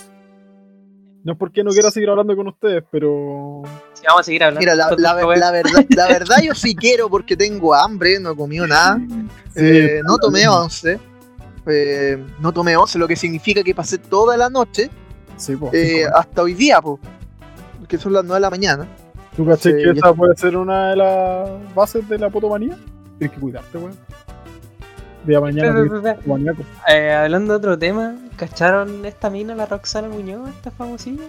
No 1.24 1.32
es 1.32 1.38
porque 1.38 1.64
no 1.64 1.70
quiera 1.70 1.90
seguir 1.90 2.10
hablando 2.10 2.36
con 2.36 2.46
ustedes, 2.48 2.84
pero. 2.90 3.62
Sí, 3.94 4.02
vamos 4.06 4.20
a 4.20 4.24
seguir 4.24 4.44
hablando. 4.44 4.60
Mira, 4.60 4.74
la, 4.74 4.90
la, 4.96 5.14
la 5.36 5.50
verdad, 5.50 5.84
la 5.88 6.06
verdad 6.06 6.36
yo 6.42 6.54
sí 6.54 6.76
quiero 6.76 7.08
porque 7.08 7.36
tengo 7.36 7.74
hambre, 7.74 8.20
no 8.20 8.32
he 8.32 8.36
comido 8.36 8.66
nada. 8.66 9.00
Eh, 9.56 10.00
no 10.06 10.18
tomé 10.18 10.46
once. 10.46 11.00
Eh, 11.66 12.22
no 12.40 12.52
tomé 12.52 12.76
once, 12.76 12.98
lo 12.98 13.08
que 13.08 13.16
significa 13.16 13.62
que 13.62 13.74
pasé 13.74 13.96
toda 13.96 14.36
la 14.36 14.50
noche 14.50 14.90
Sí, 15.36 15.56
po, 15.56 15.70
eh, 15.72 16.04
hasta 16.12 16.42
hoy 16.42 16.54
día, 16.54 16.80
po, 16.80 16.98
que 17.88 17.98
son 17.98 18.12
las 18.12 18.24
9 18.24 18.36
de 18.36 18.40
la 18.40 18.50
mañana. 18.50 18.86
¿Tú 19.36 19.44
caché 19.44 19.74
que 19.74 19.90
esa 19.90 20.12
puede 20.12 20.36
ser 20.36 20.56
una 20.56 20.90
de 20.90 20.96
las 20.96 21.74
bases 21.74 22.08
de 22.08 22.18
la 22.18 22.30
potomanía? 22.30 22.76
Tienes 23.18 23.34
que 23.34 23.40
cuidarte, 23.40 23.78
weón. 23.78 23.96
Día 25.24 25.40
mañana. 25.40 25.80
Eh, 26.88 27.12
hablando 27.12 27.52
de 27.54 27.58
otro 27.58 27.78
tema, 27.78 28.14
¿cacharon 28.36 29.04
esta 29.06 29.30
mina, 29.30 29.54
la 29.54 29.66
Roxana 29.66 30.08
Muñoz, 30.08 30.50
esta 30.50 30.70
famosilla? 30.70 31.24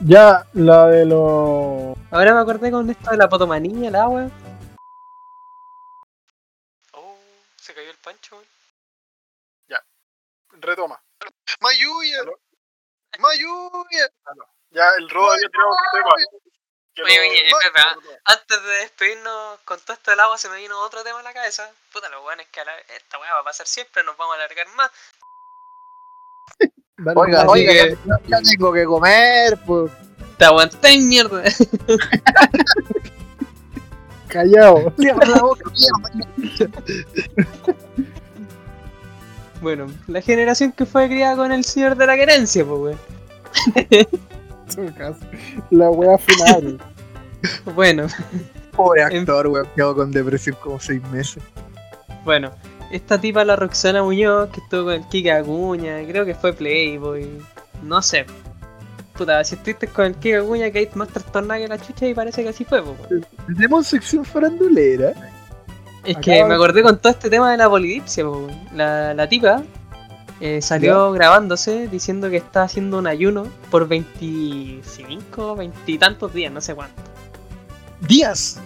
Ya, 0.00 0.46
la 0.52 0.86
de 0.88 1.06
los. 1.06 1.96
Ahora 2.10 2.34
me 2.34 2.40
acordé 2.40 2.70
con 2.70 2.90
esto 2.90 3.10
de 3.10 3.16
la 3.16 3.28
potomanía, 3.28 3.88
el 3.88 3.96
agua. 3.96 4.28
Oh, 6.92 7.16
se 7.56 7.72
cayó 7.72 7.90
el 7.90 7.96
pancho. 8.04 8.36
Retoma. 10.60 11.00
¡Mayuya! 11.60 12.20
¿Aló? 12.20 12.38
¡Mayuya! 13.18 14.08
Ya, 14.70 14.84
el 14.98 15.08
robo 15.10 15.32
había 15.32 15.48
tirado 15.48 15.70
un 15.70 15.76
tema. 15.92 16.10
Que 16.94 17.02
Oye, 17.02 17.20
oye, 17.20 17.42
Antes 18.24 18.62
de 18.64 18.70
despedirnos 18.80 19.58
con 19.64 19.80
todo 19.80 19.94
esto 19.94 20.10
del 20.10 20.20
agua, 20.20 20.36
se 20.36 20.48
me 20.50 20.56
vino 20.58 20.78
otro 20.80 21.02
tema 21.02 21.20
a 21.20 21.22
la 21.22 21.32
cabeza. 21.32 21.70
Puta, 21.92 22.08
lo 22.10 22.20
bueno 22.22 22.42
es 22.42 22.48
que 22.48 22.60
a 22.60 22.64
la- 22.66 22.78
esta 22.96 23.18
weá 23.18 23.32
va 23.34 23.40
a 23.40 23.44
pasar 23.44 23.66
siempre, 23.66 24.04
nos 24.04 24.14
vamos 24.16 24.34
a 24.34 24.36
alargar 24.44 24.66
más. 24.76 24.90
Oiga, 27.16 27.46
oiga, 27.48 27.72
que- 27.72 27.96
ya, 28.06 28.18
ya 28.26 28.38
tengo 28.42 28.72
que 28.72 28.84
comer, 28.84 29.58
pues. 29.66 29.90
Te 30.36 30.44
aguantáis, 30.44 31.02
mierda. 31.02 31.42
Callao. 34.28 34.92
La 34.98 35.40
boca, 35.40 35.64
mierda. 35.70 36.82
bueno, 39.60 39.86
la 40.06 40.20
generación 40.22 40.72
que 40.72 40.86
fue 40.86 41.06
criada 41.08 41.36
con 41.36 41.52
el 41.52 41.64
señor 41.64 41.96
de 41.96 42.06
la 42.06 42.16
querencia, 42.16 42.64
pues 42.64 42.80
weón. 42.80 42.98
En 44.76 44.86
todo 44.92 44.94
caso. 44.96 45.20
La 45.70 45.90
wea 45.90 46.18
final. 46.18 46.78
Bueno, 47.74 48.06
Pobre 48.76 49.02
actor, 49.02 49.48
weón, 49.48 49.66
quedó 49.74 49.96
con 49.96 50.12
depresión 50.12 50.56
como 50.62 50.78
seis 50.78 51.02
meses. 51.10 51.42
bueno. 52.24 52.50
Esta 52.92 53.18
tipa, 53.18 53.42
la 53.44 53.56
Roxana 53.56 54.02
Muñoz, 54.02 54.50
que 54.50 54.60
estuvo 54.60 54.84
con 54.84 54.92
el 54.92 55.08
Kike 55.08 55.32
Acuña, 55.32 56.04
creo 56.06 56.26
que 56.26 56.34
fue 56.34 56.52
Playboy. 56.52 57.26
No 57.82 58.02
sé. 58.02 58.26
Puta, 59.16 59.42
si 59.44 59.54
estuviste 59.54 59.86
con 59.88 60.04
el 60.04 60.14
Kike 60.14 60.36
Acuña, 60.36 60.70
que 60.70 60.80
hay 60.80 60.88
más 60.94 61.08
trastornada 61.08 61.58
que 61.58 61.68
la 61.68 61.78
chucha 61.78 62.06
y 62.06 62.12
parece 62.14 62.42
que 62.42 62.50
así 62.50 62.64
fue, 62.66 62.80
weón. 62.82 62.96
Tenemos 63.46 63.86
sección 63.86 64.24
farandulera. 64.26 65.14
Es 66.04 66.16
que 66.18 66.44
me 66.44 66.54
acordé 66.54 66.82
con 66.82 66.98
todo 66.98 67.12
este 67.12 67.30
tema 67.30 67.50
de 67.50 67.56
la 67.56 67.68
polidipsia, 67.70 68.24
po, 68.24 68.32
weón. 68.32 68.60
la, 68.74 69.14
la 69.14 69.26
tipa 69.28 69.62
eh, 70.44 70.60
salió 70.60 71.12
grabándose 71.12 71.86
diciendo 71.86 72.28
que 72.28 72.36
está 72.36 72.64
haciendo 72.64 72.98
un 72.98 73.06
ayuno 73.06 73.46
por 73.70 73.86
25, 73.86 75.56
20 75.56 75.78
y 75.86 75.98
tantos 75.98 76.34
días, 76.34 76.52
no 76.52 76.60
sé 76.60 76.74
cuánto. 76.74 77.00
Díaz. 78.00 78.58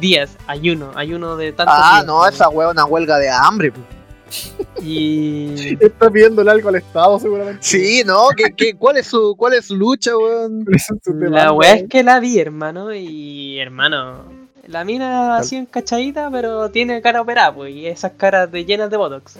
Días, 0.00 0.30
ayuno, 0.46 0.92
ayuno 0.94 1.36
de 1.36 1.52
tantos 1.52 1.74
Ah, 1.76 1.94
días. 1.96 2.06
no, 2.06 2.18
po, 2.18 2.26
esa 2.28 2.48
weón 2.48 2.70
es 2.70 2.74
una 2.74 2.84
huelga 2.84 3.18
de 3.18 3.28
hambre, 3.30 3.72
pues. 3.72 4.52
Y 4.80 5.76
Está 5.80 6.08
pidiéndole 6.08 6.50
algo 6.50 6.68
al 6.68 6.76
Estado, 6.76 7.18
seguramente. 7.18 7.58
Sí, 7.62 8.02
no, 8.06 8.28
¿qué, 8.36 8.54
qué, 8.56 8.74
cuál, 8.76 8.98
es 8.98 9.08
su, 9.08 9.34
¿cuál 9.36 9.54
es 9.54 9.66
su 9.66 9.74
lucha, 9.76 10.16
weón? 10.16 10.64
Es 10.72 10.86
la 11.30 11.52
weá 11.52 11.70
es 11.72 11.76
weón. 11.78 11.88
que 11.88 12.02
la 12.04 12.20
vi, 12.20 12.38
hermano, 12.38 12.94
y 12.94 13.58
hermano, 13.58 14.22
la 14.68 14.84
mina 14.84 15.36
así 15.36 15.56
encachadita, 15.56 16.30
pero 16.30 16.70
tiene 16.70 17.02
cara 17.02 17.20
operada, 17.22 17.52
pues, 17.54 17.74
y 17.74 17.86
esas 17.86 18.12
caras 18.12 18.52
de 18.52 18.64
llenas 18.64 18.90
de 18.90 18.96
botox. 18.98 19.38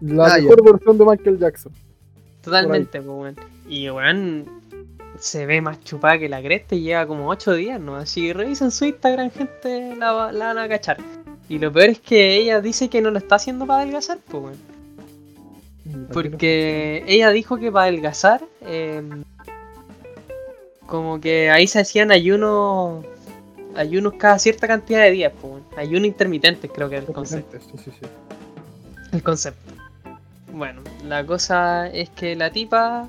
La 0.00 0.34
Ah, 0.34 0.38
mejor 0.38 0.62
versión 0.72 0.98
de 0.98 1.04
Michael 1.04 1.38
Jackson. 1.38 1.72
Totalmente, 2.42 3.00
pues, 3.02 3.08
weón. 3.18 3.36
Y 3.68 3.90
weón, 3.90 4.44
se 5.18 5.44
ve 5.46 5.60
más 5.60 5.80
chupada 5.82 6.18
que 6.18 6.28
la 6.28 6.40
cresta 6.40 6.74
y 6.74 6.82
lleva 6.82 7.06
como 7.06 7.28
8 7.28 7.54
días, 7.54 7.80
¿no? 7.80 7.96
Así 7.96 8.32
revisen 8.32 8.70
su 8.70 8.84
Instagram, 8.84 9.30
gente, 9.30 9.96
la, 9.96 10.12
va- 10.12 10.32
la 10.32 10.46
van 10.54 10.58
a 10.58 10.68
cachar. 10.68 10.98
Y 11.48 11.58
lo 11.58 11.72
peor 11.72 11.90
es 11.90 11.98
que 12.00 12.36
ella 12.36 12.60
dice 12.60 12.88
que 12.88 13.00
no 13.00 13.10
lo 13.10 13.18
está 13.18 13.36
haciendo 13.36 13.66
para 13.66 13.82
adelgazar, 13.82 14.18
pues, 14.30 14.42
weón. 14.44 16.08
Porque 16.12 17.02
ella 17.06 17.30
dijo 17.30 17.56
que 17.56 17.72
para 17.72 17.84
adelgazar, 17.84 18.42
eh, 18.62 19.02
como 20.86 21.20
que 21.20 21.50
ahí 21.50 21.66
se 21.66 21.80
hacían 21.80 22.10
ayunos 22.10 23.04
ayunos 23.76 24.14
cada 24.18 24.38
cierta 24.38 24.66
cantidad 24.66 25.00
de 25.02 25.10
días, 25.10 25.32
pues. 25.40 25.62
Ayuno 25.76 26.06
intermitente, 26.06 26.68
creo 26.68 26.88
que 26.88 26.98
es 26.98 27.08
el 27.08 27.14
concepto. 27.14 27.58
Sí, 27.60 27.78
sí, 27.84 27.90
sí. 28.00 28.06
El 29.12 29.22
concepto. 29.22 29.72
Bueno, 30.52 30.80
la 31.04 31.24
cosa 31.24 31.88
es 31.88 32.10
que 32.10 32.34
la 32.34 32.50
tipa 32.50 33.06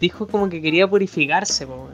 dijo 0.00 0.26
como 0.26 0.48
que 0.48 0.60
quería 0.60 0.88
purificarse, 0.88 1.66
po. 1.66 1.88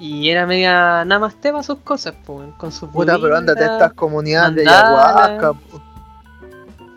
Y 0.00 0.28
era 0.30 0.46
media 0.46 1.04
nada 1.04 1.18
más 1.18 1.34
tema 1.40 1.62
sus 1.62 1.78
cosas, 1.78 2.14
po, 2.24 2.42
con 2.56 2.70
sus 2.70 2.88
Puta, 2.90 3.18
pero 3.20 3.36
ándate 3.36 3.64
a 3.64 3.72
estas 3.74 3.92
comunidades 3.94 4.54
de 4.56 4.68
ayahuasca. 4.68 5.52
po. 5.54 5.82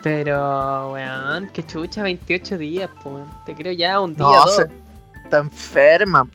Pero, 0.04 0.94
weón, 0.94 1.48
que 1.50 1.66
chucha 1.66 2.02
28 2.04 2.58
días, 2.58 2.90
po, 3.04 3.12
weón. 3.12 3.28
Te 3.46 3.56
creo 3.56 3.72
ya 3.74 4.00
un 4.00 4.14
día, 4.16 4.24
No, 4.24 4.32
dos. 4.34 4.56
se- 4.56 4.70
está 5.24 5.38
enferma. 5.40 6.28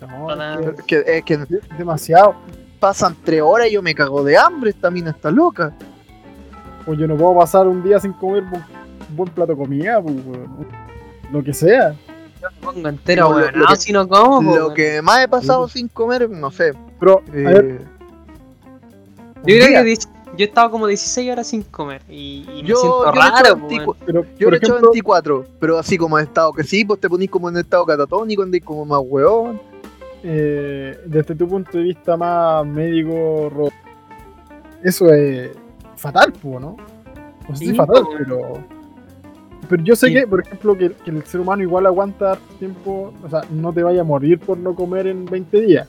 No, 0.00 0.26
Hola. 0.26 0.58
es 0.60 0.66
Es 0.78 0.84
que, 0.84 0.98
es 1.06 1.24
que 1.24 1.46
que 1.46 1.54
es 1.56 1.78
demasiado. 1.78 2.34
pasan 2.80 3.16
tres 3.24 3.42
horas 3.42 3.66
y 3.68 3.72
yo 3.72 3.82
me 3.82 3.94
cago 3.94 4.22
de 4.22 4.36
hambre. 4.38 4.70
Esta 4.70 4.90
mina 4.90 5.10
está 5.10 5.30
loca. 5.30 5.72
Pues 6.84 6.98
yo 6.98 7.06
no 7.06 7.16
puedo 7.16 7.34
pasar 7.36 7.66
un 7.68 7.82
día 7.82 8.00
sin 8.00 8.12
comer 8.12 8.42
un 8.44 9.16
buen 9.16 9.30
plato 9.30 9.52
de 9.52 9.58
comida, 9.58 10.00
pues. 10.02 10.14
Lo 11.32 11.42
que 11.44 11.52
sea. 11.52 11.94
Yo 12.40 12.48
me 12.50 12.66
pongo 12.66 12.88
entero, 12.88 13.24
No, 13.24 13.30
lo- 13.30 13.36
weón. 13.44 13.52
lo 13.54 13.58
No, 13.60 13.66
que- 13.70 13.76
si 13.76 13.92
no 13.92 14.08
como, 14.08 14.56
Lo 14.56 14.72
que 14.74 15.02
más 15.02 15.22
he 15.24 15.28
pasado 15.28 15.68
sin 15.68 15.88
comer, 15.88 16.28
no 16.30 16.50
sé. 16.50 16.72
Pero, 16.98 17.22
a 17.28 17.30
ver, 17.32 17.64
eh, 17.64 17.78
Yo 19.36 19.42
creo 19.44 19.66
día. 19.68 19.84
que 19.84 19.94
yo 20.36 20.44
he 20.44 20.48
estado 20.48 20.70
como 20.70 20.86
16 20.86 21.30
horas 21.32 21.46
sin 21.48 21.62
comer 21.64 22.00
y, 22.08 22.44
y 22.54 22.62
me 22.62 22.68
Yo- 22.68 22.76
siento 22.76 23.04
yo 23.06 23.12
raro, 23.12 23.58
po, 23.58 23.66
24 23.68 23.86
weón. 23.86 23.96
pero 24.06 24.24
Yo 24.38 24.50
le 24.50 24.56
he 24.56 24.58
hecho 24.58 24.66
ejemplo, 24.72 24.90
24, 24.90 25.44
pero 25.58 25.78
así 25.78 25.98
como 25.98 26.18
en 26.18 26.24
estado 26.26 26.52
que 26.52 26.64
sí, 26.64 26.84
pues 26.84 27.00
te 27.00 27.08
ponís 27.08 27.28
como 27.30 27.48
en 27.48 27.56
estado 27.56 27.84
catatónico, 27.84 28.42
andás 28.42 28.60
como 28.64 28.84
más 28.84 29.00
weón. 29.04 29.60
eh, 30.24 30.98
desde 31.06 31.34
tu 31.36 31.46
punto 31.48 31.78
de 31.78 31.84
vista 31.84 32.16
más 32.16 32.66
médico, 32.66 33.50
Ro- 33.54 33.68
eso 34.82 35.12
es 35.12 35.50
fatal, 35.98 36.32
¿no? 36.42 36.58
No 36.60 36.76
sé 37.56 37.56
si 37.56 37.66
Sí, 37.70 37.74
fatal, 37.74 38.02
po. 38.02 38.10
pero. 38.16 38.38
Pero 39.68 39.82
yo 39.82 39.96
sé 39.96 40.06
Sí. 40.08 40.14
que, 40.14 40.26
por 40.26 40.40
ejemplo, 40.40 40.76
que, 40.78 40.92
que 40.92 41.10
el 41.10 41.22
ser 41.24 41.40
humano 41.40 41.62
igual 41.62 41.84
aguanta 41.86 42.38
tiempo, 42.58 43.12
o 43.22 43.28
sea, 43.28 43.42
no 43.50 43.72
te 43.72 43.82
vaya 43.82 44.00
a 44.00 44.04
morir 44.04 44.38
por 44.38 44.56
no 44.56 44.74
comer 44.74 45.06
en 45.08 45.24
20 45.26 45.60
días. 45.60 45.88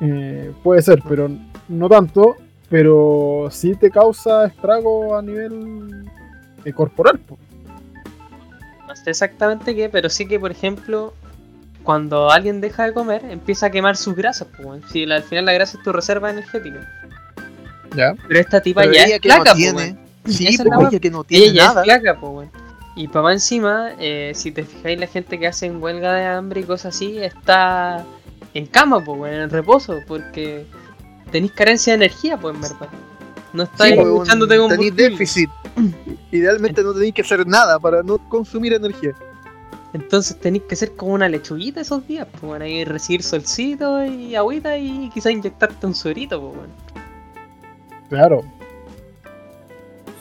Eh, 0.00 0.52
puede 0.62 0.82
ser, 0.82 1.02
pero 1.08 1.28
no 1.68 1.88
tanto, 1.88 2.36
pero 2.68 3.48
sí 3.50 3.74
te 3.74 3.90
causa 3.90 4.46
estrago 4.46 5.16
a 5.16 5.22
nivel 5.22 6.06
eh, 6.64 6.72
corporal. 6.72 7.18
po. 7.18 7.38
No 8.86 8.94
sé 8.94 9.10
exactamente 9.10 9.74
qué, 9.74 9.88
pero 9.88 10.08
sí 10.10 10.26
que, 10.28 10.38
por 10.38 10.50
ejemplo, 10.50 11.12
cuando 11.82 12.30
alguien 12.30 12.60
deja 12.60 12.84
de 12.84 12.92
comer, 12.92 13.24
empieza 13.30 13.66
a 13.66 13.70
quemar 13.70 13.96
sus 13.96 14.14
grasas. 14.14 14.48
Pues, 14.54 14.66
weón. 14.66 14.82
si 14.90 15.10
al 15.10 15.22
final 15.22 15.46
la 15.46 15.52
grasa 15.54 15.78
es 15.78 15.82
tu 15.82 15.92
reserva 15.92 16.30
energética. 16.30 16.86
¿Ya? 17.96 18.14
Pero 18.28 18.40
esta 18.40 18.60
tipa 18.60 18.82
Pero 18.82 18.92
ya 18.92 19.04
ella 19.04 19.14
es 19.16 19.20
que 19.20 19.28
flaca, 19.28 19.38
no 19.38 19.44
pues, 19.44 19.56
tiene. 19.56 19.98
Sí, 20.26 20.46
ella 20.46 21.00
que 21.00 21.10
no 21.10 21.24
tiene 21.24 21.44
Ella 21.46 21.54
ya 21.54 21.68
nada. 21.68 21.80
es 21.80 21.84
flaca, 21.84 22.20
pues, 22.20 22.32
weón. 22.32 22.50
Y 22.96 23.08
para 23.08 23.22
más 23.24 23.32
encima, 23.34 23.90
eh, 23.98 24.32
si 24.34 24.52
te 24.52 24.64
fijáis, 24.64 24.98
la 24.98 25.06
gente 25.06 25.38
que 25.38 25.46
hace 25.46 25.70
huelga 25.70 26.14
de 26.14 26.24
hambre 26.24 26.60
y 26.60 26.64
cosas 26.64 26.94
así 26.94 27.18
está 27.18 28.04
en 28.54 28.66
cama, 28.66 29.04
pues, 29.04 29.18
weón, 29.18 29.40
en 29.42 29.50
reposo, 29.50 30.00
porque 30.06 30.66
tenéis 31.30 31.52
carencia 31.52 31.92
de 31.92 31.96
energía, 32.04 32.36
pues, 32.38 32.54
en 32.54 32.60
verdad. 32.62 32.88
No 33.52 33.62
estáis 33.64 33.94
Sí, 33.94 34.04
luchándote 34.04 34.58
con 34.58 34.68
tenéis 34.70 34.96
déficit. 34.96 35.50
Idealmente 36.32 36.82
no 36.82 36.92
tenéis 36.92 37.14
que 37.14 37.22
hacer 37.22 37.46
nada 37.46 37.78
para 37.78 38.02
no 38.02 38.18
consumir 38.28 38.72
energía. 38.72 39.12
Entonces 39.92 40.38
tenéis 40.38 40.64
que 40.68 40.76
ser 40.76 40.94
como 40.94 41.12
una 41.14 41.28
lechuguita 41.28 41.80
esos 41.80 42.06
días, 42.06 42.26
pues, 42.30 42.42
bueno, 42.42 42.64
ahí 42.64 42.84
recibir 42.84 43.22
solcito 43.22 44.04
y 44.04 44.34
agüita 44.34 44.76
y 44.76 45.10
quizá 45.12 45.30
inyectarte 45.30 45.86
un 45.86 45.94
suerito, 45.94 46.40
pues, 46.40 46.56
bueno. 46.56 46.72
Claro. 48.08 48.44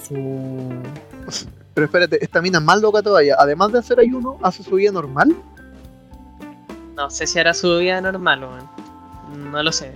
Su. 0.08 0.70
Pero 1.74 1.86
espérate, 1.86 2.24
esta 2.24 2.42
mina 2.42 2.60
es 2.60 2.64
más 2.64 2.82
loca 2.82 3.02
todavía. 3.02 3.36
Además 3.38 3.72
de 3.72 3.80
hacer 3.80 4.00
ayuno, 4.00 4.38
hace 4.42 4.64
su 4.64 4.76
vida 4.76 4.92
normal. 4.92 5.36
No 6.96 7.10
sé 7.10 7.28
si 7.28 7.40
hará 7.40 7.54
su 7.54 7.78
vida 7.78 8.00
normal, 8.00 8.44
weón. 8.44 9.52
No 9.52 9.62
lo 9.62 9.72
sé. 9.72 9.92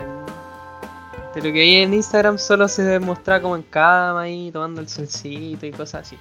De 1.34 1.41
lo 1.41 1.44
que 1.44 1.52
vi 1.52 1.76
en 1.78 1.94
Instagram 1.94 2.38
solo 2.38 2.68
se 2.68 2.99
mostraba 2.99 3.41
como 3.41 3.56
en 3.56 3.64
cama 3.64 4.28
y 4.28 4.52
tomando 4.52 4.82
el 4.82 4.90
solcito 4.90 5.66
y 5.66 5.72
cosas 5.72 6.07
así. 6.07 6.18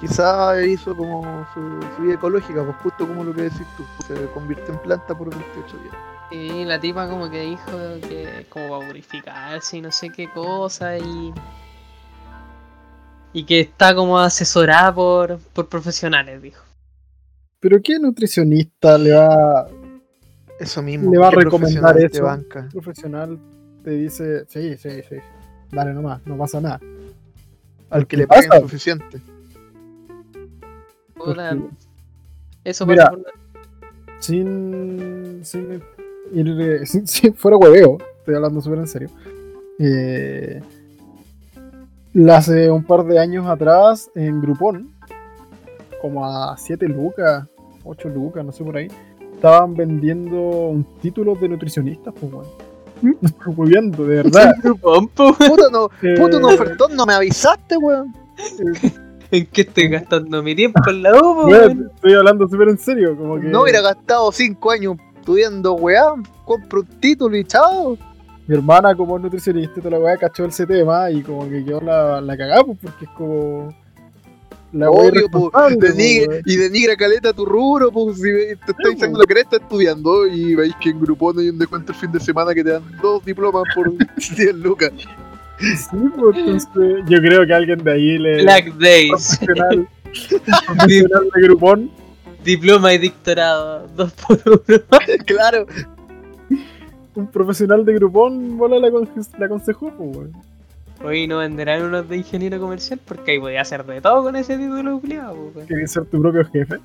Quizá 0.00 0.62
hizo 0.64 0.96
como 0.96 1.46
su, 1.52 1.60
su 1.96 2.02
vida 2.02 2.14
ecológica, 2.14 2.64
pues 2.64 2.76
justo 2.82 3.06
como 3.06 3.24
lo 3.24 3.34
que 3.34 3.42
decís 3.42 3.66
tú. 3.76 3.84
Se 4.06 4.14
convirtió 4.30 4.72
en 4.72 4.80
planta 4.80 5.16
por 5.16 5.28
28 5.30 5.76
días. 5.78 5.94
Y 6.34 6.64
la 6.64 6.80
tipa 6.80 7.08
como 7.08 7.30
que 7.30 7.42
dijo 7.42 7.70
que 8.08 8.46
como 8.48 8.70
para 8.70 8.86
purificarse 8.88 9.76
y 9.76 9.80
no 9.80 9.92
sé 9.92 10.10
qué 10.10 10.28
cosa 10.30 10.98
y... 10.98 11.32
Y 13.32 13.44
que 13.44 13.60
está 13.60 13.94
como 13.94 14.18
asesorada 14.18 14.92
por, 14.94 15.38
por 15.52 15.68
profesionales, 15.68 16.40
dijo. 16.42 16.62
Pero 17.60 17.80
¿qué 17.82 17.98
nutricionista 17.98 18.98
le 18.98 19.12
va 19.12 19.68
Eso 20.58 20.82
mismo. 20.82 21.10
Le 21.10 21.18
va 21.18 21.28
a 21.28 21.30
¿qué 21.30 21.36
recomendar 21.36 21.98
eso? 21.98 22.24
banca? 22.24 22.68
profesional 22.72 23.38
te 23.82 23.90
dice, 23.90 24.44
sí, 24.48 24.76
sí, 24.76 24.90
sí, 25.08 25.16
dale 25.70 25.92
nomás, 25.92 26.20
no 26.26 26.36
pasa 26.38 26.60
nada. 26.60 26.80
Al 27.90 28.06
que 28.06 28.16
¿Qué 28.16 28.22
le 28.22 28.26
paguen 28.26 28.48
pasa? 28.48 28.60
suficiente. 28.62 29.20
Puta, 31.14 31.50
Porque 31.50 31.74
Eso 32.64 32.86
Mira. 32.86 33.10
pasa 33.10 33.16
por 33.22 33.32
sin 34.20 35.44
ir, 36.34 36.60
eh, 36.60 36.86
sin- 37.06 37.34
fuera 37.34 37.56
hueveo, 37.56 37.98
estoy 38.18 38.34
hablando 38.34 38.60
súper 38.60 38.78
en 38.80 38.86
serio. 38.88 39.08
Eh, 39.78 40.60
hace 42.30 42.70
un 42.70 42.84
par 42.84 43.04
de 43.04 43.18
años 43.18 43.46
atrás 43.46 44.10
en 44.14 44.40
Groupon, 44.40 44.90
como 46.00 46.24
a 46.24 46.56
7 46.56 46.86
lucas, 46.88 47.46
8 47.84 48.08
lucas, 48.08 48.44
no 48.44 48.52
sé 48.52 48.62
por 48.64 48.76
ahí, 48.76 48.88
estaban 49.34 49.74
vendiendo 49.74 50.36
un 50.40 50.84
título 51.00 51.34
de 51.34 51.48
nutricionista, 51.48 52.12
pues 52.12 52.30
bueno. 52.32 52.48
No 53.02 53.12
estoy 53.22 53.52
hueveando, 53.54 54.04
de 54.06 54.16
verdad. 54.22 54.54
Weón. 54.82 55.08
Puta, 55.08 55.68
no, 55.70 55.90
Eh, 56.02 56.14
puta, 56.16 56.36
un 56.38 56.44
ofertón, 56.44 56.94
no 56.96 57.04
me 57.04 57.12
avisaste, 57.14 57.76
weón. 57.76 58.14
¿En 59.30 59.46
qué 59.46 59.62
estoy 59.62 59.88
gastando 59.88 60.42
mi 60.42 60.54
tiempo 60.54 60.80
en 60.88 61.02
la 61.02 61.12
U, 61.12 61.46
weón, 61.46 61.48
weón? 61.50 61.90
estoy 61.94 62.14
hablando 62.14 62.48
súper 62.48 62.68
en 62.68 62.78
serio, 62.78 63.16
como 63.16 63.40
que 63.40 63.48
No 63.48 63.62
hubiera 63.62 63.80
gastado 63.80 64.30
5 64.30 64.70
años 64.70 64.96
estudiando, 65.24 65.72
weá. 65.74 66.14
Compro 66.44 66.80
un 66.80 66.86
título 67.00 67.36
y 67.36 67.44
chao. 67.44 67.96
mi 68.46 68.54
hermana 68.54 68.94
como 68.94 69.18
nutricionista 69.18 69.80
toda 69.80 69.92
la 69.92 69.98
weá 69.98 70.16
cachó 70.18 70.44
ese 70.44 70.66
tema 70.66 71.10
y 71.10 71.22
como 71.22 71.48
que 71.48 71.64
quedó 71.64 71.80
la, 71.80 72.20
la 72.20 72.36
cagada, 72.36 72.62
pues, 72.64 72.78
porque 72.82 73.06
es 73.06 73.10
como 73.12 73.74
la 74.72 74.90
weá 74.90 75.08
Obvio, 75.08 75.28
pues, 75.30 75.76
pues, 75.78 75.98
y 76.44 76.56
denigra 76.56 76.94
caleta 76.96 77.32
tu 77.32 77.46
rubro, 77.46 77.90
pues 77.90 78.16
si 78.16 78.22
te 78.22 78.52
estoy 78.52 78.92
diciendo 78.92 79.16
pues. 79.16 79.20
lo 79.20 79.26
que 79.26 79.32
eres, 79.32 79.44
estás 79.44 79.60
estudiando 79.62 80.26
y 80.26 80.54
veis 80.54 80.74
que 80.80 80.90
en 80.90 81.00
Groupon 81.00 81.38
hay 81.38 81.48
un 81.48 81.58
descuento 81.58 81.92
el 81.92 81.98
fin 81.98 82.12
de 82.12 82.20
semana 82.20 82.54
que 82.54 82.62
te 82.62 82.70
dan 82.70 82.82
dos 83.00 83.24
diplomas 83.24 83.62
por 83.74 83.90
10 84.36 84.54
lucas. 84.56 84.92
Sí, 85.58 85.96
pues, 86.18 86.36
entonces 86.36 87.04
yo 87.06 87.18
creo 87.18 87.46
que 87.46 87.54
alguien 87.54 87.82
de 87.82 87.92
ahí 87.92 88.18
le 88.18 88.42
Black 88.42 88.74
Days, 88.74 89.38
profesional, 89.38 89.78
un 90.68 90.76
profesional 90.76 91.28
de 91.34 91.42
Groupon 91.42 92.03
diploma 92.44 92.92
y 92.94 92.98
doctorado, 92.98 93.86
dos 93.96 94.12
por 94.12 94.40
uno. 94.46 94.60
claro, 95.26 95.66
un 97.14 97.26
profesional 97.28 97.84
de 97.84 97.94
Groupon 97.94 98.56
bola 98.58 98.78
la, 98.78 98.88
la 99.38 99.46
aconsejó, 99.46 99.90
pues, 99.96 100.16
weón. 100.16 100.32
Hoy 101.02 101.26
no 101.26 101.38
venderán 101.38 101.82
unos 101.82 102.08
de 102.08 102.16
ingeniero 102.16 102.58
comercial 102.60 102.98
porque 103.04 103.32
ahí 103.32 103.38
podía 103.40 103.60
hacer 103.60 103.84
de 103.84 104.00
todo 104.00 104.22
con 104.22 104.36
ese 104.36 104.56
título 104.56 105.00
culiado. 105.00 105.50
Quería 105.68 105.86
ser 105.86 106.04
tu 106.06 106.20
propio 106.22 106.44
jefe. 106.46 106.78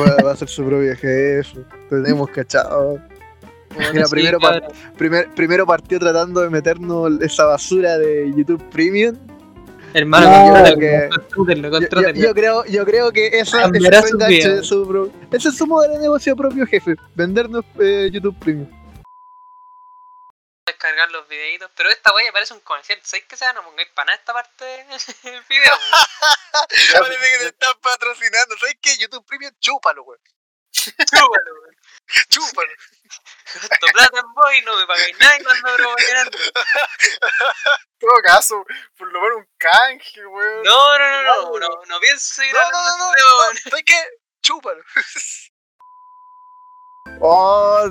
va, 0.00 0.24
va 0.24 0.32
a 0.32 0.36
ser 0.36 0.48
su 0.48 0.64
propio 0.64 0.94
jefe. 0.96 1.58
Tenemos 1.90 2.30
cachado. 2.30 2.98
Bueno, 3.74 3.90
Mira, 3.92 4.06
sí, 4.06 4.10
primero 4.10 4.38
cabrón. 4.38 4.62
Primer- 4.96 5.28
primero 5.34 5.66
partió 5.66 5.98
tratando 5.98 6.40
de 6.40 6.48
meternos 6.48 7.20
esa 7.20 7.44
basura 7.44 7.98
de 7.98 8.32
YouTube 8.34 8.62
Premium. 8.70 9.16
Hermano, 9.94 10.26
No, 10.58 10.78
que- 10.78 11.08
Yo, 12.02 12.26
yo- 12.28 12.34
creo, 12.34 12.64
yo 12.66 12.84
creo 12.84 13.12
que 13.12 13.28
eso, 13.38 13.56
ese, 13.58 14.16
de 14.56 14.62
su 14.64 14.86
pro- 14.86 15.10
ese 15.32 15.48
es 15.48 15.56
su 15.56 15.66
modelo 15.66 15.94
de 15.94 16.00
negocio 16.00 16.36
propio, 16.36 16.66
jefe. 16.66 16.94
Vendernos 17.14 17.64
eh, 17.80 18.10
YouTube 18.12 18.38
Premium. 18.38 18.70
descargar 20.66 21.10
los 21.12 21.26
videitos, 21.28 21.70
pero 21.76 21.88
esta 21.90 22.12
wea 22.12 22.32
parece 22.32 22.52
un 22.52 22.60
comercial. 22.60 22.98
¿Sabéis 23.02 23.26
que 23.26 23.36
sea? 23.36 23.52
No 23.52 23.62
pongáis 23.62 23.88
para 23.94 24.06
nada 24.06 24.18
esta 24.18 24.32
parte 24.32 24.64
del 24.64 25.40
video. 25.48 25.72
weón. 25.72 26.06
Parece 27.02 27.30
que 27.32 27.38
te 27.38 27.46
están 27.46 27.74
patrocinando. 27.80 28.56
¿Sabes 28.58 28.76
qué? 28.82 28.96
YouTube 28.98 29.24
Premium, 29.26 29.52
chúpalo, 29.60 30.02
güey. 30.04 30.18
Chúpalo, 30.72 31.52
weón. 31.62 31.76
Chúpalo. 32.28 32.68
Gasto 33.54 33.86
plata 33.92 34.18
en 34.20 34.34
vos 34.34 34.46
y 34.60 34.64
no 34.64 34.76
me 34.76 34.86
pagáis 34.86 35.18
nada 35.20 35.36
y 35.38 35.42
no 35.42 35.50
ando 35.50 35.74
promocionando. 35.76 36.38
En 36.38 37.98
todo 38.00 38.22
caso, 38.24 38.64
por 38.98 39.12
lo 39.12 39.20
menos 39.22 39.36
un 39.38 39.48
canje, 39.56 40.26
weón. 40.26 40.62
No, 40.64 40.98
no, 40.98 41.22
no, 41.22 41.22
no, 41.22 41.58
no, 41.60 41.68
no 41.88 42.00
pienso 42.00 42.34
seguir 42.34 42.52
No, 42.54 42.60
no, 42.60 42.66
hablando 42.78 42.98
no, 42.98 43.12
no, 43.14 43.50
este 43.52 43.62
no. 43.64 43.70
¿Sabes 43.70 43.84
qué? 43.86 44.04
Chúpalo. 44.42 44.82
Oh, 47.20 47.88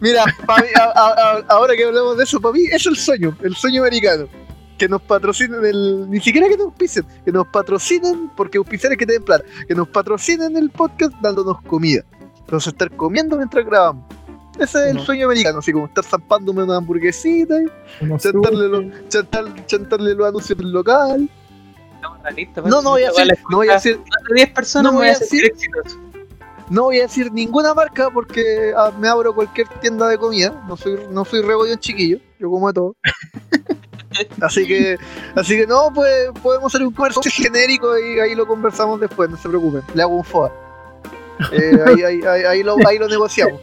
mira, 0.00 0.24
mí, 0.26 0.68
a- 0.76 0.84
a- 0.84 1.32
a- 1.38 1.44
ahora 1.48 1.74
que 1.74 1.84
hablamos 1.84 2.16
de 2.16 2.24
eso, 2.24 2.40
para 2.40 2.52
mí 2.52 2.66
es 2.70 2.86
el 2.86 2.96
sueño, 2.96 3.36
el 3.42 3.56
sueño 3.56 3.82
americano. 3.82 4.28
Que 4.78 4.88
nos 4.88 5.02
patrocinen 5.02 5.64
el. 5.64 6.08
Ni 6.08 6.20
siquiera 6.20 6.48
que 6.48 6.56
nos 6.56 6.66
auspicien, 6.66 7.04
que 7.24 7.32
nos 7.32 7.46
patrocinen, 7.48 8.30
porque 8.36 8.58
auspiciar 8.58 8.92
es 8.92 8.98
que 8.98 9.06
te 9.06 9.14
den 9.14 9.24
plata. 9.24 9.44
Que 9.66 9.74
nos 9.74 9.88
patrocinen 9.88 10.56
el 10.56 10.70
podcast 10.70 11.12
dándonos 11.20 11.60
comida. 11.62 12.02
Vamos 12.50 12.66
a 12.66 12.70
estar 12.70 12.90
comiendo 12.96 13.36
mientras 13.36 13.64
grabamos. 13.64 14.04
Ese 14.58 14.88
es 14.88 14.94
No. 14.94 15.00
el 15.00 15.06
sueño 15.06 15.26
americano, 15.26 15.60
así 15.60 15.72
como 15.72 15.86
estar 15.86 16.04
zampándome 16.04 16.64
una 16.64 16.76
hamburguesita, 16.76 17.54
y 17.62 17.66
Unos 18.04 18.22
chantarle, 18.22 18.68
los, 18.68 18.84
chantar- 19.08 19.66
chantarle 19.66 20.14
los 20.14 20.28
anuncios 20.28 20.58
del 20.58 20.70
local. 20.72 21.30
No, 22.66 22.82
no 22.82 22.90
voy 22.90 23.04
a 23.04 23.10
decir, 23.10 23.38
no 23.50 23.56
voy 23.58 23.68
a 23.68 23.74
decir, 23.74 23.98
de 24.28 24.34
10 24.34 24.50
personas 24.50 24.92
no 24.92 24.98
me 24.98 25.06
voy 25.06 25.06
voy 25.08 25.16
a 25.16 25.18
decir- 25.18 25.52
no 26.68 26.82
voy 26.84 26.98
a 26.98 27.02
decir 27.02 27.32
ninguna 27.32 27.74
marca 27.74 28.10
porque 28.10 28.72
ah, 28.76 28.92
me 28.98 29.08
abro 29.08 29.34
cualquier 29.34 29.66
tienda 29.80 30.06
de 30.08 30.16
comida. 30.18 30.62
No 30.68 30.76
soy, 30.76 30.98
no 31.10 31.24
soy 31.24 31.42
rebollón 31.42 31.78
chiquillo, 31.78 32.18
yo 32.38 32.50
como 32.50 32.68
de 32.68 32.74
todo. 32.74 32.96
así 34.40 34.66
que, 34.66 34.96
así 35.34 35.56
que 35.56 35.66
no, 35.66 35.90
pues 35.94 36.28
podemos 36.42 36.72
hacer 36.74 36.86
un 36.86 36.92
comercio 36.92 37.22
genérico 37.24 37.98
y 37.98 38.20
ahí 38.20 38.34
lo 38.34 38.46
conversamos 38.46 39.00
después, 39.00 39.28
no 39.30 39.36
se 39.36 39.48
preocupen. 39.48 39.82
Le 39.94 40.02
hago 40.02 40.14
un 40.16 40.24
FOA. 40.24 40.52
Eh, 41.52 41.78
ahí, 41.86 42.02
ahí, 42.02 42.20
ahí, 42.22 42.42
ahí 42.44 42.62
lo, 42.62 42.76
ahí 42.86 42.98
lo 42.98 43.08
negociamos. 43.08 43.60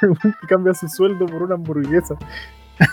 que 0.00 0.46
cambia 0.48 0.74
su 0.74 0.88
sueldo 0.88 1.26
por 1.26 1.42
una 1.42 1.54
hamburguesa. 1.54 2.16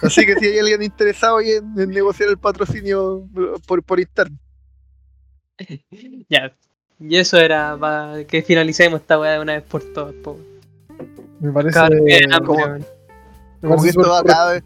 Así 0.03 0.26
que 0.26 0.36
si 0.36 0.45
hay 0.48 0.60
alguien 0.60 0.84
interesado 0.84 1.38
ahí 1.38 1.52
en, 1.52 1.80
en 1.80 1.90
negociar 1.90 2.30
el 2.30 2.38
patrocinio 2.38 3.27
por, 3.68 3.81
por 3.84 3.99
interno. 3.99 4.38
Ya. 6.30 6.53
Y 6.99 7.18
eso 7.18 7.38
era 7.38 7.77
para 7.80 8.23
que 8.26 8.41
finalicemos 8.41 9.02
esta 9.02 9.19
weá 9.19 9.34
de 9.34 9.40
una 9.40 9.53
vez 9.53 9.64
por 9.64 9.81
todas. 9.94 10.14
po. 10.15 10.38
Me 11.40 11.52
parece. 11.52 11.73
Cabrón, 11.73 12.06
que 12.06 12.15
hambre, 12.26 12.45
como- 12.45 12.60
weón. 12.60 12.80
me 12.80 12.86
Como 13.61 13.76
parece 13.77 13.84
que 13.84 14.02
esto 14.02 14.10
va 14.11 14.23
cada 14.23 14.52
vez. 14.53 14.64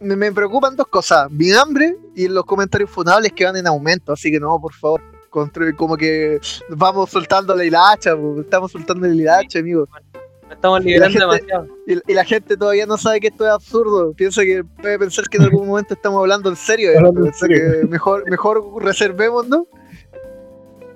Me, 0.00 0.16
me 0.16 0.32
preocupan 0.32 0.74
dos 0.74 0.88
cosas: 0.88 1.30
mi 1.30 1.52
hambre 1.52 1.96
y 2.16 2.26
los 2.28 2.44
comentarios 2.44 2.90
funables 2.90 3.32
que 3.32 3.44
van 3.44 3.56
en 3.56 3.66
aumento. 3.68 4.12
Así 4.12 4.30
que 4.32 4.40
no, 4.40 4.60
por 4.60 4.72
favor. 4.74 5.00
Contra- 5.32 5.74
Como 5.74 5.96
que 5.96 6.38
vamos 6.68 7.10
soltando 7.10 7.56
la 7.56 7.64
hilacha, 7.64 8.12
estamos 8.38 8.70
soltando 8.70 9.06
la 9.08 9.14
hilacha, 9.14 9.58
amigo. 9.58 9.88
Nos 10.44 10.52
estamos 10.52 10.84
liberando 10.84 11.18
gente- 11.18 11.34
demasiado. 11.46 11.66
Y, 11.86 12.12
y 12.12 12.14
la 12.14 12.24
gente 12.24 12.56
todavía 12.58 12.84
no 12.86 12.98
sabe 12.98 13.18
que 13.20 13.28
esto 13.28 13.44
es 13.46 13.50
absurdo. 13.50 14.12
Piensa 14.12 14.42
que 14.42 14.62
puede 14.62 14.98
pensar 14.98 15.24
que 15.28 15.38
en 15.38 15.44
algún 15.44 15.66
momento 15.68 15.94
estamos 15.94 16.20
hablando 16.20 16.50
en 16.50 16.56
serio. 16.56 16.90
de 16.90 16.94
esto. 16.96 17.06
Hablando 17.08 17.26
en 17.26 17.30
Así 17.32 17.40
serio. 17.40 17.80
que 17.80 17.86
mejor, 17.88 18.30
mejor 18.30 18.62
reservemos, 18.84 19.48
¿no? 19.48 19.66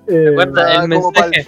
Eh, 0.07 0.29
Recuerda 0.29 0.65
ah, 0.67 0.85
el 0.85 0.91
pa'l- 0.91 1.13
mensaje. 1.31 1.47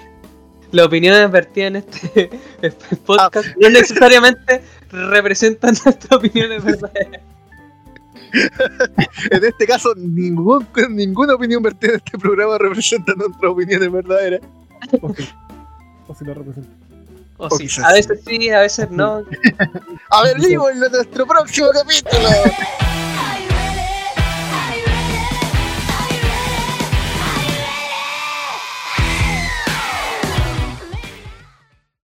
Las 0.72 0.86
opiniones 0.88 1.32
vertidas 1.32 1.68
en 1.68 1.76
este, 1.78 2.30
este 2.62 2.96
podcast 2.98 3.48
no 3.60 3.70
necesariamente 3.70 4.62
representan 4.92 5.74
nuestras 5.86 6.12
opiniones 6.12 6.64
verdaderas. 6.64 7.22
En 9.32 9.44
este 9.44 9.66
caso, 9.66 9.94
ningún, 9.96 10.68
ninguna 10.90 11.36
opinión 11.36 11.62
vertida 11.64 11.92
en 11.92 11.98
este 11.98 12.18
programa 12.18 12.58
representa 12.58 13.14
nuestras 13.16 13.52
opiniones 13.52 13.92
verdaderas. 13.92 14.42
o 15.02 15.14
sí. 15.14 15.30
O 16.08 16.16
si 16.16 16.26
lo 16.26 16.34
representa. 16.34 16.70
O 17.38 17.48
O 17.48 17.50
sí, 17.52 17.66
a 17.66 17.70
sí. 17.70 17.82
veces 17.94 18.20
sí, 18.26 18.50
a 18.50 18.60
veces 18.62 18.92
no. 18.92 19.24
A 20.12 20.24
ver, 20.24 20.40
en 20.70 20.80
nuestro 20.92 21.26
próximo 21.26 21.68
capítulo. 21.74 22.28